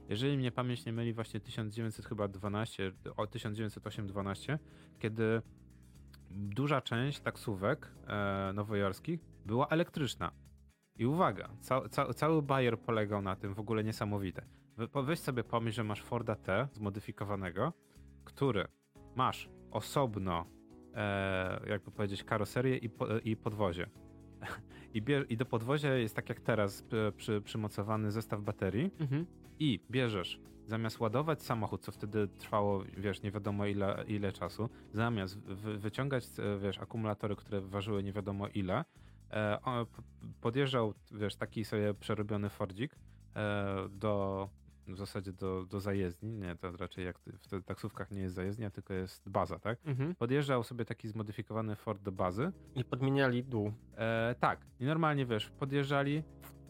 Jeżeli 0.08 0.38
mnie 0.38 0.52
pamięć 0.52 0.84
nie 0.84 0.92
myli, 0.92 1.12
właśnie 1.12 1.40
1912, 1.40 2.92
o 3.16 3.24
1908-12, 3.24 4.58
kiedy 4.98 5.42
duża 6.30 6.80
część 6.80 7.20
taksówek 7.20 7.90
e, 8.06 8.52
nowojorskich 8.54 9.20
była 9.46 9.68
elektryczna. 9.68 10.32
I 10.98 11.06
uwaga, 11.06 11.48
ca, 11.60 11.88
ca, 11.88 12.14
cały 12.14 12.42
Bayer 12.42 12.78
polegał 12.78 13.22
na 13.22 13.36
tym, 13.36 13.54
w 13.54 13.60
ogóle 13.60 13.84
niesamowite. 13.84 14.42
Weź 15.04 15.18
sobie 15.18 15.44
pomyśl, 15.44 15.76
że 15.76 15.84
masz 15.84 16.02
Forda 16.02 16.36
T 16.36 16.68
zmodyfikowanego, 16.72 17.72
który 18.24 18.68
masz 19.16 19.48
osobno, 19.70 20.46
e, 20.94 21.60
jakby 21.68 21.90
powiedzieć, 21.90 22.24
karoserię 22.24 22.76
i, 22.76 22.90
po, 22.90 23.06
i 23.18 23.36
podwozie. 23.36 23.86
I, 24.94 25.02
I 25.28 25.36
do 25.36 25.46
podwozia 25.46 25.94
jest 25.94 26.16
tak 26.16 26.28
jak 26.28 26.40
teraz 26.40 26.82
przy, 26.82 27.12
przy, 27.16 27.40
przymocowany 27.40 28.12
zestaw 28.12 28.40
baterii 28.40 28.90
Mhm. 29.00 29.26
i 29.58 29.80
bierzesz, 29.90 30.40
zamiast 30.66 31.00
ładować 31.00 31.42
samochód, 31.42 31.80
co 31.80 31.92
wtedy 31.92 32.28
trwało, 32.28 32.84
wiesz, 32.96 33.22
nie 33.22 33.30
wiadomo 33.30 33.66
ile, 33.66 34.04
ile 34.06 34.32
czasu, 34.32 34.68
zamiast 34.92 35.38
wy, 35.38 35.78
wyciągać, 35.78 36.24
e, 36.38 36.58
wiesz, 36.58 36.78
akumulatory, 36.78 37.36
które 37.36 37.60
ważyły 37.60 38.02
nie 38.02 38.12
wiadomo 38.12 38.48
ile, 38.48 38.84
on 39.64 39.86
p- 39.86 40.02
podjeżdżał, 40.40 40.94
wiesz, 41.10 41.36
taki 41.36 41.64
sobie 41.64 41.94
przerobiony 41.94 42.48
Fordzik 42.48 42.96
e, 43.36 43.88
do, 43.90 44.48
w 44.88 44.96
zasadzie 44.96 45.32
do, 45.32 45.64
do 45.66 45.80
zajezdni, 45.80 46.32
nie, 46.32 46.56
to 46.56 46.72
raczej 46.76 47.04
jak 47.04 47.18
w 47.18 47.62
taksówkach 47.64 48.10
nie 48.10 48.20
jest 48.20 48.34
zajezdnia, 48.34 48.70
tylko 48.70 48.94
jest 48.94 49.28
baza, 49.28 49.58
tak? 49.58 49.78
Mhm. 49.84 50.14
Podjeżdżał 50.14 50.62
sobie 50.62 50.84
taki 50.84 51.08
zmodyfikowany 51.08 51.76
Ford 51.76 52.02
do 52.02 52.12
bazy, 52.12 52.52
I 52.74 52.84
podmieniali 52.84 53.44
dół. 53.44 53.72
E, 53.96 54.34
tak, 54.40 54.66
i 54.80 54.84
normalnie 54.84 55.26
wiesz, 55.26 55.50
podjeżdżali, 55.50 56.22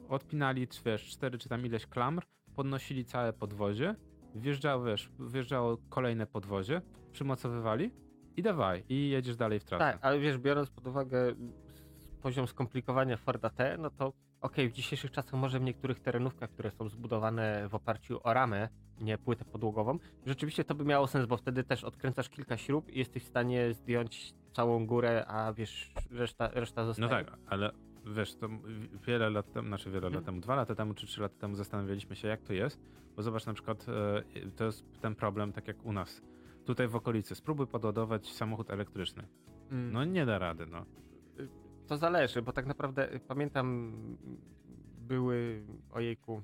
odpinali 0.09 0.69
wiesz, 0.85 1.05
cztery 1.07 1.39
czy 1.39 1.49
tam 1.49 1.67
ileś 1.67 1.87
klamr, 1.87 2.23
podnosili 2.57 3.05
całe 3.05 3.33
podwozie, 3.33 3.95
wjeżdżało, 4.35 4.85
wiesz, 4.85 5.11
wjeżdżało 5.19 5.77
kolejne 5.89 6.27
podwozie, 6.27 6.83
przymocowywali 7.13 7.91
i 8.37 8.43
dawaj, 8.43 8.85
i 8.89 9.09
jedziesz 9.11 9.37
dalej 9.37 9.61
w 9.61 9.65
trasę. 9.65 9.85
Tak, 9.85 9.99
ale 10.03 10.19
wiesz, 10.19 10.39
biorąc 10.39 10.71
pod 10.71 10.87
uwagę 10.87 11.35
poziom 12.19 12.47
skomplikowania 12.47 13.17
Forda 13.17 13.51
T, 13.51 13.77
no 13.79 13.91
to 13.91 14.13
okej, 14.41 14.69
w 14.69 14.73
dzisiejszych 14.73 15.11
czasach 15.11 15.33
może 15.33 15.59
w 15.59 15.63
niektórych 15.63 16.01
terenówkach, 16.01 16.51
które 16.51 16.71
są 16.71 16.89
zbudowane 16.89 17.69
w 17.69 17.75
oparciu 17.75 18.21
o 18.23 18.35
ramę, 18.35 18.69
nie 19.01 19.19
płytę 19.19 19.45
podłogową, 19.45 19.99
rzeczywiście 20.27 20.65
to 20.65 20.75
by 20.75 20.85
miało 20.85 21.07
sens, 21.07 21.27
bo 21.27 21.37
wtedy 21.37 21.65
też 21.65 21.85
odkręcasz 21.85 22.29
kilka 22.29 22.57
śrub 22.57 22.91
i 22.91 22.99
jesteś 22.99 23.23
w 23.25 23.29
stanie 23.29 23.73
zdjąć 23.75 24.35
całą 24.53 24.87
górę, 24.87 25.25
a 25.29 25.53
wiesz, 25.53 25.93
reszta, 26.11 26.49
reszta 26.49 26.81
No 26.85 26.87
zostaje. 26.87 27.25
tak, 27.25 27.39
ale 27.47 27.71
wiesz, 28.07 28.35
to 28.35 28.49
wiele 29.07 29.31
lat 29.31 29.53
temu, 29.53 29.69
znaczy 29.69 29.91
wiele 29.91 30.01
lat 30.01 30.15
Mhm. 30.15 30.25
temu, 30.25 30.41
dwa 30.41 30.55
lata 30.55 30.75
temu 30.75 30.95
czy 30.95 31.07
trzy 31.07 31.21
lata 31.21 31.35
temu 31.39 31.55
zastanawialiśmy 31.55 32.17
się, 32.17 32.29
jak 32.29 32.43
to 32.43 32.53
jest, 32.53 32.81
bo 33.17 33.23
zobacz 33.23 33.47
na 33.47 33.55
przykład, 33.55 33.87
e, 33.89 34.51
to 34.57 34.65
jest 34.65 34.85
ten 35.01 35.15
problem, 35.15 35.53
tak 35.53 35.69
jak 35.69 35.85
u 35.85 35.93
nas. 35.93 36.23
Tutaj 36.65 36.89
w 36.89 36.97
okolicy, 36.97 37.35
spróbuj 37.35 37.67
podładować 37.67 38.33
samochód 38.33 38.71
elektryczny. 38.71 39.29
Mm. 39.71 39.93
No 39.93 40.05
nie 40.05 40.27
da 40.27 40.39
rady, 40.39 40.67
no. 40.67 40.85
To 41.89 41.97
zależy, 41.97 42.43
bo 42.43 42.53
tak 42.53 42.67
naprawdę 42.67 43.15
y, 43.15 43.21
pamiętam 43.21 43.93
były, 44.99 45.63
ojejku, 45.91 46.43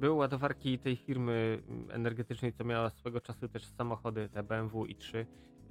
były 0.00 0.14
ładowarki 0.14 0.78
tej 0.78 0.96
firmy 0.96 1.62
mm, 1.68 1.90
energetycznej, 1.90 2.52
co 2.52 2.64
miała 2.64 2.90
swego 2.90 3.20
czasu 3.20 3.48
też 3.48 3.66
samochody, 3.66 4.28
te 4.28 4.42
BMW 4.42 4.86
i 4.86 4.94
3. 4.96 5.26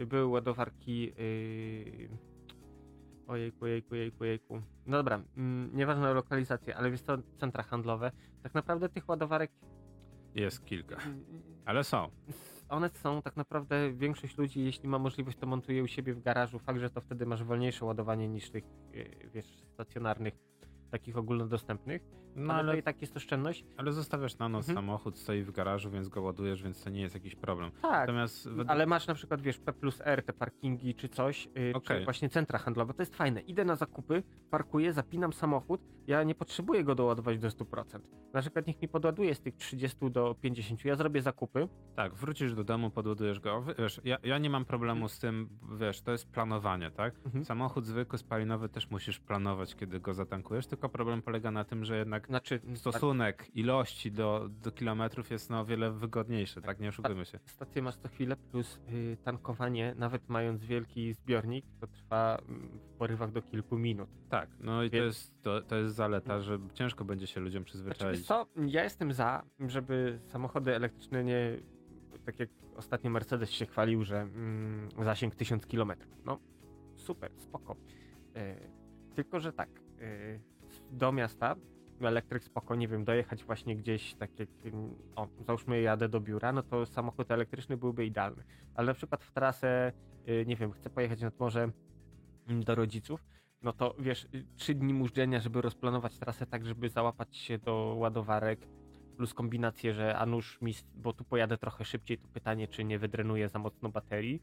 Były 0.07 0.25
ładowarki, 0.25 1.01
yy, 1.01 2.09
Ojejku, 3.27 3.65
jejku, 3.67 3.95
jejku, 3.95 4.23
jejku. 4.25 4.61
No 4.85 4.97
dobra, 4.97 5.21
mm, 5.38 5.69
nieważne 5.73 6.13
lokalizacje, 6.13 6.77
ale 6.77 6.91
wiesz 6.91 7.01
co, 7.01 7.17
centra 7.38 7.63
handlowe, 7.63 8.11
tak 8.43 8.53
naprawdę 8.53 8.89
tych 8.89 9.09
ładowarek, 9.09 9.51
Jest 10.35 10.65
kilka. 10.65 10.95
mm, 10.95 11.23
Ale 11.65 11.84
są. 11.84 12.09
One 12.73 12.89
są 12.89 13.21
tak 13.21 13.37
naprawdę, 13.37 13.93
większość 13.93 14.37
ludzi, 14.37 14.63
jeśli 14.63 14.89
ma 14.89 14.99
możliwość, 14.99 15.37
to 15.37 15.47
montuje 15.47 15.83
u 15.83 15.87
siebie 15.87 16.13
w 16.13 16.21
garażu. 16.21 16.59
Fakt, 16.59 16.79
że 16.79 16.89
to 16.89 17.01
wtedy 17.01 17.25
masz 17.25 17.43
wolniejsze 17.43 17.85
ładowanie 17.85 18.27
niż 18.27 18.49
tych, 18.49 18.63
yy, 18.93 19.29
wiesz, 19.33 19.63
stacjonarnych, 19.73 20.33
takich 20.91 21.17
ogólnodostępnych, 21.17 22.01
No 22.35 22.53
ale, 22.53 22.72
ale, 22.72 22.80
i 22.80 22.84
tak 22.84 23.01
jest 23.01 23.18
oszczędność. 23.18 23.65
ale 23.77 23.91
zostawiasz 23.91 24.38
na 24.38 24.49
noc 24.49 24.69
Mhm. 24.69 24.76
samochód, 24.85 25.18
stoi 25.18 25.43
w 25.43 25.51
garażu, 25.51 25.89
więc 25.91 26.10
go 26.10 26.22
ładujesz, 26.22 26.64
więc 26.64 26.84
to 26.84 26.89
nie 26.89 27.01
jest 27.01 27.15
jakiś 27.15 27.35
problem. 27.35 27.72
Tak, 27.81 27.91
Natomiast 27.91 28.49
ale 28.68 28.85
masz 28.85 29.07
na 29.07 29.14
przykład, 29.14 29.41
wiesz, 29.41 29.57
P 29.57 29.73
plus 29.73 30.01
R, 30.05 30.23
te 30.23 30.34
parkingi 30.34 30.95
czy 30.95 31.10
coś, 31.10 31.45
yy, 31.55 31.73
Okej. 31.76 31.97
czy 31.99 32.03
właśnie 32.05 32.30
centra 32.30 32.60
handlowe, 32.60 32.93
to 32.93 33.01
jest 33.01 33.15
fajne. 33.15 33.41
Idę 33.41 33.65
na 33.65 33.76
zakupy, 33.76 34.23
parkuję, 34.49 34.93
zapinam 34.93 35.34
samochód, 35.34 35.81
ja 36.07 36.23
nie 36.23 36.35
potrzebuję 36.35 36.84
go 36.84 36.95
doładować 36.95 37.39
do 37.39 37.47
100%. 37.49 37.99
Na 38.34 38.41
przykład 38.41 38.68
niech 38.68 38.81
mi 38.81 38.88
podładuje 38.88 39.35
z 39.35 39.41
tych 39.41 39.55
30 39.55 40.11
do 40.11 40.35
50, 40.41 40.85
ja 40.85 40.95
zrobię 40.95 41.22
zakupy, 41.22 41.68
Tak, 41.95 42.14
wrócisz 42.15 42.53
do 42.55 42.64
domu, 42.64 42.89
podładujesz 42.89 43.39
go. 43.39 43.64
Wiesz, 43.80 44.01
ja, 44.03 44.18
ja 44.23 44.38
nie 44.38 44.49
mam 44.49 44.65
problemu 44.65 45.10
z 45.10 45.19
tym, 45.19 45.49
wiesz, 45.80 46.01
to 46.01 46.11
jest 46.11 46.30
planowanie, 46.30 46.91
tak? 46.91 47.15
Mhm. 47.26 47.45
Samochód 47.45 47.85
zwykły, 47.85 48.18
spalinowy 48.18 48.69
też 48.69 48.89
musisz 48.89 49.19
planować, 49.19 49.76
kiedy 49.76 49.99
go 49.99 50.14
zatankujesz, 50.14 50.68
tylko 50.68 50.89
problem 50.89 51.22
polega 51.22 51.51
na 51.51 51.64
tym, 51.64 51.85
że 51.85 51.97
jednak 51.97 52.22
znaczy 52.27 52.61
stosunek 52.75 53.51
ilości 53.55 54.11
do, 54.11 54.49
do 54.49 54.71
kilometrów 54.71 55.31
jest 55.31 55.49
no 55.49 55.59
o 55.59 55.65
wiele 55.65 55.91
wygodniejszy, 55.91 56.61
tak? 56.61 56.79
Nie 56.79 56.89
oszukujmy 56.89 57.25
się. 57.25 57.39
stację 57.45 57.81
masz 57.81 57.97
co 57.97 58.07
chwilę, 58.07 58.35
plus 58.35 58.79
y, 58.89 59.17
tankowanie, 59.23 59.95
nawet 59.97 60.29
mając 60.29 60.65
wielki 60.65 61.13
zbiornik, 61.13 61.65
to 61.79 61.87
trwa 61.87 62.37
w 62.47 62.97
porywach 62.97 63.31
do 63.31 63.41
kilku 63.41 63.77
minut. 63.77 64.09
Tak, 64.29 64.49
no 64.59 64.83
i 64.83 64.89
to 64.89 64.97
Więc- 64.97 65.05
jest, 65.05 65.41
to, 65.41 65.61
to 65.61 65.75
jest 65.75 65.95
zaleta, 65.95 66.41
że 66.41 66.59
ciężko 66.73 67.05
będzie 67.05 67.27
się 67.27 67.41
ludziom 67.41 67.61
Znaczy, 67.61 67.65
przyzwyczaić. 67.71 68.17
wiesz 68.17 68.27
co, 68.27 68.47
ja 68.67 68.83
jestem 68.83 69.13
za, 69.13 69.43
żeby 69.67 70.19
samochody 70.27 70.75
elektryczne 70.75 71.23
nie, 71.23 71.57
tak 72.25 72.39
jak 72.39 72.49
ostatnio 72.75 73.09
Mercedes 73.09 73.51
się 73.51 73.65
chwalił, 73.65 74.03
że 74.03 74.21
mm, 74.21 74.89
zasięg 74.99 75.35
1000 75.35 75.65
km. 75.65 75.91
No 76.25 76.39
super, 76.95 77.31
spoko. 77.37 77.75
E, 78.35 78.55
tylko, 79.15 79.39
że 79.39 79.53
tak, 79.53 79.69
e, 79.99 80.39
do 80.91 81.11
miasta 81.11 81.55
elektryk 82.01 82.43
spoko, 82.43 82.75
nie 82.75 82.87
wiem, 82.87 83.05
dojechać 83.05 83.43
właśnie 83.43 83.75
gdzieś 83.75 84.15
tak 84.15 84.39
jak, 84.39 84.49
o, 85.15 85.27
załóżmy 85.47 85.81
jadę 85.81 86.09
do 86.09 86.19
biura, 86.19 86.51
no 86.51 86.63
to 86.63 86.85
samochód 86.85 87.31
elektryczny 87.31 87.77
byłby 87.77 88.05
idealny. 88.05 88.43
Ale 88.75 88.87
na 88.87 88.93
przykład 88.93 89.23
w 89.23 89.31
trasę, 89.31 89.91
y, 90.27 90.45
nie 90.47 90.55
wiem, 90.55 90.71
chcę 90.71 90.89
pojechać 90.89 91.21
nad 91.21 91.39
morze 91.39 91.71
do 92.47 92.75
rodziców, 92.75 93.25
no 93.61 93.73
to 93.73 93.95
wiesz, 93.99 94.27
y, 94.35 94.45
trzy 94.55 94.73
dni 94.73 94.93
mużdżenia, 94.93 95.39
żeby 95.39 95.61
rozplanować 95.61 96.17
trasę 96.17 96.45
tak, 96.45 96.65
żeby 96.65 96.89
załapać 96.89 97.37
się 97.37 97.57
do 97.57 97.95
ładowarek, 97.97 98.67
plus 99.17 99.33
kombinację, 99.33 99.93
że 99.93 100.17
a 100.17 100.25
nuż 100.25 100.61
mi, 100.61 100.73
bo 100.95 101.13
tu 101.13 101.23
pojadę 101.23 101.57
trochę 101.57 101.85
szybciej, 101.85 102.17
to 102.17 102.27
pytanie, 102.27 102.67
czy 102.67 102.83
nie 102.83 102.99
wydrenuje 102.99 103.49
za 103.49 103.59
mocno 103.59 103.89
baterii. 103.89 104.41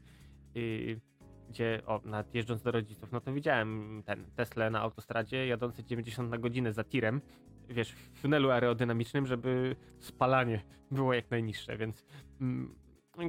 Gdzie, 1.51 1.81
o, 1.85 2.01
nawet 2.05 2.35
jeżdżąc 2.35 2.61
do 2.61 2.71
rodziców, 2.71 3.11
no 3.11 3.21
to 3.21 3.33
widziałem 3.33 4.03
ten 4.05 4.25
Tesla 4.35 4.69
na 4.69 4.81
autostradzie 4.81 5.47
jadący 5.47 5.83
90 5.83 6.29
na 6.29 6.37
godzinę 6.37 6.73
za 6.73 6.83
tirem, 6.83 7.21
wiesz, 7.69 7.91
w 7.91 8.21
tunelu 8.21 8.51
aerodynamicznym, 8.51 9.25
żeby 9.25 9.75
spalanie 9.99 10.61
było 10.91 11.13
jak 11.13 11.31
najniższe, 11.31 11.77
więc 11.77 12.05
mm, 12.41 12.75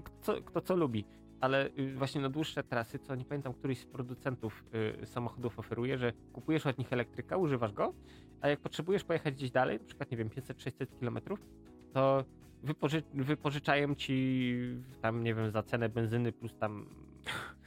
kto, 0.04 0.42
kto 0.42 0.60
co 0.60 0.76
lubi. 0.76 1.04
Ale 1.40 1.70
y, 1.78 1.94
właśnie 1.94 2.20
na 2.20 2.28
dłuższe 2.28 2.64
trasy, 2.64 2.98
co 2.98 3.14
nie 3.14 3.24
pamiętam, 3.24 3.54
któryś 3.54 3.78
z 3.78 3.86
producentów 3.86 4.64
y, 5.02 5.06
samochodów 5.06 5.58
oferuje, 5.58 5.98
że 5.98 6.12
kupujesz 6.32 6.66
od 6.66 6.78
nich 6.78 6.92
elektryka, 6.92 7.36
używasz 7.36 7.72
go, 7.72 7.94
a 8.40 8.48
jak 8.48 8.60
potrzebujesz 8.60 9.04
pojechać 9.04 9.34
gdzieś 9.34 9.50
dalej, 9.50 9.78
na 9.78 9.84
przykład, 9.84 10.10
nie 10.10 10.16
wiem, 10.16 10.28
500-600 10.28 10.86
km, 11.00 11.18
to 11.92 12.24
wypoży 12.62 13.02
wypożyczają 13.14 13.94
ci 13.94 14.54
tam, 15.00 15.24
nie 15.24 15.34
wiem, 15.34 15.50
za 15.50 15.62
cenę 15.62 15.88
benzyny 15.88 16.32
plus 16.32 16.56
tam... 16.56 16.86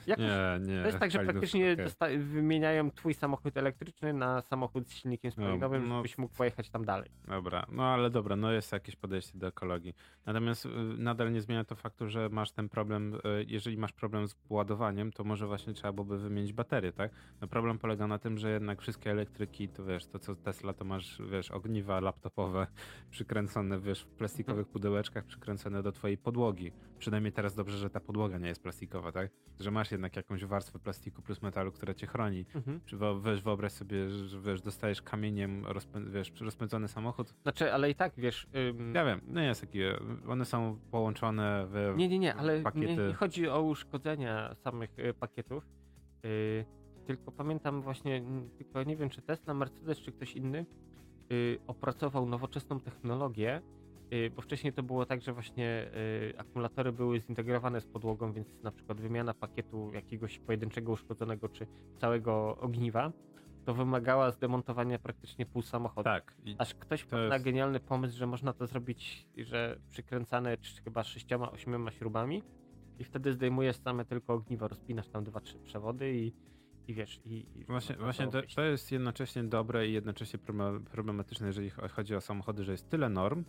Jakoś, 0.07 0.25
Nie, 0.25 0.59
nie. 0.73 0.79
to 0.81 0.85
jest 0.87 0.99
tak, 0.99 1.11
że 1.11 1.19
praktycznie 1.19 1.73
okej. 1.73 1.85
dosta- 1.85 2.07
wymieniają 2.17 2.91
twój 2.91 3.13
samochód 3.13 3.57
elektryczny 3.57 4.13
na 4.13 4.41
samochód 4.41 4.87
z 4.89 4.93
silnikiem 4.93 5.31
spalinowym, 5.31 5.87
no. 5.87 5.95
żebyś 5.97 6.17
mógł 6.17 6.35
pojechać 6.35 6.69
tam 6.69 6.85
dalej. 6.85 7.09
Dobra, 7.27 7.65
no 7.71 7.83
ale 7.83 8.09
dobra, 8.09 8.35
no 8.35 8.51
jest 8.51 8.71
jakieś 8.71 8.95
podejście 8.95 9.37
do 9.37 9.47
ekologii. 9.47 9.93
Natomiast 10.25 10.65
y, 10.65 10.69
nadal 10.97 11.31
nie 11.33 11.41
zmienia 11.41 11.63
to 11.63 11.75
faktu, 11.75 12.09
że 12.09 12.29
masz 12.29 12.51
ten 12.51 12.69
problem, 12.69 13.13
y, 13.15 13.19
jeżeli 13.47 13.77
masz 13.77 13.93
problem 13.93 14.27
z 14.27 14.35
ładowaniem, 14.49 15.11
to 15.11 15.23
może 15.23 15.47
właśnie 15.47 15.73
trzeba 15.73 15.93
byłoby 15.93 16.17
wymienić 16.17 16.53
baterię, 16.53 16.91
tak? 16.91 17.11
No 17.41 17.47
problem 17.47 17.79
polega 17.79 18.07
na 18.07 18.19
tym, 18.19 18.37
że 18.37 18.51
jednak 18.51 18.81
wszystkie 18.81 19.11
elektryki, 19.11 19.69
to 19.69 19.85
wiesz, 19.85 20.05
to 20.05 20.19
co 20.19 20.35
Tesla, 20.35 20.73
to 20.73 20.85
masz, 20.85 21.21
wiesz, 21.31 21.51
ogniwa 21.51 21.99
laptopowe 21.99 22.67
przykręcone, 23.11 23.79
wiesz, 23.79 24.01
w 24.01 24.07
plastikowych 24.07 24.67
pudełeczkach, 24.67 25.25
przykręcone 25.25 25.83
do 25.83 25.91
twojej 25.91 26.17
podłogi. 26.17 26.71
Przynajmniej 26.99 27.33
teraz 27.33 27.55
dobrze, 27.55 27.77
że 27.77 27.89
ta 27.89 27.99
podłoga 27.99 28.37
nie 28.37 28.47
jest 28.47 28.63
plastikowa, 28.63 29.11
tak? 29.11 29.31
Że 29.59 29.71
masz 29.71 29.91
jednak 29.95 30.15
jakąś 30.15 30.45
warstwę 30.45 30.79
plastiku 30.79 31.21
plus 31.21 31.41
metalu, 31.41 31.71
która 31.71 31.93
cię 31.93 32.07
chroni. 32.07 32.45
Mhm. 32.55 32.81
Czy 32.85 32.97
weź 32.97 33.41
wyobraź 33.41 33.71
sobie, 33.71 34.09
że 34.09 34.39
wiesz, 34.41 34.61
dostajesz 34.61 35.01
kamieniem 35.01 35.65
rozpę- 35.65 36.09
wiesz, 36.09 36.33
rozpędzony 36.41 36.87
samochód, 36.87 37.33
Znaczy, 37.43 37.73
ale 37.73 37.89
i 37.89 37.95
tak, 37.95 38.13
wiesz... 38.17 38.47
ym, 38.69 38.95
ja 38.95 39.05
wiem, 39.05 39.21
no 39.27 39.41
jest 39.41 39.61
takie, 39.61 39.97
one 40.27 40.45
są 40.45 40.79
połączone 40.91 41.67
w 41.67 41.93
Nie, 41.97 42.07
nie, 42.07 42.19
nie, 42.19 42.35
ale 42.35 42.63
nie, 42.75 42.95
nie 42.95 43.13
chodzi 43.13 43.49
o 43.49 43.61
uszkodzenia 43.61 44.55
samych 44.55 44.99
y, 44.99 45.13
pakietów. 45.13 45.67
Y, 46.25 46.65
tylko 47.05 47.31
pamiętam 47.31 47.81
właśnie, 47.81 48.23
tylko 48.57 48.83
nie 48.83 48.97
wiem 48.97 49.09
czy 49.09 49.21
Tesla, 49.21 49.53
Mercedes 49.53 49.99
czy 49.99 50.11
ktoś 50.11 50.35
inny 50.35 50.65
y, 51.31 51.59
opracował 51.67 52.25
nowoczesną 52.25 52.79
technologię, 52.79 53.61
bo 54.35 54.41
wcześniej 54.41 54.73
to 54.73 54.83
było 54.83 55.05
tak, 55.05 55.21
że 55.21 55.33
właśnie 55.33 55.91
y, 56.31 56.39
akumulatory 56.39 56.91
były 56.91 57.19
zintegrowane 57.21 57.81
z 57.81 57.85
podłogą, 57.85 58.33
więc 58.33 58.47
na 58.63 58.71
przykład 58.71 59.01
wymiana 59.01 59.33
pakietu 59.33 59.91
jakiegoś 59.93 60.39
pojedynczego 60.39 60.91
uszkodzonego 60.91 61.49
czy 61.49 61.67
całego 61.97 62.57
ogniwa, 62.57 63.11
to 63.65 63.73
wymagała 63.73 64.31
zdemontowania 64.31 64.99
praktycznie 64.99 65.45
pół 65.45 65.61
samochodu. 65.61 66.03
Tak. 66.03 66.35
Aż 66.57 66.73
ktoś 66.73 67.01
To 67.01 67.07
wpadł 67.07 67.27
na 67.29 67.35
jest- 67.35 67.45
genialny 67.45 67.79
pomysł, 67.79 68.17
że 68.17 68.27
można 68.27 68.53
to 68.53 68.67
zrobić, 68.67 69.27
że 69.37 69.79
przykręcane 69.89 70.57
czy 70.57 70.81
chyba 70.83 71.03
sześcioma, 71.03 71.51
ośmioma 71.51 71.91
śrubami 71.91 72.43
i 72.99 73.03
wtedy 73.03 73.33
zdejmujesz 73.33 73.75
same 73.77 74.05
tylko 74.05 74.33
ogniwo, 74.33 74.67
rozpinasz 74.67 75.07
tam 75.09 75.23
dwa, 75.23 75.39
trzy 75.39 75.59
przewody 75.59 76.15
i, 76.15 76.33
i 76.87 76.93
wiesz, 76.93 77.21
i... 77.25 77.45
i 77.55 77.65
właśnie, 77.65 77.95
właśnie 77.95 78.27
to, 78.27 78.41
to 78.55 78.61
jest 78.61 78.91
jednocześnie 78.91 79.43
dobre 79.43 79.87
i 79.87 79.93
jednocześnie 79.93 80.39
proble- 80.39 80.83
problematyczne, 80.83 81.47
jeżeli 81.47 81.69
cho- 81.71 81.89
chodzi 81.89 82.15
o 82.15 82.21
samochody, 82.21 82.63
że 82.63 82.71
jest 82.71 82.89
tyle 82.89 83.09
norm, 83.09 83.43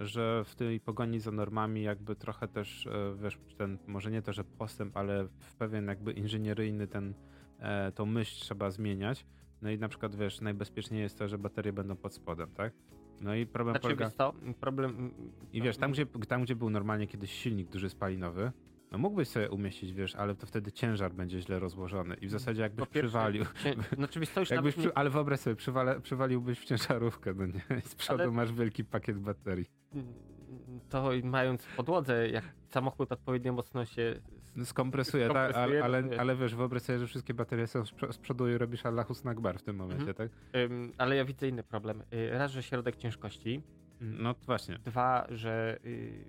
że 0.00 0.44
w 0.44 0.54
tej 0.54 0.80
pogoni 0.80 1.20
za 1.20 1.30
normami 1.30 1.82
jakby 1.82 2.16
trochę 2.16 2.48
też, 2.48 2.86
e, 2.86 3.16
wiesz, 3.22 3.38
ten, 3.56 3.78
może 3.86 4.10
nie 4.10 4.22
to, 4.22 4.32
że 4.32 4.44
postęp, 4.44 4.96
ale 4.96 5.24
w 5.24 5.54
pewien 5.54 5.86
jakby 5.86 6.12
inżynieryjny 6.12 6.86
ten, 6.86 7.14
e, 7.58 7.92
tą 7.92 8.06
myśl 8.06 8.40
trzeba 8.40 8.70
zmieniać. 8.70 9.26
No 9.62 9.70
i 9.70 9.78
na 9.78 9.88
przykład, 9.88 10.16
wiesz, 10.16 10.40
najbezpieczniej 10.40 11.02
jest 11.02 11.18
to, 11.18 11.28
że 11.28 11.38
baterie 11.38 11.72
będą 11.72 11.96
pod 11.96 12.14
spodem, 12.14 12.50
tak? 12.50 12.72
No 13.20 13.34
i 13.34 13.46
problem 13.46 13.72
Znaczy, 13.72 13.82
polega... 13.82 14.10
co, 14.10 14.34
problem... 14.60 15.14
I 15.52 15.62
wiesz, 15.62 15.76
tam 15.76 15.92
gdzie, 15.92 16.06
tam 16.06 16.42
gdzie 16.42 16.56
był 16.56 16.70
normalnie 16.70 17.06
kiedyś 17.06 17.32
silnik 17.32 17.68
duży 17.68 17.90
spalinowy, 17.90 18.52
no 18.90 18.98
mógłbyś 18.98 19.28
sobie 19.28 19.50
umieścić, 19.50 19.92
wiesz, 19.92 20.14
ale 20.16 20.34
to 20.34 20.46
wtedy 20.46 20.72
ciężar 20.72 21.12
będzie 21.12 21.40
źle 21.40 21.58
rozłożony 21.58 22.14
i 22.14 22.26
w 22.26 22.30
zasadzie 22.30 22.62
jakbyś 22.62 22.88
pierwsze, 22.88 23.00
przywalił, 23.08 23.44
Cię, 23.62 23.74
znaczy, 23.96 24.20
wiesz 24.20 24.30
co, 24.30 24.40
już 24.40 24.74
przy, 24.76 24.94
ale 24.94 25.10
wyobraź 25.10 25.40
sobie, 25.40 25.56
przywale, 25.56 26.00
przywaliłbyś 26.00 26.58
w 26.60 26.64
ciężarówkę, 26.64 27.34
no 27.34 27.46
nie? 27.46 27.60
I 27.78 27.80
z 27.80 27.94
przodu 27.94 28.22
Ale- 28.22 28.32
masz 28.32 28.52
wielki 28.52 28.84
pakiet 28.84 29.18
baterii. 29.18 29.66
to 30.88 31.10
mając 31.24 31.66
podłodze, 31.76 32.28
jak 32.28 32.44
samochód 32.68 33.12
odpowiednio 33.12 33.52
mocno 33.52 33.84
się... 33.84 34.20
No, 34.56 34.64
Skompresuje, 34.64 35.28
tak, 35.28 35.50
Skompresuje, 35.52 35.84
ale, 35.84 35.98
no 36.02 36.06
ale, 36.06 36.10
wiesz. 36.10 36.18
ale 36.18 36.36
wiesz, 36.36 36.54
wyobraź 36.54 36.82
sobie, 36.82 36.98
że 36.98 37.06
wszystkie 37.06 37.34
baterie 37.34 37.66
są 37.66 37.84
z 37.84 37.92
przo- 37.92 38.12
z 38.12 38.18
przodu 38.18 38.48
i 38.48 38.58
robisz 38.58 38.86
Allahus 38.86 39.26
Akbar 39.26 39.58
w 39.58 39.62
tym 39.62 39.76
momencie, 39.76 40.08
Mhm. 40.10 40.16
tak? 40.28 40.30
Ym, 40.56 40.92
ale 40.98 41.16
ja 41.16 41.24
widzę 41.24 41.48
inny 41.48 41.62
problem. 41.62 42.02
Y, 42.14 42.30
Raz, 42.38 42.50
że 42.50 42.62
środek 42.62 42.96
ciężkości, 42.96 43.62
No 44.00 44.34
właśnie. 44.46 44.78
Dwa, 44.84 45.26
że 45.30 45.78
y, 45.84 46.24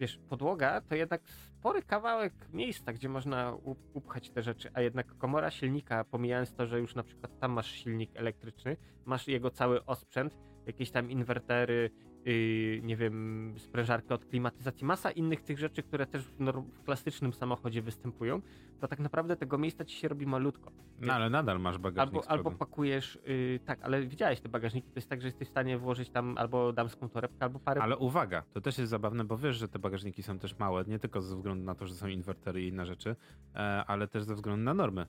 wiesz, 0.00 0.18
podłoga 0.28 0.80
to 0.80 0.94
jednak 0.94 1.28
spory 1.28 1.82
kawałek 1.82 2.32
miejsca, 2.52 2.92
gdzie 2.92 3.08
można 3.08 3.54
up- 3.54 3.80
upchać 3.94 4.30
te 4.30 4.42
rzeczy, 4.42 4.70
a 4.74 4.80
jednak 4.80 5.18
komora 5.18 5.50
silnika, 5.50 6.04
pomijając 6.04 6.54
to, 6.54 6.66
że 6.66 6.80
już 6.80 6.94
na 6.94 7.02
przykład 7.02 7.38
tam 7.40 7.52
masz 7.52 7.70
silnik 7.70 8.10
elektryczny, 8.14 8.76
masz 9.04 9.28
jego 9.28 9.50
cały 9.50 9.84
osprzęt, 9.84 10.38
jakieś 10.66 10.90
tam 10.90 11.10
inwertery, 11.10 11.90
y, 12.28 12.80
nie 12.84 12.96
wiem, 12.96 13.54
sprężarkę 13.58 14.14
od 14.14 14.24
klimatyzacji, 14.24 14.86
masa 14.86 15.10
innych 15.10 15.42
tych 15.42 15.58
rzeczy, 15.58 15.82
które 15.82 16.06
też 16.06 16.22
w, 16.22 16.32
w 16.72 16.82
klasycznym 16.82 17.32
samochodzie 17.32 17.82
występują, 17.82 18.42
to 18.80 18.88
tak 18.88 18.98
naprawdę 18.98 19.36
tego 19.36 19.58
miejsca 19.58 19.84
ci 19.84 19.96
się 19.96 20.08
robi 20.08 20.26
malutko. 20.26 20.72
No 21.00 21.12
ale 21.12 21.30
nadal 21.30 21.60
masz 21.60 21.78
bagażnik 21.78 22.22
Albo, 22.26 22.30
albo 22.30 22.50
pakujesz, 22.50 23.18
y, 23.28 23.60
tak, 23.64 23.78
ale 23.82 24.06
widziałeś 24.06 24.40
te 24.40 24.48
bagażniki, 24.48 24.88
to 24.88 24.96
jest 24.96 25.08
tak, 25.08 25.20
że 25.20 25.28
jesteś 25.28 25.48
w 25.48 25.50
stanie 25.50 25.78
włożyć 25.78 26.10
tam 26.10 26.38
albo 26.38 26.72
damską 26.72 27.08
torebkę, 27.08 27.44
albo 27.44 27.58
parę 27.58 27.82
Ale 27.82 27.96
uwaga, 27.96 28.42
to 28.52 28.60
też 28.60 28.78
jest 28.78 28.90
zabawne, 28.90 29.24
bo 29.24 29.38
wiesz, 29.38 29.56
że 29.56 29.68
te 29.68 29.78
bagażniki 29.78 30.22
są 30.22 30.38
też 30.38 30.58
małe, 30.58 30.84
nie 30.84 30.98
tylko 30.98 31.20
ze 31.20 31.36
względu 31.36 31.64
na 31.64 31.74
to, 31.74 31.86
że 31.86 31.94
są 31.94 32.08
inwertery 32.08 32.62
i 32.62 32.68
inne 32.68 32.86
rzeczy, 32.86 33.16
e, 33.54 33.58
ale 33.86 34.08
też 34.08 34.24
ze 34.24 34.34
względu 34.34 34.64
na 34.64 34.74
normy. 34.74 35.06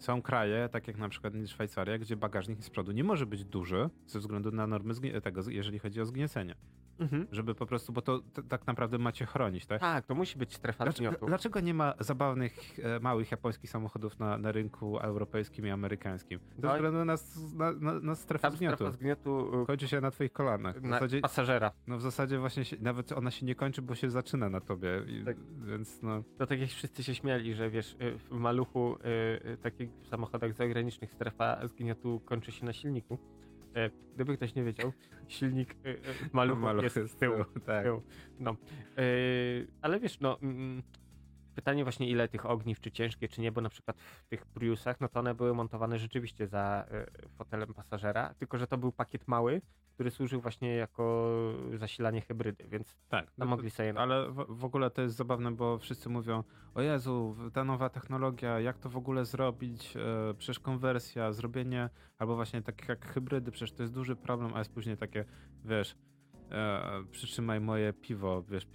Są 0.00 0.22
kraje, 0.22 0.68
tak 0.68 0.88
jak 0.88 0.98
na 0.98 1.08
przykład 1.08 1.34
Szwajcaria, 1.46 1.98
gdzie 1.98 2.16
bagażnik 2.16 2.64
z 2.64 2.70
przodu 2.70 2.92
nie 2.92 3.04
może 3.04 3.26
być 3.26 3.44
duży 3.44 3.90
ze 4.06 4.18
względu 4.18 4.50
na 4.50 4.66
normy 4.66 4.94
tego, 5.20 5.50
jeżeli 5.50 5.78
chodzi 5.78 6.00
o 6.00 6.06
zgniecenie. 6.06 6.54
Mhm. 7.00 7.26
Żeby 7.32 7.54
po 7.54 7.66
prostu, 7.66 7.92
bo 7.92 8.02
to 8.02 8.20
tak 8.48 8.66
naprawdę 8.66 8.98
macie 8.98 9.26
chronić, 9.26 9.66
tak? 9.66 9.80
Tak, 9.80 10.06
to 10.06 10.14
musi 10.14 10.38
być 10.38 10.54
strefa 10.54 10.84
Dlaczego, 10.84 11.26
dlaczego 11.26 11.60
nie 11.60 11.74
ma 11.74 11.94
zabawnych, 12.00 12.78
e, 12.82 13.00
małych 13.00 13.30
japońskich 13.30 13.70
samochodów 13.70 14.18
na, 14.18 14.38
na 14.38 14.52
rynku 14.52 14.98
europejskim 14.98 15.66
i 15.66 15.70
amerykańskim? 15.70 16.40
Ze 16.58 16.66
No 16.66 16.74
względu 16.74 17.04
na, 17.04 17.14
na, 17.56 17.72
na, 17.72 18.00
na 18.00 18.14
strefę 18.14 18.50
zgniotu. 18.50 18.76
strefa 18.76 18.92
zgniotu 18.92 19.64
Kończy 19.66 19.88
się 19.88 20.00
na 20.00 20.10
twoich 20.10 20.32
kolanach. 20.32 20.76
y, 20.76 20.80
na 20.80 20.88
zasadzie, 20.90 21.20
pasażera. 21.20 21.72
no 21.86 21.98
w 21.98 22.02
zasadzie 22.02 22.38
właśnie 22.38 22.64
się, 22.64 22.76
nawet 22.80 23.12
ona 23.12 23.30
się 23.30 23.46
nie 23.46 23.54
kończy, 23.54 23.82
bo 23.82 23.94
się 23.94 24.10
zaczyna 24.10 24.48
na 24.48 24.60
tobie. 24.60 24.90
I, 25.06 25.24
Tak. 25.24 25.36
Więc 25.66 26.02
no. 26.02 26.22
To 26.38 26.46
tak 26.46 26.60
jak 26.60 26.68
wszyscy 26.70 27.04
się 27.04 27.14
śmiali, 27.14 27.54
że 27.54 27.70
wiesz, 27.70 27.96
y, 28.02 28.18
w 28.18 28.30
maluchu, 28.30 28.96
y, 29.44 29.48
y, 29.50 29.56
takich 29.56 29.90
samochodach 30.10 30.52
zagranicznych 30.54 31.12
strefa 31.12 31.66
zgniotu 31.68 32.20
kończy 32.24 32.52
się 32.52 32.66
na 32.66 32.72
silniku. 32.72 33.18
E, 33.74 33.90
Gdyby 34.14 34.36
ktoś 34.36 34.54
nie 34.54 34.64
wiedział, 34.64 34.92
silnik 35.28 35.74
w 36.30 36.32
maluchu 36.32 36.60
Maluch 36.60 36.82
jest 36.82 37.12
z 37.12 37.16
tyłu. 37.16 37.44
Tak. 37.66 37.84
tyłu. 37.84 38.02
No. 38.38 38.56
Yy, 38.96 39.66
ale 39.82 40.00
wiesz, 40.00 40.20
no. 40.20 40.38
mm, 40.42 40.82
Pytanie 41.54 41.82
właśnie 41.84 42.08
ile 42.10 42.28
tych 42.28 42.46
ogniw, 42.46 42.80
czy 42.80 42.90
ciężkie, 42.90 43.28
czy 43.28 43.40
nie, 43.40 43.52
bo 43.52 43.60
na 43.60 43.68
przykład 43.68 44.00
w 44.00 44.28
tych 44.28 44.46
Priusach, 44.46 45.00
no 45.00 45.08
to 45.08 45.20
one 45.20 45.34
były 45.34 45.54
montowane 45.54 45.98
rzeczywiście 45.98 46.46
za 46.46 46.86
y, 47.24 47.28
fotelem 47.28 47.74
pasażera, 47.74 48.34
tylko 48.38 48.58
że 48.58 48.66
to 48.66 48.78
był 48.78 48.92
pakiet 48.92 49.28
mały, 49.28 49.62
który 49.94 50.10
służył 50.10 50.40
właśnie 50.40 50.74
jako 50.74 51.32
zasilanie 51.74 52.20
hybrydy, 52.20 52.64
więc 52.68 52.96
Tak. 53.08 53.30
tam 53.30 53.48
mogli 53.48 53.70
sobie... 53.70 53.94
Ale 53.98 54.30
w, 54.30 54.46
w 54.48 54.64
ogóle 54.64 54.90
to 54.90 55.02
jest 55.02 55.16
zabawne, 55.16 55.52
bo 55.52 55.78
wszyscy 55.78 56.08
mówią, 56.08 56.44
o 56.74 56.82
Jezu, 56.82 57.36
ta 57.52 57.64
nowa 57.64 57.88
technologia, 57.88 58.60
jak 58.60 58.78
to 58.78 58.88
w 58.88 58.96
ogóle 58.96 59.24
zrobić, 59.24 59.96
e, 59.96 60.34
przecież 60.38 60.58
konwersja, 60.58 61.32
zrobienie, 61.32 61.90
albo 62.18 62.36
właśnie 62.36 62.62
tak 62.62 62.88
jak 62.88 63.06
hybrydy, 63.06 63.50
przecież 63.50 63.72
to 63.72 63.82
jest 63.82 63.94
duży 63.94 64.16
problem, 64.16 64.54
a 64.54 64.58
jest 64.58 64.72
później 64.72 64.96
takie, 64.96 65.24
wiesz, 65.64 65.96
e, 66.50 67.04
przytrzymaj 67.10 67.60
moje 67.60 67.92
piwo, 67.92 68.42
wiesz, 68.42 68.66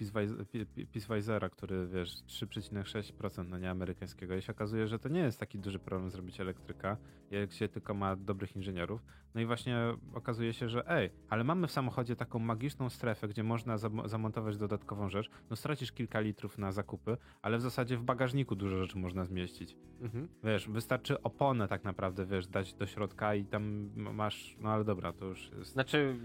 Peaceweisera, 0.94 1.50
który, 1.50 1.88
wiesz, 1.88 2.10
3,6% 2.10 3.50
no 3.50 3.58
nie 3.58 3.70
amerykańskiego 3.70 4.36
i 4.36 4.42
się 4.42 4.52
okazuje, 4.52 4.88
że 4.88 5.00
to 5.00 5.10
nie 5.10 5.20
jest 5.20 5.40
taki 5.40 5.60
duży 5.60 5.80
problem 5.80 6.12
zrobić 6.12 6.40
elektryka, 6.40 6.98
jak 7.32 7.52
się 7.52 7.68
tylko 7.68 7.94
ma 7.94 8.16
dobrych 8.16 8.56
inżynierów. 8.56 9.02
No 9.36 9.42
i 9.42 9.46
właśnie 9.46 9.78
okazuje 10.14 10.54
się, 10.54 10.70
że 10.70 10.90
ej, 10.90 11.10
ale 11.30 11.44
mamy 11.44 11.68
w 11.68 11.72
samochodzie 11.72 12.16
taką 12.16 12.40
magiczną 12.40 12.90
strefę, 12.90 13.28
gdzie 13.28 13.44
można 13.44 13.78
zam- 13.78 14.08
zamontować 14.08 14.58
dodatkową 14.58 15.10
rzecz. 15.10 15.30
No 15.50 15.56
stracisz 15.56 15.92
kilka 15.92 16.20
litrów 16.20 16.58
na 16.58 16.72
zakupy, 16.72 17.18
ale 17.42 17.58
w 17.58 17.62
zasadzie 17.62 17.98
w 17.98 18.04
bagażniku 18.04 18.56
dużo 18.56 18.78
rzeczy 18.78 18.98
można 18.98 19.26
zmieścić. 19.26 19.78
Mhm. 20.02 20.28
Wiesz, 20.44 20.70
wystarczy 20.70 21.22
oponę 21.22 21.68
tak 21.68 21.84
naprawdę, 21.84 22.26
wiesz, 22.26 22.48
dać 22.48 22.74
do 22.74 22.86
środka 22.86 23.36
i 23.36 23.46
tam 23.46 23.90
masz, 23.96 24.58
no 24.60 24.70
ale 24.70 24.84
dobra, 24.84 25.14
to 25.14 25.26
już 25.26 25.52
jest... 25.58 25.72
Znaczy, 25.72 26.16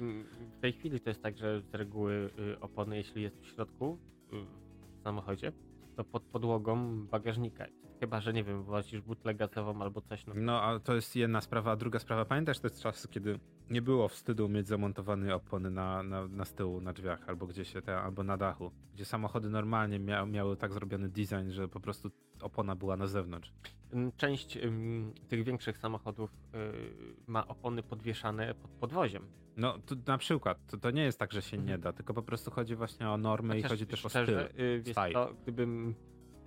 w 0.58 0.60
tej 0.60 0.72
chwili 0.72 1.00
to 1.00 1.10
jest 1.10 1.22
tak, 1.22 1.38
że 1.38 1.60
z 1.60 1.74
reguły 1.74 2.30
y, 2.38 2.60
opony, 2.60 2.96
jeśli 2.96 3.22
jest 3.22 3.40
w 3.40 3.46
środku 3.46 3.98
y, 4.32 4.36
w 4.98 5.02
samochodzie, 5.02 5.52
to 5.96 6.04
pod 6.04 6.22
podłogą 6.22 7.06
bagażnika 7.06 7.66
jest. 7.66 7.89
Chyba, 8.00 8.20
że 8.20 8.32
nie 8.32 8.44
wiem, 8.44 8.62
włazisz 8.62 9.00
butlę 9.00 9.34
gazową 9.34 9.82
albo 9.82 10.00
coś. 10.00 10.26
No, 10.26 10.34
No, 10.36 10.62
a 10.62 10.78
to 10.80 10.94
jest 10.94 11.16
jedna 11.16 11.40
sprawa, 11.40 11.70
a 11.72 11.76
druga 11.76 11.98
sprawa, 11.98 12.24
pamiętasz 12.24 12.58
te 12.58 12.70
czasy, 12.70 13.08
kiedy 13.08 13.38
nie 13.70 13.82
było 13.82 14.08
wstydu 14.08 14.48
mieć 14.48 14.66
zamontowane 14.68 15.34
opony 15.34 15.70
na, 15.70 16.02
na, 16.02 16.28
na 16.28 16.44
z 16.44 16.54
tyłu, 16.54 16.80
na 16.80 16.92
drzwiach, 16.92 17.28
albo 17.28 17.46
gdzieś 17.46 17.72
się 17.72 17.82
te, 17.82 17.98
albo 18.00 18.22
na 18.22 18.36
dachu, 18.36 18.70
gdzie 18.94 19.04
samochody 19.04 19.48
normalnie 19.50 19.98
mia, 19.98 20.26
miały 20.26 20.56
tak 20.56 20.72
zrobiony 20.72 21.08
design, 21.08 21.50
że 21.50 21.68
po 21.68 21.80
prostu 21.80 22.10
opona 22.40 22.74
była 22.76 22.96
na 22.96 23.06
zewnątrz. 23.06 23.52
Ym, 23.94 24.12
Część 24.16 24.56
ym, 24.56 25.12
tych 25.28 25.44
większych 25.44 25.78
samochodów 25.78 26.30
y, 26.30 27.16
ma 27.26 27.48
opony 27.48 27.82
podwieszane 27.82 28.54
pod 28.54 28.70
podwoziem. 28.70 29.22
No, 29.56 29.78
to 29.78 29.94
na 30.06 30.18
przykład, 30.18 30.58
to, 30.66 30.76
to 30.76 30.90
nie 30.90 31.02
jest 31.02 31.18
tak, 31.18 31.32
że 31.32 31.42
się 31.42 31.56
nie 31.56 31.62
Mhm. 31.62 31.80
da, 31.80 31.92
tylko 31.92 32.14
po 32.14 32.22
prostu 32.22 32.50
chodzi 32.50 32.76
właśnie 32.76 33.10
o 33.10 33.16
normy 33.18 33.54
i 33.58 33.62
Chociaż 33.62 33.70
chodzi 33.70 33.86
też 33.86 34.06
o 34.06 34.08
szczerze, 34.08 34.48
styl. 34.52 34.64
y, 34.64 34.82
wiesz 34.82 34.96
style. 34.96 35.12
co, 35.12 35.32
gdybym 35.42 35.94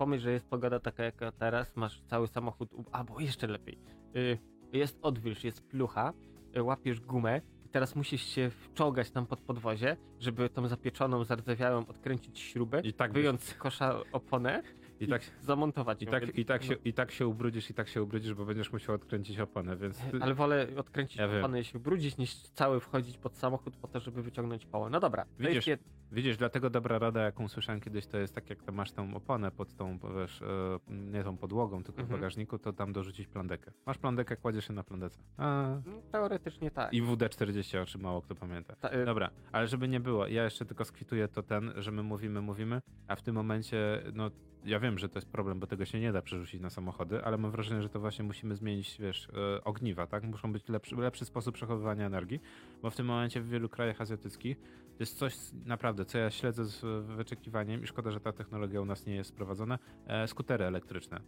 pomyśl, 0.03 0.23
że 0.23 0.31
jest 0.31 0.49
pogoda 0.49 0.79
taka 0.79 1.03
jaka 1.03 1.31
teraz, 1.31 1.75
masz 1.75 2.01
cały 2.01 2.27
samochód, 2.27 2.69
albo 2.91 3.19
jeszcze 3.19 3.47
lepiej, 3.47 3.79
y, 4.15 4.37
jest 4.73 4.99
odwilż, 5.01 5.43
jest 5.43 5.67
plucha, 5.67 6.13
y, 6.57 6.63
łapiesz 6.63 6.99
gumę 7.01 7.41
i 7.65 7.69
teraz 7.69 7.95
musisz 7.95 8.21
się 8.21 8.49
wczołgać 8.49 9.11
tam 9.11 9.25
pod 9.25 9.41
podwozie, 9.41 9.97
żeby 10.19 10.49
tą 10.49 10.67
zapieczoną, 10.67 11.23
zardzewiałą 11.23 11.85
odkręcić 11.87 12.39
śrubę, 12.39 12.81
I 12.81 12.93
tak, 12.93 13.13
wyjąć 13.13 13.43
z 13.43 13.53
kosza 13.53 13.99
oponę 14.11 14.63
i 14.99 15.07
tak, 15.07 15.21
zamontować 15.41 16.01
i 16.01 16.07
tak, 16.07 16.37
i, 16.37 16.45
tak 16.45 16.61
no. 16.61 16.67
się, 16.67 16.73
i 16.85 16.93
tak 16.93 17.11
się 17.11 17.27
ubrudzisz, 17.27 17.69
i 17.69 17.73
tak 17.73 17.87
się 17.87 18.03
ubrudzisz, 18.03 18.33
bo 18.33 18.45
będziesz 18.45 18.73
musiał 18.73 18.95
odkręcić 18.95 19.39
oponę, 19.39 19.77
więc... 19.77 19.99
ty- 19.99 20.19
Ale 20.21 20.33
wolę 20.33 20.67
odkręcić 20.77 21.17
Ja 21.17 21.27
wiem. 21.27 21.39
opony 21.39 21.59
i 21.59 21.63
się 21.63 21.73
wybrudzić, 21.73 22.17
niż 22.17 22.35
cały 22.35 22.79
wchodzić 22.79 23.17
pod 23.17 23.37
samochód 23.37 23.77
po 23.77 23.87
to, 23.87 23.99
żeby 23.99 24.23
wyciągnąć 24.23 24.65
połę. 24.65 24.89
No 24.89 24.99
dobra, 24.99 25.25
to 25.25 25.29
Widzisz, 25.39 25.55
jest 25.55 25.67
jed... 25.67 25.81
Widzisz, 26.13 26.37
dlatego 26.37 26.69
dobra 26.69 26.99
rada, 26.99 27.21
jaką 27.21 27.47
słyszałem 27.47 27.81
kiedyś, 27.81 28.07
to 28.07 28.17
jest 28.17 28.35
tak, 28.35 28.49
jak 28.49 28.63
to 28.63 28.71
masz 28.71 28.91
tą 28.91 29.15
oponę 29.15 29.51
pod 29.51 29.75
tą, 29.75 29.99
wiesz, 30.19 30.41
e, 30.41 30.79
nie 30.89 31.23
tą 31.23 31.37
podłogą, 31.37 31.83
tylko 31.83 31.97
w 32.01 32.03
Mhm. 32.03 32.19
bagażniku, 32.19 32.59
to 32.59 32.73
tam 32.73 32.93
dorzucić 32.93 33.27
plandekę. 33.27 33.71
Masz 33.85 33.97
plandekę, 33.97 34.37
kładziesz 34.37 34.67
się 34.67 34.73
na 34.73 34.83
plandece. 34.83 35.19
A, 35.37 35.75
no, 35.85 35.91
teoretycznie 36.11 36.71
tak. 36.71 36.93
I 36.93 37.03
WD-40, 37.03 37.81
o 37.81 37.85
czym 37.85 38.01
mało 38.01 38.21
kto 38.21 38.35
pamięta. 38.35 38.75
Ta, 38.75 38.93
y, 38.93 39.05
Dobra, 39.05 39.29
ale 39.51 39.67
żeby 39.67 39.87
nie 39.87 39.99
było, 39.99 40.27
ja 40.27 40.43
jeszcze 40.43 40.65
tylko 40.65 40.85
skwituję 40.85 41.27
to 41.27 41.43
ten, 41.43 41.73
że 41.77 41.91
my 41.91 42.03
mówimy, 42.03 42.41
mówimy, 42.41 42.81
a 43.07 43.15
w 43.15 43.21
tym 43.21 43.35
momencie, 43.35 44.03
no 44.13 44.31
ja 44.65 44.79
wiem, 44.79 44.97
że 44.99 45.09
to 45.09 45.17
jest 45.19 45.29
problem, 45.31 45.59
bo 45.59 45.67
tego 45.67 45.85
się 45.85 45.99
nie 45.99 46.11
da 46.11 46.21
przerzucić 46.21 46.61
na 46.61 46.69
samochody, 46.69 47.23
ale 47.23 47.37
mam 47.37 47.51
wrażenie, 47.51 47.81
że 47.81 47.89
to 47.89 47.99
właśnie 47.99 48.25
musimy 48.25 48.55
zmienić, 48.55 48.97
wiesz, 48.99 49.27
e, 49.57 49.63
ogniwa, 49.63 50.07
tak? 50.07 50.23
Muszą 50.23 50.53
być 50.53 50.69
lepszy, 50.69 50.95
lepszy 50.95 51.25
sposób 51.25 51.55
przechowywania 51.55 52.05
energii, 52.05 52.39
bo 52.81 52.89
w 52.89 52.95
tym 52.95 53.05
momencie 53.05 53.41
w 53.41 53.49
wielu 53.49 53.69
krajach 53.69 54.01
azjatyckich 54.01 54.57
to 54.97 54.99
jest 54.99 55.17
coś 55.17 55.35
naprawdę, 55.65 56.05
co 56.05 56.17
ja 56.17 56.29
śledzę 56.31 56.65
z 56.65 57.05
wyczekiwaniem 57.05 57.83
i 57.83 57.87
szkoda, 57.87 58.11
że 58.11 58.19
ta 58.19 58.31
technologia 58.33 58.81
u 58.81 58.85
nas 58.85 59.05
nie 59.05 59.15
jest 59.15 59.31
wprowadzona, 59.31 59.79
e, 60.07 60.27
skutery 60.27 60.65
elektryczne. 60.65 61.19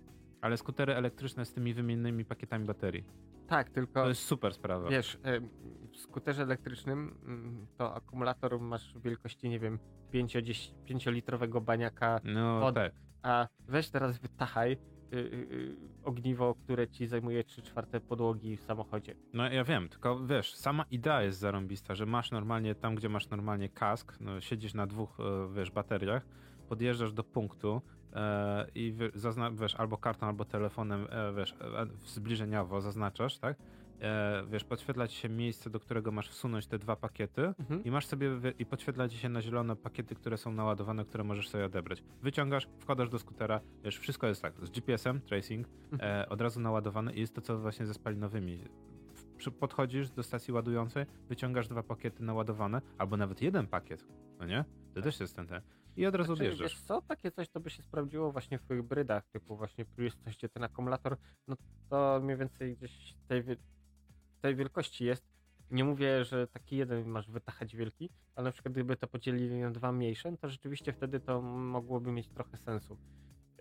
Ale 0.42 0.58
skutery 0.58 0.96
elektryczne 0.96 1.46
z 1.46 1.54
tymi 1.54 1.74
wymiennymi 1.74 2.26
pakietami 2.26 2.66
baterii. 2.66 3.04
tak, 3.48 3.70
tylko... 3.70 4.02
To 4.04 4.08
jest 4.10 4.22
super 4.22 4.54
sprawa. 4.54 4.90
Wiesz, 4.90 5.18
em, 5.24 5.50
w 5.92 5.98
skuterze 5.98 6.44
elektrycznym 6.44 7.18
mm, 7.26 7.68
to 7.78 7.96
akumulator 7.96 8.60
masz 8.60 8.94
wielkości, 9.04 9.50
nie 9.50 9.60
wiem, 9.60 9.80
5-litrowego 10.14 11.62
baniaka, 11.62 12.20
No 12.24 12.60
Wody. 12.60 12.80
tak. 12.80 12.94
a 13.22 13.48
weź 13.68 13.90
teraz 13.90 14.20
wytachaj 14.20 14.78
y, 15.14 15.18
y, 15.18 15.22
y, 15.22 15.76
ogniwo, 16.04 16.56
które 16.56 16.88
ci 16.88 17.08
zajmuje 17.08 17.44
3 17.44 17.62
czwarte 17.62 18.02
podłogi 18.02 18.58
w 18.58 18.64
samochodzie. 18.64 19.16
No 19.34 19.50
ja 19.50 19.64
wiem, 19.64 19.90
tylko 19.90 20.20
wiesz, 20.26 20.56
sama 20.56 20.86
idea 20.92 21.22
jest 21.22 21.40
zarąbista, 21.40 21.96
że 21.96 22.06
masz 22.06 22.32
normalnie 22.32 22.76
tam, 22.76 22.96
gdzie 22.96 23.10
masz 23.10 23.30
normalnie 23.30 23.70
kask, 23.70 24.18
no, 24.20 24.42
siedzisz 24.42 24.74
na 24.74 24.88
dwóch, 24.88 25.20
e, 25.20 25.54
wiesz, 25.54 25.72
bateriach, 25.72 26.26
podjeżdżasz 26.70 27.14
do 27.14 27.24
punktu 27.24 27.82
e, 28.14 28.68
i 28.76 28.96
wiesz, 29.54 29.76
albo 29.76 29.98
kartą, 29.98 30.28
albo 30.28 30.46
telefonem, 30.46 31.08
e, 31.10 31.34
wiesz, 31.34 31.56
e, 31.62 31.86
zbliżeniowo 32.06 32.82
zaznaczasz, 32.82 33.40
tak? 33.40 33.58
E, 34.02 34.44
wiesz, 34.50 34.64
podświetla 34.64 35.08
ci 35.08 35.16
się 35.18 35.30
miejsce, 35.30 35.70
do 35.70 35.80
którego 35.80 36.12
masz 36.12 36.30
wsunąć 36.30 36.68
te 36.68 36.80
dwa 36.80 36.96
pakiety 36.96 37.42
Mhm. 37.60 37.84
i 37.84 37.92
masz 37.92 38.06
sobie, 38.08 38.30
i 38.60 38.66
podświetla 38.66 39.10
ci 39.10 39.18
się 39.18 39.30
na 39.30 39.42
zielono 39.42 39.76
pakiety, 39.76 40.16
które 40.16 40.38
są 40.38 40.52
naładowane, 40.52 41.06
które 41.06 41.24
możesz 41.24 41.50
sobie 41.50 41.66
odebrać. 41.66 42.04
Wyciągasz, 42.22 42.68
wkładasz 42.80 43.10
do 43.10 43.20
skutera, 43.20 43.62
wiesz, 43.84 43.98
wszystko 44.00 44.28
jest 44.28 44.42
tak, 44.42 44.54
z 44.66 44.70
GPS-em, 44.70 45.22
tracing, 45.22 45.68
e, 46.00 46.30
od 46.30 46.42
razu 46.42 46.60
naładowane 46.60 47.14
i 47.14 47.20
jest 47.20 47.36
to 47.36 47.42
co 47.42 47.60
właśnie 47.60 47.86
ze 47.86 47.94
spalinowymi. 47.94 48.60
Podchodzisz 49.60 50.10
do 50.12 50.24
stacji 50.24 50.54
ładującej, 50.54 51.06
wyciągasz 51.30 51.68
dwa 51.68 51.84
pakiety 51.84 52.24
naładowane, 52.24 52.82
albo 52.98 53.18
nawet 53.18 53.42
jeden 53.42 53.68
pakiet, 53.68 54.06
no 54.40 54.46
nie? 54.46 54.66
To 54.94 55.02
też 55.02 55.20
jest 55.20 55.36
ten, 55.36 55.48
ten. 55.48 55.62
I 55.98 56.06
od 56.06 56.16
razu 56.16 56.36
Znaczy, 56.36 56.42
odjeżdżasz. 56.44 56.72
wiesz 56.72 56.82
co, 56.82 57.02
takie 57.02 57.32
coś 57.32 57.50
to 57.50 57.60
by 57.60 57.70
się 57.70 57.84
sprawdziło 57.84 58.32
właśnie 58.32 58.60
w 58.60 58.68
hybrydach, 58.68 59.28
typu 59.28 59.58
właśnie 59.58 59.86
Prius, 59.86 60.16
coś 60.18 60.38
gdzie 60.38 60.50
ten 60.50 60.64
akumulator, 60.64 61.18
no 61.48 61.56
to 61.90 62.20
mniej 62.24 62.38
więcej 62.38 62.78
gdzieś 62.78 63.14
tej, 63.28 63.44
tej 64.46 64.56
wielkości 64.56 65.06
jest. 65.06 65.26
Nie 65.72 65.84
mówię, 65.84 66.26
że 66.26 66.48
taki 66.48 66.78
jeden 66.78 67.08
masz 67.08 67.30
wytachać 67.30 67.76
wielki, 67.76 68.10
ale 68.36 68.46
na 68.46 68.52
przykład 68.52 68.74
gdyby 68.74 68.98
to 68.98 69.08
podzielili 69.08 69.60
na 69.60 69.72
dwa 69.72 69.92
mniejsze, 69.92 70.32
no 70.32 70.38
to 70.38 70.50
rzeczywiście 70.50 70.94
wtedy 70.94 71.20
to 71.20 71.42
mogłoby 71.42 72.12
mieć 72.12 72.30
trochę 72.30 72.58
sensu. 72.58 72.98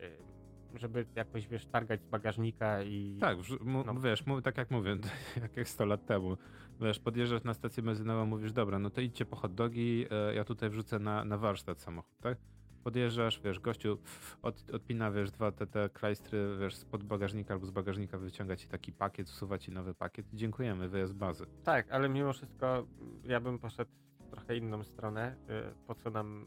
Ym, 0.02 0.78
Żeby 0.78 1.06
jakoś, 1.14 1.48
wiesz, 1.48 1.66
targać 1.66 2.02
z 2.02 2.06
bagażnika 2.06 2.82
i... 2.82 3.18
Tak, 3.20 3.38
No. 3.64 3.94
wiesz, 4.00 4.24
tak 4.42 4.56
jak 4.58 4.70
mówię, 4.70 4.96
jak, 5.42 5.56
jak 5.56 5.68
100 5.68 5.84
lat 5.84 6.06
temu. 6.06 6.36
Wiesz, 6.80 6.98
podjeżdżasz 7.00 7.44
na 7.44 7.54
stację 7.54 7.82
benzynową, 7.82 8.26
mówisz, 8.26 8.52
dobra, 8.52 8.78
no 8.78 8.90
to 8.90 9.00
idźcie 9.00 9.24
po 9.24 9.36
hot 9.36 9.54
dogi, 9.54 10.06
e, 10.10 10.34
ja 10.34 10.44
tutaj 10.44 10.70
wrzucę 10.70 10.98
na, 10.98 11.24
na 11.24 11.38
warsztat 11.38 11.80
samochód, 11.80 12.18
tak? 12.20 12.38
Podjeżdżasz, 12.84 13.40
wiesz, 13.44 13.60
gościu 13.60 13.98
od, 14.42 14.70
odpina, 14.72 15.10
wiesz, 15.10 15.30
dwa 15.30 15.52
te, 15.52 15.66
te 15.66 15.88
klajstry, 15.88 16.56
wiesz, 16.60 16.76
spod 16.76 17.04
bagażnika 17.04 17.54
albo 17.54 17.66
z 17.66 17.70
bagażnika 17.70 18.18
wyciąga 18.18 18.56
ci 18.56 18.68
taki 18.68 18.92
pakiet, 18.92 19.26
usuwa 19.28 19.58
ci 19.58 19.72
nowy 19.72 19.94
pakiet 19.94 20.26
dziękujemy, 20.32 20.88
wyjazd 20.88 21.14
bazy. 21.14 21.46
Tak, 21.64 21.90
ale 21.90 22.08
mimo 22.08 22.32
wszystko 22.32 22.86
ja 23.24 23.40
bym 23.40 23.58
poszedł 23.58 23.90
w 24.20 24.30
trochę 24.30 24.56
inną 24.56 24.84
stronę. 24.84 25.36
y, 25.50 25.74
Po 25.86 25.94
co 25.94 26.10
nam 26.10 26.46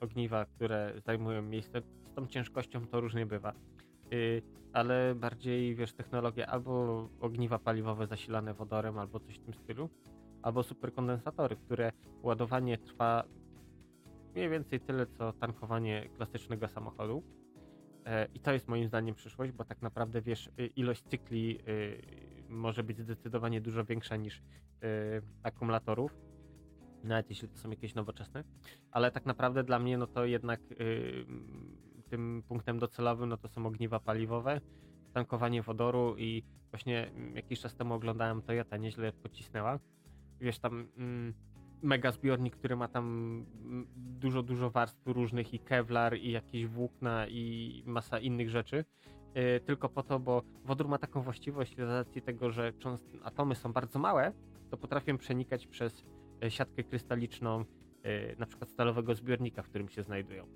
ogniwa, 0.00 0.44
które 0.44 0.92
zajmują 1.06 1.42
miejsce? 1.42 1.82
Z 2.12 2.14
tą 2.14 2.26
ciężkością 2.26 2.86
to 2.86 3.00
różnie 3.00 3.26
bywa. 3.26 3.52
y, 4.12 4.42
ale 4.72 5.14
bardziej, 5.14 5.74
wiesz, 5.74 5.92
technologia 5.92 6.46
albo 6.46 7.08
ogniwa 7.20 7.58
paliwowe 7.58 8.06
zasilane 8.06 8.54
wodorem, 8.54 8.98
albo 8.98 9.20
coś 9.20 9.38
w 9.38 9.44
tym 9.44 9.54
stylu, 9.54 9.90
albo 10.42 10.62
superkondensatory, 10.62 11.56
które 11.56 11.92
ładowanie 12.22 12.78
trwa 12.78 13.24
mniej 14.34 14.48
więcej 14.48 14.80
tyle, 14.80 15.06
co 15.06 15.32
tankowanie 15.32 16.08
klasycznego 16.16 16.68
samochodu. 16.68 17.22
E, 18.04 18.28
I 18.34 18.40
to 18.40 18.52
jest 18.52 18.68
moim 18.68 18.88
zdaniem 18.88 19.14
przyszłość, 19.14 19.52
bo 19.52 19.64
tak 19.64 19.82
naprawdę, 19.82 20.22
wiesz, 20.22 20.50
y, 20.60 20.66
ilość 20.66 21.02
cykli 21.02 21.58
y, 21.68 22.02
może 22.48 22.84
być 22.84 22.98
zdecydowanie 22.98 23.60
dużo 23.60 23.84
większa 23.84 24.16
niż 24.16 24.38
y, 24.38 24.42
akumulatorów, 25.42 26.16
nawet 27.04 27.30
jeśli 27.30 27.48
to 27.48 27.58
są 27.58 27.70
jakieś 27.70 27.94
nowoczesne, 27.94 28.44
ale 28.90 29.10
tak 29.10 29.26
naprawdę 29.26 29.64
dla 29.64 29.78
mnie, 29.78 29.98
no 29.98 30.06
to 30.06 30.24
jednak 30.24 30.60
tym 32.10 32.42
punktem 32.48 32.78
docelowym, 32.78 33.28
no 33.28 33.36
to 33.36 33.48
są 33.48 33.66
ogniwa 33.66 34.00
paliwowe, 34.00 34.60
tankowanie 35.12 35.62
wodoru 35.62 36.14
i 36.18 36.42
właśnie 36.70 37.06
mm, 37.08 37.36
jakiś 37.36 37.60
czas 37.60 37.76
temu 37.76 37.94
oglądałem 37.94 38.42
Toyota, 38.42 38.76
nieźle 38.76 39.12
pocisnęła. 39.12 39.78
Wiesz, 40.40 40.58
tam 40.58 40.88
mm, 40.96 41.34
mega 41.82 42.12
zbiornik, 42.12 42.56
który 42.56 42.76
ma 42.76 42.88
tam 42.88 43.46
dużo, 43.96 44.42
dużo 44.42 44.70
warstw 44.70 45.06
różnych 45.06 45.54
i 45.54 45.58
kevlar 45.58 46.16
i 46.16 46.30
jakieś 46.30 46.66
włókna 46.66 47.26
i 47.28 47.82
masa 47.86 48.18
innych 48.18 48.50
rzeczy. 48.50 48.84
y, 49.36 49.60
Tylko 49.60 49.88
po 49.88 50.02
to, 50.02 50.20
bo 50.20 50.42
wodór 50.64 50.88
ma 50.88 50.98
taką 50.98 51.22
właściwość 51.22 51.76
z 51.76 51.80
racji 51.80 52.22
tego, 52.22 52.50
że 52.50 52.72
atomy 53.22 53.54
są 53.54 53.72
bardzo 53.72 53.98
małe, 53.98 54.32
to 54.70 54.76
potrafią 54.76 55.18
przenikać 55.18 55.66
przez 55.66 56.04
e, 56.44 56.50
siatkę 56.50 56.84
krystaliczną 56.84 57.64
e, 58.02 58.36
na 58.36 58.46
przykład 58.46 58.70
stalowego 58.70 59.14
zbiornika, 59.14 59.62
w 59.62 59.68
którym 59.68 59.88
się 59.88 60.02
znajdują. 60.02 60.46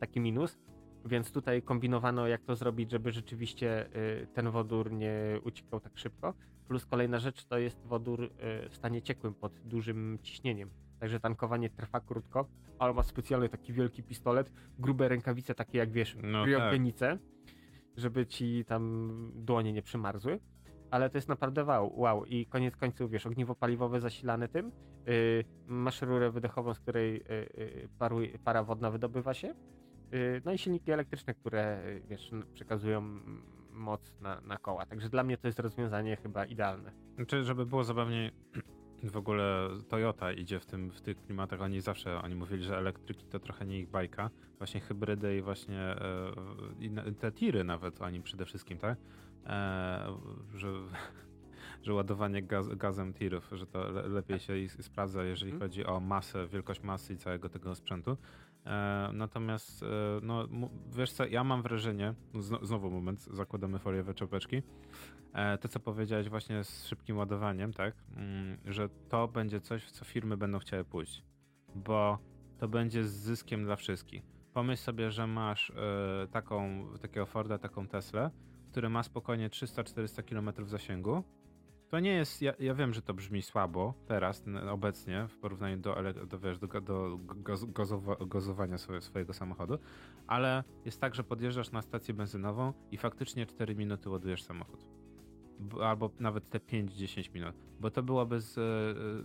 Taki 0.00 0.20
minus. 0.20 0.58
Więc 1.04 1.32
tutaj 1.32 1.62
kombinowano, 1.62 2.28
jak 2.28 2.42
to 2.42 2.56
zrobić, 2.56 2.90
żeby 2.90 3.12
rzeczywiście 3.12 3.88
ten 4.34 4.50
wodór 4.50 4.92
nie 4.92 5.40
uciekał 5.44 5.80
tak 5.80 5.98
szybko. 5.98 6.34
Plus 6.72 6.86
kolejna 6.86 7.18
rzecz 7.18 7.44
to 7.44 7.58
jest 7.58 7.86
wodór 7.86 8.24
e, 8.24 8.68
w 8.68 8.76
stanie 8.76 9.02
ciekłym 9.02 9.34
pod 9.34 9.52
dużym 9.64 10.18
ciśnieniem. 10.22 10.70
Także 11.00 11.20
tankowanie 11.20 11.70
trwa 11.70 12.00
krótko, 12.00 12.48
ale 12.78 12.92
ma 12.92 13.02
specjalny 13.02 13.48
taki 13.48 13.72
wielki 13.72 14.02
pistolet, 14.02 14.52
grube 14.78 15.08
rękawice 15.08 15.54
takie 15.54 15.78
jak 15.78 15.90
wiesz, 15.90 16.16
No 16.22 16.44
tak. 16.58 16.70
żeby 17.96 18.26
ci 18.26 18.64
tam 18.64 19.32
dłonie 19.34 19.72
nie 19.72 19.82
przymarzły. 19.82 20.40
Ale 20.90 21.10
to 21.10 21.18
jest 21.18 21.28
naprawdę 21.28 21.64
wow, 21.64 22.00
wow. 22.00 22.24
I 22.24 22.46
koniec 22.46 22.76
końców, 22.76 23.10
wiesz, 23.10 23.26
ogniwo 23.26 23.54
paliwowe 23.54 24.00
zasilane 24.00 24.48
tym, 24.48 24.72
yy, 25.06 25.44
masz 25.66 26.02
rurę 26.02 26.30
wydechową, 26.30 26.74
z 26.74 26.80
której 26.80 27.24
yy, 27.28 27.88
paruje, 27.98 28.38
para 28.38 28.64
wodna 28.64 28.90
wydobywa 28.90 29.34
się, 29.34 29.54
yy, 30.12 30.42
no 30.44 30.52
i 30.52 30.58
silniki 30.58 30.92
elektryczne, 30.92 31.34
które, 31.34 31.82
yy, 31.86 32.02
wiesz, 32.08 32.30
przekazują 32.54 33.02
moc 33.72 34.20
na, 34.20 34.40
na 34.40 34.56
koła. 34.58 34.86
Także 34.86 35.08
dla 35.08 35.22
mnie 35.22 35.36
to 35.36 35.46
jest 35.46 35.58
rozwiązanie 35.58 36.16
chyba 36.16 36.44
idealne. 36.44 36.92
Znaczy, 37.16 37.44
żeby 37.44 37.66
było 37.66 37.84
zabawniej, 37.84 38.30
w 39.12 39.16
ogóle 39.16 39.68
Toyota 39.88 40.32
idzie 40.32 40.60
w 40.60 40.66
tym 40.66 40.90
w 40.90 41.00
tych 41.00 41.22
klimatach. 41.22 41.62
Oni 41.62 41.80
zawsze 41.80 42.22
oni 42.22 42.34
mówili, 42.34 42.64
że 42.64 42.78
elektryki 42.78 43.26
to 43.26 43.38
trochę 43.40 43.66
nie 43.66 43.78
ich 43.78 43.88
bajka. 43.90 44.30
Właśnie 44.58 44.80
hybrydy 44.80 45.36
i 45.36 45.42
właśnie 45.42 45.80
e, 45.80 47.12
te 47.20 47.32
tiry 47.32 47.64
nawet 47.64 48.02
oni 48.02 48.22
przede 48.22 48.44
wszystkim, 48.44 48.78
tak? 48.78 48.98
E, 49.46 50.18
że, 50.54 50.72
że 51.84 51.94
ładowanie 51.94 52.42
gaz, 52.42 52.68
gazem 52.68 53.14
tirów, 53.14 53.50
że 53.52 53.66
to 53.66 53.90
le, 53.90 54.08
lepiej 54.08 54.38
się 54.40 54.54
sprawdza, 54.68 55.24
jeżeli 55.24 55.52
Mhm. 55.52 55.70
chodzi 55.70 55.86
o 55.86 56.00
masę, 56.00 56.46
wielkość 56.46 56.82
masy 56.82 57.12
i 57.12 57.16
całego 57.16 57.48
tego 57.48 57.74
sprzętu. 57.74 58.16
E, 58.66 59.10
natomiast, 59.12 59.82
e, 59.82 59.86
no, 60.22 60.48
wiesz 60.96 61.12
co, 61.12 61.26
ja 61.26 61.44
mam 61.44 61.62
wrażenie, 61.62 62.14
zno, 62.34 62.58
znowu 62.62 62.90
moment, 62.90 63.20
zakładamy 63.20 63.78
foliowe 63.78 64.14
czapeczki, 64.14 64.62
e, 65.32 65.58
to 65.58 65.68
co 65.68 65.80
powiedziałeś 65.80 66.28
właśnie 66.28 66.64
z 66.64 66.86
szybkim 66.86 67.18
ładowaniem, 67.18 67.72
tak, 67.72 67.94
mm, 68.16 68.58
że 68.64 68.88
to 69.08 69.28
będzie 69.28 69.60
coś, 69.60 69.84
w 69.84 69.90
co 69.90 70.04
firmy 70.04 70.36
będą 70.36 70.58
chciały 70.58 70.84
pójść, 70.84 71.24
bo 71.74 72.18
to 72.58 72.68
będzie 72.68 73.04
z 73.04 73.12
zyskiem 73.12 73.64
dla 73.64 73.76
wszystkich. 73.76 74.22
Pomyśl 74.54 74.82
sobie, 74.82 75.10
że 75.10 75.26
masz 75.26 75.72
taką, 76.30 76.86
takiego 77.02 77.26
Forda, 77.26 77.58
taką 77.58 77.86
Teslę, 77.86 78.30
który 78.70 78.88
ma 78.88 79.02
spokojnie 79.02 79.48
300-400 79.50 80.22
km 80.22 80.68
zasięgu. 80.68 81.22
To 81.92 82.00
nie 82.00 82.12
jest, 82.12 82.42
ja, 82.42 82.52
ja 82.58 82.74
wiem, 82.74 82.94
że 82.94 83.02
to 83.02 83.14
brzmi 83.14 83.42
słabo 83.42 83.94
teraz, 84.06 84.44
obecnie, 84.70 85.26
w 85.28 85.36
porównaniu 85.38 85.76
do, 85.76 85.96
do, 86.26 86.38
wiesz, 86.38 86.58
do, 86.58 86.66
do 86.80 87.18
gazowania 88.26 88.78
swoje, 88.78 89.00
swojego 89.00 89.32
samochodu, 89.32 89.78
ale 90.26 90.64
jest 90.84 91.00
tak, 91.00 91.14
że 91.14 91.24
podjeżdżasz 91.24 91.70
na 91.70 91.82
stację 91.82 92.14
benzynową 92.14 92.72
i 92.90 92.96
faktycznie 92.96 93.46
4 93.46 93.74
minuty 93.74 94.10
ładujesz 94.10 94.42
samochód. 94.42 94.86
Albo 95.82 96.10
nawet 96.20 96.50
te 96.50 96.58
5-10 96.58 97.34
minut, 97.34 97.54
bo 97.80 97.90
to 97.90 98.02
byłaby, 98.02 98.40
z, 98.40 98.58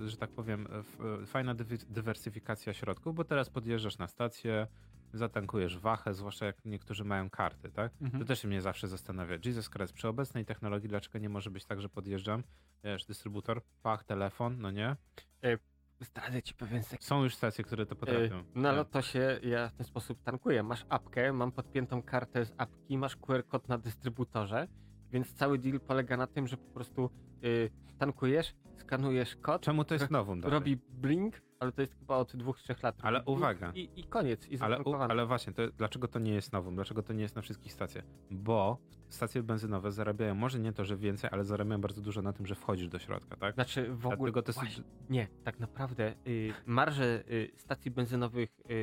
e, 0.04 0.10
że 0.10 0.18
tak 0.18 0.30
powiem, 0.30 0.68
f- 0.72 0.98
e, 1.24 1.26
fajna 1.26 1.56
dywersyfikacja 1.90 2.74
środków, 2.74 3.16
bo 3.16 3.24
teraz 3.24 3.50
podjeżdżasz 3.50 3.98
na 3.98 4.08
stację, 4.08 4.68
zatankujesz 5.14 5.78
wachę, 5.78 6.14
zwłaszcza 6.14 6.46
jak 6.46 6.66
niektórzy 6.66 7.04
mają 7.04 7.30
karty, 7.30 7.72
tak? 7.72 7.92
To 8.20 8.26
też 8.26 8.44
mnie 8.44 8.62
zawsze 8.62 8.88
zastanawia. 8.88 9.38
Jesus 9.46 9.70
Christ, 9.70 9.94
przy 9.94 10.08
obecnej 10.08 10.46
technologii 10.46 10.90
dlaczego 10.90 11.20
nie 11.20 11.30
może 11.30 11.50
być 11.52 11.66
tak, 11.66 11.82
że 11.82 11.90
podjeżdżam, 11.90 12.44
wiesz, 12.84 13.06
dystrybutor, 13.06 13.62
pach, 13.84 14.04
telefon, 14.04 14.58
no 14.60 14.72
nie? 14.72 14.96
Zdradzę 16.00 16.42
ci 16.42 16.54
pewien 16.54 16.84
sekret. 16.84 17.04
Są 17.04 17.24
już 17.24 17.36
stacje, 17.36 17.64
które 17.64 17.86
to 17.86 17.96
potrafią. 17.96 18.38
Yy, 18.38 18.44
Na 18.56 18.70
Tak. 18.70 18.78
lotosie 18.78 19.40
ja 19.44 19.70
w 19.70 19.74
ten 19.74 19.86
sposób 19.86 20.22
tankuję. 20.24 20.64
Masz 20.64 20.86
apkę, 20.90 21.34
mam 21.34 21.52
podpiętą 21.52 22.02
kartę 22.04 22.46
z 22.46 22.54
apki, 22.58 22.98
masz 22.98 23.16
QR 23.16 23.46
kod 23.48 23.68
na 23.70 23.78
dystrybutorze, 23.78 24.68
więc 25.12 25.34
cały 25.34 25.58
deal 25.60 25.80
polega 25.80 26.18
na 26.18 26.28
tym, 26.28 26.48
że 26.48 26.58
po 26.58 26.74
prostu 26.74 27.10
yy, 27.42 27.70
tankujesz, 27.98 28.56
skanujesz 28.78 29.36
kod, 29.36 29.62
Czemu 29.62 29.84
to 29.86 29.94
jest 29.96 30.08
dalej? 30.12 30.42
robi 30.44 30.78
blink, 30.90 31.42
ale 31.60 31.72
to 31.72 31.82
jest 31.82 32.00
chyba 32.00 32.18
od 32.18 32.36
dwóch, 32.36 32.60
trzech 32.60 32.84
lat. 32.84 32.96
Ale 33.02 33.24
uwaga. 33.24 33.72
I, 33.76 33.90
I 33.96 34.04
koniec, 34.04 34.48
i 34.48 34.60
Ale, 34.60 34.84
u, 34.84 34.94
ale 34.96 35.26
właśnie, 35.26 35.54
to, 35.54 35.62
dlaczego 35.78 36.08
to 36.08 36.20
nie 36.20 36.34
jest 36.34 36.54
nowum? 36.54 36.76
Dlaczego 36.76 37.04
to 37.04 37.14
nie 37.14 37.22
jest 37.22 37.36
na 37.36 37.42
wszystkich 37.42 37.74
stacjach? 37.74 38.06
Bo 38.32 38.78
stacje 39.10 39.44
benzynowe 39.44 39.92
zarabiają, 39.92 40.36
może 40.36 40.60
nie 40.60 40.74
to, 40.74 40.86
że 40.86 40.98
więcej, 40.98 41.30
ale 41.34 41.44
zarabiają 41.44 41.82
bardzo 41.82 42.02
dużo 42.02 42.22
na 42.22 42.34
tym, 42.34 42.46
że 42.46 42.56
wchodzisz 42.56 42.88
do 42.88 43.00
środka, 43.00 43.36
tak? 43.36 43.54
Znaczy 43.54 43.94
w 43.94 44.08
ogóle. 44.08 44.32
To 44.32 44.40
jest- 44.48 44.60
właśnie, 44.60 44.84
nie, 45.10 45.28
tak 45.44 45.60
naprawdę 45.60 46.14
y, 46.28 46.54
marże 46.66 47.24
y, 47.32 47.52
stacji 47.56 47.92
benzynowych 47.92 48.60
y, 48.60 48.74
y, 48.74 48.76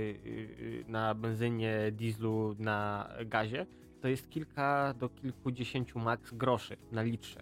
y, 0.80 0.84
na 0.88 1.14
benzynie, 1.14 1.92
dieslu, 1.92 2.54
na 2.58 3.08
gazie 3.26 3.66
to 4.00 4.08
jest 4.08 4.30
kilka 4.30 4.94
do 4.94 5.08
kilkudziesięciu 5.08 5.98
max 5.98 6.32
groszy 6.34 6.76
na 6.92 7.02
litrze. 7.02 7.40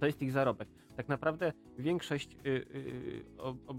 To 0.00 0.06
jest 0.06 0.22
ich 0.22 0.32
zarobek. 0.32 0.68
Tak 0.96 1.08
naprawdę 1.08 1.52
większość 1.78 2.36
y, 2.46 2.48
y, 2.48 3.24
ob, 3.38 3.56
ob, 3.66 3.76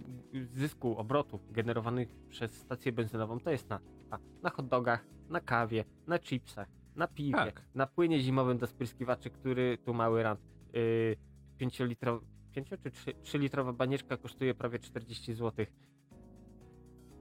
zysku, 0.51 0.97
obrotów 0.97 1.51
generowanych 1.51 2.15
przez 2.29 2.53
stację 2.53 2.91
benzynową 2.91 3.39
to 3.39 3.51
jest 3.51 3.69
na, 3.69 3.79
na, 4.09 4.19
na 4.43 4.49
hot 4.49 4.67
dogach, 4.67 5.05
na 5.29 5.39
kawie, 5.39 5.85
na 6.07 6.19
chipsach, 6.19 6.67
na 6.95 7.07
piwie, 7.07 7.33
Tak. 7.33 7.61
na 7.75 7.87
płynie 7.87 8.19
zimowym 8.19 8.57
do 8.57 8.67
spryskiwaczy, 8.67 9.29
który 9.29 9.77
tu 9.77 9.93
mały 9.93 10.23
rant. 10.23 10.39
Y, 10.75 11.17
5 11.57 11.79
litrowy 11.79 12.25
5 12.53 12.69
czy 12.83 12.91
3, 12.91 13.13
3 13.21 13.37
litrowa 13.39 13.73
banieczka 13.73 14.17
kosztuje 14.17 14.55
prawie 14.55 14.79
40 14.79 15.33
zł. 15.33 15.65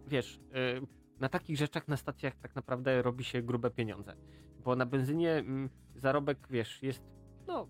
Wiesz, 0.06 0.36
y, 0.36 0.86
na 1.20 1.28
takich 1.28 1.56
rzeczach 1.56 1.88
na 1.88 1.96
stacjach 1.96 2.36
tak 2.36 2.54
naprawdę 2.54 3.02
robi 3.02 3.24
się 3.24 3.42
grube 3.42 3.70
pieniądze. 3.70 4.16
Bo 4.64 4.76
na 4.76 4.86
benzynie 4.86 5.32
mm, 5.32 5.70
zarobek, 5.96 6.38
wiesz, 6.50 6.82
jest 6.82 7.02
no 7.46 7.68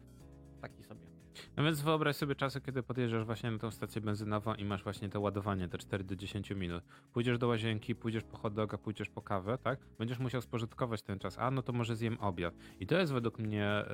taki 0.61 0.83
sobie. 0.83 1.07
No 1.63 1.67
więc 1.67 1.81
wyobraź 1.81 2.17
sobie 2.17 2.35
czasy, 2.35 2.61
kiedy 2.61 2.83
podjeżdżasz 2.83 3.25
właśnie 3.25 3.51
na 3.51 3.59
tą 3.59 3.71
stację 3.71 4.01
benzynową 4.01 4.55
i 4.55 4.65
masz 4.65 4.83
właśnie 4.83 5.09
to 5.09 5.21
ładowanie, 5.21 5.69
te 5.69 5.79
4 5.79 6.05
do 6.05 6.17
10 6.17 6.51
minut. 6.51 6.85
Pójdziesz 7.13 7.39
do 7.39 7.49
łazienki, 7.49 7.95
pójdziesz 7.95 8.25
po 8.25 8.37
hot 8.37 8.55
doga, 8.55 8.79
pójdziesz 8.79 9.09
po 9.09 9.23
kawę, 9.23 9.59
tak? 9.59 9.79
Będziesz 9.99 10.19
musiał 10.19 10.43
spożytkować 10.43 11.03
ten 11.03 11.19
czas. 11.19 11.39
A, 11.39 11.51
no 11.51 11.63
to 11.63 11.73
może 11.73 11.97
zjem 11.97 12.19
obiad. 12.21 12.55
I 12.81 12.87
to 12.87 12.99
jest 12.99 13.13
według 13.13 13.39
mnie, 13.39 13.65
e, 13.65 13.87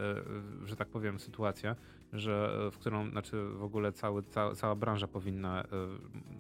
że 0.65 0.77
tak 0.77 0.89
powiem, 0.89 1.21
sytuacja, 1.21 1.77
że 2.13 2.61
e, 2.67 2.71
w 2.71 2.79
którą, 2.79 3.11
znaczy 3.11 3.49
w 3.49 3.63
ogóle 3.63 3.93
cały, 3.93 4.23
cała, 4.23 4.55
cała 4.55 4.75
branża 4.75 5.09
powinna 5.09 5.63
e, 5.63 5.67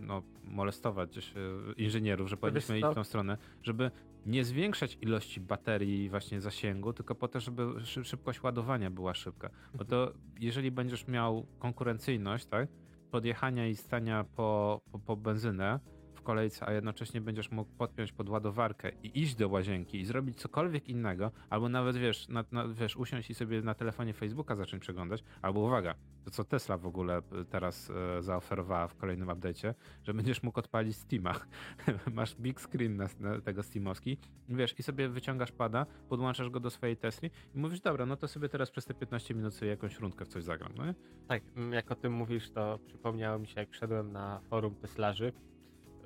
no, 0.00 0.22
molestować 0.44 1.34
inżynierów, 1.76 2.28
że 2.28 2.36
powinniśmy 2.36 2.78
iść 2.78 2.88
w 2.88 2.94
tą 2.94 3.04
stronę, 3.04 3.38
żeby 3.62 3.90
nie 4.26 4.44
zwiększać 4.44 4.98
ilości 5.00 5.40
baterii 5.40 6.10
właśnie 6.10 6.40
zasięgu, 6.40 6.92
tylko 6.92 7.14
po 7.14 7.28
to, 7.28 7.40
żeby 7.40 7.84
szy- 7.84 8.04
szybkość 8.04 8.42
ładowania 8.42 8.90
była 8.90 9.14
szybka. 9.14 9.50
Bo 9.74 9.84
to 9.84 10.12
jeżeli 10.40 10.70
będziesz 10.70 11.08
miał 11.08 11.17
konkurencyjność, 11.58 12.46
tak, 12.46 12.68
podjechania 13.10 13.66
i 13.66 13.76
stania 13.76 14.24
po, 14.24 14.80
po, 14.92 14.98
po 14.98 15.16
benzynę 15.16 15.80
kolejce, 16.28 16.68
a 16.68 16.72
jednocześnie 16.72 17.20
będziesz 17.20 17.50
mógł 17.50 17.70
podpiąć 17.72 18.12
pod 18.12 18.28
ładowarkę 18.28 18.92
i 19.02 19.22
iść 19.22 19.34
do 19.34 19.48
łazienki 19.48 20.00
i 20.00 20.04
zrobić 20.04 20.40
cokolwiek 20.40 20.88
innego, 20.88 21.30
albo 21.50 21.68
nawet 21.68 21.96
wiesz, 21.96 22.28
na, 22.28 22.44
na, 22.52 22.68
wiesz 22.68 22.96
usiąść 22.96 23.30
i 23.30 23.34
sobie 23.34 23.62
na 23.62 23.74
telefonie 23.74 24.12
Facebooka 24.12 24.56
zacząć 24.56 24.82
przeglądać, 24.82 25.24
albo 25.42 25.60
uwaga, 25.60 25.94
to 26.24 26.30
co 26.30 26.44
Tesla 26.44 26.78
w 26.78 26.86
ogóle 26.86 27.16
e, 27.16 27.44
teraz 27.44 27.90
e, 27.90 28.22
zaoferowała 28.22 28.88
w 28.88 28.96
kolejnym 28.96 29.28
update'cie, 29.28 29.74
że 30.02 30.14
będziesz 30.14 30.42
mógł 30.42 30.58
odpalić 30.58 30.96
Steama. 30.96 31.34
Masz 32.14 32.36
big 32.36 32.60
screen 32.60 32.96
na, 32.96 33.08
na 33.20 33.40
tego 33.40 33.62
Steamowski, 33.62 34.18
wiesz, 34.48 34.78
i 34.78 34.82
sobie 34.82 35.08
wyciągasz 35.08 35.52
pada, 35.52 35.86
podłączasz 36.08 36.50
go 36.50 36.60
do 36.60 36.70
swojej 36.70 36.96
Tesli 36.96 37.30
i 37.54 37.58
mówisz, 37.58 37.80
dobra, 37.80 38.06
no 38.06 38.16
to 38.16 38.28
sobie 38.28 38.48
teraz 38.48 38.70
przez 38.70 38.84
te 38.84 38.94
15 38.94 39.34
minut 39.34 39.54
sobie 39.54 39.70
jakąś 39.70 39.98
rundkę 39.98 40.24
w 40.24 40.28
coś 40.28 40.44
zagram, 40.44 40.72
no 40.76 40.86
nie? 40.86 40.94
Tak, 41.28 41.42
mm, 41.56 41.72
jak 41.72 41.90
o 41.90 41.94
tym 41.94 42.12
mówisz, 42.12 42.50
to 42.50 42.78
przypomniało 42.86 43.38
mi 43.38 43.46
się, 43.46 43.60
jak 43.60 43.70
wszedłem 43.70 44.12
na 44.12 44.40
forum 44.50 44.74
Teslarzy. 44.74 45.32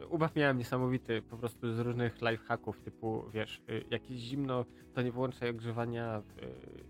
Ubaw 0.09 0.37
miałem 0.37 0.59
niesamowity 0.59 1.23
po 1.23 1.37
prostu 1.37 1.75
z 1.75 1.79
różnych 1.79 2.23
lifehacków, 2.23 2.81
typu 2.81 3.31
wiesz, 3.31 3.63
y, 3.71 3.85
jakieś 3.91 4.19
zimno, 4.19 4.65
to 4.95 5.03
nie 5.03 5.13
włączaj 5.13 5.51
ogrzewania 5.51 6.21
w 6.21 6.39
y, 6.39 6.43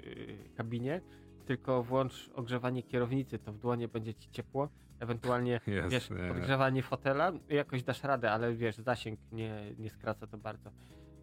y, 0.06 0.51
kabinie, 0.55 1.01
tylko 1.47 1.82
włącz 1.82 2.30
ogrzewanie 2.34 2.82
kierownicy, 2.82 3.39
to 3.39 3.52
w 3.52 3.59
dłonie 3.59 3.89
będzie 3.89 4.14
ci 4.14 4.30
ciepło. 4.30 4.68
Ewentualnie 5.01 5.60
Jest, 5.66 5.90
wiesz, 5.90 6.10
nie. 6.10 6.28
podgrzewanie 6.28 6.82
fotela, 6.82 7.32
jakoś 7.48 7.82
dasz 7.82 8.02
radę, 8.02 8.32
ale 8.32 8.55
wiesz, 8.55 8.76
zasięg 8.76 9.20
nie, 9.32 9.74
nie 9.78 9.90
skraca 9.90 10.26
to 10.26 10.39
bardzo. 10.39 10.70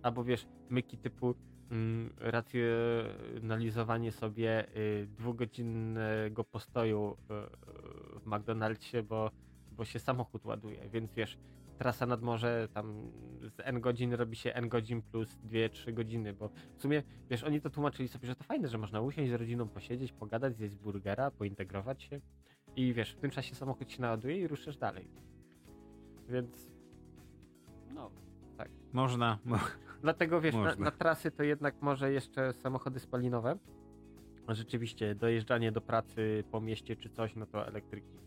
Albo 0.01 0.23
wiesz, 0.23 0.45
myki 0.69 0.97
typu 0.97 1.35
mm, 1.71 2.13
racjonalizowanie 2.17 4.11
sobie 4.11 4.77
y, 4.77 5.07
dwugodzinnego 5.07 6.43
postoju 6.43 7.17
y, 7.31 7.33
y, 7.33 8.19
w 8.19 8.25
McDonald'sie, 8.25 9.03
bo, 9.03 9.31
bo 9.71 9.85
się 9.85 9.99
samochód 9.99 10.45
ładuje, 10.45 10.89
więc 10.89 11.13
wiesz, 11.13 11.37
trasa 11.79 12.05
nad 12.05 12.21
morze 12.21 12.67
tam 12.73 13.11
z 13.41 13.59
n 13.59 13.81
godzin 13.81 14.13
robi 14.13 14.35
się 14.35 14.53
n 14.53 14.69
godzin 14.69 15.01
plus 15.01 15.39
2-3 15.51 15.93
godziny, 15.93 16.33
bo 16.33 16.49
w 16.77 16.81
sumie, 16.81 17.03
wiesz, 17.29 17.43
oni 17.43 17.61
to 17.61 17.69
tłumaczyli 17.69 18.07
sobie, 18.09 18.27
że 18.27 18.35
to 18.35 18.43
fajne, 18.43 18.67
że 18.67 18.77
można 18.77 19.01
usiąść 19.01 19.31
z 19.31 19.33
rodziną, 19.33 19.67
posiedzieć, 19.67 20.11
pogadać, 20.11 20.55
zjeść 20.55 20.75
burgera, 20.75 21.31
pointegrować 21.31 22.03
się 22.03 22.21
i 22.75 22.93
wiesz, 22.93 23.11
w 23.11 23.19
tym 23.19 23.31
czasie 23.31 23.55
samochód 23.55 23.91
się 23.91 24.01
naładuje 24.01 24.37
i 24.37 24.47
ruszysz 24.47 24.77
dalej. 24.77 25.07
Więc 26.29 26.69
no, 27.93 28.11
Można, 28.93 29.39
mo- 29.45 29.57
Dlatego 30.01 30.41
wiesz, 30.41 30.55
na, 30.55 30.61
Można. 30.61 30.85
na 30.85 30.91
trasy 30.91 31.31
to 31.31 31.43
jednak 31.43 31.81
może 31.81 32.11
jeszcze 32.11 32.53
samochody 32.53 32.99
spalinowe. 32.99 33.57
Rzeczywiście, 34.47 35.15
dojeżdżanie 35.15 35.71
do 35.71 35.81
pracy 35.81 36.43
po 36.51 36.61
mieście 36.61 36.95
czy 36.95 37.09
coś, 37.09 37.35
no 37.35 37.45
to 37.45 37.67
elektryki. 37.67 38.19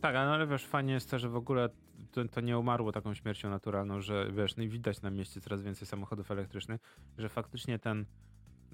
Tak, 0.00 0.14
no 0.14 0.20
ale 0.20 0.46
wiesz, 0.46 0.66
fajnie 0.66 0.92
jest 0.92 1.10
to, 1.10 1.18
że 1.18 1.28
w 1.28 1.36
ogóle 1.36 1.68
to, 2.12 2.28
to 2.28 2.40
nie 2.40 2.58
umarło 2.58 2.92
taką 2.92 3.14
śmiercią 3.14 3.50
naturalną, 3.50 4.00
że 4.00 4.32
wiesz, 4.32 4.56
no 4.56 4.62
i 4.62 4.68
widać 4.68 5.02
na 5.02 5.10
mieście 5.10 5.40
coraz 5.40 5.62
więcej 5.62 5.86
samochodów 5.86 6.30
elektrycznych, 6.30 6.80
że 7.18 7.28
faktycznie 7.28 7.78
ten, 7.78 8.06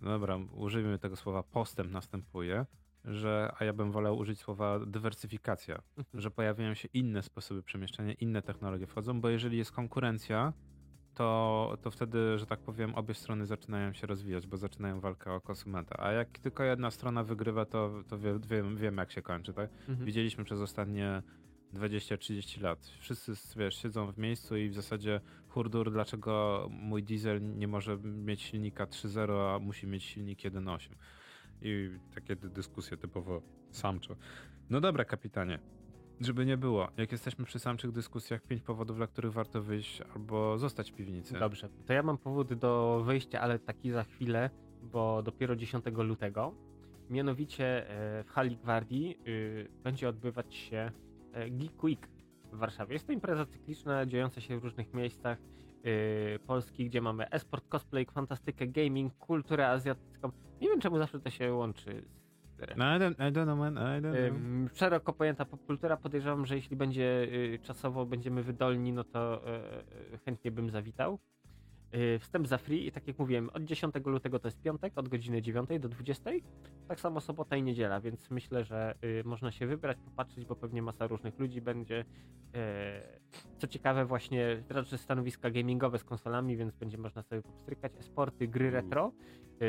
no 0.03 0.11
dobra, 0.11 0.37
użyjmy 0.53 0.99
tego 0.99 1.17
słowa 1.17 1.43
postęp 1.43 1.93
następuje, 1.93 2.67
że, 3.05 3.53
a 3.59 3.65
ja 3.65 3.73
bym 3.73 3.93
wolał 3.93 4.19
użyć 4.19 4.41
słowa 4.41 4.79
dywersyfikacja, 4.87 5.83
że 6.15 6.31
pojawiają 6.31 6.75
się 6.75 6.89
inne 6.93 7.23
sposoby 7.23 7.63
przemieszczania, 7.63 8.13
inne 8.13 8.43
technologie 8.43 8.87
wchodzą, 8.87 9.21
bo 9.21 9.29
jeżeli 9.29 9.59
jest 9.59 9.73
konkurencja, 9.73 10.53
to, 11.15 11.79
to 11.83 11.91
wtedy, 11.91 12.39
że 12.39 12.47
tak 12.47 12.61
powiem, 12.61 12.95
obie 12.95 13.15
strony 13.15 13.47
zaczynają 13.47 13.93
się 13.93 14.07
rozwijać, 14.07 14.47
bo 14.47 14.57
zaczynają 14.57 15.01
walkę 15.01 15.33
o 15.33 15.41
konsumenta. 15.41 15.97
A 15.99 16.13
jak 16.13 16.39
tylko 16.39 16.63
jedna 16.63 16.91
strona 16.91 17.25
wygrywa, 17.25 17.65
to, 17.65 18.03
to 18.09 18.19
wie, 18.19 18.39
wiem, 18.49 18.77
wiemy, 18.77 19.03
jak 19.03 19.13
się 19.13 19.23
kończy, 19.23 19.53
tak? 19.55 19.71
Mhm. 19.89 20.07
widzieliśmy 20.07 20.45
przez 20.45 20.61
ostatnie 20.61 21.23
20-30 21.75 22.63
lat. 22.63 22.87
Wszyscy 23.01 23.33
wiesz, 23.59 23.77
siedzą 23.83 24.13
w 24.13 24.19
miejscu 24.19 24.57
i 24.57 24.69
w 24.69 24.75
zasadzie 24.75 25.21
hurdur, 25.49 25.93
dlaczego 25.93 26.67
mój 26.71 27.03
diesel 27.03 27.57
nie 27.59 27.69
może 27.69 27.99
mieć 27.99 28.43
silnika 28.43 28.85
3.0, 28.87 29.55
a 29.55 29.59
musi 29.59 29.87
mieć 29.87 30.05
silnik 30.05 30.39
1.8. 30.39 30.89
I 31.63 31.91
takie 32.15 32.37
dy- 32.37 32.49
dyskusje 32.51 32.97
typowo 32.97 33.43
samcze. 33.71 34.17
No 34.71 34.81
dobra, 34.81 35.05
kapitanie. 35.05 35.59
Żeby 36.21 36.47
nie 36.47 36.57
było, 36.57 36.89
jak 36.97 37.13
jesteśmy 37.13 37.45
przy 37.45 37.59
samczych 37.59 37.93
dyskusjach, 37.93 38.43
pięć 38.43 38.63
powodów, 38.63 38.97
dla 38.97 39.07
których 39.07 39.33
warto 39.33 39.63
wyjść 39.63 40.01
albo 40.15 40.59
zostać 40.59 40.93
w 40.93 40.95
piwnicy. 40.95 41.39
Dobrze, 41.39 41.69
to 41.87 41.93
ja 41.93 42.03
mam 42.03 42.19
powód 42.19 42.55
do 42.55 43.03
wyjścia, 43.07 43.41
ale 43.41 43.59
taki 43.59 43.91
za 43.91 44.05
chwilę, 44.05 44.51
bo 44.83 45.23
dopiero 45.23 45.57
10 45.57 45.85
lutego. 45.97 46.55
Mianowicie 47.11 47.91
e, 47.91 48.25
w 48.25 48.31
hali 48.31 48.57
Gwardii 48.57 49.19
y, 49.29 49.69
będzie 49.85 50.09
odbywać 50.09 50.55
się 50.55 50.93
Geek 51.51 51.85
Week 51.85 52.09
w 52.53 52.57
Warszawie. 52.57 52.93
Jest 52.93 53.07
to 53.07 53.13
impreza 53.13 53.47
cykliczna, 53.47 54.07
dziejąca 54.07 54.41
się 54.41 54.61
w 54.61 54.65
różnych 54.65 54.95
miejscach 54.95 55.39
y, 55.87 56.39
Polski, 56.47 56.85
gdzie 56.87 57.01
mamy 57.01 57.31
esport, 57.31 57.69
cosplay, 57.69 58.07
fantastykę, 58.07 58.67
gaming, 58.67 59.15
kulturę 59.15 59.69
azjatycką. 59.69 60.31
Nie 60.61 60.69
wiem 60.69 60.81
czemu 60.81 60.99
zawsze 60.99 61.21
to 61.21 61.31
się 61.31 61.53
łączy 61.53 62.05
z 62.59 62.77
No, 62.77 62.97
I, 62.97 62.99
don't, 62.99 63.29
I 63.29 63.33
don't 63.33 63.45
know, 63.45 63.59
man, 63.59 63.75
I 63.75 63.79
don't 63.79 64.01
know. 64.01 64.17
Ym, 64.17 64.69
szeroko 64.75 65.13
pojęta 65.13 65.45
popkultura. 65.45 65.97
Podejrzewam, 65.97 66.47
że 66.47 66.57
jeśli 66.57 66.77
będzie 66.77 67.23
y, 67.33 67.59
czasowo 67.63 68.07
będziemy 68.07 68.43
wydolni, 68.43 68.93
no 68.93 69.05
to 69.05 69.43
chętnie 70.25 70.51
bym 70.51 70.71
zawitał. 70.71 71.19
Y, 71.95 72.19
Wstęp 72.19 72.47
za 72.47 72.59
free 72.59 72.87
i 72.87 72.93
tak 72.93 73.07
jak 73.09 73.19
mówiłem, 73.19 73.51
od 73.51 73.65
10 73.65 73.95
lutego 74.05 74.39
to 74.39 74.49
jest 74.49 74.61
piątek, 74.61 74.93
od 74.99 75.09
godziny 75.09 75.43
9 75.43 75.69
do 75.81 75.89
20. 75.89 76.31
Tak 76.89 77.01
samo 77.01 77.21
sobota 77.21 77.57
i 77.57 77.63
niedziela, 77.63 78.01
więc 78.01 78.31
myślę, 78.31 78.65
że 78.65 78.95
y, 79.05 79.23
można 79.25 79.53
się 79.53 79.67
wybrać, 79.67 79.99
popatrzeć, 80.05 80.45
bo 80.45 80.57
pewnie 80.57 80.83
masa 80.83 81.07
różnych 81.07 81.39
ludzi 81.39 81.61
będzie. 81.61 82.01
Y, 82.01 83.25
Co 83.59 83.67
ciekawe, 83.67 84.05
właśnie 84.05 84.63
raczej 84.69 84.99
stanowiska 84.99 85.51
gamingowe 85.51 85.99
z 85.99 86.05
konsolami, 86.05 86.57
więc 86.57 86.75
będzie 86.75 86.99
można 86.99 87.23
sobie 87.23 87.43
popstrykać. 87.43 87.93
Sporty, 88.01 88.49
gry 88.49 88.69
Mm. 88.69 88.75
retro, 88.75 89.13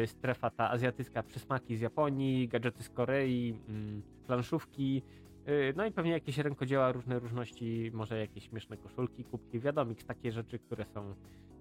strefa 0.06 0.50
ta 0.50 0.70
azjatycka, 0.70 1.24
przysmaki 1.24 1.76
z 1.78 1.82
Japonii, 1.82 2.48
gadżety 2.48 2.84
z 2.84 2.90
Korei, 2.90 3.60
mm, 3.70 4.02
planszówki, 4.28 5.04
no 5.76 5.86
i 5.86 5.92
pewnie 5.92 6.12
jakieś 6.12 6.38
rękodzieła, 6.38 6.92
różne 6.92 7.20
różności, 7.20 7.92
może 7.94 8.20
jakieś 8.20 8.50
śmieszne 8.50 8.78
koszulki, 8.78 9.24
kubki, 9.24 9.60
wiadomix, 9.60 10.06
takie 10.06 10.32
rzeczy, 10.32 10.60
które 10.60 10.86
są 10.86 11.16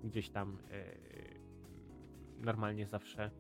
gdzieś 0.05 0.31
tam 0.31 0.59
y, 0.73 2.45
normalnie 2.45 2.87
zawsze. 2.87 3.31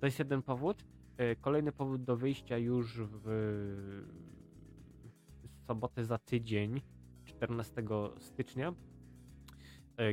To 0.00 0.06
jest 0.06 0.18
jeden 0.18 0.42
powód. 0.42 0.84
Y, 1.20 1.36
Kolejny 1.40 1.72
powód 1.72 2.04
do 2.04 2.16
wyjścia 2.16 2.58
już 2.58 3.00
w 3.00 3.28
sobotę 5.66 6.04
za 6.04 6.18
tydzień, 6.18 6.80
14 7.24 7.82
stycznia. 8.18 8.74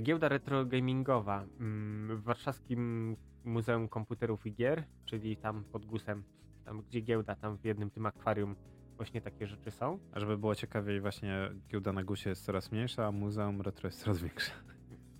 Giełda 0.01 0.29
retro 0.29 0.65
gamingowa 0.65 1.45
mm, 1.59 2.17
w 2.17 2.23
warszawskim 2.23 3.15
Muzeum 3.43 3.87
Komputerów 3.87 4.45
i 4.45 4.53
Gier, 4.53 4.83
czyli 5.05 5.37
tam 5.37 5.63
pod 5.63 5.85
Gusem, 5.85 6.23
tam 6.65 6.81
gdzie 6.81 7.01
giełda, 7.01 7.35
tam 7.35 7.57
w 7.57 7.65
jednym 7.65 7.89
tym 7.89 8.05
akwarium 8.05 8.55
właśnie 8.97 9.21
takie 9.21 9.47
rzeczy 9.47 9.71
są. 9.71 9.99
A 10.11 10.19
żeby 10.19 10.37
było 10.37 10.55
ciekawiej, 10.55 11.01
właśnie 11.01 11.51
giełda 11.71 11.93
na 11.93 12.03
gusie 12.03 12.29
jest 12.29 12.45
coraz 12.45 12.71
mniejsza, 12.71 13.07
a 13.07 13.11
muzeum 13.11 13.61
retro 13.61 13.87
jest 13.87 13.99
coraz 13.99 14.21
większe. 14.21 14.51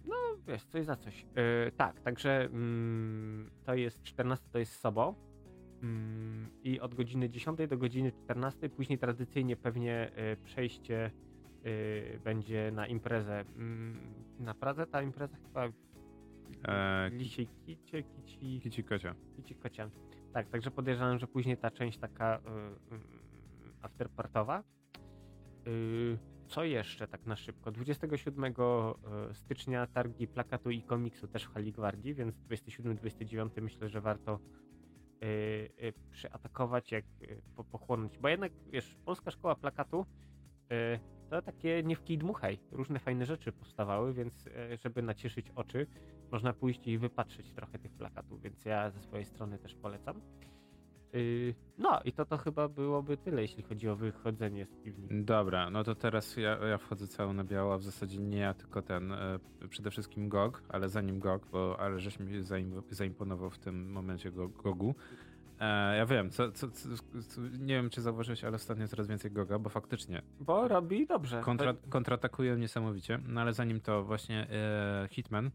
No 0.06 0.16
wiesz, 0.48 0.64
coś 0.64 0.86
za 0.86 0.96
coś. 0.96 1.22
Yy, 1.22 1.72
tak, 1.78 2.02
także 2.02 2.46
mm, 2.46 3.52
to 3.64 3.76
jest 3.76 4.04
14, 4.04 4.50
to 4.52 4.60
jest 4.60 4.80
Sobo. 4.80 5.16
Mm, 5.84 6.50
I 6.64 6.80
od 6.80 6.96
godziny 6.96 7.30
10 7.30 7.60
do 7.70 7.78
godziny 7.78 8.12
14, 8.12 8.70
później 8.70 9.00
tradycyjnie 9.00 9.56
pewnie 9.56 10.12
y, 10.34 10.38
przejście 10.44 11.12
y, 11.66 12.20
będzie 12.24 12.72
na 12.72 12.88
imprezę. 12.88 13.40
Mm, 13.40 14.14
na 14.40 14.54
Pradze 14.54 14.88
ta 14.88 15.02
impreza 15.02 15.38
chyba 15.38 15.70
Eee, 16.68 17.12
Lisiej 17.12 17.48
Kicie, 17.48 18.04
Kici, 18.04 18.60
Kici 18.64 18.84
kocia. 18.84 19.16
Kici 19.36 19.56
Kocia. 19.56 19.90
Tak, 20.34 20.50
także 20.50 20.72
podejrzewam, 20.72 21.20
że 21.20 21.28
później 21.28 21.58
ta 21.58 21.72
część 21.72 21.98
taka 21.98 22.40
y, 22.92 23.15
afterpartowa. 23.86 24.64
Y, 25.68 26.18
co 26.48 26.64
jeszcze 26.64 27.08
tak 27.08 27.26
na 27.26 27.36
szybko? 27.36 27.72
27 27.72 28.54
stycznia 29.34 29.88
targi 29.88 30.28
plakatu 30.28 30.70
i 30.70 30.82
komiksu 30.82 31.28
też 31.28 31.44
w 31.44 31.54
Hali 31.54 31.72
Gwardii, 31.72 32.14
więc 32.14 32.36
27-29 32.36 33.62
myślę, 33.62 33.90
że 33.90 34.02
warto 34.02 34.40
y, 35.24 35.28
y, 35.84 35.94
przyatakować, 36.12 36.92
jak 36.92 37.06
y, 37.22 37.42
po, 37.56 37.64
pochłonąć. 37.64 38.18
Bo 38.18 38.28
jednak, 38.28 38.52
wiesz, 38.72 38.98
Polska 39.06 39.32
Szkoła 39.32 39.56
Plakatu 39.56 40.06
y, 40.72 41.00
to 41.30 41.42
takie 41.42 41.84
nie 41.84 41.96
w 41.96 42.04
kij 42.04 42.18
dmuchaj. 42.18 42.60
Różne 42.72 43.00
fajne 43.00 43.26
rzeczy 43.26 43.52
powstawały, 43.52 44.14
więc 44.14 44.48
y, 44.48 44.52
żeby 44.84 45.02
nacieszyć 45.02 45.52
oczy, 45.56 45.88
można 46.32 46.54
pójść 46.54 46.88
i 46.88 46.98
wypatrzeć 46.98 47.54
trochę 47.54 47.80
tych 47.80 47.94
plakatów, 47.94 48.42
więc 48.42 48.66
ja 48.66 48.92
ze 48.92 49.02
swojej 49.02 49.26
strony 49.26 49.58
też 49.58 49.76
polecam. 49.76 50.22
Yy, 51.16 51.54
no 51.78 52.02
i 52.06 52.12
to 52.12 52.26
to 52.26 52.38
chyba 52.38 52.68
byłoby 52.68 53.18
tyle, 53.18 53.42
jeśli 53.42 53.64
chodzi 53.64 53.90
o 53.90 53.96
wychodzenie 53.96 54.66
z 54.66 54.76
piwnicy. 54.76 55.24
Dobra, 55.24 55.70
no 55.70 55.84
to 55.84 55.96
teraz 55.96 56.38
ja, 56.38 56.58
ja 56.68 56.78
wchodzę 56.78 57.08
cały 57.08 57.34
na 57.34 57.44
biało, 57.44 57.74
a 57.74 57.78
w 57.78 57.84
zasadzie 57.84 58.20
nie 58.20 58.38
ja, 58.38 58.54
tylko 58.54 58.82
ten, 58.82 59.12
e, 59.12 59.40
przede 59.70 59.92
wszystkim 59.92 60.30
GOG, 60.30 60.64
ale 60.70 60.90
zanim 60.90 61.20
GOG, 61.20 61.48
bo 61.52 61.80
ale 61.80 62.00
żeś 62.00 62.20
mi 62.20 62.44
zaim, 62.44 62.82
zaimponował 62.90 63.50
w 63.50 63.58
tym 63.58 63.92
momencie 63.92 64.32
go, 64.32 64.48
GOGu. 64.48 64.96
E, 65.60 65.98
ja 65.98 66.06
wiem, 66.06 66.30
co, 66.30 66.52
co, 66.52 66.70
co, 66.70 66.90
co, 67.28 67.42
nie 67.42 67.74
wiem, 67.76 67.90
czy 67.90 68.02
zauważyłeś, 68.02 68.44
ale 68.44 68.56
ostatnio 68.56 68.88
coraz 68.88 69.08
więcej 69.08 69.32
Goga, 69.32 69.60
bo 69.60 69.70
faktycznie 69.70 70.22
Bo 70.40 70.68
robi 70.68 71.08
dobrze. 71.08 71.42
kontra, 71.42 71.74
kontratakują 71.90 72.58
niesamowicie, 72.58 73.20
no 73.28 73.42
ale 73.42 73.54
zanim 73.54 73.82
to 73.82 74.04
właśnie 74.04 74.48
e, 74.52 75.08
Hitman 75.12 75.52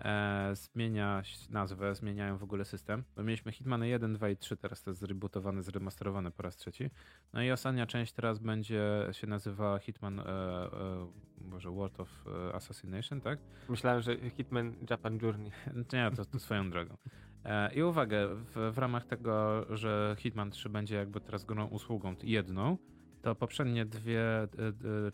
e, 0.00 0.50
zmienia 0.54 1.22
nazwę, 1.50 1.94
zmieniają 1.94 2.36
w 2.36 2.42
ogóle 2.42 2.64
system, 2.64 3.04
bo 3.16 3.22
mieliśmy 3.22 3.52
Hitman 3.52 3.84
1, 3.84 4.14
2 4.14 4.28
i 4.28 4.36
3, 4.36 4.56
teraz 4.56 4.82
to 4.82 4.90
jest 4.90 5.00
zrebootowane, 5.00 5.62
zremasterowane 5.62 6.30
po 6.30 6.42
raz 6.42 6.56
trzeci. 6.56 6.90
No 7.32 7.42
i 7.42 7.50
ostatnia 7.50 7.86
część 7.86 8.12
teraz 8.12 8.38
będzie 8.38 9.06
się 9.12 9.26
nazywa 9.26 9.78
Hitman 9.78 10.20
e, 10.20 10.22
e, 10.22 11.06
Boże, 11.40 11.70
World 11.70 12.00
of 12.00 12.24
e, 12.26 12.54
Assassination, 12.54 13.20
tak? 13.20 13.38
Myślałem, 13.68 14.02
że 14.02 14.30
Hitman 14.30 14.74
Japan 14.90 15.18
Journey. 15.22 15.50
Nie, 15.92 16.10
to, 16.16 16.24
to 16.24 16.38
swoją 16.38 16.70
drogą. 16.70 16.96
E, 17.44 17.74
I 17.74 17.82
uwagę, 17.82 18.28
w, 18.34 18.72
w 18.74 18.78
ramach 18.78 19.06
tego, 19.06 19.66
że 19.76 20.16
Hitman 20.18 20.50
3 20.50 20.68
będzie 20.68 20.96
jakby 20.96 21.20
teraz 21.20 21.44
grą 21.44 21.66
usługą 21.66 22.14
jedną, 22.22 22.78
to 23.22 23.34
poprzednie 23.34 23.84
dwie 23.86 24.42
e, 24.42 24.48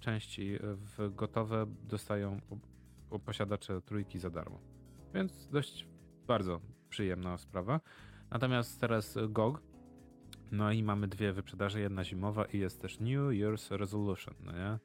części 0.00 0.58
w 0.62 1.14
gotowe 1.14 1.66
dostają 1.82 2.40
po- 2.40 2.56
po- 3.10 3.18
posiadacze 3.18 3.80
trójki 3.82 4.18
za 4.18 4.30
darmo. 4.30 4.60
Więc 5.16 5.48
dość 5.48 5.86
bardzo 6.26 6.60
przyjemna 6.88 7.38
sprawa. 7.38 7.80
Natomiast 8.30 8.80
teraz 8.80 9.18
GOG, 9.28 9.62
no 10.52 10.72
i 10.72 10.82
mamy 10.82 11.08
dwie 11.08 11.32
wyprzedaże, 11.32 11.80
jedna 11.80 12.04
zimowa 12.04 12.44
i 12.44 12.58
jest 12.58 12.82
też 12.82 13.00
New 13.00 13.30
Year's 13.30 13.76
Resolution, 13.76 14.34
no 14.40 14.52
nie? 14.52 14.78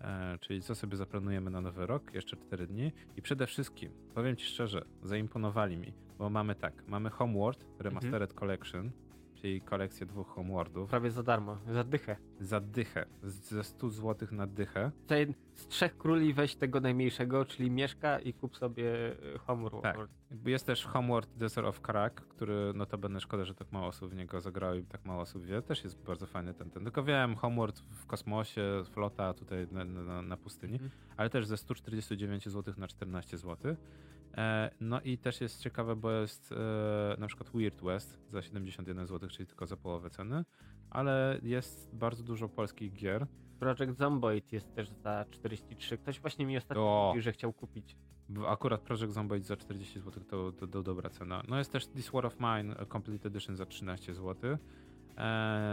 E, 0.00 0.38
czyli 0.40 0.62
co 0.62 0.74
sobie 0.74 0.96
zaplanujemy 0.96 1.50
na 1.50 1.60
nowy 1.60 1.86
rok, 1.86 2.14
jeszcze 2.14 2.36
4 2.36 2.66
dni. 2.66 2.92
I 3.16 3.22
przede 3.22 3.46
wszystkim, 3.46 3.92
powiem 4.14 4.36
Ci 4.36 4.46
szczerze, 4.46 4.84
zaimponowali 5.02 5.76
mi, 5.76 5.92
bo 6.18 6.30
mamy 6.30 6.54
tak, 6.54 6.88
mamy 6.88 7.10
Homeworld 7.10 7.66
Remastered 7.78 8.32
Collection, 8.32 8.90
czyli 9.40 9.60
kolekcję 9.60 10.06
dwóch 10.06 10.28
Homeworldów, 10.28 10.90
Prawie 10.90 11.10
za 11.10 11.22
darmo, 11.22 11.58
za 11.70 11.84
dychę. 11.84 12.16
za 12.40 12.60
dychę, 12.60 13.06
z- 13.22 13.48
ze 13.48 13.64
100 13.64 13.90
zł 13.90 14.28
na 14.32 14.46
dychę. 14.46 14.90
Tutaj 15.02 15.34
z 15.54 15.66
trzech 15.66 15.98
króli 15.98 16.34
weź 16.34 16.56
tego 16.56 16.80
najmniejszego, 16.80 17.44
czyli 17.44 17.70
mieszka 17.70 18.18
i 18.18 18.32
kup 18.32 18.56
sobie 18.56 19.16
e, 19.34 19.38
Homeworld. 19.38 19.82
Tak. 19.82 19.96
Jest 20.46 20.66
też 20.66 20.84
Homeworld 20.84 21.28
Desert 21.36 21.66
of 21.66 21.80
Karak, 21.80 22.14
który 22.14 22.72
notabene 22.74 23.20
szkoda, 23.20 23.44
że 23.44 23.54
tak 23.54 23.72
mało 23.72 23.86
osób 23.86 24.10
w 24.10 24.14
niego 24.16 24.40
zagrało 24.40 24.74
i 24.74 24.84
tak 24.84 25.04
mało 25.04 25.20
osób 25.22 25.44
wie. 25.44 25.62
Też 25.62 25.84
jest 25.84 26.02
bardzo 26.02 26.26
fajny 26.26 26.54
ten, 26.54 26.70
ten. 26.70 26.82
Tylko 26.84 27.02
wiem, 27.04 27.36
Homeworld 27.36 27.78
w 27.78 28.06
kosmosie, 28.06 28.62
flota 28.92 29.34
tutaj 29.34 29.66
na, 29.70 29.84
na, 29.84 30.22
na 30.22 30.36
pustyni, 30.36 30.72
Mhm. 30.74 30.90
ale 31.16 31.30
też 31.30 31.46
ze 31.46 31.56
149 31.56 32.48
zł 32.48 32.74
na 32.78 32.88
14 32.88 33.38
zł. 33.38 33.76
E, 34.36 34.70
no 34.80 35.00
i 35.00 35.18
też 35.18 35.40
jest 35.40 35.60
ciekawe, 35.60 35.96
bo 35.96 36.10
jest 36.10 36.52
e, 36.52 37.16
na 37.18 37.26
przykład 37.26 37.50
Weird 37.54 37.82
West 37.82 38.18
za 38.30 38.42
71 38.42 39.06
zł, 39.06 39.28
czyli 39.28 39.46
tylko 39.46 39.66
za 39.66 39.76
połowę 39.76 40.10
ceny, 40.10 40.44
ale 40.90 41.38
jest 41.42 41.90
bardzo 41.94 42.22
dużo 42.22 42.48
polskich 42.48 42.92
gier. 42.92 43.26
Project 43.60 43.98
Zomboid 43.98 44.52
jest 44.52 44.74
też 44.74 44.88
za 44.88 45.24
43. 45.30 45.98
Ktoś 45.98 46.20
właśnie 46.20 46.46
mi 46.46 46.56
ostatnio 46.56 46.82
O. 46.82 47.08
mówił, 47.08 47.22
że 47.22 47.32
chciał 47.32 47.52
kupić. 47.52 47.96
Akurat 48.46 48.80
Project 48.80 49.12
Zomboid 49.12 49.46
za 49.46 49.56
40 49.56 50.00
zł 50.00 50.24
to, 50.24 50.52
to, 50.52 50.66
to 50.66 50.82
dobra 50.82 51.10
cena. 51.10 51.42
No 51.48 51.58
jest 51.58 51.72
też 51.72 51.86
This 51.86 52.10
War 52.10 52.26
of 52.26 52.36
Mine 52.40 52.76
e, 52.76 52.86
Complete 52.86 53.28
Edition 53.28 53.56
za 53.56 53.66
13 53.66 54.14
zł. 54.14 54.58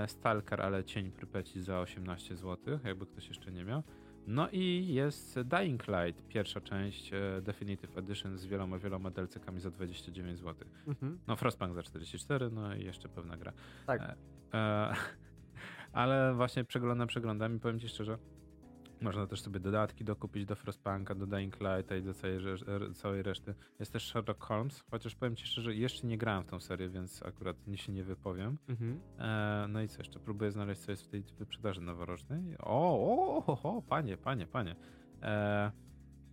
Stalker, 0.07 0.61
ale 0.61 0.83
Cień 0.83 1.11
Prypeci 1.11 1.61
za 1.61 1.79
18 1.79 2.35
zł, 2.35 2.79
jakby 2.83 3.05
ktoś 3.05 3.27
jeszcze 3.27 3.51
nie 3.51 3.63
miał. 3.63 3.83
No 4.27 4.49
i 4.51 4.87
jest 4.93 5.39
Dying 5.41 5.87
Light, 5.87 6.27
pierwsza 6.27 6.61
część 6.61 7.13
e, 7.13 7.41
Definitive 7.41 7.97
Edition 7.97 8.37
z 8.37 8.45
wieloma, 8.45 8.79
wieloma 8.79 9.11
DLC-kami 9.11 9.59
za 9.59 9.71
29 9.71 10.39
zł. 10.39 10.67
Mhm. 10.87 11.19
No 11.27 11.35
Frostpunk 11.35 11.73
za 11.73 11.83
44, 11.83 12.49
no 12.51 12.75
i 12.75 12.85
jeszcze 12.85 13.09
pewna 13.09 13.37
gra. 13.37 13.53
Tak. 13.85 14.01
E, 14.01 14.15
e, 14.53 14.93
ale 15.93 16.33
właśnie 16.33 16.63
przeglądam 16.63 17.07
przeglądam 17.07 17.55
i 17.55 17.59
powiem 17.59 17.79
ci 17.79 17.89
szczerze, 17.89 18.17
można 19.01 19.27
też 19.27 19.41
sobie 19.41 19.59
dodatki 19.59 20.03
dokupić 20.03 20.45
do 20.45 20.55
Frostpunka, 20.55 21.15
do 21.15 21.27
Dying 21.27 21.57
Lighta 21.59 21.95
i 21.95 22.01
do 22.01 22.13
całej, 22.13 22.39
całej 22.93 23.23
reszty. 23.23 23.55
Jest 23.79 23.93
też 23.93 24.07
Sherlock 24.07 24.43
Holmes, 24.43 24.83
chociaż 24.91 25.15
powiem 25.15 25.35
ci 25.35 25.47
szczerze, 25.47 25.75
jeszcze 25.75 26.07
nie 26.07 26.17
grałem 26.17 26.43
w 26.43 26.47
tą 26.47 26.59
serię, 26.59 26.89
więc 26.89 27.23
akurat 27.23 27.67
nie 27.67 27.77
się 27.77 27.91
nie 27.91 28.03
wypowiem. 28.03 28.57
Mhm. 28.67 28.99
E, 29.19 29.67
no 29.69 29.81
i 29.81 29.87
co 29.87 29.97
jeszcze? 29.97 30.19
Próbuję 30.19 30.51
znaleźć, 30.51 30.81
co 30.81 30.91
jest 30.91 31.03
w 31.03 31.07
tej 31.07 31.23
wyprzedaży 31.39 31.81
noworocznej. 31.81 32.55
O, 32.59 32.65
o, 32.65 33.45
o, 33.45 33.77
o 33.77 33.81
panie, 33.81 34.17
panie, 34.17 34.47
panie. 34.47 34.75
E, 35.21 35.71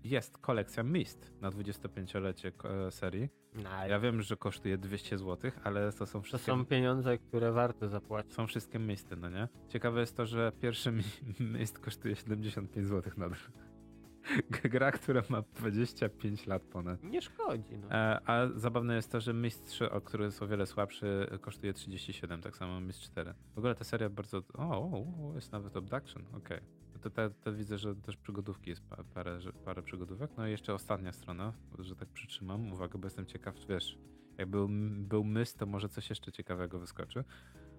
jest 0.05 0.39
kolekcja 0.39 0.83
Mist 0.83 1.33
na 1.41 1.51
25-lecie 1.51 2.53
ko- 2.53 2.87
e, 2.87 2.91
serii. 2.91 3.29
Nice. 3.55 3.89
Ja 3.89 4.01
wiem, 4.01 4.23
że 4.23 4.37
kosztuje 4.37 4.79
200 4.79 5.19
zł, 5.19 5.51
ale 5.65 5.93
to 5.93 6.07
są 6.07 6.19
To 6.19 6.23
wszystkie, 6.23 6.53
są 6.53 6.65
pieniądze, 6.67 7.19
które 7.19 7.53
warto 7.53 7.89
zapłacić. 7.89 8.33
są 8.33 8.47
wszystkie 8.47 8.79
misty, 8.79 9.17
no 9.17 9.31
nie? 9.31 9.49
Ciekawe 9.69 10.01
jest 10.01 10.17
to, 10.17 10.27
że 10.27 10.53
pierwszy 10.61 10.93
mi- 10.93 11.03
mist 11.59 11.79
kosztuje 11.79 12.17
75 12.17 12.89
zł 12.89 13.13
nadal. 13.17 13.39
Gra, 14.51 14.93
która 14.93 15.23
ma 15.29 15.43
25 15.55 16.47
lat 16.47 16.63
ponad. 16.63 17.03
Nie 17.03 17.23
szkodzi. 17.23 17.79
No. 17.79 17.91
E, 17.91 18.21
a 18.27 18.49
zabawne 18.55 18.97
jest 18.97 19.13
to, 19.13 19.21
że 19.21 19.35
Mist 19.35 19.67
3, 19.67 19.91
o 19.91 20.01
który 20.01 20.25
jest 20.25 20.43
o 20.43 20.47
wiele 20.47 20.67
słabszy, 20.67 21.27
kosztuje 21.41 21.73
37, 21.73 22.41
tak 22.41 22.57
samo 22.57 22.81
Mist 22.81 23.01
4. 23.01 23.35
W 23.55 23.59
ogóle 23.59 23.75
ta 23.75 23.85
seria 23.85 24.09
bardzo... 24.11 24.43
O, 24.55 24.63
o, 25.31 25.33
jest 25.35 25.53
nawet 25.53 25.77
Abduction, 25.77 26.25
okej. 26.37 26.61
To, 27.03 27.11
to, 27.11 27.31
to 27.31 27.53
widzę, 27.53 27.79
że 27.79 27.97
też 27.97 28.17
przygodówki 28.17 28.71
jest 28.71 28.83
pa- 28.83 29.05
parę, 29.15 29.39
parę 29.65 29.83
przygodówek. 29.83 30.31
No 30.37 30.47
i 30.47 30.51
jeszcze 30.51 30.75
ostatnia 30.75 31.13
strona, 31.13 31.53
że 31.79 31.97
tak 31.97 32.09
przytrzymam. 32.09 32.73
Uwaga, 32.73 32.99
bo 32.99 33.07
jestem 33.07 33.27
ciekaw, 33.27 33.55
wiesz, 33.69 33.99
jak 34.39 34.49
był, 34.49 34.69
był 34.99 35.25
Mist, 35.25 35.59
to 35.59 35.67
może 35.67 35.89
coś 35.89 36.11
jeszcze 36.11 36.33
ciekawego 36.33 36.79
wyskoczy. 36.79 37.25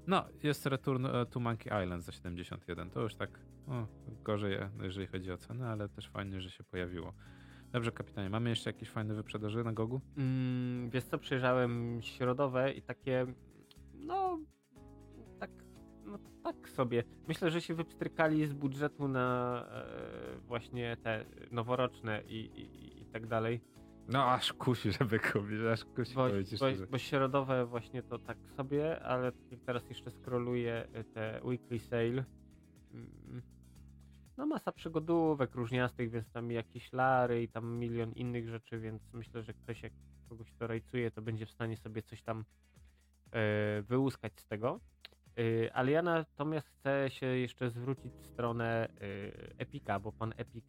No, 0.08 0.26
jest 0.44 0.66
Return 0.66 1.06
e, 1.06 1.26
to 1.26 1.40
Monkey 1.40 1.84
Island 1.84 2.04
za 2.04 2.12
71. 2.12 2.90
To 2.90 3.02
już 3.02 3.16
tak 3.16 3.40
o, 3.68 3.88
gorzej, 4.24 4.54
e, 4.54 4.70
jeżeli 4.82 5.08
chodzi 5.08 5.32
o 5.32 5.38
cenę, 5.38 5.70
ale 5.70 5.90
też 5.90 6.10
fajnie, 6.10 6.42
że 6.42 6.50
się 6.52 6.64
pojawiło. 6.64 7.14
Dobrze, 7.72 7.92
kapitanie, 7.92 8.30
mamy 8.30 8.50
jeszcze 8.50 8.70
jakieś 8.70 8.90
fajne 8.90 9.14
wyprzedaży 9.14 9.64
na 9.64 9.74
Gogu? 9.74 10.02
Mm, 10.18 10.90
wiesz 10.90 11.04
co, 11.04 11.18
przejrzałem 11.18 12.00
środowe 12.02 12.72
i 12.74 12.82
takie, 12.82 13.26
no, 13.94 14.40
no 16.18 16.20
tak 16.44 16.70
sobie. 16.70 17.04
Myślę, 17.28 17.52
że 17.52 17.62
się 17.62 17.74
wypstrykali 17.74 18.46
z 18.46 18.54
budżetu 18.54 19.08
na 19.08 19.60
e, 19.72 20.40
właśnie 20.48 20.98
te 21.04 21.26
noworoczne 21.52 22.22
i, 22.28 22.36
i, 22.36 23.02
i 23.02 23.06
tak 23.06 23.28
dalej. 23.28 23.62
No, 24.08 24.32
aż 24.32 24.54
kusi, 24.54 24.92
żeby 24.92 25.20
kupić, 25.20 25.60
aż 25.74 25.86
kusi, 25.86 26.16
Bo, 26.16 26.30
powiedzieć 26.30 26.60
bo, 26.60 26.66
bo 26.92 26.98
środowe 26.98 27.66
właśnie 27.66 28.04
to 28.04 28.20
tak 28.20 28.38
sobie, 28.58 29.04
ale 29.04 29.32
jak 29.52 29.60
teraz 29.66 29.90
jeszcze 29.90 30.12
scrolluję 30.12 30.88
e, 30.94 31.04
te 31.04 31.42
weekly 31.44 31.80
sale, 31.80 32.24
mm, 32.94 33.42
no 34.38 34.46
masa 34.46 34.72
przygodówek 34.72 35.56
różniastych, 35.56 36.12
więc 36.12 36.32
tam 36.32 36.52
jakieś 36.52 36.94
lary 36.94 37.44
i 37.44 37.48
tam 37.48 37.80
milion 37.80 38.12
innych 38.12 38.50
rzeczy, 38.50 38.80
więc 38.80 39.14
myślę, 39.14 39.44
że 39.44 39.54
ktoś 39.54 39.84
jak 39.84 39.94
kogoś 40.30 40.54
to 40.60 40.68
rajcuje, 40.68 41.12
to 41.12 41.22
będzie 41.22 41.46
w 41.46 41.52
stanie 41.52 41.78
sobie 41.78 42.02
coś 42.02 42.22
tam 42.22 42.46
e, 43.32 43.82
wyłuskać 43.82 44.34
z 44.40 44.46
tego. 44.46 44.80
E, 45.38 45.74
ale 45.74 45.92
ja 45.92 46.02
natomiast 46.02 46.68
chcę 46.68 47.10
się 47.10 47.26
jeszcze 47.26 47.70
zwrócić 47.70 48.14
w 48.14 48.26
stronę 48.26 48.90
e, 48.90 48.90
Epika, 49.58 50.00
bo 50.00 50.12
pan 50.12 50.34
Epic 50.38 50.66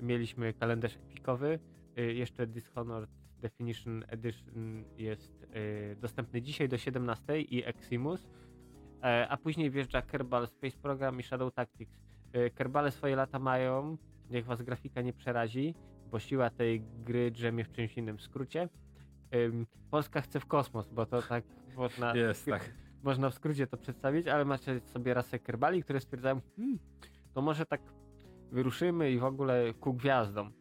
mieliśmy 0.00 0.52
kalendarz 0.52 0.96
epikowy. 0.96 1.58
E, 1.96 2.02
jeszcze 2.02 2.46
Dishonored 2.46 3.10
Definition 3.40 4.04
Edition 4.08 4.84
jest 4.96 5.46
dostępny 6.00 6.42
dzisiaj 6.42 6.68
do 6.68 6.78
17 6.78 7.40
i 7.40 7.64
Eximus. 7.64 8.28
E, 9.02 9.28
a 9.28 9.36
później 9.36 9.70
wjeżdża 9.70 10.02
Kerbal 10.02 10.46
Space 10.46 10.76
Program 10.82 11.20
i 11.20 11.22
Shadow 11.22 11.54
Tactics. 11.54 12.00
E, 12.32 12.50
Kerbale 12.50 12.90
swoje 12.90 13.16
lata 13.16 13.38
mają, 13.38 13.96
niech 14.30 14.44
was 14.44 14.62
grafika 14.62 15.02
nie 15.02 15.12
przerazi, 15.12 15.74
bo 16.10 16.18
siła 16.18 16.50
tej 16.50 16.80
gry 16.80 17.30
drzemie 17.30 17.64
w 17.64 17.72
czymś 17.72 17.96
innym 17.98 18.20
skrócie. 18.20 18.68
Ym, 19.34 19.66
Polska 19.90 20.20
chce 20.20 20.40
w 20.40 20.46
kosmos, 20.46 20.88
bo 20.88 21.06
to 21.06 21.22
tak 21.22 21.44
można, 21.76 22.16
Jest, 22.16 22.46
tak. 22.46 22.74
Można 23.02 23.30
w 23.30 23.34
skrócie 23.34 23.66
to 23.66 23.76
przedstawić, 23.76 24.26
ale 24.26 24.44
macie 24.44 24.80
sobie 24.80 25.14
rasę 25.14 25.38
kerbali, 25.38 25.82
które 25.82 26.00
stwierdzają, 26.00 26.40
hmm, 26.56 26.78
to 27.34 27.42
może 27.42 27.66
tak 27.66 27.80
wyruszymy 28.52 29.12
i 29.12 29.18
w 29.18 29.24
ogóle 29.24 29.74
ku 29.74 29.94
gwiazdom. 29.94 30.52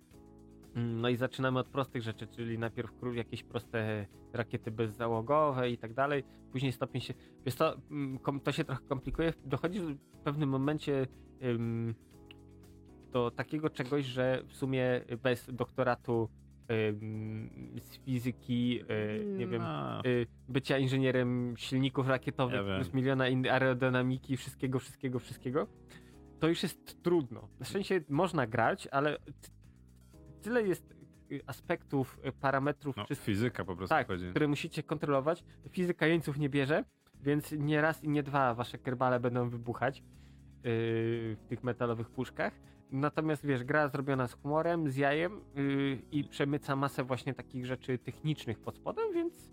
Mm, 0.75 1.01
No 1.01 1.09
i 1.09 1.15
zaczynamy 1.15 1.59
od 1.59 1.69
prostych 1.69 2.01
rzeczy, 2.01 2.27
czyli 2.27 2.59
najpierw 2.59 2.91
jakieś 3.13 3.43
proste 3.43 4.05
rakiety 4.33 4.71
bezzałogowe 4.71 5.69
i 5.69 5.77
tak 5.77 5.93
dalej. 5.93 6.23
Później 6.51 6.71
stopień 6.71 7.01
się. 7.01 7.13
Wiesz 7.45 7.55
co, 7.55 7.75
mm, 7.91 8.19
to 8.43 8.51
się 8.51 8.63
trochę 8.63 8.81
komplikuje. 8.87 9.33
Dochodzi 9.45 9.79
w 9.79 10.19
pewnym 10.23 10.49
momencie 10.49 11.07
do 13.11 13.31
takiego 13.31 13.69
czegoś, 13.69 14.05
że 14.05 14.43
w 14.47 14.53
sumie 14.53 15.01
bez 15.23 15.47
doktoratu 15.53 16.29
z 17.83 17.97
fizyki, 18.05 18.81
y, 18.81 19.25
nie 19.37 19.47
wiem, 19.47 19.61
No. 19.61 20.01
y, 20.05 20.27
bycia 20.49 20.77
inżynierem 20.77 21.53
silników 21.57 22.07
rakietowych, 22.07 22.67
Ja 22.67 22.75
plus 22.75 22.93
miliona 22.93 23.23
aerodynamiki, 23.51 24.37
wszystkiego, 24.37 24.79
wszystkiego, 24.79 25.19
wszystkiego, 25.19 25.67
to 26.39 26.47
już 26.47 26.63
jest 26.63 27.03
trudno. 27.03 27.47
Na 27.59 27.65
szczęście 27.65 28.01
można 28.09 28.47
grać, 28.47 28.87
ale 28.91 29.17
ty- 29.19 29.51
tyle 30.41 30.63
jest 30.63 30.95
y, 31.31 31.41
aspektów, 31.47 32.19
y, 32.27 32.31
parametrów, 32.31 32.97
No, 32.97 33.05
fizyka 33.15 33.65
po 33.65 33.75
prostu 33.75 33.95
tak, 33.95 34.07
chodzi. 34.07 34.29
które 34.29 34.47
musicie 34.47 34.83
kontrolować. 34.83 35.43
Fizyka 35.69 36.07
jeńców 36.07 36.37
nie 36.37 36.49
bierze, 36.49 36.83
Więc 37.21 37.51
nie 37.51 37.81
raz 37.81 38.03
i 38.03 38.09
nie 38.09 38.23
dwa 38.23 38.53
wasze 38.53 38.77
kerbale 38.77 39.19
będą 39.19 39.49
wybuchać 39.49 39.97
yy, 39.97 40.03
w 40.63 41.39
tych 41.49 41.63
metalowych 41.63 42.09
puszkach. 42.09 42.53
Natomiast 42.91 43.45
wiesz, 43.45 43.63
gra 43.63 43.87
zrobiona 43.87 44.27
z 44.27 44.33
humorem, 44.33 44.89
z 44.89 44.95
jajem 44.95 45.41
yy, 45.55 45.99
i 46.11 46.23
przemyca 46.23 46.75
masę 46.75 47.03
właśnie 47.03 47.33
takich 47.33 47.65
rzeczy 47.65 47.97
technicznych 47.97 48.59
pod 48.59 48.75
spodem, 48.77 49.13
więc 49.13 49.49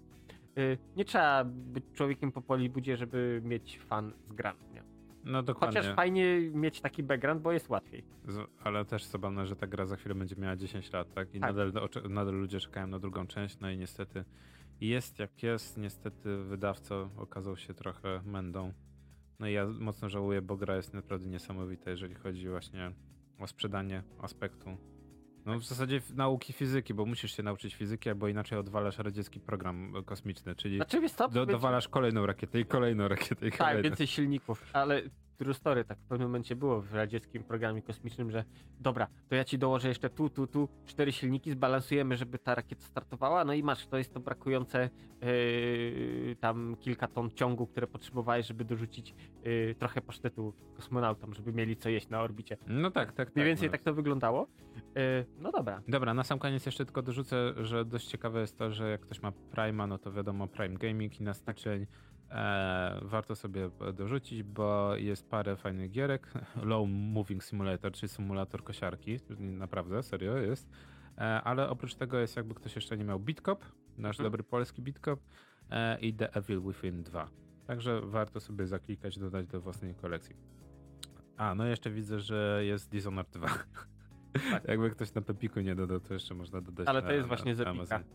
yy, 0.57 0.79
nie 0.97 1.05
trzeba 1.05 1.45
być 1.45 1.85
człowiekiem 1.93 2.33
po 2.33 2.43
polibudzie, 2.43 2.97
żeby 2.97 3.41
mieć 3.45 3.79
fan 3.79 4.13
z 4.29 4.33
grami. 4.33 4.61
Nie? 4.75 4.83
No 5.25 5.43
dokładnie. 5.43 5.81
Chociaż 5.81 5.97
fajnie 5.97 6.41
mieć 6.41 6.81
taki 6.81 7.03
background, 7.03 7.43
bo 7.43 7.53
jest 7.53 7.69
łatwiej. 7.69 8.05
Z- 8.29 8.51
Ale 8.65 8.85
też 8.85 9.05
zabawne, 9.05 9.47
że 9.47 9.57
ta 9.57 9.67
gra 9.67 9.87
za 9.87 9.97
chwilę 9.97 10.15
będzie 10.15 10.37
miała 10.37 10.57
10 10.57 10.93
lat, 10.93 11.13
tak? 11.15 11.35
I 11.35 11.41
Tak. 11.41 11.57
Nadal, 11.57 11.73
nadal 12.11 12.35
ludzie 12.35 12.61
czekają 12.61 12.87
na 12.87 12.99
drugą 12.99 13.27
część, 13.27 13.61
no 13.61 13.71
i 13.71 13.79
niestety 13.79 14.25
jest 14.81 15.19
jak 15.19 15.43
jest. 15.43 15.77
Niestety 15.79 16.37
wydawca 16.45 16.95
okazał 17.17 17.57
się 17.57 17.75
trochę 17.75 18.23
mędą. 18.25 18.73
No 19.39 19.49
i 19.49 19.53
ja 19.53 19.67
mocno 19.81 20.09
żałuję, 20.09 20.43
bo 20.43 20.57
gra 20.57 20.77
jest 20.77 20.95
naprawdę 20.95 21.29
niesamowita, 21.29 21.91
jeżeli 21.91 22.15
chodzi 22.15 22.49
właśnie 22.49 22.93
o 23.39 23.47
sprzedanie 23.47 24.03
aspektu. 24.23 24.77
No 25.47 25.59
w 25.59 25.65
zasadzie 25.65 26.01
nauki 26.15 26.53
fizyki, 26.53 26.95
bo 26.95 27.07
musisz 27.07 27.37
się 27.37 27.43
nauczyć 27.43 27.75
fizyki, 27.75 28.09
albo 28.09 28.29
inaczej 28.29 28.59
odwalasz 28.59 28.99
radziecki 28.99 29.41
program 29.41 29.93
kosmiczny, 30.07 30.55
czyli 30.55 30.77
Znaczy, 30.77 31.01
do, 31.31 31.47
dowalasz 31.47 31.89
kolejną 31.89 32.27
rakietę 32.27 32.61
i 32.61 32.65
kolejną 32.65 33.09
rakietę 33.09 33.47
i 33.47 33.51
Tak, 33.51 33.59
kolejną. 33.59 33.83
więcej 33.83 34.07
silników, 34.07 34.65
ale 34.73 35.03
true 35.37 35.55
story, 35.55 35.85
tak 35.85 35.99
w 35.99 36.03
pewnym 36.03 36.29
momencie 36.29 36.57
było 36.57 36.81
w 36.81 36.95
radzieckim 36.95 37.45
programie 37.45 37.83
kosmicznym, 37.83 38.31
że 38.31 38.45
dobra, 38.81 39.07
to 39.29 39.35
ja 39.35 39.45
ci 39.45 39.59
dołożę 39.59 39.89
jeszcze 39.89 40.11
tu, 40.11 40.31
tu, 40.31 40.47
tu 40.47 40.69
cztery 40.87 41.13
silniki, 41.13 41.51
zbalansujemy, 41.51 42.17
żeby 42.17 42.39
ta 42.39 42.55
rakieta 42.55 42.83
startowała, 42.83 43.45
no 43.45 43.53
i 43.53 43.63
masz, 43.63 43.87
to 43.87 43.99
jest 43.99 44.15
to 44.15 44.21
brakujące 44.21 44.91
yy, 45.23 46.37
tam 46.41 46.77
kilka 46.81 47.09
ton 47.09 47.31
ciągu, 47.31 47.67
które 47.67 47.87
potrzebowałeś, 47.87 48.47
żeby 48.47 48.65
dorzucić 48.65 49.15
yy, 49.45 49.75
trochę 49.79 50.01
pasztetu 50.01 50.53
kosmonautom, 50.75 51.35
żeby 51.35 51.53
mieli 51.53 51.77
co 51.77 51.89
jeść 51.89 52.09
na 52.09 52.21
orbicie. 52.21 52.57
No 52.67 52.91
tak, 52.91 53.13
tak, 53.13 53.27
tak. 53.27 53.37
Mniej 53.37 53.47
więcej 53.47 53.69
no. 53.69 53.73
tak 53.73 53.83
to 53.83 53.95
wyglądało. 53.95 54.49
Yy, 54.77 55.03
no 55.39 55.53
dobra. 55.53 55.83
Dobra, 55.89 56.15
na 56.15 56.25
sam 56.25 56.39
koniec 56.39 56.67
jeszcze 56.67 56.85
tylko 56.85 57.03
dorzucę, 57.03 57.65
że 57.65 57.85
dość 57.85 58.07
ciekawe 58.07 58.41
jest 58.41 58.59
to, 58.59 58.73
że 58.73 58.91
jak 58.91 59.01
ktoś 59.01 59.23
ma 59.23 59.33
Prima, 59.33 59.87
no 59.87 59.99
to 59.99 60.13
wiadomo 60.13 60.47
Prime 60.47 60.75
Gaming 60.75 61.21
i 61.21 61.23
na 61.23 61.35
styczeń 61.35 61.87
e, 62.31 62.99
warto 63.03 63.37
sobie 63.37 63.71
dorzucić, 63.95 64.43
bo 64.43 64.97
jest 64.97 65.31
parę 65.31 65.57
fajnych 65.57 65.91
gierek. 65.91 66.33
Low 66.63 66.89
Moving 66.89 67.45
Simulator, 67.45 67.93
czyli 67.93 68.09
symulator 68.09 68.65
kosiarki, 68.65 69.17
naprawdę, 69.39 70.03
serio 70.03 70.37
jest. 70.37 70.69
E, 71.19 71.21
ale 71.43 71.69
oprócz 71.69 71.95
tego 71.95 72.19
jest 72.19 72.37
jakby 72.37 72.55
ktoś 72.55 72.75
jeszcze 72.77 72.97
nie 72.97 73.05
miał 73.05 73.21
Bitcop, 73.21 73.65
nasz 73.99 74.17
Mhm. 74.17 74.25
dobry 74.27 74.43
polski 74.43 74.83
Bitcop 74.83 75.21
e, 75.71 75.99
i 76.01 76.15
The 76.15 76.35
Evil 76.35 76.61
Within 76.63 77.03
2. 77.03 77.29
Także 77.67 78.01
warto 78.01 78.41
sobie 78.41 78.67
zaklikać, 78.67 79.19
dodać 79.19 79.47
do 79.47 79.61
własnej 79.61 79.95
kolekcji. 79.95 80.37
A, 81.37 81.55
no 81.55 81.67
jeszcze 81.67 81.91
widzę, 81.91 82.21
że 82.21 82.61
jest 82.65 82.91
Dishonored 82.91 83.31
2. 83.31 83.49
Tak. 83.49 83.89
Jakby 84.69 84.91
ktoś 84.91 85.15
na 85.15 85.23
Pepiku 85.23 85.61
nie 85.61 85.75
dodał, 85.75 86.01
to 86.01 86.15
jeszcze 86.15 86.35
można 86.35 86.61
dodać 86.61 86.89
Ale 86.89 87.03
to 87.03 87.09
na, 87.09 87.15
jest 87.15 87.29
właśnie 87.29 87.55
z 87.55 87.59
na 87.59 87.65
Epica. 87.71 87.95
Amazon. 87.97 88.13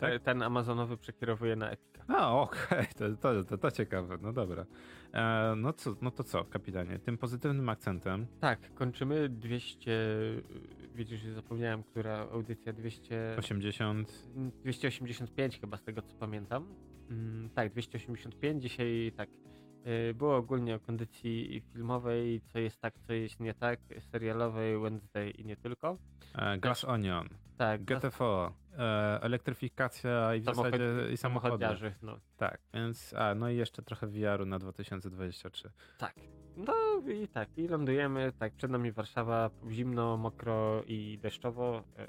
Tak? 0.00 0.10
Te- 0.12 0.20
Ten 0.20 0.42
amazonowy 0.42 0.96
przekierowuje 0.96 1.56
na 1.56 1.70
Epica. 1.70 2.04
No, 2.08 2.40
okej, 2.42 2.86
to, 2.98 3.16
to, 3.16 3.44
to, 3.44 3.58
to 3.58 3.70
ciekawe, 3.70 4.18
no 4.22 4.32
dobra. 4.32 4.66
E, 5.12 5.54
no, 5.56 5.72
co, 5.72 5.96
no 6.02 6.10
to 6.10 6.24
co, 6.24 6.44
kapitanie? 6.44 6.98
Tym 6.98 7.18
pozytywnym 7.18 7.68
akcentem, 7.68 8.26
Tak, 8.40 8.74
kończymy 8.74 9.28
200. 9.28 9.90
yy, 9.90 10.42
Widzisz, 10.94 11.22
zapomniałem, 11.22 11.82
która 11.82 12.18
audycja 12.32 12.72
200. 12.72 13.34
80, 13.38 14.28
285 14.64 15.60
chyba 15.60 15.76
z 15.76 15.82
tego 15.82 16.02
co 16.02 16.14
pamiętam. 16.14 16.66
Mm, 17.10 17.50
tak, 17.50 17.72
285. 17.72 18.62
Dzisiaj 18.62 19.12
tak. 19.16 19.28
yy, 19.84 20.14
Było 20.14 20.36
ogólnie 20.36 20.74
o 20.74 20.80
kondycji 20.80 21.62
filmowej, 21.72 22.40
co 22.52 22.58
jest 22.58 22.80
tak, 22.80 22.94
co 23.06 23.12
jest 23.12 23.40
nie 23.40 23.54
tak, 23.54 23.80
serialowej, 24.12 24.78
Wednesday 24.78 25.30
i 25.30 25.44
nie 25.44 25.56
tylko. 25.56 25.96
e, 26.34 26.58
Glass 26.58 26.84
Onion, 26.84 27.28
Tak, 27.56 27.84
GTFO, 27.84 28.46
e, 28.46 28.59
elektryfikacja 29.20 30.34
i 30.34 30.40
w 30.40 30.44
Samochod- 30.44 30.56
zasadzie 30.56 30.88
i. 31.12 31.16
No, 32.02 32.18
Tak, 32.36 32.60
więc, 32.74 33.14
a, 33.14 33.34
no 33.34 33.50
i 33.50 33.56
jeszcze 33.56 33.82
trochę 33.82 34.06
VR-u 34.06 34.46
na 34.46 34.58
2023. 34.58 35.70
tak. 35.98 36.14
No 36.56 36.74
i 37.22 37.28
tak, 37.28 37.58
i 37.58 37.68
lądujemy. 37.68 38.32
Tak, 38.38 38.54
przed 38.54 38.70
nami 38.70 38.92
Warszawa, 38.92 39.50
zimno, 39.70 40.16
mokro 40.16 40.82
i 40.86 41.18
deszczowo. 41.22 41.82
Yy, 41.98 42.06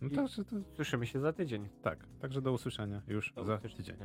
No 0.00 0.08
I- 0.08 0.14
to, 0.14 0.28
że 0.28 0.44
to, 0.44 0.56
Słyszymy 0.74 1.06
się 1.06 1.20
za 1.20 1.32
tydzień. 1.32 1.68
tak, 1.82 2.06
także 2.20 2.42
do 2.42 2.52
usłyszenia 2.52 3.02
już 3.06 3.32
Do 3.32 3.44
za 3.44 3.54
usłyszenia. 3.54 3.76
tydzień. 3.76 3.96